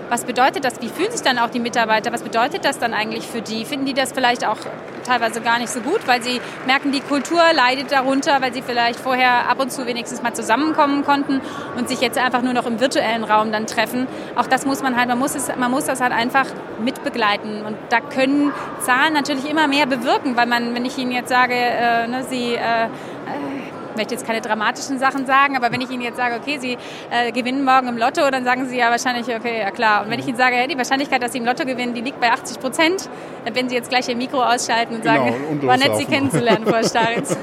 was 0.08 0.24
bedeutet 0.24 0.64
das? 0.64 0.80
Wie 0.80 0.88
fühlen 0.88 1.10
sich 1.10 1.22
dann 1.22 1.38
auch 1.38 1.50
die 1.50 1.58
Mitarbeiter? 1.58 2.12
Was 2.12 2.22
bedeutet 2.22 2.64
das 2.64 2.78
dann 2.78 2.94
eigentlich 2.94 3.26
für 3.26 3.42
die? 3.42 3.64
Finden 3.64 3.86
die 3.86 3.94
das 3.94 4.12
vielleicht 4.12 4.46
auch 4.46 4.58
teilweise 5.04 5.40
gar 5.40 5.58
nicht 5.58 5.70
so 5.70 5.80
gut, 5.80 6.06
weil 6.06 6.22
sie 6.22 6.40
merken, 6.66 6.92
die 6.92 7.00
Kultur 7.00 7.40
leidet 7.54 7.92
darunter, 7.92 8.40
weil 8.40 8.52
sie 8.52 8.62
vielleicht 8.62 8.98
vorher 8.98 9.48
ab 9.48 9.60
und 9.60 9.70
zu 9.70 9.86
wenigstens 9.86 10.22
mal 10.22 10.34
zusammenkommen 10.34 11.04
konnten 11.04 11.40
und 11.76 11.88
sich 11.88 12.00
jetzt 12.00 12.18
einfach 12.18 12.42
nur 12.42 12.52
noch 12.52 12.66
im 12.66 12.80
virtuellen 12.80 13.24
Raum 13.24 13.52
dann 13.52 13.66
treffen. 13.66 14.06
Auch 14.34 14.46
das 14.46 14.66
muss 14.66 14.82
man 14.82 14.96
halt, 14.96 15.08
man 15.08 15.18
muss, 15.18 15.34
es, 15.34 15.54
man 15.56 15.70
muss 15.70 15.84
das 15.84 16.00
halt 16.00 16.12
einfach 16.12 16.46
mitbegleiten. 16.82 17.62
Und 17.64 17.76
da 17.90 18.00
können 18.00 18.52
Zahlen 18.80 19.12
natürlich 19.12 19.48
immer 19.48 19.68
mehr 19.68 19.86
bewirken, 19.86 20.36
weil 20.36 20.46
man, 20.46 20.74
wenn 20.74 20.84
ich 20.84 20.98
Ihnen 20.98 21.12
jetzt 21.12 21.28
sage, 21.28 21.54
äh, 21.54 22.06
ne, 22.08 22.24
Sie 22.28 22.54
äh, 22.54 22.88
ich 23.26 23.72
möchte 23.96 24.14
jetzt 24.14 24.26
keine 24.26 24.40
dramatischen 24.40 24.98
Sachen 24.98 25.26
sagen, 25.26 25.56
aber 25.56 25.72
wenn 25.72 25.80
ich 25.80 25.90
Ihnen 25.90 26.02
jetzt 26.02 26.16
sage, 26.16 26.36
okay, 26.40 26.58
Sie 26.58 26.76
äh, 27.10 27.32
gewinnen 27.32 27.64
morgen 27.64 27.88
im 27.88 27.96
Lotto, 27.96 28.30
dann 28.30 28.44
sagen 28.44 28.66
Sie 28.66 28.78
ja 28.78 28.90
wahrscheinlich, 28.90 29.26
okay, 29.34 29.60
ja 29.60 29.70
klar. 29.70 30.04
Und 30.04 30.10
wenn 30.10 30.20
ich 30.20 30.26
Ihnen 30.26 30.36
sage, 30.36 30.56
ja, 30.56 30.66
die 30.66 30.76
Wahrscheinlichkeit, 30.76 31.22
dass 31.22 31.32
Sie 31.32 31.38
im 31.38 31.44
Lotto 31.44 31.64
gewinnen, 31.64 31.94
die 31.94 32.00
liegt 32.00 32.20
bei 32.20 32.30
80 32.30 32.60
Prozent, 32.60 33.08
dann 33.44 33.54
werden 33.54 33.68
Sie 33.68 33.74
jetzt 33.74 33.90
gleich 33.90 34.08
Ihr 34.08 34.16
Mikro 34.16 34.42
ausschalten 34.42 34.94
und 34.96 35.02
genau, 35.02 35.26
sagen, 35.26 35.34
und 35.50 35.66
war 35.66 35.76
nett, 35.76 35.96
Sie 35.96 36.04
kennenzulernen, 36.04 36.66
Frau 36.66 36.82
Staritz. 36.86 37.36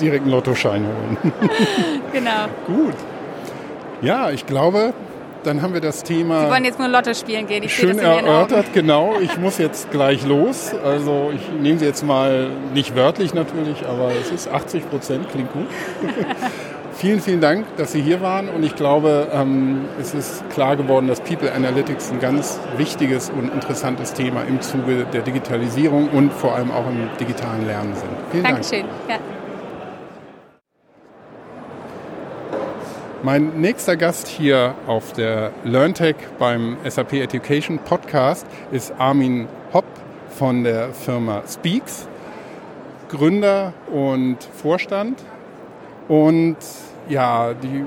Direkt 0.00 0.22
einen 0.22 0.30
Lottoschein 0.30 0.84
holen. 0.86 1.32
genau. 2.12 2.46
Gut. 2.66 2.94
Ja, 4.02 4.30
ich 4.30 4.46
glaube, 4.46 4.94
dann 5.42 5.62
haben 5.62 5.74
wir 5.74 5.80
das 5.80 6.02
Thema. 6.02 6.44
Sie 6.44 6.50
wollen 6.50 6.64
jetzt 6.64 6.78
nur 6.78 6.88
Lotto 6.88 7.14
spielen 7.14 7.46
gehen. 7.46 7.62
Ich 7.62 7.74
schön 7.74 7.98
erörtert, 7.98 8.72
genau. 8.72 9.14
Ich 9.20 9.38
muss 9.38 9.58
jetzt 9.58 9.90
gleich 9.90 10.26
los. 10.26 10.72
Also 10.84 11.32
ich 11.34 11.48
nehme 11.60 11.78
sie 11.78 11.86
jetzt 11.86 12.04
mal 12.04 12.50
nicht 12.74 12.94
wörtlich 12.96 13.34
natürlich, 13.34 13.86
aber 13.86 14.10
es 14.20 14.30
ist 14.30 14.48
80 14.48 14.88
Prozent, 14.90 15.28
klingt 15.30 15.52
gut. 15.52 15.66
vielen, 17.00 17.20
vielen 17.20 17.40
Dank, 17.40 17.64
dass 17.76 17.92
Sie 17.92 18.02
hier 18.02 18.20
waren 18.20 18.48
und 18.50 18.62
ich 18.62 18.76
glaube, 18.76 19.28
ähm, 19.32 19.86
es 19.98 20.12
ist 20.12 20.48
klar 20.50 20.76
geworden, 20.76 21.08
dass 21.08 21.20
People 21.20 21.50
Analytics 21.52 22.10
ein 22.10 22.20
ganz 22.20 22.60
wichtiges 22.76 23.30
und 23.30 23.52
interessantes 23.52 24.12
Thema 24.12 24.42
im 24.42 24.60
Zuge 24.60 25.06
der 25.10 25.22
Digitalisierung 25.22 26.10
und 26.10 26.32
vor 26.32 26.54
allem 26.54 26.70
auch 26.70 26.86
im 26.86 27.08
digitalen 27.18 27.66
Lernen 27.66 27.94
sind. 27.94 28.10
Vielen 28.30 28.44
Dankeschön. 28.44 28.84
Dank. 29.08 29.20
Ja. 29.20 29.39
Mein 33.22 33.60
nächster 33.60 33.98
Gast 33.98 34.28
hier 34.28 34.74
auf 34.86 35.12
der 35.12 35.52
LearnTech 35.64 36.16
beim 36.38 36.78
SAP 36.88 37.12
Education 37.12 37.78
Podcast 37.78 38.46
ist 38.72 38.94
Armin 38.96 39.46
Hopp 39.74 39.84
von 40.30 40.64
der 40.64 40.94
Firma 40.94 41.42
Speaks, 41.46 42.08
Gründer 43.10 43.74
und 43.92 44.38
Vorstand. 44.42 45.22
Und 46.08 46.56
ja, 47.10 47.52
die 47.52 47.84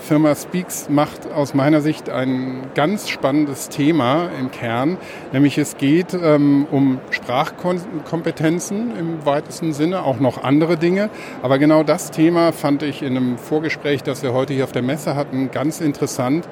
Firma 0.00 0.34
Speaks 0.34 0.88
macht 0.88 1.30
aus 1.32 1.54
meiner 1.54 1.80
Sicht 1.80 2.08
ein 2.10 2.62
ganz 2.74 3.08
spannendes 3.08 3.68
Thema 3.68 4.28
im 4.38 4.50
Kern, 4.50 4.96
nämlich 5.32 5.58
es 5.58 5.76
geht 5.76 6.14
ähm, 6.14 6.66
um 6.70 6.98
Sprachkompetenzen 7.10 8.96
im 8.96 9.24
weitesten 9.26 9.72
Sinne, 9.72 10.02
auch 10.02 10.18
noch 10.18 10.42
andere 10.42 10.76
Dinge. 10.76 11.10
Aber 11.42 11.58
genau 11.58 11.82
das 11.82 12.10
Thema 12.10 12.52
fand 12.52 12.82
ich 12.82 13.02
in 13.02 13.16
einem 13.16 13.38
Vorgespräch, 13.38 14.02
das 14.02 14.22
wir 14.22 14.32
heute 14.32 14.54
hier 14.54 14.64
auf 14.64 14.72
der 14.72 14.82
Messe 14.82 15.14
hatten, 15.14 15.50
ganz 15.50 15.80
interessant 15.80 16.48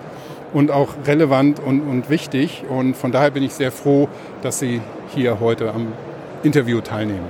und 0.52 0.70
auch 0.70 0.90
relevant 1.06 1.60
und, 1.60 1.80
und 1.80 2.10
wichtig. 2.10 2.64
Und 2.68 2.96
von 2.96 3.12
daher 3.12 3.30
bin 3.30 3.42
ich 3.42 3.54
sehr 3.54 3.72
froh, 3.72 4.08
dass 4.42 4.58
Sie 4.58 4.80
hier 5.14 5.40
heute 5.40 5.72
am 5.72 5.88
Interview 6.42 6.80
teilnehmen. 6.80 7.26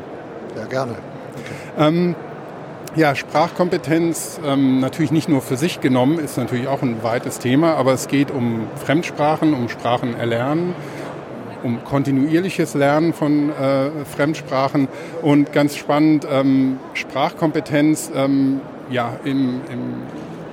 Ja, 0.57 0.65
gerne. 0.67 0.97
Ähm, 1.79 2.15
ja, 2.99 3.15
Sprachkompetenz 3.15 4.41
ähm, 4.45 4.81
natürlich 4.81 5.13
nicht 5.13 5.29
nur 5.29 5.41
für 5.41 5.57
sich 5.57 5.81
genommen, 5.81 6.19
ist 6.19 6.37
natürlich 6.37 6.67
auch 6.67 6.83
ein 6.83 7.03
weites 7.05 7.39
Thema, 7.39 7.77
aber 7.77 7.93
es 7.93 8.09
geht 8.09 8.33
um 8.33 8.67
Fremdsprachen, 8.85 9.55
um 9.55 9.69
Sprachen 9.69 10.17
erlernen, 10.17 10.75
um 11.63 11.85
kontinuierliches 11.85 12.75
Lernen 12.75 13.13
von 13.13 13.51
äh, 13.51 13.91
Fremdsprachen. 14.05 14.89
Und 15.23 15.53
ganz 15.53 15.77
spannend 15.77 16.27
ähm, 16.29 16.81
Sprachkompetenz 16.95 18.11
ähm, 18.15 18.61
ja, 18.91 19.13
im, 19.25 19.61
im 19.73 20.03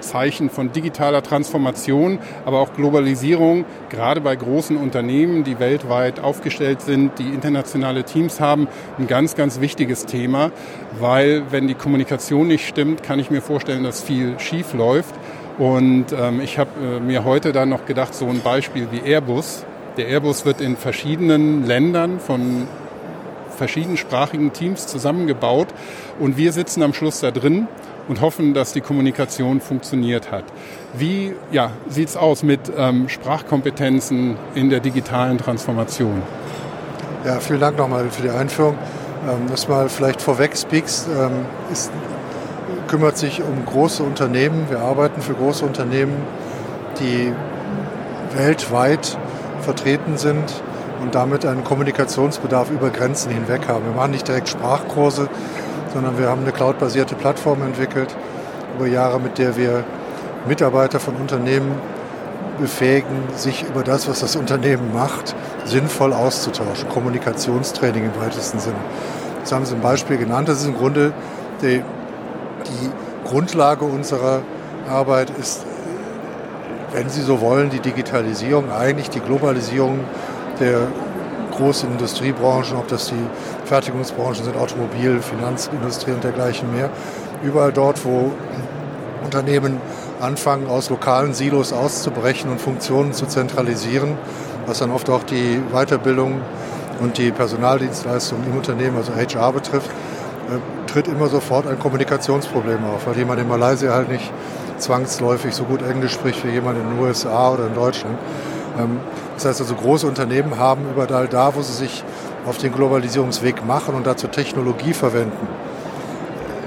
Zeichen 0.05 0.49
von 0.49 0.71
digitaler 0.71 1.21
Transformation, 1.21 2.19
aber 2.45 2.59
auch 2.59 2.73
Globalisierung, 2.73 3.65
gerade 3.89 4.21
bei 4.21 4.35
großen 4.35 4.77
Unternehmen, 4.77 5.43
die 5.43 5.59
weltweit 5.59 6.19
aufgestellt 6.19 6.81
sind, 6.81 7.19
die 7.19 7.29
internationale 7.29 8.03
Teams 8.03 8.39
haben, 8.39 8.67
ein 8.97 9.07
ganz, 9.07 9.35
ganz 9.35 9.59
wichtiges 9.59 10.05
Thema, 10.05 10.51
weil 10.99 11.43
wenn 11.51 11.67
die 11.67 11.75
Kommunikation 11.75 12.47
nicht 12.47 12.67
stimmt, 12.67 13.03
kann 13.03 13.19
ich 13.19 13.29
mir 13.29 13.41
vorstellen, 13.41 13.83
dass 13.83 14.01
viel 14.01 14.39
schief 14.39 14.73
läuft. 14.73 15.15
Und 15.57 16.07
ähm, 16.11 16.41
ich 16.41 16.59
habe 16.59 16.71
äh, 16.81 16.99
mir 16.99 17.23
heute 17.23 17.51
dann 17.51 17.69
noch 17.69 17.85
gedacht, 17.85 18.13
so 18.13 18.27
ein 18.27 18.41
Beispiel 18.41 18.87
wie 18.91 18.99
Airbus. 19.09 19.65
Der 19.97 20.07
Airbus 20.07 20.45
wird 20.45 20.59
in 20.59 20.75
verschiedenen 20.75 21.65
Ländern 21.65 22.19
von 22.19 22.67
verschiedensprachigen 23.55 24.53
Teams 24.53 24.85
zusammengebaut 24.87 25.69
und 26.19 26.37
wir 26.37 26.51
sitzen 26.51 26.83
am 26.83 26.93
Schluss 26.93 27.21
da 27.21 27.31
drin 27.31 27.67
und 28.07 28.21
hoffen, 28.21 28.53
dass 28.53 28.73
die 28.73 28.81
Kommunikation 28.81 29.61
funktioniert 29.61 30.31
hat. 30.31 30.43
Wie 30.93 31.33
ja, 31.51 31.71
sieht 31.87 32.09
es 32.09 32.17
aus 32.17 32.43
mit 32.43 32.59
ähm, 32.77 33.09
Sprachkompetenzen 33.09 34.37
in 34.53 34.69
der 34.69 34.79
digitalen 34.79 35.37
Transformation? 35.37 36.21
Ja, 37.25 37.39
vielen 37.39 37.59
Dank 37.59 37.77
nochmal 37.77 38.09
für 38.09 38.21
die 38.21 38.29
Einführung. 38.29 38.75
Ähm, 39.27 39.47
das 39.49 39.67
mal 39.67 39.89
vielleicht 39.89 40.21
vorweg, 40.21 40.55
Speaks 40.55 41.07
ähm, 41.07 41.45
ist, 41.71 41.91
kümmert 42.87 43.17
sich 43.17 43.41
um 43.41 43.65
große 43.65 44.03
Unternehmen. 44.03 44.69
Wir 44.69 44.79
arbeiten 44.79 45.21
für 45.21 45.33
große 45.33 45.65
Unternehmen, 45.65 46.13
die 46.99 47.33
weltweit 48.37 49.17
vertreten 49.61 50.17
sind 50.17 50.61
und 51.01 51.15
damit 51.15 51.45
einen 51.45 51.63
Kommunikationsbedarf 51.63 52.69
über 52.69 52.89
Grenzen 52.89 53.31
hinweg 53.31 53.67
haben. 53.67 53.85
Wir 53.85 53.93
machen 53.93 54.11
nicht 54.11 54.27
direkt 54.27 54.49
Sprachkurse, 54.49 55.29
sondern 55.95 56.19
wir 56.19 56.27
haben 56.27 56.41
eine 56.41 56.51
cloudbasierte 56.51 57.15
Plattform 57.15 57.61
entwickelt 57.61 58.13
über 58.75 58.85
Jahre, 58.85 59.17
mit 59.17 59.37
der 59.37 59.55
wir 59.55 59.85
Mitarbeiter 60.45 60.99
von 60.99 61.15
Unternehmen 61.15 61.71
befähigen, 62.59 63.23
sich 63.33 63.63
über 63.63 63.81
das, 63.81 64.09
was 64.09 64.19
das 64.19 64.35
Unternehmen 64.35 64.93
macht, 64.93 65.33
sinnvoll 65.63 66.11
auszutauschen. 66.11 66.89
Kommunikationstraining 66.89 68.11
im 68.13 68.21
weitesten 68.21 68.59
Sinne. 68.59 68.75
Das 69.39 69.53
haben 69.53 69.63
Sie 69.63 69.73
ein 69.73 69.79
Beispiel 69.79 70.17
genannt. 70.17 70.49
Das 70.49 70.59
ist 70.59 70.67
im 70.67 70.75
Grunde 70.75 71.13
die, 71.61 71.81
die 72.65 72.91
Grundlage 73.29 73.85
unserer 73.85 74.41
Arbeit 74.89 75.29
ist, 75.39 75.65
wenn 76.91 77.07
Sie 77.07 77.21
so 77.21 77.39
wollen, 77.39 77.69
die 77.69 77.79
Digitalisierung, 77.79 78.69
eigentlich 78.69 79.09
die 79.09 79.21
Globalisierung 79.21 80.01
der 80.59 80.87
großen 81.55 81.91
Industriebranchen, 81.91 82.77
ob 82.77 82.87
das 82.87 83.07
die 83.07 83.65
Fertigungsbranchen 83.65 84.45
sind, 84.45 84.57
Automobil, 84.57 85.21
Finanzindustrie 85.21 86.11
und 86.11 86.23
dergleichen 86.23 86.73
mehr. 86.73 86.89
Überall 87.43 87.71
dort, 87.71 88.05
wo 88.05 88.31
Unternehmen 89.23 89.79
anfangen, 90.21 90.67
aus 90.67 90.89
lokalen 90.89 91.33
Silos 91.33 91.73
auszubrechen 91.73 92.51
und 92.51 92.61
Funktionen 92.61 93.13
zu 93.13 93.25
zentralisieren, 93.25 94.17
was 94.65 94.79
dann 94.79 94.91
oft 94.91 95.09
auch 95.09 95.23
die 95.23 95.61
Weiterbildung 95.71 96.41
und 97.01 97.17
die 97.17 97.31
Personaldienstleistung 97.31 98.39
im 98.45 98.57
Unternehmen, 98.57 98.97
also 98.97 99.13
HR 99.13 99.51
betrifft, 99.51 99.89
äh, 99.89 100.91
tritt 100.91 101.07
immer 101.07 101.27
sofort 101.27 101.67
ein 101.67 101.79
Kommunikationsproblem 101.79 102.85
auf, 102.85 103.05
weil 103.05 103.17
jemand 103.17 103.41
in 103.41 103.47
Malaysia 103.47 103.93
halt 103.93 104.09
nicht 104.09 104.31
zwangsläufig 104.77 105.53
so 105.53 105.63
gut 105.63 105.81
Englisch 105.81 106.13
spricht 106.13 106.45
wie 106.45 106.51
jemand 106.51 106.77
in 106.77 106.89
den 106.89 106.99
USA 106.99 107.51
oder 107.51 107.67
in 107.67 107.73
Deutschland. 107.73 108.17
Ähm, 108.77 108.99
das 109.35 109.45
heißt 109.45 109.61
also, 109.61 109.75
große 109.75 110.07
Unternehmen 110.07 110.57
haben 110.57 110.83
überall 110.89 111.27
da, 111.27 111.55
wo 111.55 111.61
sie 111.61 111.73
sich 111.73 112.03
auf 112.45 112.57
den 112.57 112.73
Globalisierungsweg 112.73 113.65
machen 113.65 113.95
und 113.95 114.05
dazu 114.05 114.27
Technologie 114.27 114.93
verwenden, 114.93 115.47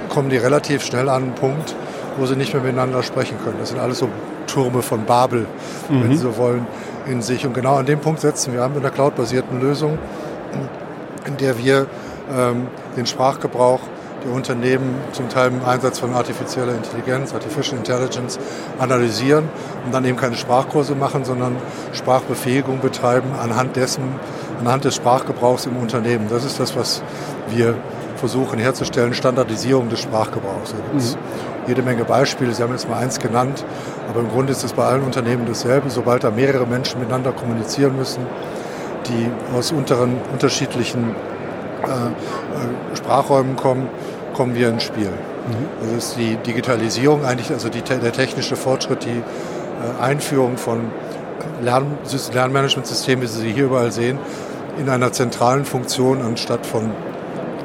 kommen 0.08 0.30
die 0.30 0.36
relativ 0.36 0.84
schnell 0.84 1.08
an 1.08 1.22
einen 1.22 1.34
Punkt, 1.34 1.74
wo 2.16 2.26
sie 2.26 2.36
nicht 2.36 2.52
mehr 2.52 2.62
miteinander 2.62 3.02
sprechen 3.02 3.38
können. 3.44 3.56
Das 3.60 3.70
sind 3.70 3.78
alles 3.78 3.98
so 3.98 4.08
Türme 4.46 4.82
von 4.82 5.04
Babel, 5.04 5.46
mhm. 5.88 6.02
wenn 6.02 6.10
Sie 6.10 6.22
so 6.22 6.36
wollen, 6.36 6.66
in 7.06 7.22
sich. 7.22 7.46
Und 7.46 7.54
genau 7.54 7.76
an 7.76 7.86
dem 7.86 8.00
Punkt 8.00 8.20
setzen 8.20 8.52
wir 8.52 8.64
an 8.64 8.74
mit 8.74 8.84
einer 8.84 8.92
cloudbasierten 8.92 9.60
Lösung, 9.60 9.98
in 11.26 11.36
der 11.36 11.58
wir 11.58 11.86
ähm, 12.34 12.66
den 12.96 13.06
Sprachgebrauch 13.06 13.80
der 14.24 14.32
Unternehmen 14.32 14.96
zum 15.12 15.28
Teil 15.28 15.48
im 15.48 15.64
Einsatz 15.64 15.98
von 15.98 16.14
artifizieller 16.14 16.74
Intelligenz, 16.74 17.32
Artificial 17.34 17.78
Intelligence 17.78 18.38
analysieren 18.78 19.48
und 19.84 19.94
dann 19.94 20.04
eben 20.04 20.16
keine 20.16 20.36
Sprachkurse 20.36 20.94
machen, 20.94 21.24
sondern 21.24 21.56
Sprachbefähigung 21.92 22.80
betreiben 22.80 23.30
anhand 23.40 23.76
dessen, 23.76 24.02
anhand 24.60 24.84
des 24.84 24.96
Sprachgebrauchs 24.96 25.66
im 25.66 25.76
Unternehmen. 25.76 26.26
Das 26.28 26.44
ist 26.44 26.58
das, 26.58 26.76
was 26.76 27.02
wir 27.48 27.76
versuchen 28.16 28.58
herzustellen, 28.58 29.14
Standardisierung 29.14 29.88
des 29.88 30.00
Sprachgebrauchs. 30.00 30.72
Da 30.72 30.76
gibt 30.76 31.00
es 31.00 31.14
mhm. 31.14 31.20
jede 31.68 31.82
Menge 31.82 32.04
Beispiele, 32.04 32.52
Sie 32.52 32.62
haben 32.62 32.72
jetzt 32.72 32.88
mal 32.88 32.98
eins 32.98 33.18
genannt, 33.18 33.64
aber 34.08 34.20
im 34.20 34.28
Grunde 34.28 34.52
ist 34.52 34.64
es 34.64 34.72
bei 34.72 34.84
allen 34.84 35.02
Unternehmen 35.02 35.46
dasselbe. 35.46 35.88
Sobald 35.90 36.24
da 36.24 36.30
mehrere 36.30 36.66
Menschen 36.66 37.00
miteinander 37.00 37.32
kommunizieren 37.32 37.96
müssen, 37.96 38.26
die 39.06 39.30
aus 39.56 39.72
unteren, 39.72 40.16
unterschiedlichen 40.32 41.14
äh, 41.88 42.92
äh, 42.92 42.96
Sprachräumen 42.96 43.56
kommen, 43.56 43.88
kommen 44.34 44.54
wir 44.54 44.68
ins 44.68 44.84
Spiel. 44.84 45.08
Mhm. 45.08 45.82
Also 45.82 45.96
ist 45.96 46.16
die 46.16 46.36
Digitalisierung 46.36 47.24
eigentlich, 47.24 47.50
also 47.50 47.68
die, 47.68 47.82
der 47.82 48.12
technische 48.12 48.56
Fortschritt, 48.56 49.04
die 49.04 49.10
äh, 49.10 50.02
Einführung 50.02 50.56
von 50.56 50.90
Lern 51.62 51.98
Lernmanagementsystemen, 52.32 53.22
wie 53.22 53.26
Sie 53.26 53.40
sie 53.40 53.52
hier 53.52 53.64
überall 53.64 53.92
sehen, 53.92 54.18
in 54.78 54.88
einer 54.88 55.12
zentralen 55.12 55.64
Funktion 55.64 56.22
anstatt 56.22 56.66
von 56.66 56.90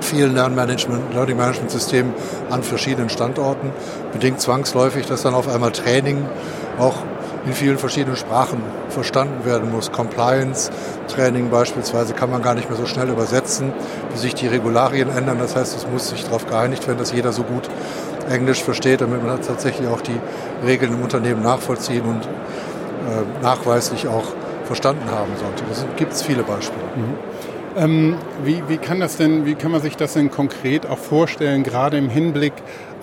vielen 0.02 0.34
Lernmanagement, 0.34 1.14
Learning 1.14 1.38
Management 1.38 1.72
Systemen 1.72 2.14
an 2.50 2.64
verschiedenen 2.64 3.10
Standorten, 3.10 3.72
bedingt 4.12 4.42
zwangsläufig, 4.42 5.06
dass 5.06 5.24
dann 5.24 5.34
auf 5.34 5.48
einmal 5.48 5.72
Training 5.72 6.26
auch 6.80 6.96
in 7.46 7.54
vielen 7.54 7.78
verschiedenen 7.78 8.16
Sprachen 8.16 8.62
verstanden 8.90 9.46
werden 9.46 9.72
muss. 9.72 9.92
Compliance, 9.92 10.72
Training 11.08 11.50
beispielsweise 11.50 12.14
kann 12.14 12.30
man 12.30 12.42
gar 12.42 12.56
nicht 12.56 12.70
mehr 12.70 12.78
so 12.78 12.86
schnell 12.86 13.10
übersetzen, 13.10 13.74
wie 14.12 14.18
sich 14.18 14.34
die 14.34 14.48
Regularien 14.48 15.10
ändern. 15.10 15.40
Das 15.40 15.56
heißt, 15.56 15.76
es 15.76 15.88
muss 15.88 16.10
sich 16.10 16.24
darauf 16.24 16.48
geeinigt 16.48 16.88
werden, 16.88 17.00
dass 17.00 17.12
jeder 17.12 17.34
so 17.34 17.44
gut 17.44 17.70
Englisch 18.30 18.64
versteht, 18.64 19.02
damit 19.02 19.24
man 19.24 19.42
tatsächlich 19.42 19.88
auch 19.88 20.02
die 20.02 20.20
Regeln 20.66 20.94
im 20.94 21.02
Unternehmen 21.02 21.42
nachvollziehen 21.42 22.04
und 22.04 22.24
äh, 22.24 23.44
nachweislich 23.44 24.08
auch 24.08 24.26
verstanden 24.66 25.10
haben 25.12 25.32
sollte. 25.38 25.64
Da 25.70 25.96
gibt 25.98 26.14
es 26.14 26.22
viele 26.22 26.44
Beispiele. 26.44 26.84
Mhm. 26.96 27.34
Ähm, 27.76 28.16
wie, 28.44 28.62
wie, 28.68 28.78
kann 28.78 29.00
das 29.00 29.18
denn, 29.18 29.46
wie 29.46 29.56
kann 29.56 29.72
man 29.72 29.82
sich 29.82 29.98
das 29.98 30.14
denn 30.14 30.30
konkret 30.30 30.86
auch 30.86 31.00
vorstellen, 31.00 31.64
gerade 31.64 31.98
im 31.98 32.08
Hinblick 32.08 32.54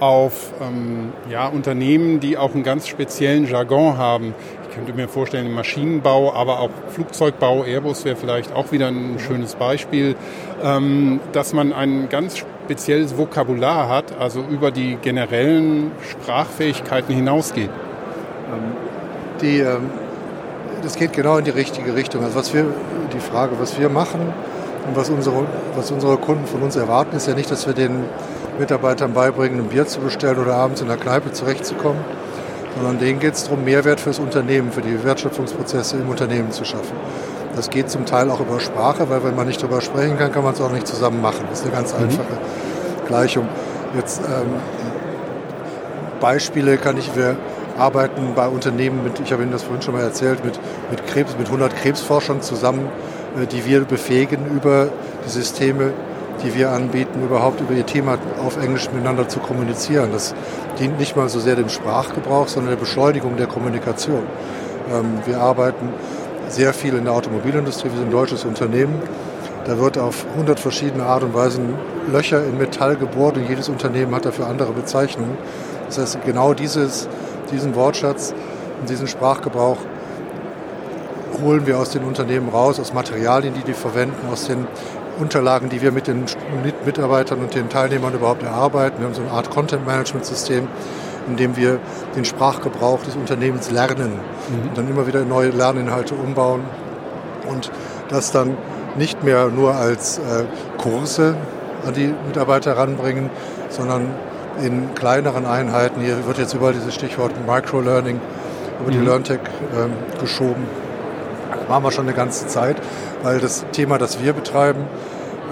auf 0.01 0.52
ähm, 0.60 1.12
ja, 1.31 1.47
Unternehmen, 1.47 2.20
die 2.20 2.36
auch 2.36 2.55
einen 2.55 2.64
ganz 2.64 2.89
speziellen 2.89 3.47
Jargon 3.47 3.97
haben? 3.97 4.35
Ich 4.68 4.74
könnte 4.74 4.93
mir 4.93 5.09
vorstellen, 5.09 5.52
Maschinenbau, 5.52 6.32
aber 6.35 6.60
auch 6.60 6.70
Flugzeugbau, 6.89 7.64
Airbus 7.64 8.05
wäre 8.05 8.16
vielleicht 8.16 8.52
auch 8.55 8.72
wieder 8.72 8.89
ein 8.89 9.18
schönes 9.18 9.55
Beispiel, 9.55 10.16
ähm, 10.62 11.20
dass 11.32 11.52
man 11.52 11.72
ein 11.72 12.09
ganz 12.09 12.39
spezielles 12.39 13.16
Vokabular 13.18 13.89
hat, 13.89 14.18
also 14.18 14.43
über 14.48 14.70
die 14.70 14.97
generellen 14.97 15.93
Sprachfähigkeiten 16.09 17.14
hinausgeht. 17.14 17.68
Ähm, 17.68 18.77
die, 19.40 19.59
ähm, 19.59 19.90
das 20.82 20.97
geht 20.97 21.12
genau 21.12 21.39
in 21.39 21.44
die 21.44 21.51
richtige 21.51 21.94
Richtung. 21.94 22.22
Also 22.24 22.36
was 22.36 22.55
wir, 22.55 22.66
die 23.12 23.20
Frage, 23.20 23.59
was 23.59 23.78
wir 23.78 23.89
machen, 23.89 24.32
und 24.91 24.97
was 24.97 25.09
unsere, 25.09 25.47
was 25.77 25.91
unsere 25.93 26.17
Kunden 26.17 26.47
von 26.47 26.62
uns 26.62 26.75
erwarten, 26.75 27.17
ist 27.17 27.29
ja 27.29 27.35
nicht, 27.35 27.51
dass 27.51 27.67
wir 27.67 27.75
den 27.75 28.05
Mitarbeitern 28.59 29.12
beibringen, 29.12 29.61
ein 29.61 29.69
Bier 29.69 29.87
zu 29.87 30.01
bestellen 30.01 30.39
oder 30.39 30.55
abends 30.55 30.81
in 30.81 30.89
der 30.89 30.97
Kneipe 30.97 31.31
zurechtzukommen, 31.31 32.01
sondern 32.77 32.99
denen 32.99 33.21
geht 33.21 33.35
es 33.35 33.45
darum, 33.45 33.65
Mehrwert 33.65 34.01
fürs 34.01 34.19
Unternehmen, 34.19 34.73
für 34.73 34.83
die 34.83 35.03
Wertschöpfungsprozesse 35.05 35.97
im 35.99 36.09
Unternehmen 36.09 36.51
zu 36.51 36.65
schaffen. 36.65 36.97
Das 37.55 37.71
geht 37.71 37.89
zum 37.89 38.05
Teil 38.05 38.31
auch 38.31 38.41
über 38.41 38.59
Sprache, 38.59 39.09
weil 39.09 39.23
wenn 39.23 39.37
man 39.37 39.47
nicht 39.47 39.62
darüber 39.62 39.81
sprechen 39.81 40.19
kann, 40.19 40.33
kann 40.33 40.43
man 40.43 40.55
es 40.55 40.61
auch 40.61 40.73
nicht 40.73 40.87
zusammen 40.87 41.23
machen. 41.23 41.45
Das 41.49 41.61
ist 41.61 41.67
eine 41.67 41.75
ganz 41.75 41.95
mhm. 41.97 42.05
einfache. 42.05 42.39
Gleichung. 43.07 43.49
Jetzt 43.95 44.21
ähm, 44.21 44.55
Beispiele 46.21 46.79
kann 46.79 46.97
ich, 46.97 47.15
wir 47.15 47.37
arbeiten 47.79 48.35
bei 48.35 48.49
Unternehmen 48.49 49.05
mit, 49.05 49.21
ich 49.21 49.33
habe 49.33 49.43
Ihnen 49.43 49.53
das 49.53 49.62
vorhin 49.62 49.83
schon 49.83 49.95
mal 49.95 50.03
erzählt, 50.03 50.45
mit, 50.45 50.59
mit 50.91 51.07
Krebs, 51.07 51.37
mit 51.39 51.47
100 51.47 51.75
Krebsforschern 51.77 52.43
zusammen 52.43 52.89
die 53.52 53.65
wir 53.65 53.85
befähigen, 53.85 54.47
über 54.55 54.89
die 55.24 55.31
Systeme, 55.31 55.93
die 56.43 56.55
wir 56.55 56.70
anbieten, 56.70 57.23
überhaupt 57.23 57.61
über 57.61 57.74
ihr 57.74 57.86
Thema 57.86 58.19
auf 58.44 58.57
Englisch 58.57 58.90
miteinander 58.93 59.28
zu 59.28 59.40
kommunizieren. 59.40 60.11
Das 60.12 60.35
dient 60.78 60.98
nicht 60.98 61.16
mal 61.16 61.28
so 61.28 61.39
sehr 61.39 61.57
dem 61.57 61.69
Sprachgebrauch, 61.69 62.48
sondern 62.48 62.73
der 62.73 62.81
Beschleunigung 62.81 63.36
der 63.36 63.47
Kommunikation. 63.47 64.23
Ähm, 64.93 65.20
wir 65.27 65.40
arbeiten 65.40 65.90
sehr 66.48 66.73
viel 66.73 66.94
in 66.94 67.05
der 67.05 67.12
Automobilindustrie, 67.12 67.90
wir 67.90 67.97
sind 67.97 68.09
ein 68.09 68.12
deutsches 68.12 68.44
Unternehmen. 68.44 68.94
Da 69.66 69.78
wird 69.78 69.98
auf 69.98 70.27
100 70.32 70.59
verschiedene 70.59 71.05
Art 71.05 71.23
und 71.23 71.35
Weisen 71.35 71.74
Löcher 72.11 72.44
in 72.44 72.59
Metall 72.59 72.97
gebohrt 72.97 73.36
und 73.36 73.48
jedes 73.48 73.69
Unternehmen 73.69 74.15
hat 74.15 74.24
dafür 74.24 74.47
andere 74.47 74.73
Bezeichnungen. 74.73 75.36
Das 75.86 75.98
heißt, 75.98 76.24
genau 76.24 76.55
dieses, 76.55 77.09
diesen 77.52 77.74
Wortschatz 77.74 78.35
und 78.81 78.89
diesen 78.89 79.07
Sprachgebrauch 79.07 79.77
holen 81.43 81.66
wir 81.66 81.78
aus 81.78 81.90
den 81.90 82.05
Unternehmen 82.05 82.48
raus, 82.48 82.81
aus 82.81 82.93
Materialien, 82.93 83.55
die 83.55 83.62
die 83.62 83.74
verwenden, 83.74 84.28
aus 84.31 84.47
den 84.47 84.66
Unterlagen, 85.19 85.69
die 85.69 85.82
wir 85.82 85.93
mit 85.93 86.07
den 86.07 86.24
Mitarbeitern 86.85 87.40
und 87.40 87.55
den 87.55 87.69
Teilnehmern 87.69 88.15
überhaupt 88.15 88.43
erarbeiten. 88.43 88.98
Wir 88.98 89.07
haben 89.07 89.15
so 89.15 89.23
eine 89.23 89.31
Art 89.31 89.51
Content-Management-System, 89.51 90.66
in 91.28 91.36
dem 91.36 91.57
wir 91.57 91.78
den 92.16 92.24
Sprachgebrauch 92.24 93.02
des 93.02 93.16
Unternehmens 93.16 93.70
lernen 93.70 94.12
mhm. 94.12 94.69
und 94.69 94.78
dann 94.78 94.89
immer 94.89 95.07
wieder 95.07 95.24
neue 95.24 95.51
Lerninhalte 95.51 96.15
umbauen 96.15 96.62
und 97.48 97.70
das 98.09 98.32
dann 98.32 98.57
nicht 98.97 99.23
mehr 99.23 99.48
nur 99.48 99.74
als 99.74 100.19
äh, 100.19 100.44
Kurse 100.78 101.36
an 101.86 101.94
die 101.94 102.15
Mitarbeiter 102.27 102.77
ranbringen, 102.77 103.31
sondern 103.69 104.15
in 104.62 104.94
kleineren 104.94 105.47
Einheiten. 105.47 106.01
Hier 106.01 106.27
wird 106.27 106.39
jetzt 106.39 106.55
überall 106.55 106.73
dieses 106.73 106.94
Stichwort 106.94 107.32
Microlearning 107.47 108.20
über 108.81 108.90
die 108.90 108.98
mhm. 108.98 109.07
LearnTech 109.07 109.39
äh, 109.39 110.20
geschoben 110.20 110.66
machen 111.70 111.84
wir 111.84 111.92
schon 111.92 112.06
eine 112.06 112.16
ganze 112.16 112.48
Zeit, 112.48 112.76
weil 113.22 113.38
das 113.38 113.64
Thema, 113.70 113.97
das 113.97 114.20
wir 114.20 114.32
betreiben, 114.32 114.86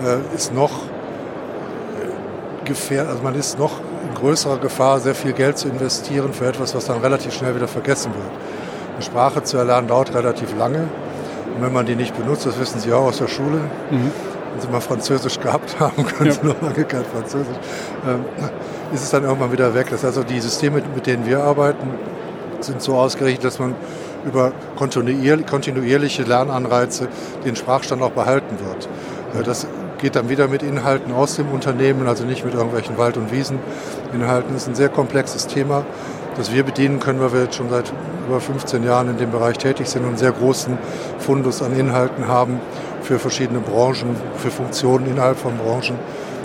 äh, 0.04 0.34
ist 0.34 0.52
noch 0.52 0.72
äh, 0.72 2.66
gefährdet, 2.66 3.10
also 3.12 3.22
man 3.22 3.36
ist 3.36 3.58
noch 3.58 3.74
in 4.06 4.14
größerer 4.14 4.58
Gefahr, 4.58 4.98
sehr 4.98 5.14
viel 5.14 5.32
Geld 5.32 5.58
zu 5.58 5.68
investieren 5.68 6.32
für 6.32 6.46
etwas, 6.46 6.74
was 6.74 6.86
dann 6.86 7.00
relativ 7.00 7.32
schnell 7.34 7.54
wieder 7.54 7.68
vergessen 7.68 8.12
wird. 8.12 8.32
Eine 8.94 9.02
Sprache 9.04 9.44
zu 9.44 9.58
erlernen 9.58 9.86
dauert 9.86 10.12
relativ 10.12 10.56
lange. 10.58 10.88
Und 11.54 11.62
wenn 11.62 11.72
man 11.72 11.86
die 11.86 11.94
nicht 11.94 12.16
benutzt, 12.16 12.46
das 12.46 12.58
wissen 12.58 12.80
Sie 12.80 12.92
auch 12.92 13.04
aus 13.04 13.18
der 13.18 13.28
Schule, 13.28 13.60
mhm. 13.90 14.10
wenn 14.52 14.60
Sie 14.60 14.68
mal 14.68 14.80
Französisch 14.80 15.38
gehabt 15.38 15.76
haben, 15.80 16.04
können 16.04 16.30
ja. 16.30 16.32
Sie 16.32 16.46
noch 16.46 16.60
lange 16.60 16.84
kein 16.84 17.04
Französisch, 17.04 17.56
ähm, 18.08 18.24
ist 18.92 19.04
es 19.04 19.10
dann 19.10 19.22
irgendwann 19.22 19.52
wieder 19.52 19.72
weg. 19.72 19.86
Das 19.90 20.02
heißt 20.02 20.16
also, 20.16 20.24
die 20.24 20.40
Systeme, 20.40 20.82
mit 20.96 21.06
denen 21.06 21.26
wir 21.26 21.44
arbeiten, 21.44 21.90
sind 22.60 22.82
so 22.82 22.96
ausgerichtet, 22.96 23.44
dass 23.44 23.60
man 23.60 23.76
über 24.24 24.52
kontinuierliche 24.76 26.22
Lernanreize 26.22 27.08
den 27.44 27.56
Sprachstand 27.56 28.02
auch 28.02 28.10
behalten 28.10 28.58
wird. 28.64 28.88
Äh, 29.38 29.44
das 29.44 29.66
geht 29.98 30.16
dann 30.16 30.28
wieder 30.28 30.48
mit 30.48 30.62
Inhalten 30.62 31.12
aus 31.12 31.36
dem 31.36 31.50
Unternehmen, 31.50 32.06
also 32.06 32.24
nicht 32.24 32.44
mit 32.44 32.54
irgendwelchen 32.54 32.98
Wald- 32.98 33.16
und 33.16 33.32
Wieseninhalten. 33.32 34.52
Das 34.52 34.62
ist 34.62 34.68
ein 34.68 34.74
sehr 34.74 34.88
komplexes 34.88 35.46
Thema, 35.46 35.84
das 36.36 36.52
wir 36.52 36.62
bedienen 36.62 37.00
können, 37.00 37.20
weil 37.20 37.32
wir 37.32 37.42
jetzt 37.42 37.56
schon 37.56 37.68
seit 37.68 37.92
über 38.28 38.40
15 38.40 38.84
Jahren 38.84 39.10
in 39.10 39.16
dem 39.16 39.30
Bereich 39.30 39.58
tätig 39.58 39.88
sind 39.88 40.02
und 40.02 40.08
einen 40.08 40.18
sehr 40.18 40.32
großen 40.32 40.78
Fundus 41.18 41.62
an 41.62 41.78
Inhalten 41.78 42.28
haben 42.28 42.60
für 43.02 43.18
verschiedene 43.18 43.60
Branchen, 43.60 44.14
für 44.36 44.50
Funktionen 44.50 45.06
innerhalb 45.06 45.38
von 45.38 45.56
Branchen. 45.56 45.98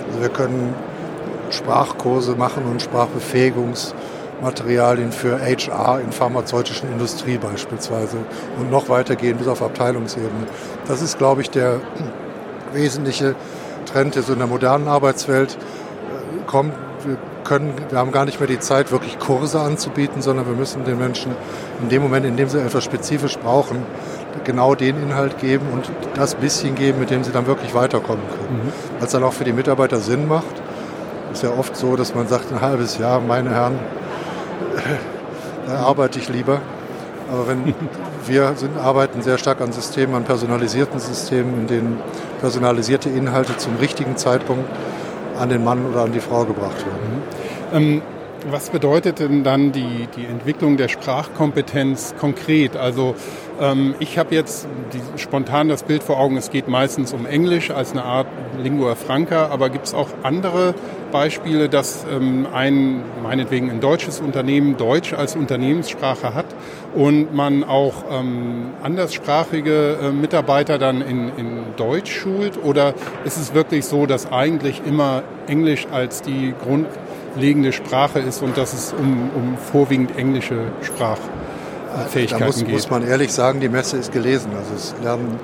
Also 0.08 0.20
wir 0.20 0.30
können 0.30 0.74
Sprachkurse 1.50 2.34
machen 2.34 2.64
und 2.64 2.82
Sprachbefähigungs- 2.82 3.94
Materialien 4.44 5.10
für 5.10 5.40
HR 5.40 6.00
in 6.00 6.12
pharmazeutischen 6.12 6.92
Industrie 6.92 7.38
beispielsweise 7.38 8.18
und 8.60 8.70
noch 8.70 8.88
weitergehen 8.88 9.38
bis 9.38 9.48
auf 9.48 9.62
Abteilungsebene. 9.62 10.46
Das 10.86 11.02
ist, 11.02 11.18
glaube 11.18 11.40
ich, 11.40 11.50
der 11.50 11.80
wesentliche 12.72 13.34
Trend, 13.86 14.14
der 14.14 14.22
so 14.22 14.34
in 14.34 14.38
der 14.38 14.48
modernen 14.48 14.86
Arbeitswelt 14.86 15.54
äh, 15.56 16.46
kommt. 16.46 16.74
Wir, 17.04 17.16
können, 17.44 17.74
wir 17.90 17.98
haben 17.98 18.12
gar 18.12 18.24
nicht 18.24 18.40
mehr 18.40 18.46
die 18.46 18.58
Zeit, 18.58 18.90
wirklich 18.90 19.18
Kurse 19.18 19.60
anzubieten, 19.60 20.22
sondern 20.22 20.46
wir 20.46 20.54
müssen 20.54 20.84
den 20.84 20.98
Menschen 20.98 21.32
in 21.82 21.88
dem 21.88 22.02
Moment, 22.02 22.24
in 22.24 22.36
dem 22.36 22.48
sie 22.48 22.58
etwas 22.58 22.84
spezifisch 22.84 23.38
brauchen, 23.38 23.82
genau 24.44 24.74
den 24.74 25.02
Inhalt 25.02 25.38
geben 25.38 25.66
und 25.72 25.90
das 26.14 26.34
bisschen 26.34 26.74
geben, 26.74 27.00
mit 27.00 27.10
dem 27.10 27.22
sie 27.24 27.32
dann 27.32 27.46
wirklich 27.46 27.74
weiterkommen 27.74 28.24
können. 28.28 28.64
Mhm. 28.64 28.72
Was 29.00 29.10
dann 29.10 29.22
auch 29.22 29.32
für 29.32 29.44
die 29.44 29.52
Mitarbeiter 29.52 29.98
Sinn 29.98 30.26
macht. 30.28 30.62
Ist 31.32 31.42
ja 31.42 31.50
oft 31.50 31.76
so, 31.76 31.96
dass 31.96 32.14
man 32.14 32.28
sagt, 32.28 32.52
ein 32.52 32.60
halbes 32.60 32.96
Jahr, 32.98 33.20
meine 33.20 33.50
Herren, 33.50 33.78
da 35.66 35.76
arbeite 35.76 36.18
ich 36.18 36.28
lieber. 36.28 36.60
Aber 37.30 37.48
wenn 37.48 37.74
wir 38.26 38.54
sind, 38.56 38.76
arbeiten 38.78 39.22
sehr 39.22 39.38
stark 39.38 39.60
an 39.60 39.72
Systemen, 39.72 40.14
an 40.14 40.24
personalisierten 40.24 41.00
Systemen, 41.00 41.60
in 41.60 41.66
denen 41.66 42.00
personalisierte 42.40 43.08
Inhalte 43.08 43.56
zum 43.56 43.76
richtigen 43.76 44.16
Zeitpunkt 44.16 44.68
an 45.38 45.48
den 45.48 45.64
Mann 45.64 45.86
oder 45.86 46.02
an 46.02 46.12
die 46.12 46.20
Frau 46.20 46.44
gebracht 46.44 46.84
werden. 46.86 47.22
Mhm. 47.72 47.76
Ähm, 47.76 48.02
was 48.50 48.70
bedeutet 48.70 49.20
denn 49.20 49.44
dann 49.44 49.72
die, 49.72 50.08
die 50.16 50.26
Entwicklung 50.26 50.76
der 50.76 50.88
Sprachkompetenz 50.88 52.14
konkret? 52.18 52.76
Also 52.76 53.14
ähm, 53.60 53.94
ich 54.00 54.18
habe 54.18 54.34
jetzt 54.34 54.66
die, 54.92 55.20
spontan 55.20 55.68
das 55.68 55.82
Bild 55.82 56.02
vor 56.02 56.18
Augen, 56.18 56.36
es 56.36 56.50
geht 56.50 56.68
meistens 56.68 57.12
um 57.12 57.26
Englisch 57.26 57.70
als 57.70 57.92
eine 57.92 58.04
Art 58.04 58.26
Lingua 58.62 58.94
Franca, 58.94 59.46
aber 59.46 59.70
gibt 59.70 59.86
es 59.86 59.94
auch 59.94 60.08
andere 60.22 60.74
Beispiele, 61.12 61.68
dass 61.68 62.04
ähm, 62.12 62.46
ein, 62.52 63.02
meinetwegen 63.22 63.70
ein 63.70 63.80
deutsches 63.80 64.20
Unternehmen 64.20 64.76
Deutsch 64.76 65.12
als 65.12 65.36
Unternehmenssprache 65.36 66.34
hat 66.34 66.46
und 66.94 67.34
man 67.34 67.64
auch 67.64 68.04
ähm, 68.10 68.70
anderssprachige 68.82 69.98
äh, 70.02 70.10
Mitarbeiter 70.10 70.78
dann 70.78 71.00
in, 71.00 71.30
in 71.36 71.64
Deutsch 71.76 72.12
schult? 72.12 72.62
Oder 72.62 72.94
ist 73.24 73.36
es 73.36 73.54
wirklich 73.54 73.84
so, 73.84 74.06
dass 74.06 74.30
eigentlich 74.30 74.82
immer 74.84 75.22
Englisch 75.46 75.86
als 75.92 76.22
die 76.22 76.52
grundlegende 77.34 77.72
Sprache 77.72 78.20
ist 78.20 78.42
und 78.42 78.56
dass 78.56 78.72
es 78.72 78.92
um, 78.92 79.30
um 79.34 79.58
vorwiegend 79.58 80.16
englische 80.16 80.72
Sprach 80.82 81.18
Fähigkeiten 82.08 82.40
da 82.40 82.46
muss, 82.46 82.58
geht. 82.58 82.70
muss 82.70 82.90
man 82.90 83.06
ehrlich 83.06 83.32
sagen, 83.32 83.60
die 83.60 83.68
Messe 83.68 83.96
ist 83.96 84.12
gelesen. 84.12 84.50
Also 84.56 84.74
es 84.74 84.94
lernen, 85.02 85.38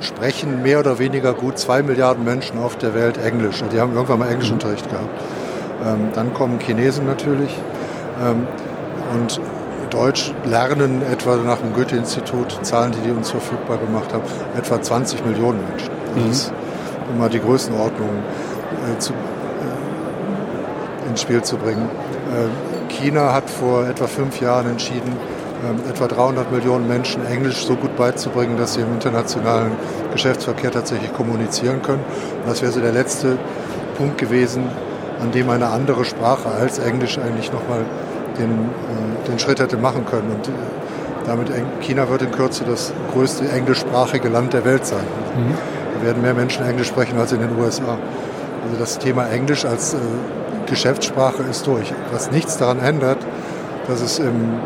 sprechen 0.00 0.62
mehr 0.62 0.80
oder 0.80 0.98
weniger 0.98 1.32
gut 1.32 1.58
zwei 1.58 1.82
Milliarden 1.82 2.24
Menschen 2.24 2.58
auf 2.58 2.76
der 2.76 2.94
Welt 2.94 3.18
Englisch. 3.18 3.62
Die 3.72 3.80
haben 3.80 3.94
irgendwann 3.94 4.18
mal 4.18 4.30
Englischunterricht 4.30 4.88
gehabt. 4.88 5.08
Ähm, 5.84 6.08
dann 6.14 6.34
kommen 6.34 6.58
Chinesen 6.58 7.06
natürlich. 7.06 7.54
Ähm, 8.22 8.46
und 9.14 9.40
Deutsch 9.90 10.32
lernen 10.44 11.02
etwa 11.02 11.36
nach 11.36 11.58
dem 11.58 11.72
Goethe-Institut, 11.72 12.58
Zahlen, 12.62 12.92
die 12.92 13.08
die 13.08 13.10
uns 13.12 13.30
verfügbar 13.30 13.78
gemacht 13.78 14.12
haben, 14.12 14.24
etwa 14.56 14.82
20 14.82 15.24
Millionen 15.24 15.60
Menschen. 15.68 15.90
Das 16.14 16.24
mhm. 16.24 16.30
ist, 16.30 16.52
um 17.10 17.18
mal 17.18 17.28
die 17.28 17.38
Größenordnung 17.38 18.08
äh, 18.08 18.98
zu, 18.98 19.12
ins 21.16 21.22
Spiel 21.22 21.42
zu 21.42 21.56
bringen. 21.56 21.88
Äh, 22.30 22.92
China 22.92 23.32
hat 23.32 23.48
vor 23.48 23.86
etwa 23.86 24.06
fünf 24.06 24.38
Jahren 24.40 24.68
entschieden, 24.68 25.16
ähm, 25.64 25.80
etwa 25.88 26.06
300 26.06 26.52
Millionen 26.52 26.86
Menschen 26.86 27.24
Englisch 27.24 27.64
so 27.64 27.74
gut 27.74 27.96
beizubringen, 27.96 28.58
dass 28.58 28.74
sie 28.74 28.82
im 28.82 28.92
internationalen 28.92 29.72
Geschäftsverkehr 30.12 30.70
tatsächlich 30.70 31.14
kommunizieren 31.14 31.80
können. 31.80 32.04
Und 32.42 32.50
das 32.50 32.60
wäre 32.60 32.70
so 32.70 32.80
der 32.80 32.92
letzte 32.92 33.38
Punkt 33.96 34.18
gewesen, 34.18 34.64
an 35.22 35.32
dem 35.32 35.48
eine 35.48 35.68
andere 35.68 36.04
Sprache 36.04 36.50
als 36.50 36.78
Englisch 36.78 37.18
eigentlich 37.18 37.50
nochmal 37.50 37.80
den, 38.38 38.50
äh, 38.50 39.28
den 39.28 39.38
Schritt 39.38 39.58
hätte 39.58 39.78
machen 39.78 40.04
können. 40.04 40.30
Und 40.30 40.48
äh, 40.48 40.52
damit 41.24 41.50
China 41.80 42.10
wird 42.10 42.22
in 42.22 42.30
Kürze 42.30 42.64
das 42.64 42.92
größte 43.14 43.48
englischsprachige 43.48 44.28
Land 44.28 44.52
der 44.52 44.66
Welt 44.66 44.84
sein. 44.84 45.06
Mhm. 45.34 45.54
Da 45.98 46.06
werden 46.06 46.20
mehr 46.20 46.34
Menschen 46.34 46.66
Englisch 46.66 46.88
sprechen 46.88 47.18
als 47.18 47.32
in 47.32 47.40
den 47.40 47.56
USA. 47.58 47.96
Also 48.64 48.78
das 48.78 48.98
Thema 48.98 49.26
Englisch 49.28 49.64
als 49.64 49.94
äh, 49.94 49.96
Geschäftssprache 50.66 51.42
ist 51.44 51.66
durch. 51.66 51.92
Was 52.12 52.30
nichts 52.30 52.56
daran 52.58 52.80
ändert, 52.80 53.18
dass 53.88 54.00
es 54.00 54.18
im 54.18 54.60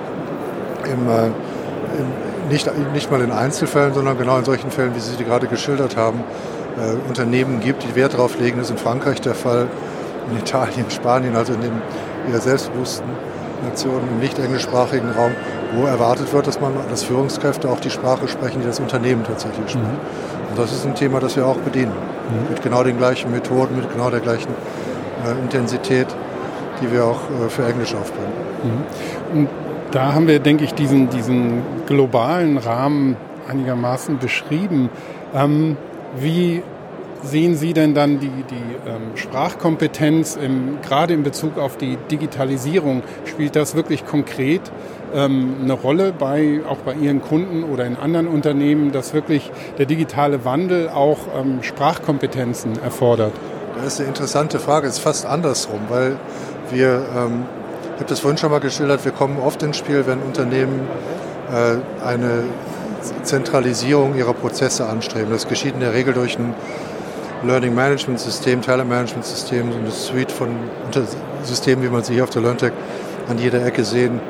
im, 0.87 1.09
äh, 1.09 1.27
im, 1.27 2.49
nicht, 2.49 2.69
nicht 2.93 3.11
mal 3.11 3.21
in 3.21 3.31
Einzelfällen, 3.31 3.95
sondern 3.95 4.19
genau 4.19 4.39
in 4.39 4.45
solchen 4.45 4.71
Fällen, 4.71 4.95
wie 4.95 5.01
Sie 5.01 5.17
die 5.17 5.25
gerade 5.25 5.47
geschildert 5.47 5.97
haben, 5.97 6.25
äh, 6.79 7.09
Unternehmen 7.09 7.61
gibt, 7.61 7.83
die 7.85 7.95
Wert 7.95 8.15
darauf 8.15 8.39
legen. 8.39 8.59
Das 8.59 8.67
ist 8.67 8.73
in 8.73 8.79
Frankreich 8.79 9.21
der 9.21 9.35
Fall, 9.35 9.69
in 10.31 10.39
Italien, 10.39 10.87
Spanien, 10.91 11.37
also 11.37 11.53
in 11.53 11.61
den 11.61 11.73
wieder 12.27 12.41
selbstbewussten 12.41 13.09
Nationen 13.65 14.09
im 14.09 14.19
nicht 14.21 14.39
englischsprachigen 14.39 15.11
Raum, 15.11 15.33
wo 15.75 15.87
erwartet 15.87 16.33
wird, 16.33 16.47
dass 16.47 16.61
man, 16.61 16.73
dass 16.89 17.03
Führungskräfte 17.05 17.69
auch 17.69 17.81
die 17.81 17.91
Sprache 17.91 18.27
sprechen, 18.27 18.61
die 18.61 18.67
das 18.67 18.81
Unternehmen 18.81 19.23
tatsächlich 19.25 19.71
spricht. 19.71 19.87
Mhm. 19.87 20.51
Und 20.51 20.59
das 20.59 20.73
ist 20.73 20.87
ein 20.87 20.95
Thema, 20.95 21.21
das 21.21 21.37
wir 21.37 21.47
auch 21.47 21.59
bedienen. 21.59 21.93
Mhm. 21.93 22.51
Mit 22.51 22.63
genau 22.63 22.83
den 22.83 22.97
gleichen 22.97 23.31
Methoden, 23.31 23.77
mit 23.77 23.93
genau 23.93 24.11
der 24.11 24.21
gleichen 24.21 24.55
Intensität, 25.43 26.07
die 26.83 26.93
wir 26.93 27.05
auch 27.05 27.21
äh, 27.45 27.49
für 27.49 27.67
Englisch 27.67 27.95
aufbringen. 27.95 28.33
Mhm 29.35 29.49
da 29.91 30.15
haben 30.15 30.29
wir, 30.29 30.39
denke 30.39 30.65
ich, 30.65 30.75
diesen, 30.75 31.11
diesen 31.11 31.63
globalen 31.87 32.59
Rahmen 32.59 33.17
einigermaßen 33.49 34.19
beschrieben. 34.19 34.89
Ähm, 35.35 35.77
wie 36.17 36.63
sehen 37.23 37.55
Sie 37.57 37.73
denn 37.75 37.95
dann 37.95 38.19
die, 38.19 38.29
die 38.29 38.89
ähm, 38.89 39.17
Sprachkompetenz 39.17 40.37
im, 40.37 40.79
gerade 40.81 41.15
in 41.15 41.23
Bezug 41.23 41.59
auf 41.59 41.77
die 41.77 41.99
Digitalisierung? 42.11 43.03
Spielt 43.25 43.57
das 43.57 43.75
wirklich 43.75 44.07
konkret 44.07 44.63
ähm, 45.15 45.57
eine 45.63 45.73
Rolle 45.73 46.13
bei, 46.17 46.61
auch 46.69 46.79
bei 46.79 46.95
Ihren 46.95 47.21
Kunden 47.21 47.65
oder 47.65 47.85
in 47.85 47.97
anderen 47.97 48.29
Unternehmen, 48.29 48.93
dass 48.93 49.13
wirklich 49.13 49.51
der 49.79 49.87
digitale 49.87 50.45
Wandel 50.45 50.89
auch 50.89 51.19
ähm, 51.39 51.63
Sprachkompetenzen 51.63 52.81
erfordert? 52.83 53.33
Das 53.83 53.95
ist 53.95 54.01
eine 54.01 54.09
interessante 54.09 54.59
Frage. 54.59 54.87
Es 54.87 54.95
ist 54.95 55.03
fast 55.03 55.25
andersrum, 55.27 55.81
weil 55.89 56.17
wir 56.71 57.03
ähm, 57.17 57.45
ich 58.01 58.03
habe 58.03 58.15
das 58.15 58.21
vorhin 58.21 58.39
schon 58.39 58.51
mal 58.51 58.61
geschildert, 58.61 59.05
wir 59.05 59.13
kommen 59.13 59.39
oft 59.39 59.63
ins 59.63 59.77
Spiel, 59.77 60.07
wenn 60.07 60.21
Unternehmen 60.21 60.89
äh, 61.53 62.05
eine 62.05 62.45
Zentralisierung 63.25 64.17
ihrer 64.17 64.33
Prozesse 64.33 64.87
anstreben. 64.87 65.31
Das 65.31 65.49
geschieht 65.49 65.75
in 65.75 65.81
der 65.81 65.93
Regel 65.93 66.15
durch 66.15 66.39
ein 66.39 66.55
Learning 67.43 67.75
Management 67.75 68.21
System, 68.21 68.63
Talent 68.63 68.89
Management 68.89 69.27
System, 69.27 69.71
eine 69.71 69.91
Suite 69.91 70.33
von 70.33 70.49
Systemen, 71.43 71.85
wie 71.85 71.89
man 71.89 72.03
sie 72.03 72.15
hier 72.15 72.25
auf 72.25 72.31
der 72.31 72.41
LearnTech 72.41 72.73
an 73.29 73.39
jeder 73.39 73.65
Ecke 73.67 73.85
sehen 73.85 74.21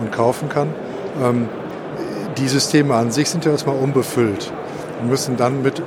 und 0.00 0.12
kaufen 0.12 0.48
kann. 0.48 0.68
Ähm, 1.20 1.48
die 2.38 2.46
Systeme 2.46 2.94
an 2.94 3.10
sich 3.10 3.28
sind 3.28 3.44
ja 3.44 3.50
erstmal 3.50 3.76
unbefüllt 3.76 4.52
und 5.00 5.08
müssen 5.08 5.36
dann 5.36 5.62
mit 5.62 5.82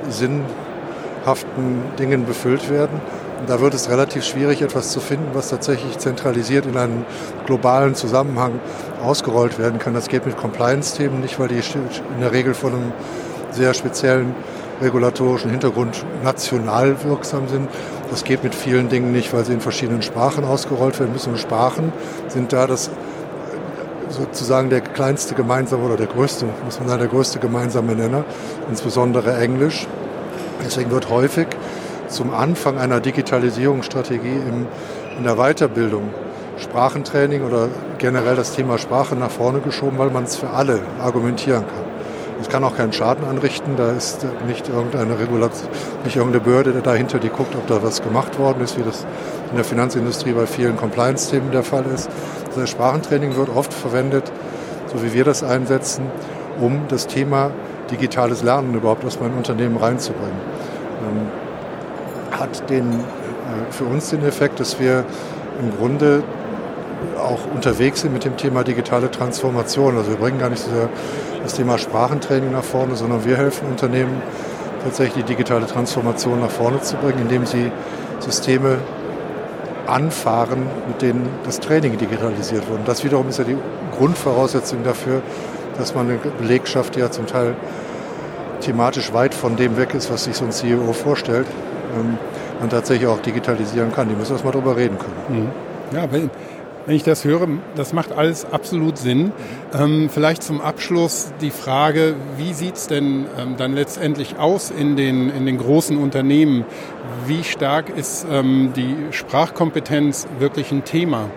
sinnhaften 1.20 1.82
Dingen 1.98 2.26
befüllt 2.26 2.70
werden. 2.70 3.00
Und 3.40 3.48
da 3.48 3.60
wird 3.60 3.74
es 3.74 3.88
relativ 3.88 4.24
schwierig, 4.24 4.60
etwas 4.62 4.90
zu 4.90 5.00
finden, 5.00 5.28
was 5.32 5.48
tatsächlich 5.48 5.98
zentralisiert 5.98 6.66
in 6.66 6.76
einem 6.76 7.04
globalen 7.46 7.94
Zusammenhang 7.94 8.60
ausgerollt 9.02 9.58
werden 9.58 9.78
kann. 9.78 9.94
Das 9.94 10.08
geht 10.08 10.26
mit 10.26 10.36
Compliance-Themen 10.36 11.20
nicht, 11.20 11.38
weil 11.38 11.48
die 11.48 11.56
in 11.56 12.20
der 12.20 12.32
Regel 12.32 12.54
von 12.54 12.74
einem 12.74 12.92
sehr 13.50 13.72
speziellen 13.72 14.34
regulatorischen 14.82 15.50
Hintergrund 15.50 16.04
national 16.22 17.02
wirksam 17.04 17.48
sind. 17.48 17.68
Das 18.10 18.24
geht 18.24 18.42
mit 18.42 18.54
vielen 18.54 18.88
Dingen 18.88 19.12
nicht, 19.12 19.32
weil 19.32 19.44
sie 19.44 19.52
in 19.52 19.60
verschiedenen 19.60 20.02
Sprachen 20.02 20.44
ausgerollt 20.44 20.98
werden 21.00 21.12
müssen. 21.12 21.32
Und 21.32 21.38
Sprachen 21.38 21.92
sind 22.28 22.52
da 22.52 22.66
das 22.66 22.90
sozusagen 24.10 24.70
der 24.70 24.80
kleinste 24.80 25.34
gemeinsame 25.34 25.84
oder 25.84 25.96
der 25.96 26.08
größte, 26.08 26.44
muss 26.64 26.78
man 26.78 26.88
sagen, 26.88 27.00
der 27.00 27.08
größte 27.08 27.38
gemeinsame 27.38 27.94
Nenner, 27.94 28.24
insbesondere 28.68 29.36
Englisch. 29.36 29.86
Deswegen 30.64 30.90
wird 30.90 31.10
häufig 31.10 31.46
zum 32.08 32.34
Anfang 32.34 32.78
einer 32.78 33.00
Digitalisierungsstrategie 33.00 34.28
im, 34.28 34.66
in 35.16 35.24
der 35.24 35.36
Weiterbildung 35.36 36.10
Sprachentraining 36.58 37.42
oder 37.42 37.68
generell 37.98 38.36
das 38.36 38.54
Thema 38.54 38.78
Sprache 38.78 39.16
nach 39.16 39.30
vorne 39.30 39.60
geschoben, 39.60 39.98
weil 39.98 40.10
man 40.10 40.24
es 40.24 40.36
für 40.36 40.50
alle 40.50 40.80
argumentieren 41.00 41.64
kann. 41.66 41.90
Es 42.40 42.48
kann 42.48 42.64
auch 42.64 42.76
keinen 42.76 42.92
Schaden 42.92 43.24
anrichten, 43.26 43.76
da 43.76 43.92
ist 43.92 44.26
nicht 44.46 44.68
irgendeine 44.68 45.18
Regulation, 45.18 45.68
nicht 46.04 46.16
irgendeine 46.16 46.42
Behörde 46.42 46.72
dahinter, 46.82 47.18
die 47.18 47.28
guckt, 47.28 47.54
ob 47.54 47.66
da 47.66 47.82
was 47.82 48.02
gemacht 48.02 48.38
worden 48.38 48.62
ist, 48.62 48.78
wie 48.78 48.82
das 48.82 49.04
in 49.50 49.56
der 49.56 49.64
Finanzindustrie 49.64 50.32
bei 50.32 50.46
vielen 50.46 50.76
Compliance-Themen 50.76 51.50
der 51.50 51.62
Fall 51.62 51.84
ist. 51.94 52.08
Das 52.54 52.70
Sprachentraining 52.70 53.36
wird 53.36 53.50
oft 53.54 53.74
verwendet, 53.74 54.32
so 54.86 55.02
wie 55.02 55.12
wir 55.12 55.24
das 55.24 55.42
einsetzen, 55.42 56.06
um 56.58 56.82
das 56.88 57.06
Thema 57.06 57.50
digitales 57.90 58.42
Lernen 58.42 58.74
überhaupt 58.74 59.04
aus 59.04 59.20
meinem 59.20 59.36
Unternehmen 59.36 59.76
reinzubringen. 59.76 60.38
Ähm, 61.02 62.38
hat 62.38 62.68
den, 62.70 62.92
äh, 62.92 63.72
für 63.72 63.84
uns 63.84 64.10
den 64.10 64.24
Effekt, 64.24 64.60
dass 64.60 64.80
wir 64.80 65.04
im 65.60 65.76
Grunde 65.76 66.22
auch 67.18 67.40
unterwegs 67.54 68.02
sind 68.02 68.12
mit 68.12 68.24
dem 68.24 68.36
Thema 68.36 68.64
digitale 68.64 69.10
Transformation. 69.10 69.96
Also 69.96 70.10
wir 70.10 70.18
bringen 70.18 70.38
gar 70.38 70.50
nicht 70.50 70.62
so 70.62 70.70
das 71.42 71.54
Thema 71.54 71.78
Sprachentraining 71.78 72.52
nach 72.52 72.64
vorne, 72.64 72.96
sondern 72.96 73.24
wir 73.24 73.36
helfen 73.36 73.68
Unternehmen 73.68 74.22
tatsächlich 74.84 75.24
die 75.24 75.34
digitale 75.34 75.66
Transformation 75.66 76.40
nach 76.40 76.50
vorne 76.50 76.80
zu 76.80 76.96
bringen, 76.96 77.20
indem 77.20 77.46
sie 77.46 77.70
Systeme 78.20 78.78
anfahren, 79.86 80.66
mit 80.86 81.02
denen 81.02 81.28
das 81.44 81.60
Training 81.60 81.98
digitalisiert 81.98 82.68
wird. 82.68 82.80
Und 82.80 82.88
das 82.88 83.04
wiederum 83.04 83.28
ist 83.28 83.38
ja 83.38 83.44
die 83.44 83.56
Grundvoraussetzung 83.96 84.82
dafür, 84.84 85.22
dass 85.80 85.94
man 85.94 86.08
eine 86.08 86.18
Belegschaft, 86.38 86.94
die 86.96 87.00
ja 87.00 87.10
zum 87.10 87.26
Teil 87.26 87.54
thematisch 88.60 89.12
weit 89.12 89.34
von 89.34 89.56
dem 89.56 89.76
weg 89.76 89.94
ist, 89.94 90.12
was 90.12 90.24
sich 90.24 90.36
so 90.36 90.44
ein 90.44 90.52
CEO 90.52 90.92
vorstellt, 90.92 91.46
ähm, 91.96 92.18
man 92.60 92.70
tatsächlich 92.70 93.08
auch 93.08 93.20
digitalisieren 93.20 93.92
kann. 93.92 94.08
Die 94.08 94.14
müssen 94.14 94.32
erstmal 94.32 94.52
drüber 94.52 94.76
reden 94.76 94.98
können. 94.98 95.42
Mhm. 95.92 95.96
Ja, 95.96 96.12
wenn, 96.12 96.30
wenn 96.86 96.94
ich 96.94 97.02
das 97.02 97.24
höre, 97.24 97.48
das 97.74 97.92
macht 97.92 98.12
alles 98.12 98.44
absolut 98.44 98.98
Sinn. 98.98 99.32
Ähm, 99.72 100.08
vielleicht 100.12 100.42
zum 100.42 100.60
Abschluss 100.60 101.32
die 101.40 101.50
Frage, 101.50 102.14
wie 102.36 102.52
sieht 102.52 102.76
es 102.76 102.86
denn 102.86 103.26
ähm, 103.38 103.56
dann 103.56 103.74
letztendlich 103.74 104.38
aus 104.38 104.70
in 104.70 104.96
den, 104.96 105.30
in 105.30 105.46
den 105.46 105.58
großen 105.58 105.96
Unternehmen? 105.96 106.64
Wie 107.26 107.44
stark 107.44 107.90
ist 107.90 108.26
ähm, 108.30 108.72
die 108.76 108.96
Sprachkompetenz 109.10 110.26
wirklich 110.38 110.70
ein 110.70 110.84
Thema? 110.84 111.28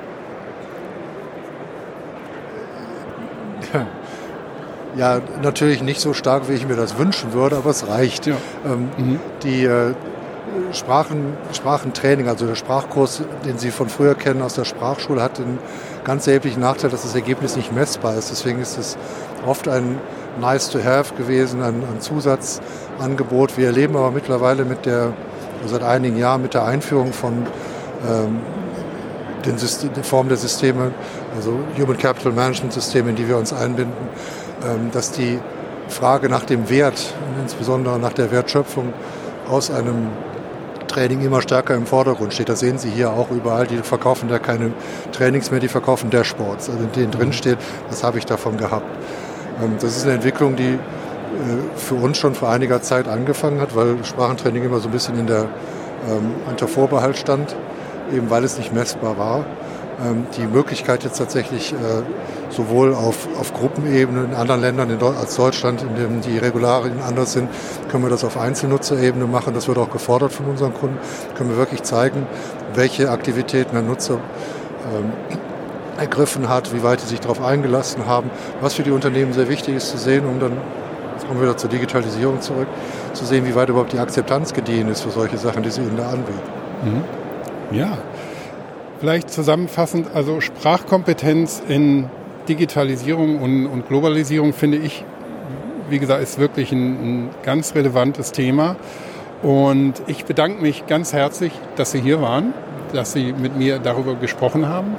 Ja, 4.95 5.21
natürlich 5.41 5.81
nicht 5.81 5.99
so 5.99 6.13
stark, 6.13 6.49
wie 6.49 6.53
ich 6.53 6.67
mir 6.67 6.75
das 6.75 6.97
wünschen 6.97 7.33
würde, 7.33 7.57
aber 7.57 7.71
es 7.71 7.87
reicht. 7.87 8.27
Ja. 8.27 8.35
Ähm, 8.65 8.89
mhm. 8.97 9.19
Die 9.41 9.65
äh, 9.65 9.93
Sprachen, 10.71 11.35
Sprachentraining, 11.51 12.27
also 12.27 12.45
der 12.45 12.55
Sprachkurs, 12.55 13.23
den 13.45 13.57
Sie 13.57 13.71
von 13.71 13.89
früher 13.89 14.13
kennen 14.13 14.41
aus 14.41 14.53
der 14.53 14.65
Sprachschule, 14.65 15.21
hat 15.21 15.39
den 15.39 15.57
ganz 16.03 16.27
erheblichen 16.27 16.59
Nachteil, 16.59 16.91
dass 16.91 17.01
das 17.01 17.15
Ergebnis 17.15 17.55
nicht 17.55 17.73
messbar 17.73 18.15
ist. 18.15 18.29
Deswegen 18.29 18.61
ist 18.61 18.77
es 18.77 18.97
oft 19.45 19.67
ein 19.67 19.99
nice 20.39 20.69
to 20.69 20.83
have 20.83 21.15
gewesen, 21.15 21.61
ein, 21.61 21.75
ein 21.75 22.01
Zusatzangebot. 22.01 23.57
Wir 23.57 23.67
erleben 23.67 23.95
aber 23.95 24.11
mittlerweile 24.11 24.65
mit 24.65 24.85
der, 24.85 25.13
also 25.61 25.75
seit 25.75 25.83
einigen 25.83 26.17
Jahren 26.17 26.41
mit 26.41 26.53
der 26.53 26.65
Einführung 26.65 27.13
von 27.13 27.47
ähm, 28.07 28.39
den, 29.45 29.57
System, 29.57 29.91
Formen 30.03 30.29
der 30.29 30.37
Systeme, 30.37 30.91
also 31.35 31.59
Human 31.77 31.97
Capital 31.97 32.31
Management 32.31 32.73
Systeme, 32.73 33.09
in 33.09 33.15
die 33.15 33.27
wir 33.27 33.37
uns 33.37 33.53
einbinden, 33.53 33.93
dass 34.91 35.11
die 35.11 35.39
Frage 35.87 36.29
nach 36.29 36.43
dem 36.43 36.69
Wert, 36.69 37.13
insbesondere 37.41 37.99
nach 37.99 38.13
der 38.13 38.31
Wertschöpfung 38.31 38.93
aus 39.49 39.69
einem 39.71 40.09
Training 40.87 41.21
immer 41.21 41.41
stärker 41.41 41.75
im 41.75 41.85
Vordergrund 41.85 42.33
steht. 42.33 42.49
Das 42.49 42.59
sehen 42.59 42.77
Sie 42.77 42.89
hier 42.89 43.11
auch 43.11 43.31
überall. 43.31 43.65
Die 43.67 43.77
verkaufen 43.77 44.29
da 44.29 44.39
keine 44.39 44.73
Trainings 45.11 45.49
mehr, 45.51 45.59
die 45.59 45.67
verkaufen 45.67 46.09
Dashboards, 46.09 46.69
also 46.69 46.83
in 46.83 46.91
denen 46.91 47.11
drin 47.11 47.27
mhm. 47.29 47.33
steht, 47.33 47.57
was 47.89 48.03
habe 48.03 48.19
ich 48.19 48.25
davon 48.25 48.57
gehabt. 48.57 48.85
Ähm, 49.61 49.75
das 49.79 49.97
ist 49.97 50.03
eine 50.03 50.13
Entwicklung, 50.13 50.55
die 50.55 50.73
äh, 50.73 50.77
für 51.75 51.95
uns 51.95 52.17
schon 52.17 52.35
vor 52.35 52.49
einiger 52.49 52.81
Zeit 52.81 53.07
angefangen 53.07 53.59
hat, 53.59 53.75
weil 53.75 54.03
Sprachentraining 54.03 54.63
immer 54.63 54.79
so 54.79 54.87
ein 54.87 54.91
bisschen 54.91 55.17
in 55.17 55.27
der, 55.27 55.47
ähm, 56.09 56.35
unter 56.49 56.67
Vorbehalt 56.67 57.17
stand, 57.17 57.55
eben 58.15 58.29
weil 58.29 58.43
es 58.43 58.57
nicht 58.57 58.73
messbar 58.73 59.17
war. 59.17 59.45
Ähm, 60.01 60.25
die 60.37 60.45
Möglichkeit 60.45 61.03
jetzt 61.03 61.17
tatsächlich 61.17 61.73
äh, 61.73 61.75
sowohl 62.49 62.93
auf, 62.93 63.27
auf 63.39 63.53
Gruppenebene 63.53 64.23
in 64.23 64.33
anderen 64.33 64.61
Ländern 64.61 64.89
in 64.89 65.01
als 65.01 65.35
Deutschland, 65.35 65.81
in 65.81 65.95
denen 65.95 66.21
die 66.21 66.37
Regularien 66.37 67.01
anders 67.01 67.33
sind, 67.33 67.49
können 67.89 68.03
wir 68.03 68.09
das 68.09 68.23
auf 68.23 68.37
Einzelnutzerebene 68.37 69.25
machen. 69.25 69.53
Das 69.53 69.67
wird 69.67 69.77
auch 69.77 69.91
gefordert 69.91 70.33
von 70.33 70.47
unseren 70.47 70.73
Kunden. 70.73 70.97
Können 71.35 71.49
wir 71.49 71.57
wirklich 71.57 71.83
zeigen, 71.83 72.25
welche 72.73 73.11
Aktivitäten 73.11 73.73
der 73.73 73.83
Nutzer 73.83 74.15
ähm, 74.15 75.11
ergriffen 75.97 76.49
hat, 76.49 76.73
wie 76.73 76.83
weit 76.83 77.01
sie 77.01 77.07
sich 77.07 77.19
darauf 77.19 77.41
eingelassen 77.43 78.07
haben, 78.07 78.31
was 78.61 78.73
für 78.73 78.83
die 78.83 78.91
Unternehmen 78.91 79.33
sehr 79.33 79.47
wichtig 79.47 79.75
ist 79.75 79.89
zu 79.89 79.97
sehen, 79.97 80.25
um 80.25 80.39
dann, 80.39 80.53
jetzt 81.13 81.27
kommen 81.27 81.39
wir 81.39 81.47
wieder 81.47 81.57
zur 81.57 81.69
Digitalisierung 81.69 82.41
zurück, 82.41 82.67
zu 83.13 83.25
sehen, 83.25 83.45
wie 83.45 83.53
weit 83.53 83.69
überhaupt 83.69 83.93
die 83.93 83.99
Akzeptanz 83.99 84.53
gediehen 84.53 84.89
ist 84.89 85.01
für 85.01 85.11
solche 85.11 85.37
Sachen, 85.37 85.61
die 85.61 85.69
sie 85.69 85.81
ihnen 85.81 85.97
da 85.97 86.09
anbieten. 86.09 86.41
Mhm. 86.83 87.03
Ja, 87.77 87.97
vielleicht 89.03 89.31
zusammenfassend, 89.31 90.07
also 90.13 90.39
Sprachkompetenz 90.39 91.61
in 91.67 92.09
Digitalisierung 92.47 93.41
und, 93.41 93.65
und 93.65 93.89
Globalisierung 93.89 94.53
finde 94.53 94.77
ich, 94.77 95.03
wie 95.89 95.99
gesagt, 95.99 96.23
ist 96.23 96.39
wirklich 96.39 96.71
ein, 96.71 97.25
ein 97.25 97.29
ganz 97.43 97.75
relevantes 97.75 98.31
Thema. 98.31 98.77
Und 99.41 99.95
ich 100.07 100.23
bedanke 100.23 100.61
mich 100.61 100.87
ganz 100.87 101.11
herzlich, 101.11 101.51
dass 101.75 101.91
Sie 101.91 101.99
hier 101.99 102.21
waren, 102.21 102.53
dass 102.93 103.11
Sie 103.11 103.33
mit 103.33 103.57
mir 103.57 103.79
darüber 103.79 104.15
gesprochen 104.15 104.69
haben 104.69 104.95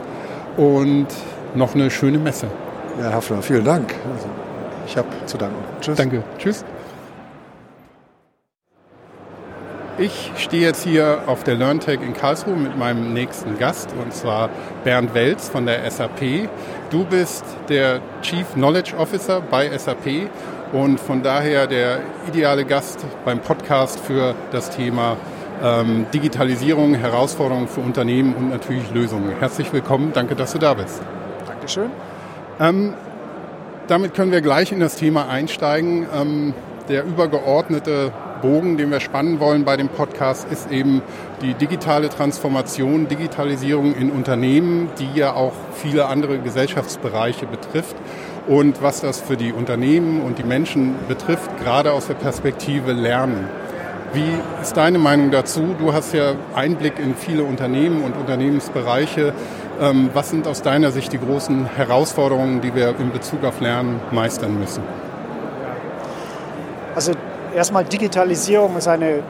und 0.59 1.07
noch 1.55 1.75
eine 1.75 1.91
schöne 1.91 2.19
Messe. 2.19 2.49
Ja, 2.99 3.05
Herr 3.05 3.15
Hafner, 3.15 3.41
vielen 3.41 3.65
Dank. 3.65 3.95
Also, 4.13 4.29
ich 4.87 4.99
habe 4.99 5.09
zu 5.25 5.39
danken. 5.39 5.57
Tschüss. 5.81 5.97
Danke. 5.97 6.23
Tschüss. 6.37 6.63
Ich 9.97 10.33
stehe 10.37 10.63
jetzt 10.63 10.83
hier 10.83 11.23
auf 11.27 11.45
der 11.45 11.55
LearnTech 11.55 12.01
in 12.03 12.15
Karlsruhe 12.15 12.57
mit 12.57 12.77
meinem 12.77 13.13
nächsten 13.13 13.61
Gast 13.61 13.91
und 14.03 14.13
zwar 14.13 14.51
Bernd 14.83 15.15
Welz 15.15 15.49
von 15.49 15.67
der 15.67 15.89
SAP. 15.89 16.49
Du 16.91 17.05
bist 17.05 17.45
der 17.69 18.01
Chief 18.21 18.45
Knowledge 18.55 18.97
Officer 18.97 19.41
bei 19.41 19.71
SAP 19.79 20.29
und 20.73 20.99
von 20.99 21.23
daher 21.23 21.69
der 21.69 22.01
ideale 22.27 22.65
Gast 22.65 23.07
beim 23.25 23.39
Podcast 23.39 24.01
für 24.01 24.35
das 24.51 24.71
Thema 24.71 25.17
ähm, 25.63 26.07
Digitalisierung, 26.13 26.97
Herausforderungen 26.97 27.69
für 27.69 27.81
Unternehmen 27.81 28.35
und 28.35 28.51
natürlich 28.51 28.91
Lösungen. 28.93 29.31
Herzlich 29.39 29.73
willkommen, 29.73 30.11
danke, 30.13 30.35
dass 30.35 30.55
du 30.55 30.59
da 30.59 30.75
bist. 30.75 31.03
Dankeschön. 31.47 31.93
Ähm, 32.59 32.95
damit 33.87 34.13
können 34.13 34.33
wir 34.33 34.41
gleich 34.41 34.73
in 34.73 34.81
das 34.81 34.97
Thema 34.97 35.29
einsteigen. 35.29 36.09
Ähm, 36.13 36.53
der 36.89 37.05
übergeordnete 37.05 38.13
Bogen, 38.45 38.77
den 38.77 38.91
wir 38.91 39.01
spannen 39.01 39.41
wollen 39.41 39.65
bei 39.65 39.79
dem 39.79 39.89
Podcast, 39.89 40.47
ist 40.53 40.71
eben 40.71 41.01
die 41.41 41.55
digitale 41.55 42.11
Transformation, 42.11 43.09
Digitalisierung 43.09 43.95
in 43.95 44.11
Unternehmen, 44.11 44.91
die 44.99 45.19
ja 45.19 45.33
auch 45.33 45.55
viele 45.73 46.07
andere 46.09 46.39
Gesellschaftsbereiche 46.39 47.47
betrifft. 47.47 47.97
Und 48.47 48.83
was 48.83 49.01
das 49.01 49.23
für 49.23 49.39
die 49.39 49.55
Unternehmen 49.55 50.21
und 50.21 50.37
die 50.37 50.45
Menschen 50.45 50.95
betrifft, 51.09 51.57
gerade 51.59 51.93
aus 51.93 52.07
der 52.07 52.15
Perspektive 52.15 52.93
Lernen. 52.93 53.49
Wie 54.13 54.31
ist 54.61 54.77
deine 54.77 54.99
Meinung 54.99 55.31
dazu? 55.31 55.75
Du 55.79 55.95
hast 55.95 56.13
ja 56.13 56.35
Einblick 56.55 56.99
in 56.99 57.15
viele 57.15 57.45
Unternehmen 57.45 58.03
und 58.03 58.15
Unternehmensbereiche. 58.15 59.33
Ähm, 59.81 60.11
was 60.13 60.29
sind 60.29 60.47
aus 60.47 60.61
deiner 60.61 60.91
Sicht 60.91 61.15
die 61.15 61.19
großen 61.19 61.65
Herausforderungen, 61.65 62.61
die 62.61 62.75
wir 62.75 62.95
in 63.01 63.11
Bezug 63.11 63.43
auf 63.43 63.61
Lernen 63.61 64.01
meistern 64.13 64.61
müssen? 64.61 64.83
Erstmal 67.55 67.85
Digitalisierung 67.85 68.77
ist 68.77 68.89
eine 68.89 69.23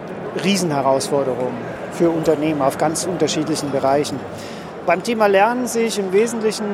Riesenherausforderung 0.43 1.53
für 1.93 2.09
Unternehmen 2.09 2.63
auf 2.63 2.79
ganz 2.79 3.05
unterschiedlichen 3.05 3.71
Bereichen. 3.71 4.19
Beim 4.87 5.03
Thema 5.03 5.27
Lernen 5.27 5.67
sehe 5.67 5.87
ich 5.87 5.99
im 5.99 6.11
Wesentlichen 6.11 6.65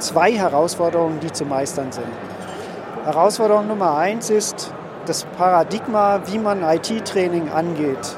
zwei 0.00 0.32
Herausforderungen, 0.32 1.20
die 1.20 1.30
zu 1.30 1.44
meistern 1.44 1.92
sind. 1.92 2.08
Herausforderung 3.04 3.68
Nummer 3.68 3.96
eins 3.96 4.30
ist, 4.30 4.72
das 5.06 5.24
Paradigma, 5.38 6.22
wie 6.26 6.38
man 6.40 6.64
IT-Training 6.64 7.50
angeht, 7.50 8.16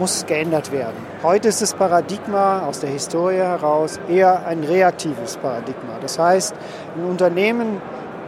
muss 0.00 0.26
geändert 0.26 0.72
werden. 0.72 0.96
Heute 1.22 1.46
ist 1.46 1.62
das 1.62 1.74
Paradigma 1.74 2.66
aus 2.66 2.80
der 2.80 2.90
Historie 2.90 3.36
heraus 3.36 4.00
eher 4.08 4.46
ein 4.46 4.64
reaktives 4.64 5.36
Paradigma. 5.36 5.98
Das 6.00 6.18
heißt, 6.18 6.56
ein 6.96 7.08
Unternehmen 7.08 7.80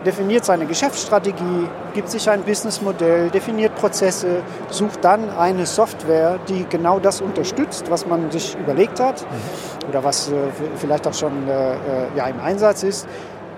definiert 0.05 0.45
seine 0.45 0.66
Geschäftsstrategie, 0.66 1.69
gibt 1.95 2.09
sich 2.09 2.29
ein 2.29 2.43
Businessmodell, 2.43 3.31
definiert 3.31 3.74
Prozesse, 3.77 4.43
sucht 4.70 5.05
dann 5.05 5.31
eine 5.31 5.66
Software, 5.66 6.39
die 6.49 6.66
genau 6.69 6.99
das 6.99 7.20
unterstützt, 7.20 7.91
was 7.91 8.07
man 8.07 8.31
sich 8.31 8.57
überlegt 8.57 9.01
hat 9.01 9.23
mhm. 9.23 9.89
oder 9.89 10.05
was 10.05 10.31
äh, 10.31 10.35
vielleicht 10.77 11.07
auch 11.07 11.15
schon 11.15 11.49
äh, 11.49 11.73
äh, 11.73 11.77
ja, 12.16 12.27
im 12.27 12.41
Einsatz 12.41 12.83
ist, 12.83 13.07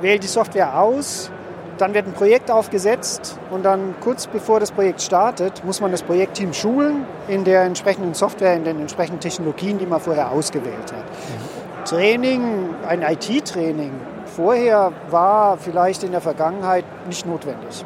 wählt 0.00 0.22
die 0.22 0.28
Software 0.28 0.78
aus, 0.78 1.30
dann 1.78 1.94
wird 1.94 2.06
ein 2.06 2.12
Projekt 2.12 2.50
aufgesetzt 2.50 3.38
und 3.50 3.64
dann 3.64 3.94
kurz 4.00 4.26
bevor 4.26 4.60
das 4.60 4.70
Projekt 4.70 5.02
startet, 5.02 5.64
muss 5.64 5.80
man 5.80 5.90
das 5.90 6.02
Projektteam 6.02 6.52
schulen 6.52 7.04
in 7.26 7.44
der 7.44 7.62
entsprechenden 7.62 8.14
Software, 8.14 8.54
in 8.54 8.64
den 8.64 8.80
entsprechenden 8.80 9.20
Technologien, 9.20 9.78
die 9.78 9.86
man 9.86 10.00
vorher 10.00 10.30
ausgewählt 10.30 10.92
hat. 10.92 11.04
Mhm. 11.04 11.84
Training, 11.84 12.74
ein 12.86 13.02
IT-Training 13.02 13.92
vorher 14.34 14.92
war 15.10 15.56
vielleicht 15.56 16.02
in 16.02 16.12
der 16.12 16.20
Vergangenheit 16.20 16.84
nicht 17.06 17.26
notwendig. 17.26 17.84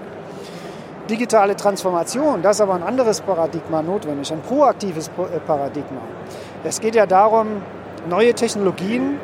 Digitale 1.09 1.57
Transformation, 1.57 2.43
das 2.43 2.57
ist 2.57 2.61
aber 2.61 2.75
ein 2.75 2.83
anderes 2.83 3.20
Paradigma 3.20 3.83
notwendig, 3.83 4.31
ein 4.33 4.43
proaktives 4.43 5.09
äh, 5.09 5.41
Paradigma. 5.47 6.01
Es 6.65 6.81
geht 6.81 6.95
ja 6.95 7.07
darum, 7.07 7.62
neue 8.09 8.35
Technologien 8.35 9.19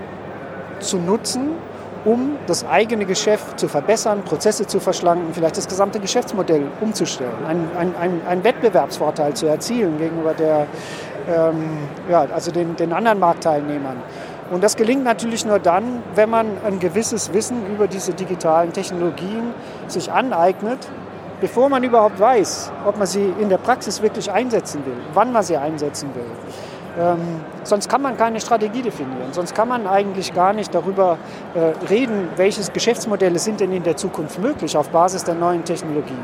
zu 0.80 0.98
nutzen, 0.98 1.51
um 2.05 2.36
das 2.46 2.66
eigene 2.66 3.06
Geschäft 3.06 3.59
zu 3.59 3.68
verbessern, 3.68 4.22
Prozesse 4.22 4.66
zu 4.66 4.78
verschlanken, 4.78 5.32
vielleicht 5.32 5.56
das 5.56 5.68
gesamte 5.68 6.01
Geschäftsmodell 6.01 6.66
umzustellen, 6.80 7.44
einen, 7.46 7.96
ein, 7.98 8.20
ein 8.26 8.44
Wettbewerbsvorteil 8.44 9.34
zu 9.34 9.46
erzielen 9.46 9.98
gegenüber 9.98 10.34
der, 10.34 10.66
ähm, 11.28 11.78
ja, 12.10 12.26
also 12.34 12.51
den, 12.51 12.76
den 12.76 12.92
anderen 12.92 13.18
Marktteilnehmern. 13.18 13.96
Und 14.50 14.62
das 14.62 14.76
gelingt 14.76 15.04
natürlich 15.04 15.46
nur 15.46 15.58
dann, 15.58 16.02
wenn 16.14 16.28
man 16.28 16.46
ein 16.64 16.78
gewisses 16.78 17.32
Wissen 17.32 17.66
über 17.72 17.88
diese 17.88 18.12
digitalen 18.12 18.72
Technologien 18.72 19.54
sich 19.88 20.12
aneignet, 20.12 20.86
bevor 21.40 21.68
man 21.68 21.82
überhaupt 21.82 22.20
weiß, 22.20 22.70
ob 22.86 22.98
man 22.98 23.06
sie 23.06 23.32
in 23.40 23.48
der 23.48 23.58
Praxis 23.58 24.02
wirklich 24.02 24.30
einsetzen 24.30 24.84
will, 24.84 24.96
wann 25.14 25.32
man 25.32 25.42
sie 25.42 25.56
einsetzen 25.56 26.10
will. 26.14 26.24
Ähm, 26.96 27.40
sonst 27.64 27.88
kann 27.88 28.02
man 28.02 28.16
keine 28.16 28.40
Strategie 28.40 28.82
definieren. 28.82 29.32
Sonst 29.32 29.54
kann 29.54 29.66
man 29.66 29.86
eigentlich 29.86 30.32
gar 30.32 30.52
nicht 30.52 30.72
darüber 30.74 31.18
äh, 31.54 31.86
reden, 31.88 32.28
welche 32.36 32.70
Geschäftsmodelle 32.70 33.38
sind 33.38 33.60
denn 33.60 33.72
in 33.72 33.82
der 33.82 33.96
Zukunft 33.96 34.38
möglich 34.38 34.76
auf 34.76 34.90
Basis 34.90 35.24
der 35.24 35.34
neuen 35.34 35.64
Technologien. 35.64 36.22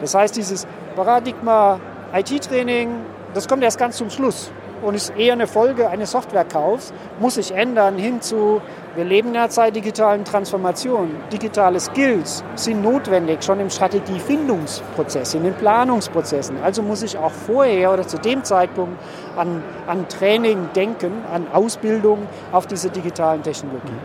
Das 0.00 0.14
heißt, 0.14 0.34
dieses 0.34 0.66
Paradigma 0.96 1.78
IT-Training, 2.12 2.88
das 3.34 3.46
kommt 3.46 3.62
erst 3.62 3.78
ganz 3.78 3.98
zum 3.98 4.10
Schluss 4.10 4.50
und 4.82 4.94
ist 4.94 5.10
eher 5.16 5.34
eine 5.34 5.46
Folge 5.46 5.88
eines 5.88 6.12
Softwarekaufs, 6.12 6.92
muss 7.18 7.34
sich 7.34 7.52
ändern 7.52 7.96
hin 7.96 8.20
zu, 8.20 8.60
wir 8.96 9.04
leben 9.04 9.30
in 9.30 9.36
einer 9.36 9.50
Zeit 9.50 9.76
digitalen 9.76 10.24
Transformation. 10.24 11.10
Digitale 11.32 11.78
Skills 11.80 12.42
sind 12.54 12.82
notwendig, 12.82 13.42
schon 13.42 13.60
im 13.60 13.70
Strategiefindungsprozess, 13.70 15.34
in 15.34 15.44
den 15.44 15.54
Planungsprozessen. 15.54 16.56
Also 16.62 16.82
muss 16.82 17.02
ich 17.02 17.16
auch 17.18 17.32
vorher 17.32 17.92
oder 17.92 18.06
zu 18.06 18.18
dem 18.18 18.42
Zeitpunkt 18.44 18.98
an, 19.36 19.62
an 19.86 20.08
Training 20.08 20.70
denken, 20.74 21.12
an 21.32 21.46
Ausbildung 21.52 22.26
auf 22.52 22.66
diese 22.66 22.90
digitalen 22.90 23.42
Technologien. 23.42 23.98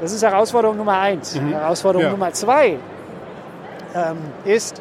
Das 0.00 0.12
ist 0.12 0.22
Herausforderung 0.22 0.76
Nummer 0.76 0.98
eins. 0.98 1.40
Mhm. 1.40 1.50
Herausforderung 1.50 2.06
ja. 2.06 2.10
Nummer 2.10 2.32
zwei 2.32 2.78
ähm, 3.94 4.18
ist, 4.44 4.80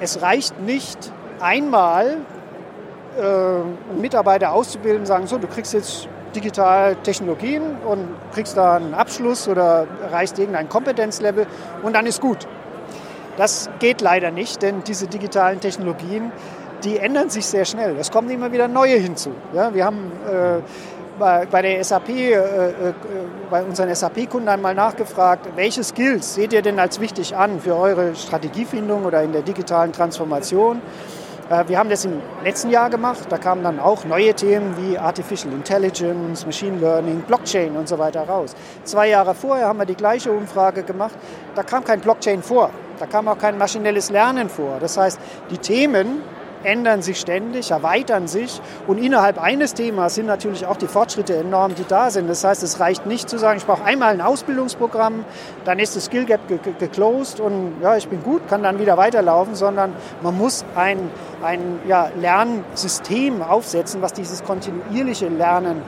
es 0.00 0.20
reicht 0.20 0.60
nicht 0.60 1.12
einmal 1.40 2.18
äh, 3.18 3.98
Mitarbeiter 4.00 4.52
auszubilden, 4.52 5.06
sagen, 5.06 5.26
so, 5.26 5.38
du 5.38 5.46
kriegst 5.46 5.72
jetzt 5.72 6.08
digital 6.34 6.96
Technologien 6.96 7.62
und 7.86 8.08
kriegst 8.32 8.56
da 8.56 8.76
einen 8.76 8.94
Abschluss 8.94 9.48
oder 9.48 9.86
erreichst 10.02 10.38
irgendein 10.38 10.68
Kompetenzlevel 10.68 11.46
und 11.82 11.94
dann 11.94 12.06
ist 12.06 12.20
gut. 12.20 12.46
Das 13.36 13.70
geht 13.78 14.00
leider 14.00 14.30
nicht, 14.30 14.62
denn 14.62 14.82
diese 14.84 15.06
digitalen 15.06 15.60
Technologien, 15.60 16.32
die 16.84 16.98
ändern 16.98 17.30
sich 17.30 17.46
sehr 17.46 17.64
schnell. 17.64 17.96
Es 17.98 18.10
kommen 18.10 18.30
immer 18.30 18.52
wieder 18.52 18.68
neue 18.68 18.96
hinzu. 18.96 19.30
Ja, 19.52 19.74
wir 19.74 19.84
haben 19.84 20.12
äh, 20.26 20.60
bei, 21.18 21.46
bei, 21.46 21.62
der 21.62 21.84
SAP, 21.84 22.08
äh, 22.08 22.32
äh, 22.32 22.72
bei 23.50 23.62
unseren 23.62 23.94
SAP-Kunden 23.94 24.48
einmal 24.48 24.74
nachgefragt, 24.74 25.48
welche 25.56 25.84
Skills 25.84 26.34
seht 26.34 26.52
ihr 26.52 26.62
denn 26.62 26.78
als 26.78 27.00
wichtig 27.00 27.36
an 27.36 27.60
für 27.60 27.76
eure 27.76 28.14
Strategiefindung 28.14 29.04
oder 29.04 29.22
in 29.22 29.32
der 29.32 29.42
digitalen 29.42 29.92
Transformation? 29.92 30.80
Äh, 31.50 31.68
wir 31.68 31.78
haben 31.78 31.90
das 31.90 32.04
im 32.04 32.22
letzten 32.44 32.70
Jahr 32.70 32.88
gemacht. 32.88 33.26
Da 33.28 33.36
kamen 33.36 33.62
dann 33.62 33.80
auch 33.80 34.04
neue 34.04 34.32
Themen 34.32 34.76
wie 34.78 34.96
Artificial 34.96 35.52
Intelligence, 35.52 36.46
Machine 36.46 36.78
Learning, 36.78 37.20
Blockchain 37.22 37.76
und 37.76 37.88
so 37.88 37.98
weiter 37.98 38.22
raus. 38.22 38.54
Zwei 38.84 39.08
Jahre 39.08 39.34
vorher 39.34 39.66
haben 39.66 39.78
wir 39.78 39.86
die 39.86 39.96
gleiche 39.96 40.30
Umfrage 40.30 40.84
gemacht. 40.84 41.14
Da 41.54 41.62
kam 41.62 41.84
kein 41.84 42.00
Blockchain 42.00 42.42
vor. 42.42 42.70
Da 42.98 43.06
kam 43.06 43.28
auch 43.28 43.38
kein 43.38 43.58
maschinelles 43.58 44.10
Lernen 44.10 44.48
vor. 44.48 44.78
Das 44.80 44.96
heißt, 44.96 45.18
die 45.50 45.58
Themen 45.58 46.22
ändern 46.64 47.02
sich 47.02 47.18
ständig, 47.18 47.70
erweitern 47.70 48.28
sich 48.28 48.60
und 48.86 48.98
innerhalb 48.98 49.40
eines 49.40 49.74
Themas 49.74 50.14
sind 50.14 50.26
natürlich 50.26 50.66
auch 50.66 50.76
die 50.76 50.86
Fortschritte 50.86 51.36
enorm, 51.36 51.74
die 51.74 51.84
da 51.86 52.10
sind. 52.10 52.28
Das 52.28 52.44
heißt, 52.44 52.62
es 52.62 52.80
reicht 52.80 53.06
nicht 53.06 53.28
zu 53.28 53.38
sagen, 53.38 53.58
ich 53.58 53.66
brauche 53.66 53.84
einmal 53.84 54.12
ein 54.12 54.20
Ausbildungsprogramm, 54.20 55.24
dann 55.64 55.78
ist 55.78 55.96
das 55.96 56.06
Skill 56.06 56.24
Gap 56.24 56.40
geclosed 56.78 57.40
und 57.40 57.74
ja, 57.82 57.96
ich 57.96 58.08
bin 58.08 58.22
gut, 58.22 58.46
kann 58.48 58.62
dann 58.62 58.78
wieder 58.78 58.96
weiterlaufen, 58.96 59.54
sondern 59.54 59.94
man 60.22 60.36
muss 60.36 60.64
ein, 60.74 61.10
ein 61.42 61.80
ja, 61.86 62.10
Lernsystem 62.20 63.42
aufsetzen, 63.42 64.02
was 64.02 64.12
dieses 64.12 64.44
kontinuierliche 64.44 65.28
Lernen 65.28 65.82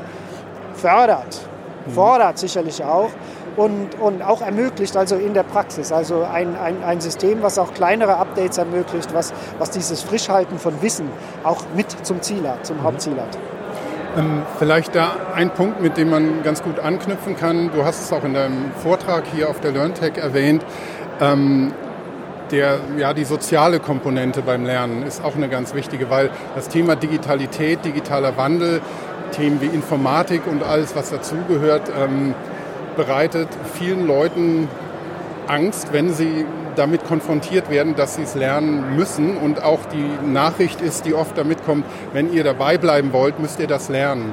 fördert, 0.75 1.41
mhm. 1.87 1.93
fordert 1.93 2.39
sicherlich 2.39 2.83
auch 2.85 3.11
und, 3.57 3.99
und 4.01 4.23
auch 4.23 4.43
ermöglicht, 4.43 4.97
also 4.97 5.17
in 5.17 5.35
der 5.35 5.43
Praxis. 5.43 5.93
Also 5.93 6.25
ein, 6.25 6.57
ein, 6.57 6.83
ein 6.85 7.01
System, 7.01 7.43
was 7.43 7.59
auch 7.59 7.75
kleinere 7.75 8.17
Updates 8.17 8.59
ermöglicht, 8.59 9.13
was, 9.15 9.33
was 9.59 9.71
dieses 9.71 10.03
Frischhalten 10.03 10.59
von 10.59 10.81
Wissen 10.83 11.09
auch 11.45 11.63
mit 11.75 11.91
zum 12.05 12.23
Ziel 12.23 12.49
hat, 12.49 12.67
zum 12.67 12.79
mhm. 12.79 12.83
Hauptziel 12.85 13.17
hat. 13.17 13.39
Ähm, 14.17 14.43
vielleicht 14.59 14.95
da 14.95 15.17
ein 15.35 15.51
Punkt, 15.51 15.81
mit 15.81 15.97
dem 15.97 16.11
man 16.11 16.43
ganz 16.43 16.63
gut 16.63 16.79
anknüpfen 16.79 17.37
kann. 17.37 17.71
Du 17.73 17.85
hast 17.85 18.03
es 18.03 18.13
auch 18.13 18.25
in 18.25 18.35
deinem 18.35 18.73
Vortrag 18.83 19.25
hier 19.35 19.49
auf 19.49 19.61
der 19.61 19.73
LearnTech 19.73 20.19
erwähnt. 20.19 20.65
Ähm, 21.21 21.73
der, 22.51 22.81
ja, 22.99 23.15
die 23.15 23.25
soziale 23.25 23.81
Komponente 23.81 24.43
beim 24.43 24.67
Lernen 24.67 25.05
ist 25.05 25.25
auch 25.25 25.35
eine 25.35 25.49
ganz 25.49 25.75
wichtige, 25.75 26.11
weil 26.11 26.31
das 26.55 26.69
Thema 26.69 26.97
Digitalität, 26.97 27.85
digitaler 27.85 28.37
Wandel, 28.37 28.83
Themen 29.31 29.63
wie 29.63 29.67
Informatik 29.67 30.47
und 30.47 30.63
alles, 30.63 30.95
was 30.95 31.09
dazugehört, 31.09 31.91
ähm, 31.99 32.35
bereitet 32.97 33.49
vielen 33.75 34.07
Leuten 34.07 34.69
Angst, 35.47 35.93
wenn 35.93 36.13
sie 36.13 36.47
damit 36.77 37.05
konfrontiert 37.05 37.71
werden, 37.71 37.95
dass 37.97 38.15
sie 38.15 38.23
es 38.23 38.35
lernen 38.35 38.97
müssen. 38.97 39.37
Und 39.37 39.63
auch 39.63 39.81
die 39.93 40.27
Nachricht 40.27 40.81
ist, 40.81 41.05
die 41.05 41.15
oft 41.15 41.37
damit 41.37 41.65
kommt, 41.65 41.85
wenn 42.13 42.33
ihr 42.33 42.45
dabei 42.45 42.79
bleiben 42.79 43.13
wollt, 43.13 43.39
müsst 43.39 43.61
ihr 43.61 43.67
das 43.67 43.89
lernen. 43.89 44.33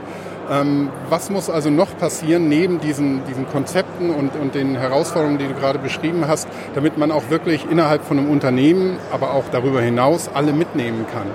Ähm, 0.49 0.90
was 1.10 1.30
muss 1.30 1.49
also 1.49 1.69
noch 1.69 1.95
passieren 1.98 2.49
neben 2.49 2.80
diesen, 2.80 3.23
diesen 3.26 3.48
Konzepten 3.48 4.10
und, 4.10 4.36
und 4.36 4.56
den 4.56 4.76
Herausforderungen, 4.76 5.38
die 5.38 5.48
du 5.48 5.53
gerade 5.53 5.77
beschrieben 5.77 6.26
hast, 6.27 6.48
damit 6.73 6.98
man 6.98 7.11
auch 7.11 7.30
wirklich 7.30 7.69
innerhalb 7.69 8.03
von 8.03 8.18
einem 8.18 8.31
Unternehmen, 8.31 8.98
aber 9.11 9.34
auch 9.34 9.44
darüber 9.52 9.81
hinaus 9.81 10.30
alle 10.34 10.53
mitnehmen 10.53 11.06
kann? 11.11 11.27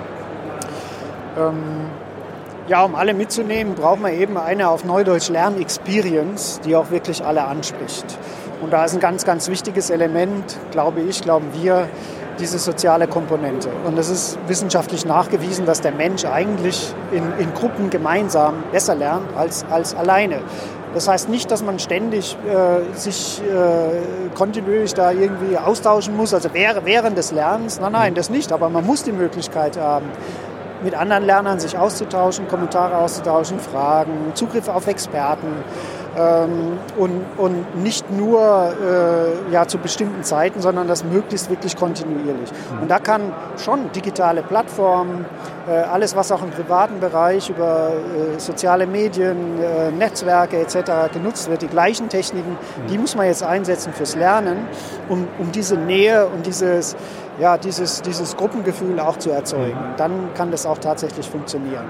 Ähm 1.37 2.04
ja, 2.67 2.83
um 2.83 2.95
alle 2.95 3.13
mitzunehmen, 3.13 3.75
braucht 3.75 4.01
man 4.01 4.13
eben 4.13 4.37
eine 4.37 4.69
auf 4.69 4.83
Neudeutsch 4.85 5.29
Lern-Experience, 5.29 6.61
die 6.65 6.75
auch 6.75 6.89
wirklich 6.89 7.23
alle 7.23 7.43
anspricht. 7.43 8.05
Und 8.61 8.73
da 8.73 8.85
ist 8.85 8.93
ein 8.93 8.99
ganz, 8.99 9.25
ganz 9.25 9.49
wichtiges 9.49 9.89
Element, 9.89 10.57
glaube 10.71 11.01
ich, 11.01 11.21
glauben 11.21 11.47
wir, 11.53 11.87
diese 12.39 12.59
soziale 12.59 13.07
Komponente. 13.07 13.69
Und 13.85 13.97
es 13.97 14.09
ist 14.09 14.37
wissenschaftlich 14.47 15.05
nachgewiesen, 15.05 15.65
dass 15.65 15.81
der 15.81 15.91
Mensch 15.91 16.25
eigentlich 16.25 16.93
in, 17.11 17.23
in 17.39 17.53
Gruppen 17.53 17.89
gemeinsam 17.89 18.63
besser 18.71 18.95
lernt 18.95 19.35
als, 19.37 19.65
als 19.69 19.95
alleine. 19.95 20.41
Das 20.93 21.07
heißt 21.07 21.29
nicht, 21.29 21.51
dass 21.51 21.61
man 21.63 21.77
ständig 21.77 22.37
äh, 22.47 22.97
sich 22.97 23.41
äh, 23.41 24.33
kontinuierlich 24.33 24.93
da 24.93 25.11
irgendwie 25.11 25.57
austauschen 25.57 26.15
muss, 26.15 26.33
also 26.33 26.49
während 26.53 27.17
des 27.17 27.31
Lernens. 27.31 27.79
Nein, 27.79 27.91
nein, 27.91 28.15
das 28.15 28.29
nicht. 28.29 28.51
Aber 28.51 28.69
man 28.69 28.85
muss 28.85 29.03
die 29.03 29.11
Möglichkeit 29.11 29.77
haben, 29.77 30.07
mit 30.85 30.93
anderen 30.93 31.25
Lernern 31.25 31.59
sich 31.59 31.77
auszutauschen, 31.77 32.47
Kommentare 32.47 32.95
auszutauschen, 32.97 33.59
Fragen, 33.59 34.31
Zugriff 34.35 34.67
auf 34.67 34.85
Experten 34.85 35.47
ähm, 36.15 36.77
und, 36.95 37.25
und 37.37 37.83
nicht 37.83 38.09
nur 38.11 38.39
äh, 38.39 39.51
ja, 39.51 39.67
zu 39.67 39.79
bestimmten 39.79 40.23
Zeiten, 40.23 40.61
sondern 40.61 40.87
das 40.87 41.03
möglichst 41.03 41.49
wirklich 41.49 41.75
kontinuierlich. 41.75 42.51
Mhm. 42.51 42.83
Und 42.83 42.91
da 42.91 42.99
kann 42.99 43.33
schon 43.57 43.91
digitale 43.93 44.43
Plattformen, 44.43 45.25
äh, 45.67 45.71
alles 45.71 46.15
was 46.15 46.31
auch 46.31 46.43
im 46.43 46.51
privaten 46.51 46.99
Bereich 46.99 47.49
über 47.49 47.89
äh, 47.89 48.39
soziale 48.39 48.85
Medien, 48.85 49.61
äh, 49.61 49.91
Netzwerke 49.91 50.57
etc. 50.59 51.11
genutzt 51.11 51.49
wird, 51.49 51.63
die 51.63 51.67
gleichen 51.67 52.09
Techniken, 52.09 52.51
mhm. 52.51 52.87
die 52.87 52.97
muss 52.99 53.15
man 53.15 53.25
jetzt 53.25 53.43
einsetzen 53.43 53.91
fürs 53.91 54.15
Lernen, 54.15 54.67
um, 55.09 55.27
um 55.39 55.51
diese 55.51 55.75
Nähe 55.75 56.27
und 56.27 56.45
dieses 56.45 56.95
ja, 57.39 57.57
dieses, 57.57 58.01
dieses 58.01 58.35
Gruppengefühl 58.37 58.99
auch 58.99 59.17
zu 59.17 59.31
erzeugen. 59.31 59.79
Mhm. 59.79 59.97
Dann 59.97 60.33
kann 60.33 60.51
das 60.51 60.65
auch 60.65 60.77
tatsächlich 60.77 61.29
funktionieren. 61.29 61.89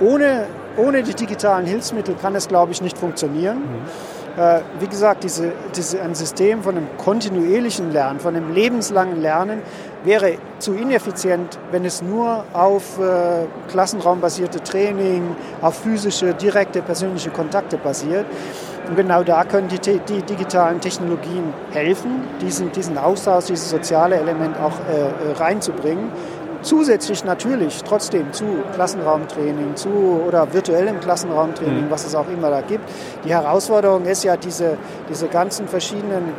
Ohne, 0.00 0.46
ohne 0.76 1.02
die 1.02 1.14
digitalen 1.14 1.66
Hilfsmittel 1.66 2.14
kann 2.20 2.34
es, 2.34 2.48
glaube 2.48 2.72
ich, 2.72 2.82
nicht 2.82 2.98
funktionieren. 2.98 3.58
Mhm. 3.58 4.42
Äh, 4.42 4.60
wie 4.80 4.86
gesagt, 4.86 5.24
diese, 5.24 5.52
diese, 5.74 6.02
ein 6.02 6.14
System 6.14 6.62
von 6.62 6.76
einem 6.76 6.88
kontinuierlichen 6.98 7.90
Lernen, 7.90 8.20
von 8.20 8.36
einem 8.36 8.52
lebenslangen 8.52 9.22
Lernen 9.22 9.62
wäre 10.04 10.34
zu 10.58 10.74
ineffizient, 10.74 11.58
wenn 11.70 11.86
es 11.86 12.02
nur 12.02 12.44
auf 12.52 12.98
äh, 12.98 13.46
klassenraumbasierte 13.70 14.62
Training, 14.62 15.34
auf 15.62 15.76
physische, 15.76 16.34
direkte 16.34 16.82
persönliche 16.82 17.30
Kontakte 17.30 17.78
basiert. 17.78 18.26
Und 18.88 18.96
genau 18.96 19.22
da 19.22 19.44
können 19.44 19.68
die, 19.68 19.78
die 19.80 20.22
digitalen 20.22 20.80
Technologien 20.80 21.52
helfen, 21.72 22.22
diesen, 22.40 22.70
diesen 22.72 22.98
Austausch, 22.98 23.46
dieses 23.46 23.70
soziale 23.70 24.16
Element 24.16 24.56
auch 24.58 24.74
äh, 24.88 25.00
äh, 25.00 25.32
reinzubringen. 25.36 26.10
Zusätzlich 26.62 27.24
natürlich 27.24 27.82
trotzdem 27.84 28.32
zu 28.32 28.44
Klassenraumtraining, 28.74 29.76
zu 29.76 30.22
oder 30.26 30.52
virtuellem 30.52 31.00
Klassenraumtraining, 31.00 31.86
mhm. 31.86 31.90
was 31.90 32.06
es 32.06 32.14
auch 32.14 32.28
immer 32.28 32.50
da 32.50 32.60
gibt. 32.60 32.88
Die 33.24 33.30
Herausforderung 33.30 34.04
ist 34.04 34.24
ja, 34.24 34.36
diese, 34.36 34.78
diese 35.08 35.28
ganzen 35.28 35.68
verschiedenen 35.68 36.32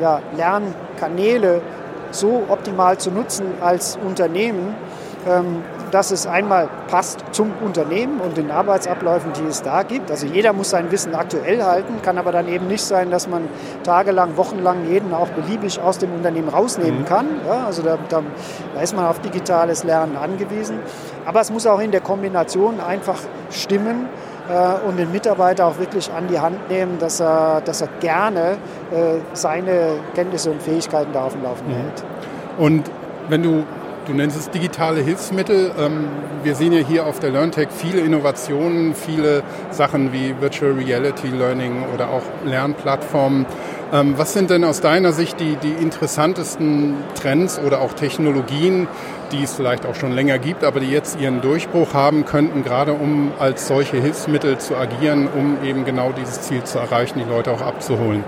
ja, 0.00 0.20
Lernkanäle 0.36 1.60
so 2.10 2.44
optimal 2.48 2.98
zu 2.98 3.10
nutzen 3.10 3.46
als 3.60 3.98
Unternehmen, 4.06 4.74
ähm, 5.28 5.62
dass 5.94 6.10
es 6.10 6.26
einmal 6.26 6.68
passt 6.88 7.20
zum 7.30 7.52
Unternehmen 7.64 8.20
und 8.20 8.36
den 8.36 8.50
Arbeitsabläufen, 8.50 9.30
die 9.32 9.46
es 9.48 9.62
da 9.62 9.84
gibt. 9.84 10.10
Also 10.10 10.26
jeder 10.26 10.52
muss 10.52 10.70
sein 10.70 10.90
Wissen 10.90 11.14
aktuell 11.14 11.62
halten, 11.62 12.02
kann 12.02 12.18
aber 12.18 12.32
dann 12.32 12.48
eben 12.48 12.66
nicht 12.66 12.82
sein, 12.82 13.12
dass 13.12 13.28
man 13.28 13.44
tagelang, 13.84 14.36
wochenlang 14.36 14.90
jeden 14.90 15.14
auch 15.14 15.28
beliebig 15.28 15.80
aus 15.80 15.98
dem 15.98 16.12
Unternehmen 16.12 16.48
rausnehmen 16.48 17.02
mhm. 17.02 17.04
kann. 17.04 17.26
Ja, 17.46 17.66
also 17.66 17.82
da, 17.82 17.96
da, 18.08 18.22
da 18.74 18.80
ist 18.80 18.96
man 18.96 19.06
auf 19.06 19.20
digitales 19.20 19.84
Lernen 19.84 20.16
angewiesen. 20.16 20.80
Aber 21.26 21.40
es 21.40 21.52
muss 21.52 21.64
auch 21.64 21.78
in 21.78 21.92
der 21.92 22.00
Kombination 22.00 22.80
einfach 22.80 23.20
stimmen 23.52 24.08
äh, 24.48 24.88
und 24.88 24.98
den 24.98 25.12
Mitarbeiter 25.12 25.64
auch 25.64 25.78
wirklich 25.78 26.10
an 26.10 26.26
die 26.26 26.40
Hand 26.40 26.68
nehmen, 26.68 26.98
dass 26.98 27.20
er, 27.20 27.60
dass 27.60 27.82
er 27.82 27.88
gerne 28.00 28.56
äh, 28.90 29.20
seine 29.32 29.98
Kenntnisse 30.16 30.50
und 30.50 30.60
Fähigkeiten 30.60 31.12
da 31.12 31.22
auf 31.26 31.34
dem 31.34 31.44
Laufenden 31.44 31.76
mhm. 31.76 31.82
hält. 31.82 32.04
Und 32.58 32.90
wenn 33.28 33.44
du 33.44 33.64
Du 34.06 34.12
nennst 34.12 34.36
es 34.36 34.50
digitale 34.50 35.00
Hilfsmittel. 35.00 35.72
Ähm, 35.78 36.08
wir 36.42 36.54
sehen 36.54 36.72
ja 36.72 36.80
hier 36.80 37.06
auf 37.06 37.20
der 37.20 37.30
LearnTech 37.30 37.68
viele 37.70 38.00
Innovationen, 38.00 38.94
viele 38.94 39.42
Sachen 39.70 40.12
wie 40.12 40.34
Virtual 40.38 40.72
Reality 40.72 41.28
Learning 41.28 41.84
oder 41.94 42.10
auch 42.10 42.22
Lernplattformen. 42.44 43.46
Ähm, 43.94 44.14
was 44.18 44.34
sind 44.34 44.50
denn 44.50 44.62
aus 44.64 44.82
deiner 44.82 45.12
Sicht 45.12 45.40
die, 45.40 45.56
die 45.56 45.72
interessantesten 45.72 46.96
Trends 47.14 47.58
oder 47.58 47.80
auch 47.80 47.94
Technologien, 47.94 48.88
die 49.32 49.42
es 49.42 49.54
vielleicht 49.54 49.86
auch 49.86 49.94
schon 49.94 50.12
länger 50.12 50.38
gibt, 50.38 50.64
aber 50.64 50.80
die 50.80 50.90
jetzt 50.90 51.18
ihren 51.18 51.40
Durchbruch 51.40 51.94
haben 51.94 52.26
könnten, 52.26 52.62
gerade 52.62 52.92
um 52.92 53.32
als 53.38 53.68
solche 53.68 53.96
Hilfsmittel 53.96 54.58
zu 54.58 54.76
agieren, 54.76 55.28
um 55.34 55.64
eben 55.64 55.86
genau 55.86 56.12
dieses 56.12 56.42
Ziel 56.42 56.62
zu 56.64 56.78
erreichen, 56.78 57.20
die 57.24 57.30
Leute 57.30 57.50
auch 57.52 57.62
abzuholen? 57.62 58.22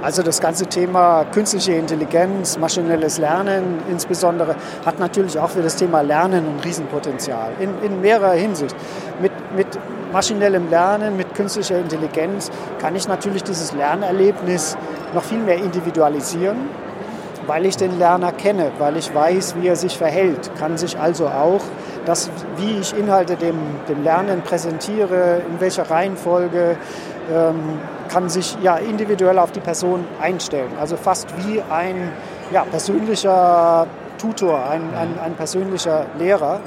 Also 0.00 0.22
das 0.22 0.40
ganze 0.40 0.66
Thema 0.66 1.24
künstliche 1.24 1.72
Intelligenz, 1.72 2.56
maschinelles 2.56 3.18
Lernen 3.18 3.80
insbesondere, 3.90 4.54
hat 4.86 5.00
natürlich 5.00 5.36
auch 5.38 5.50
für 5.50 5.62
das 5.62 5.74
Thema 5.74 6.02
Lernen 6.02 6.44
ein 6.46 6.60
Riesenpotenzial 6.64 7.50
in, 7.58 7.70
in 7.82 8.00
mehrerer 8.00 8.34
Hinsicht. 8.34 8.76
Mit, 9.20 9.32
mit 9.56 9.66
maschinellem 10.12 10.70
Lernen, 10.70 11.16
mit 11.16 11.34
künstlicher 11.34 11.78
Intelligenz 11.78 12.50
kann 12.80 12.94
ich 12.94 13.08
natürlich 13.08 13.42
dieses 13.42 13.72
Lernerlebnis 13.72 14.76
noch 15.14 15.24
viel 15.24 15.40
mehr 15.40 15.56
individualisieren, 15.56 16.56
weil 17.48 17.66
ich 17.66 17.76
den 17.76 17.98
Lerner 17.98 18.30
kenne, 18.30 18.70
weil 18.78 18.96
ich 18.96 19.12
weiß, 19.12 19.56
wie 19.60 19.66
er 19.66 19.76
sich 19.76 19.98
verhält, 19.98 20.50
kann 20.60 20.78
sich 20.78 20.96
also 20.96 21.26
auch 21.26 21.62
das, 22.04 22.30
wie 22.56 22.78
ich 22.78 22.96
Inhalte 22.96 23.36
dem, 23.36 23.56
dem 23.88 24.04
Lernen 24.04 24.42
präsentiere, 24.42 25.42
in 25.50 25.60
welcher 25.60 25.90
Reihenfolge, 25.90 26.76
kann 28.08 28.28
sich 28.28 28.56
ja 28.62 28.76
individuell 28.76 29.38
auf 29.38 29.52
die 29.52 29.60
Person 29.60 30.04
einstellen. 30.20 30.70
Also 30.80 30.96
fast 30.96 31.28
wie 31.38 31.62
ein 31.70 32.10
ja, 32.50 32.64
persönlicher 32.64 33.86
Tutor, 34.18 34.68
ein, 34.68 34.82
ein, 34.94 35.18
ein, 35.22 35.34
persönlicher 35.34 36.06
Lehrer. 36.18 36.60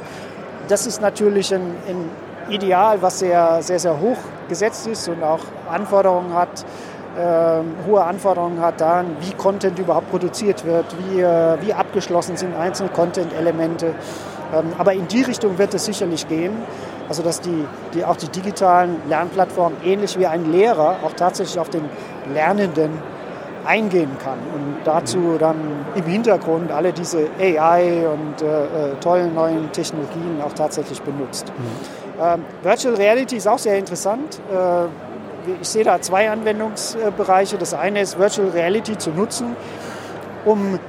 Das 0.67 0.87
ist 0.87 1.01
natürlich 1.01 1.53
ein, 1.53 1.75
ein 1.87 2.09
Ideal, 2.49 3.01
was 3.01 3.19
sehr, 3.19 3.61
sehr, 3.61 3.79
sehr 3.79 3.99
hoch 3.99 4.17
gesetzt 4.49 4.87
ist 4.87 5.07
und 5.07 5.23
auch 5.23 5.39
Anforderungen 5.69 6.33
hat, 6.33 6.65
äh, 7.17 7.87
hohe 7.87 8.03
Anforderungen 8.03 8.61
hat 8.61 8.81
daran, 8.81 9.17
wie 9.21 9.33
Content 9.33 9.79
überhaupt 9.79 10.09
produziert 10.09 10.65
wird, 10.65 10.85
wie, 10.99 11.21
äh, 11.21 11.57
wie 11.61 11.73
abgeschlossen 11.73 12.37
sind 12.37 12.55
einzelne 12.55 12.89
Content-Elemente. 12.89 13.93
Ähm, 14.53 14.73
aber 14.77 14.93
in 14.93 15.07
die 15.07 15.21
Richtung 15.21 15.57
wird 15.57 15.73
es 15.73 15.85
sicherlich 15.85 16.27
gehen. 16.27 16.53
Also 17.11 17.23
dass 17.23 17.41
die, 17.41 17.65
die, 17.93 18.05
auch 18.05 18.15
die 18.15 18.29
digitalen 18.29 19.01
Lernplattformen 19.09 19.77
ähnlich 19.83 20.17
wie 20.17 20.27
ein 20.27 20.49
Lehrer 20.49 20.95
auch 21.03 21.11
tatsächlich 21.11 21.59
auf 21.59 21.69
den 21.69 21.83
Lernenden 22.33 22.91
eingehen 23.65 24.11
kann 24.23 24.37
und 24.55 24.77
dazu 24.85 25.17
mhm. 25.17 25.37
dann 25.37 25.57
im 25.93 26.05
Hintergrund 26.05 26.71
alle 26.71 26.93
diese 26.93 27.27
AI 27.37 28.07
und 28.07 28.41
äh, 28.41 28.45
äh, 28.45 28.95
tollen 29.01 29.35
neuen 29.35 29.69
Technologien 29.73 30.41
auch 30.41 30.53
tatsächlich 30.53 31.01
benutzt. 31.01 31.51
Mhm. 31.57 32.23
Ähm, 32.23 32.45
Virtual 32.63 32.95
Reality 32.95 33.35
ist 33.35 33.47
auch 33.49 33.59
sehr 33.59 33.77
interessant. 33.77 34.39
Äh, 34.49 34.85
ich 35.61 35.67
sehe 35.67 35.83
da 35.83 35.99
zwei 35.99 36.31
Anwendungsbereiche. 36.31 37.57
Das 37.57 37.73
eine 37.73 37.99
ist 37.99 38.17
Virtual 38.17 38.47
Reality 38.51 38.97
zu 38.97 39.09
nutzen, 39.09 39.57
um 40.45 40.79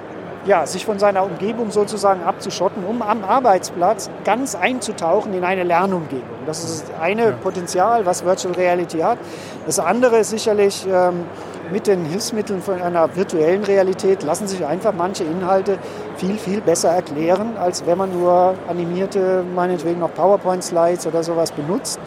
ja, 0.44 0.66
sich 0.66 0.84
von 0.84 0.98
seiner 0.98 1.24
Umgebung 1.24 1.70
sozusagen 1.70 2.22
abzuschotten, 2.22 2.84
um 2.84 3.02
am 3.02 3.24
Arbeitsplatz 3.24 4.10
ganz 4.24 4.54
einzutauchen 4.54 5.32
in 5.34 5.44
eine 5.44 5.62
Lernumgebung. 5.62 6.28
Das 6.46 6.64
ist 6.64 6.88
das 6.88 7.00
eine 7.00 7.26
ja. 7.26 7.32
Potenzial, 7.32 8.06
was 8.06 8.24
Virtual 8.24 8.54
Reality 8.54 8.98
hat. 8.98 9.18
Das 9.66 9.78
andere 9.78 10.18
ist 10.18 10.30
sicherlich 10.30 10.86
ähm, 10.90 11.24
mit 11.70 11.86
den 11.86 12.04
Hilfsmitteln 12.04 12.60
von 12.60 12.82
einer 12.82 13.14
virtuellen 13.16 13.64
Realität 13.64 14.22
lassen 14.22 14.46
sich 14.46 14.64
einfach 14.64 14.92
manche 14.96 15.24
Inhalte 15.24 15.78
viel, 16.16 16.36
viel 16.36 16.60
besser 16.60 16.90
erklären, 16.90 17.56
als 17.56 17.86
wenn 17.86 17.96
man 17.96 18.12
nur 18.12 18.54
animierte, 18.68 19.44
meinetwegen 19.54 20.00
noch 20.00 20.12
PowerPoint-Slides 20.12 21.06
oder 21.06 21.22
sowas 21.22 21.52
benutzt. 21.52 21.98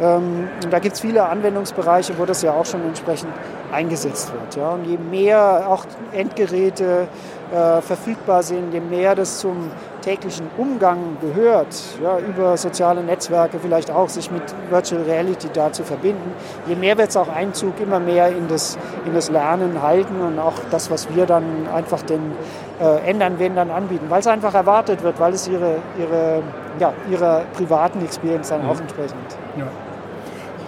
Ähm, 0.00 0.48
da 0.70 0.78
gibt 0.78 0.94
es 0.94 1.00
viele 1.00 1.28
Anwendungsbereiche, 1.28 2.16
wo 2.18 2.24
das 2.24 2.42
ja 2.42 2.52
auch 2.52 2.66
schon 2.66 2.82
entsprechend 2.84 3.32
eingesetzt 3.72 4.32
wird. 4.32 4.56
Ja. 4.56 4.70
Und 4.70 4.84
je 4.84 4.96
mehr 4.96 5.64
auch 5.68 5.84
Endgeräte 6.12 7.08
äh, 7.52 7.80
verfügbar 7.80 8.42
sind, 8.42 8.72
je 8.72 8.80
mehr 8.80 9.14
das 9.14 9.38
zum 9.38 9.70
täglichen 10.02 10.46
Umgang 10.56 11.16
gehört, 11.20 11.74
ja, 12.02 12.18
über 12.18 12.56
soziale 12.56 13.02
Netzwerke 13.02 13.58
vielleicht 13.58 13.90
auch, 13.90 14.08
sich 14.08 14.30
mit 14.30 14.42
Virtual 14.70 15.02
Reality 15.02 15.48
da 15.52 15.72
zu 15.72 15.82
verbinden, 15.84 16.32
je 16.66 16.76
mehr 16.76 16.96
wird 16.98 17.10
es 17.10 17.16
auch 17.16 17.28
Einzug 17.28 17.80
immer 17.80 18.00
mehr 18.00 18.28
in 18.28 18.48
das, 18.48 18.78
in 19.06 19.14
das 19.14 19.30
Lernen 19.30 19.82
halten 19.82 20.20
und 20.20 20.38
auch 20.38 20.54
das, 20.70 20.90
was 20.90 21.14
wir 21.14 21.26
dann 21.26 21.44
einfach 21.74 22.02
den 22.02 22.32
äh, 22.80 23.08
ändern 23.08 23.38
werden, 23.38 23.56
dann 23.56 23.70
anbieten, 23.70 24.06
weil 24.08 24.20
es 24.20 24.26
einfach 24.26 24.54
erwartet 24.54 25.02
wird, 25.02 25.18
weil 25.18 25.32
es 25.32 25.48
ihre, 25.48 25.76
ihre, 25.98 26.42
ja, 26.78 26.92
ihrer 27.10 27.44
privaten 27.54 28.02
Experience 28.04 28.50
dann 28.50 28.64
mhm. 28.64 28.70
auch 28.70 28.80
entsprechend. 28.80 29.36
Ja. 29.56 29.66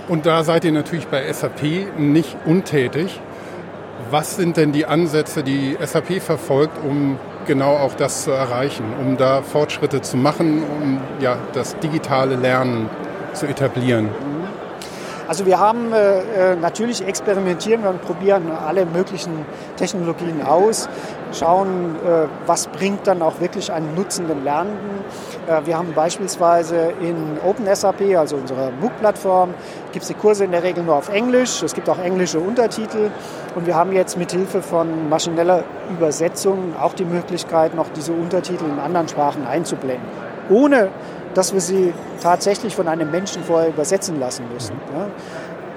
Und 0.09 0.27
da 0.27 0.43
seid 0.43 0.65
ihr 0.65 0.73
natürlich 0.73 1.07
bei 1.07 1.33
SAP 1.33 1.63
nicht 1.97 2.37
untätig. 2.45 3.21
Was 4.11 4.35
sind 4.35 4.57
denn 4.57 4.73
die 4.73 4.87
Ansätze, 4.87 5.45
die 5.45 5.79
SAP 5.81 6.21
verfolgt, 6.21 6.77
um 6.85 7.17
genau 7.47 7.77
auch 7.77 7.95
das 7.95 8.25
zu 8.25 8.33
erreichen, 8.33 8.85
um 9.01 9.17
da 9.17 9.41
Fortschritte 9.43 10.01
zu 10.01 10.17
machen, 10.17 10.65
um 10.65 10.99
ja, 11.21 11.37
das 11.53 11.79
digitale 11.79 12.35
Lernen 12.35 12.91
zu 13.35 13.47
etablieren? 13.47 14.09
Also 15.31 15.47
wir 15.47 15.61
haben 15.61 15.93
äh, 15.93 16.55
äh, 16.55 16.57
natürlich 16.57 17.07
experimentieren 17.07 17.85
wir 17.85 17.91
und 17.91 18.03
probieren 18.03 18.51
alle 18.51 18.85
möglichen 18.85 19.47
Technologien 19.77 20.43
aus, 20.43 20.89
schauen, 21.33 21.95
äh, 22.05 22.27
was 22.47 22.67
bringt 22.67 23.07
dann 23.07 23.23
auch 23.23 23.39
wirklich 23.39 23.73
einen 23.73 23.95
Nutzen 23.95 24.27
dem 24.27 24.43
Lernenden. 24.43 25.05
Äh, 25.47 25.67
wir 25.67 25.79
haben 25.79 25.93
beispielsweise 25.95 26.95
in 27.01 27.39
OpenSAP, 27.47 28.17
also 28.17 28.35
unserer 28.35 28.73
MOOC-Plattform, 28.81 29.55
gibt 29.93 30.03
es 30.03 30.09
die 30.09 30.15
Kurse 30.15 30.47
in 30.47 30.51
der 30.51 30.65
Regel 30.65 30.83
nur 30.83 30.97
auf 30.97 31.09
Englisch. 31.11 31.63
Es 31.63 31.75
gibt 31.75 31.89
auch 31.89 32.01
englische 32.01 32.41
Untertitel 32.41 33.13
und 33.55 33.67
wir 33.67 33.75
haben 33.75 33.93
jetzt 33.93 34.17
mit 34.17 34.33
Hilfe 34.33 34.63
von 34.63 35.09
maschineller 35.09 35.65
Übersetzung 35.91 36.75
auch 36.81 36.95
die 36.95 37.05
Möglichkeit, 37.05 37.75
noch 37.75 37.89
diese 37.95 38.13
Untertitel 38.13 38.65
in 38.65 38.79
anderen 38.79 39.09
Sprachen 39.09 39.47
einzublenden, 39.47 40.07
ohne 40.49 40.89
dass 41.35 41.53
wir 41.53 41.61
sie 41.61 41.93
tatsächlich 42.21 42.75
von 42.75 42.89
einem 42.89 43.11
Menschen 43.11 43.43
vorher 43.43 43.69
übersetzen 43.69 44.19
lassen 44.19 44.45
müssen. 44.53 44.75
Ja. 44.95 45.07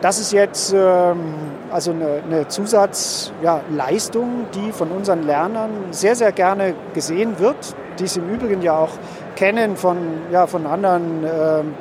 Das 0.01 0.19
ist 0.19 0.33
jetzt 0.33 0.73
ähm, 0.73 1.35
also 1.71 1.91
eine, 1.91 2.47
Zusatzleistung, 2.47 4.47
die 4.53 4.71
von 4.71 4.91
unseren 4.91 5.23
Lernern 5.23 5.71
sehr, 5.91 6.15
sehr 6.15 6.31
gerne 6.31 6.73
gesehen 6.93 7.39
wird, 7.39 7.75
die 7.99 8.07
sie 8.07 8.19
im 8.19 8.29
Übrigen 8.29 8.61
ja 8.61 8.77
auch 8.77 8.91
kennen 9.35 9.77
von, 9.77 9.97
ja, 10.31 10.45
von 10.45 10.67
anderen 10.67 11.23
ähm, 11.23 11.73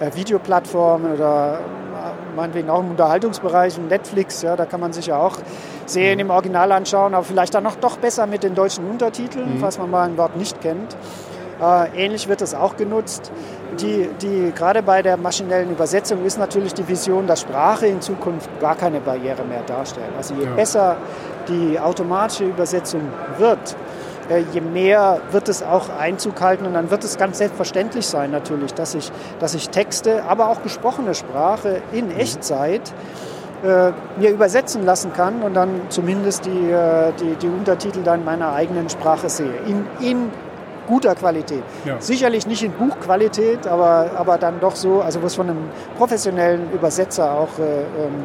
äh, 0.00 0.14
Videoplattformen 0.14 1.14
oder 1.14 1.58
meinetwegen 2.34 2.70
auch 2.70 2.80
im 2.80 2.90
Unterhaltungsbereich, 2.90 3.78
Netflix, 3.78 4.42
ja, 4.42 4.56
da 4.56 4.66
kann 4.66 4.80
man 4.80 4.92
sich 4.92 5.06
ja 5.06 5.18
auch 5.18 5.36
Serien 5.86 6.18
im 6.18 6.30
Original 6.30 6.72
anschauen, 6.72 7.14
aber 7.14 7.24
vielleicht 7.24 7.54
dann 7.54 7.64
noch 7.64 7.76
doch 7.76 7.96
besser 7.98 8.26
mit 8.26 8.42
den 8.42 8.54
deutschen 8.54 8.88
Untertiteln, 8.88 9.54
mhm. 9.54 9.60
falls 9.60 9.78
man 9.78 9.90
mal 9.90 10.08
ein 10.08 10.16
Wort 10.16 10.36
nicht 10.36 10.60
kennt. 10.60 10.96
Äh, 11.60 12.04
ähnlich 12.04 12.28
wird 12.28 12.42
es 12.42 12.54
auch 12.54 12.76
genutzt. 12.76 13.30
Die, 13.80 14.08
die, 14.20 14.52
gerade 14.54 14.82
bei 14.82 15.02
der 15.02 15.16
maschinellen 15.16 15.70
Übersetzung 15.70 16.24
ist 16.24 16.38
natürlich 16.38 16.74
die 16.74 16.86
Vision, 16.86 17.26
dass 17.26 17.40
Sprache 17.40 17.86
in 17.86 18.00
Zukunft 18.00 18.48
gar 18.60 18.76
keine 18.76 19.00
Barriere 19.00 19.44
mehr 19.44 19.62
darstellt. 19.62 20.12
Also 20.16 20.34
je 20.34 20.44
ja. 20.44 20.54
besser 20.54 20.96
die 21.48 21.78
automatische 21.78 22.44
Übersetzung 22.44 23.02
wird, 23.38 23.76
je 24.52 24.60
mehr 24.60 25.20
wird 25.30 25.48
es 25.48 25.62
auch 25.62 25.88
Einzug 25.88 26.40
halten 26.40 26.66
und 26.66 26.74
dann 26.74 26.90
wird 26.90 27.04
es 27.04 27.18
ganz 27.18 27.38
selbstverständlich 27.38 28.06
sein 28.06 28.30
natürlich, 28.30 28.74
dass 28.74 28.94
ich, 28.94 29.10
dass 29.38 29.54
ich 29.54 29.68
Texte, 29.68 30.24
aber 30.24 30.48
auch 30.48 30.62
gesprochene 30.62 31.14
Sprache 31.14 31.82
in 31.92 32.06
mhm. 32.06 32.18
Echtzeit 32.18 32.92
äh, 33.62 33.92
mir 34.18 34.30
übersetzen 34.30 34.84
lassen 34.84 35.12
kann 35.12 35.42
und 35.42 35.54
dann 35.54 35.82
zumindest 35.88 36.46
die, 36.46 36.70
äh, 36.70 37.12
die, 37.20 37.36
die 37.36 37.48
Untertitel 37.48 38.02
dann 38.02 38.20
in 38.20 38.24
meiner 38.24 38.52
eigenen 38.52 38.88
Sprache 38.88 39.28
sehe. 39.28 39.54
In, 39.66 39.86
in 40.00 40.30
guter 40.86 41.14
Qualität. 41.14 41.62
Ja. 41.84 42.00
Sicherlich 42.00 42.46
nicht 42.46 42.62
in 42.62 42.72
Buchqualität, 42.72 43.66
aber, 43.66 44.10
aber 44.16 44.38
dann 44.38 44.60
doch 44.60 44.76
so, 44.76 45.00
also 45.00 45.22
wo 45.22 45.26
es 45.26 45.34
von 45.34 45.48
einem 45.48 45.70
professionellen 45.96 46.70
Übersetzer 46.72 47.32
auch 47.32 47.58
äh, 47.58 47.82
ähm, 47.82 48.24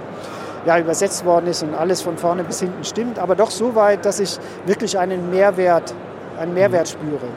ja, 0.66 0.80
übersetzt 0.80 1.26
worden 1.26 1.48
ist 1.48 1.64
und 1.64 1.74
alles 1.74 2.02
von 2.02 2.18
vorne 2.18 2.44
bis 2.44 2.60
hinten 2.60 2.84
stimmt, 2.84 3.20
aber 3.20 3.36
doch 3.36 3.52
so 3.52 3.76
weit, 3.76 4.06
dass 4.06 4.20
ich 4.20 4.38
wirklich 4.66 4.98
einen 4.98 5.30
Mehrwert, 5.30 5.94
einen 6.38 6.54
Mehrwert 6.54 6.96
mhm. 6.96 7.08
spüre. 7.08 7.28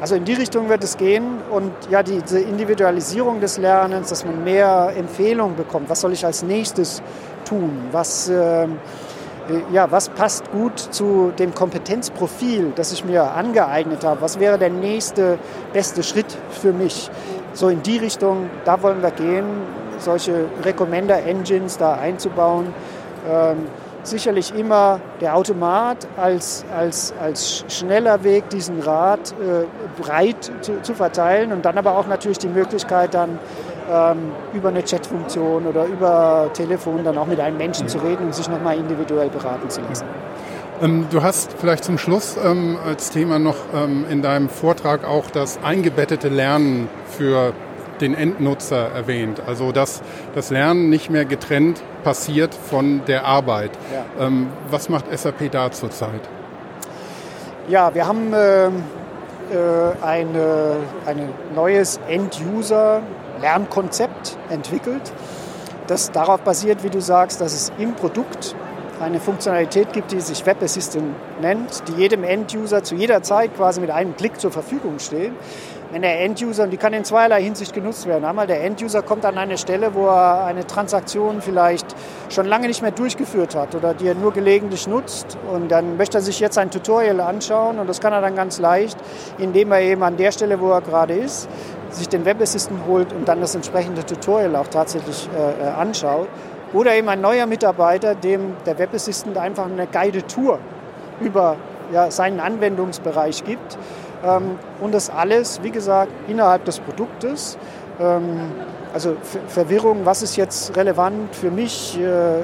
Also 0.00 0.16
in 0.16 0.24
die 0.24 0.34
Richtung 0.34 0.68
wird 0.68 0.82
es 0.82 0.96
gehen 0.96 1.38
und 1.52 1.70
ja, 1.88 2.02
die, 2.02 2.20
diese 2.22 2.40
Individualisierung 2.40 3.40
des 3.40 3.56
Lernens, 3.58 4.08
dass 4.08 4.24
man 4.24 4.42
mehr 4.42 4.92
Empfehlungen 4.96 5.54
bekommt. 5.54 5.88
Was 5.88 6.00
soll 6.00 6.12
ich 6.12 6.26
als 6.26 6.42
nächstes 6.42 7.00
tun? 7.44 7.70
Was, 7.92 8.28
äh, 8.28 8.66
ja, 9.72 9.92
was 9.92 10.08
passt 10.08 10.50
gut 10.50 10.76
zu 10.76 11.32
dem 11.38 11.54
Kompetenzprofil, 11.54 12.72
das 12.74 12.92
ich 12.92 13.04
mir 13.04 13.30
angeeignet 13.30 14.04
habe? 14.04 14.20
Was 14.22 14.40
wäre 14.40 14.58
der 14.58 14.70
nächste 14.70 15.38
beste 15.72 16.02
Schritt 16.02 16.36
für 16.50 16.72
mich? 16.72 17.08
So 17.52 17.68
in 17.68 17.84
die 17.84 17.98
Richtung, 17.98 18.50
da 18.64 18.82
wollen 18.82 19.02
wir 19.02 19.12
gehen, 19.12 19.44
solche 20.02 20.46
Recommender-Engines 20.64 21.78
da 21.78 21.94
einzubauen. 21.94 22.74
Ähm, 23.30 23.66
sicherlich 24.02 24.54
immer 24.54 25.00
der 25.20 25.36
Automat 25.36 26.08
als, 26.16 26.64
als, 26.76 27.14
als 27.20 27.64
schneller 27.68 28.24
Weg, 28.24 28.50
diesen 28.50 28.80
Rat 28.80 29.32
äh, 29.32 30.02
breit 30.02 30.50
zu, 30.60 30.82
zu, 30.82 30.94
verteilen 30.94 31.52
und 31.52 31.64
dann 31.64 31.78
aber 31.78 31.96
auch 31.96 32.06
natürlich 32.06 32.38
die 32.38 32.48
Möglichkeit, 32.48 33.14
dann 33.14 33.38
ähm, 33.90 34.32
über 34.52 34.68
eine 34.68 34.82
Chatfunktion 34.82 35.66
oder 35.66 35.84
über 35.86 36.50
Telefon 36.52 37.04
dann 37.04 37.16
auch 37.18 37.26
mit 37.26 37.40
einem 37.40 37.58
Menschen 37.58 37.88
zu 37.88 37.98
reden 37.98 38.26
und 38.26 38.34
sich 38.34 38.48
nochmal 38.48 38.76
individuell 38.76 39.28
beraten 39.28 39.70
zu 39.70 39.80
lassen. 39.82 40.06
Ähm, 40.80 41.06
du 41.10 41.22
hast 41.22 41.52
vielleicht 41.52 41.84
zum 41.84 41.98
Schluss 41.98 42.36
ähm, 42.42 42.76
als 42.84 43.10
Thema 43.10 43.38
noch 43.38 43.56
ähm, 43.74 44.04
in 44.10 44.22
deinem 44.22 44.48
Vortrag 44.48 45.04
auch 45.04 45.30
das 45.30 45.58
eingebettete 45.62 46.28
Lernen 46.28 46.88
für 47.16 47.52
den 48.00 48.14
Endnutzer 48.14 48.90
erwähnt. 48.90 49.42
Also 49.46 49.72
dass 49.72 50.02
das 50.34 50.50
Lernen 50.50 50.88
nicht 50.88 51.10
mehr 51.10 51.24
getrennt 51.24 51.82
passiert 52.04 52.54
von 52.54 53.02
der 53.06 53.24
Arbeit. 53.24 53.72
Ja. 53.92 54.04
Ähm, 54.26 54.48
was 54.70 54.88
macht 54.88 55.04
SAP 55.16 55.50
da 55.50 55.70
zurzeit? 55.70 56.22
Ja, 57.68 57.94
wir 57.94 58.08
haben 58.08 58.32
äh, 58.32 58.66
äh, 58.66 58.70
ein 60.02 60.34
eine 61.06 61.28
neues 61.54 62.00
End-User-Lernkonzept 62.08 64.36
entwickelt, 64.50 65.12
das 65.86 66.10
darauf 66.10 66.40
basiert, 66.40 66.82
wie 66.82 66.90
du 66.90 67.00
sagst, 67.00 67.40
dass 67.40 67.54
es 67.54 67.72
im 67.78 67.94
Produkt 67.94 68.56
eine 69.00 69.20
Funktionalität 69.20 69.92
gibt, 69.92 70.10
die 70.12 70.20
sich 70.20 70.44
Web 70.46 70.62
Assistant 70.62 71.14
nennt, 71.40 71.82
die 71.88 71.94
jedem 72.00 72.22
End-User 72.24 72.84
zu 72.84 72.94
jeder 72.94 73.22
Zeit 73.22 73.56
quasi 73.56 73.80
mit 73.80 73.90
einem 73.90 74.14
Klick 74.16 74.40
zur 74.40 74.52
Verfügung 74.52 75.00
steht. 75.00 75.32
Wenn 75.92 76.00
der 76.00 76.22
End-User, 76.22 76.64
und 76.64 76.70
die 76.70 76.78
kann 76.78 76.94
in 76.94 77.04
zweierlei 77.04 77.42
Hinsicht 77.42 77.74
genutzt 77.74 78.06
werden. 78.06 78.24
Einmal 78.24 78.46
der 78.46 78.64
End-User 78.64 79.02
kommt 79.02 79.26
an 79.26 79.36
eine 79.36 79.58
Stelle, 79.58 79.92
wo 79.92 80.06
er 80.06 80.46
eine 80.46 80.66
Transaktion 80.66 81.42
vielleicht 81.42 81.84
schon 82.30 82.46
lange 82.46 82.66
nicht 82.66 82.80
mehr 82.80 82.92
durchgeführt 82.92 83.54
hat 83.54 83.74
oder 83.74 83.92
die 83.92 84.06
er 84.06 84.14
nur 84.14 84.32
gelegentlich 84.32 84.86
nutzt 84.86 85.36
und 85.52 85.70
dann 85.70 85.98
möchte 85.98 86.16
er 86.16 86.22
sich 86.22 86.40
jetzt 86.40 86.56
ein 86.56 86.70
Tutorial 86.70 87.20
anschauen 87.20 87.78
und 87.78 87.90
das 87.90 88.00
kann 88.00 88.14
er 88.14 88.22
dann 88.22 88.34
ganz 88.34 88.58
leicht, 88.58 88.96
indem 89.36 89.70
er 89.70 89.82
eben 89.82 90.02
an 90.02 90.16
der 90.16 90.32
Stelle, 90.32 90.58
wo 90.60 90.70
er 90.70 90.80
gerade 90.80 91.12
ist, 91.12 91.46
sich 91.90 92.08
den 92.08 92.24
Web 92.24 92.40
Assistant 92.40 92.86
holt 92.86 93.12
und 93.12 93.28
dann 93.28 93.42
das 93.42 93.54
entsprechende 93.54 94.02
Tutorial 94.06 94.56
auch 94.56 94.68
tatsächlich 94.68 95.28
äh, 95.36 95.62
äh 95.62 95.68
anschaut. 95.72 96.28
Oder 96.72 96.94
eben 96.94 97.10
ein 97.10 97.20
neuer 97.20 97.44
Mitarbeiter, 97.44 98.14
dem 98.14 98.56
der 98.64 98.78
Web 98.78 98.94
Assistant 98.94 99.36
einfach 99.36 99.66
eine 99.66 99.86
Guided 99.86 100.26
Tour 100.26 100.58
über 101.20 101.56
ja, 101.92 102.10
seinen 102.10 102.40
Anwendungsbereich 102.40 103.44
gibt 103.44 103.76
und 104.80 104.94
das 104.94 105.10
alles, 105.10 105.62
wie 105.62 105.70
gesagt, 105.70 106.12
innerhalb 106.28 106.64
des 106.64 106.78
Produktes. 106.80 107.58
Ähm, 108.00 108.50
also 108.94 109.16
Verwirrung, 109.48 110.00
was 110.04 110.22
ist 110.22 110.36
jetzt 110.36 110.76
relevant 110.76 111.34
für 111.34 111.50
mich, 111.50 111.98
äh, 111.98 112.40
äh, 112.40 112.42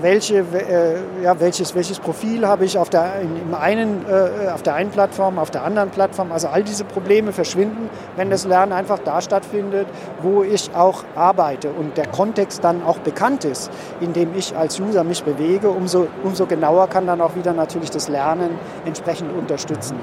welche, 0.00 0.38
äh, 0.38 1.24
ja, 1.24 1.40
welches, 1.40 1.74
welches 1.74 1.98
Profil 1.98 2.46
habe 2.46 2.64
ich 2.64 2.78
auf 2.78 2.88
der, 2.88 3.20
im 3.20 3.52
einen, 3.54 4.04
auf 4.52 4.62
der 4.62 4.74
einen 4.74 4.90
Plattform, 4.90 5.38
auf 5.38 5.50
der 5.50 5.64
anderen 5.64 5.90
Plattform. 5.90 6.30
Also 6.30 6.48
all 6.48 6.62
diese 6.62 6.84
Probleme 6.84 7.32
verschwinden, 7.32 7.90
wenn 8.16 8.30
das 8.30 8.44
Lernen 8.44 8.72
einfach 8.72 9.00
da 9.00 9.20
stattfindet, 9.20 9.86
wo 10.20 10.42
ich 10.42 10.70
auch 10.74 11.04
arbeite 11.16 11.70
und 11.70 11.96
der 11.96 12.06
Kontext 12.06 12.62
dann 12.62 12.84
auch 12.84 12.98
bekannt 12.98 13.44
ist, 13.44 13.70
in 14.00 14.12
dem 14.12 14.36
ich 14.36 14.56
als 14.56 14.78
User 14.78 15.04
mich 15.04 15.24
bewege, 15.24 15.68
umso, 15.68 16.06
umso 16.22 16.46
genauer 16.46 16.88
kann 16.88 17.06
dann 17.06 17.20
auch 17.20 17.34
wieder 17.34 17.52
natürlich 17.52 17.90
das 17.90 18.08
Lernen 18.08 18.50
entsprechend 18.84 19.36
unterstützen. 19.36 19.96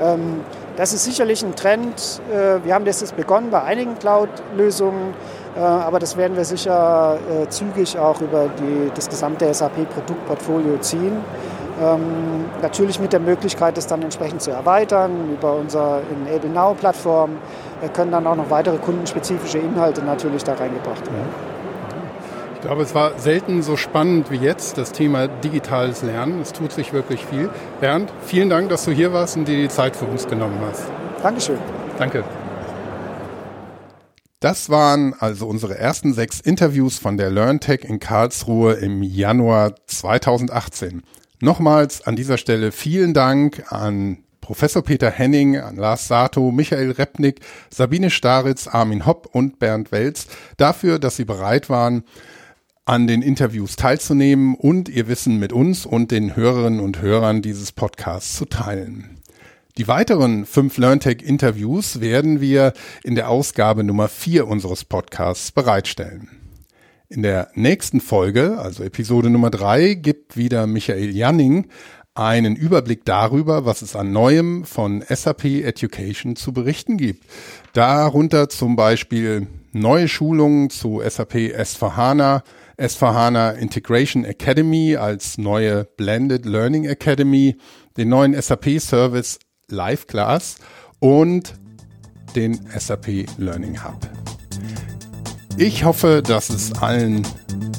Ähm, 0.00 0.40
das 0.76 0.92
ist 0.92 1.04
sicherlich 1.04 1.42
ein 1.42 1.54
Trend. 1.56 2.22
Äh, 2.32 2.64
wir 2.64 2.74
haben 2.74 2.84
das 2.84 3.00
jetzt 3.00 3.16
begonnen 3.16 3.50
bei 3.50 3.62
einigen 3.62 3.98
Cloud-Lösungen, 3.98 5.14
äh, 5.56 5.60
aber 5.60 5.98
das 5.98 6.16
werden 6.16 6.36
wir 6.36 6.44
sicher 6.44 7.18
äh, 7.30 7.48
zügig 7.48 7.98
auch 7.98 8.20
über 8.20 8.48
die, 8.58 8.90
das 8.94 9.08
gesamte 9.08 9.52
SAP-Produktportfolio 9.52 10.78
ziehen. 10.78 11.18
Ähm, 11.82 12.46
natürlich 12.62 13.00
mit 13.00 13.12
der 13.12 13.20
Möglichkeit, 13.20 13.76
das 13.76 13.86
dann 13.86 14.02
entsprechend 14.02 14.42
zu 14.42 14.50
erweitern 14.50 15.30
über 15.32 15.54
unsere 15.54 16.02
Enable 16.10 16.50
Now-Plattform. 16.50 17.38
Können 17.94 18.12
dann 18.12 18.26
auch 18.26 18.36
noch 18.36 18.50
weitere 18.50 18.76
kundenspezifische 18.76 19.56
Inhalte 19.58 20.02
natürlich 20.02 20.44
da 20.44 20.52
reingebracht 20.52 21.06
werden. 21.06 21.49
Ich 22.60 22.66
glaube, 22.66 22.82
es 22.82 22.94
war 22.94 23.18
selten 23.18 23.62
so 23.62 23.78
spannend 23.78 24.30
wie 24.30 24.36
jetzt, 24.36 24.76
das 24.76 24.92
Thema 24.92 25.28
digitales 25.28 26.02
Lernen. 26.02 26.42
Es 26.42 26.52
tut 26.52 26.72
sich 26.72 26.92
wirklich 26.92 27.24
viel. 27.24 27.48
Bernd, 27.80 28.12
vielen 28.26 28.50
Dank, 28.50 28.68
dass 28.68 28.84
du 28.84 28.90
hier 28.90 29.14
warst 29.14 29.38
und 29.38 29.48
dir 29.48 29.56
die 29.56 29.70
Zeit 29.70 29.96
für 29.96 30.04
uns 30.04 30.28
genommen 30.28 30.58
hast. 30.68 30.82
Dankeschön. 31.22 31.58
Danke. 31.96 32.22
Das 34.40 34.68
waren 34.68 35.14
also 35.18 35.46
unsere 35.46 35.78
ersten 35.78 36.12
sechs 36.12 36.38
Interviews 36.38 36.98
von 36.98 37.16
der 37.16 37.30
LearnTech 37.30 37.84
in 37.84 37.98
Karlsruhe 37.98 38.74
im 38.74 39.02
Januar 39.02 39.74
2018. 39.86 41.02
Nochmals 41.40 42.06
an 42.06 42.14
dieser 42.14 42.36
Stelle 42.36 42.72
vielen 42.72 43.14
Dank 43.14 43.72
an 43.72 44.18
Professor 44.42 44.82
Peter 44.82 45.10
Henning, 45.10 45.56
an 45.56 45.76
Lars 45.76 46.08
Sato, 46.08 46.50
Michael 46.50 46.90
Repnik, 46.90 47.40
Sabine 47.70 48.10
Staritz, 48.10 48.68
Armin 48.68 49.06
Hopp 49.06 49.30
und 49.32 49.58
Bernd 49.58 49.92
Welz 49.92 50.26
dafür, 50.58 50.98
dass 50.98 51.16
sie 51.16 51.24
bereit 51.24 51.70
waren, 51.70 52.04
an 52.90 53.06
den 53.06 53.22
Interviews 53.22 53.76
teilzunehmen 53.76 54.56
und 54.56 54.88
ihr 54.88 55.06
Wissen 55.06 55.38
mit 55.38 55.52
uns 55.52 55.86
und 55.86 56.10
den 56.10 56.34
Hörerinnen 56.34 56.80
und 56.80 57.00
Hörern 57.00 57.40
dieses 57.40 57.70
Podcasts 57.70 58.36
zu 58.36 58.46
teilen. 58.46 59.20
Die 59.78 59.86
weiteren 59.86 60.44
fünf 60.44 60.76
LearnTech-Interviews 60.76 62.00
werden 62.00 62.40
wir 62.40 62.72
in 63.04 63.14
der 63.14 63.28
Ausgabe 63.28 63.84
Nummer 63.84 64.08
vier 64.08 64.48
unseres 64.48 64.84
Podcasts 64.84 65.52
bereitstellen. 65.52 66.30
In 67.08 67.22
der 67.22 67.52
nächsten 67.54 68.00
Folge, 68.00 68.58
also 68.58 68.82
Episode 68.82 69.30
Nummer 69.30 69.50
drei, 69.50 69.94
gibt 69.94 70.36
wieder 70.36 70.66
Michael 70.66 71.14
Janning 71.14 71.68
einen 72.14 72.56
Überblick 72.56 73.04
darüber, 73.04 73.64
was 73.64 73.82
es 73.82 73.94
an 73.94 74.10
Neuem 74.10 74.64
von 74.64 75.04
SAP 75.08 75.44
Education 75.44 76.34
zu 76.34 76.52
berichten 76.52 76.96
gibt. 76.96 77.24
Darunter 77.72 78.48
zum 78.48 78.74
Beispiel 78.74 79.46
neue 79.70 80.08
Schulungen 80.08 80.70
zu 80.70 81.00
SAP 81.08 81.34
S4HANA, 81.56 82.42
S4HANA 82.80 83.52
Integration 83.54 84.24
Academy 84.24 84.96
als 84.96 85.38
neue 85.38 85.84
Blended 85.84 86.46
Learning 86.46 86.86
Academy, 86.86 87.56
den 87.96 88.08
neuen 88.08 88.40
SAP 88.40 88.80
Service 88.80 89.38
Live 89.68 90.06
Class 90.06 90.56
und 90.98 91.54
den 92.34 92.60
SAP 92.76 93.26
Learning 93.38 93.84
Hub. 93.84 94.08
Ich 95.56 95.84
hoffe, 95.84 96.22
dass 96.26 96.48
es 96.48 96.72
allen 96.80 97.26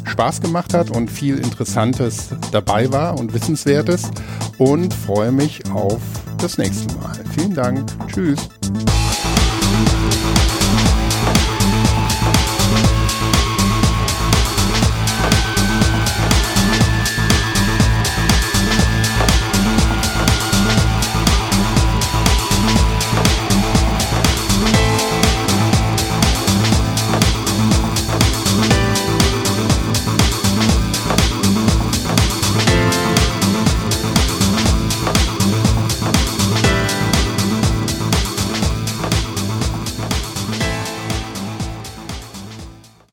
Spaß 0.06 0.42
gemacht 0.42 0.74
hat 0.74 0.92
und 0.92 1.10
viel 1.10 1.38
Interessantes 1.40 2.30
dabei 2.52 2.92
war 2.92 3.18
und 3.20 3.34
Wissenswertes 3.34 4.12
und 4.58 4.94
freue 4.94 5.32
mich 5.32 5.62
auf 5.72 6.02
das 6.38 6.58
nächste 6.58 6.94
Mal. 6.96 7.18
Vielen 7.34 7.56
Dank. 7.56 7.90
Tschüss. 8.08 8.50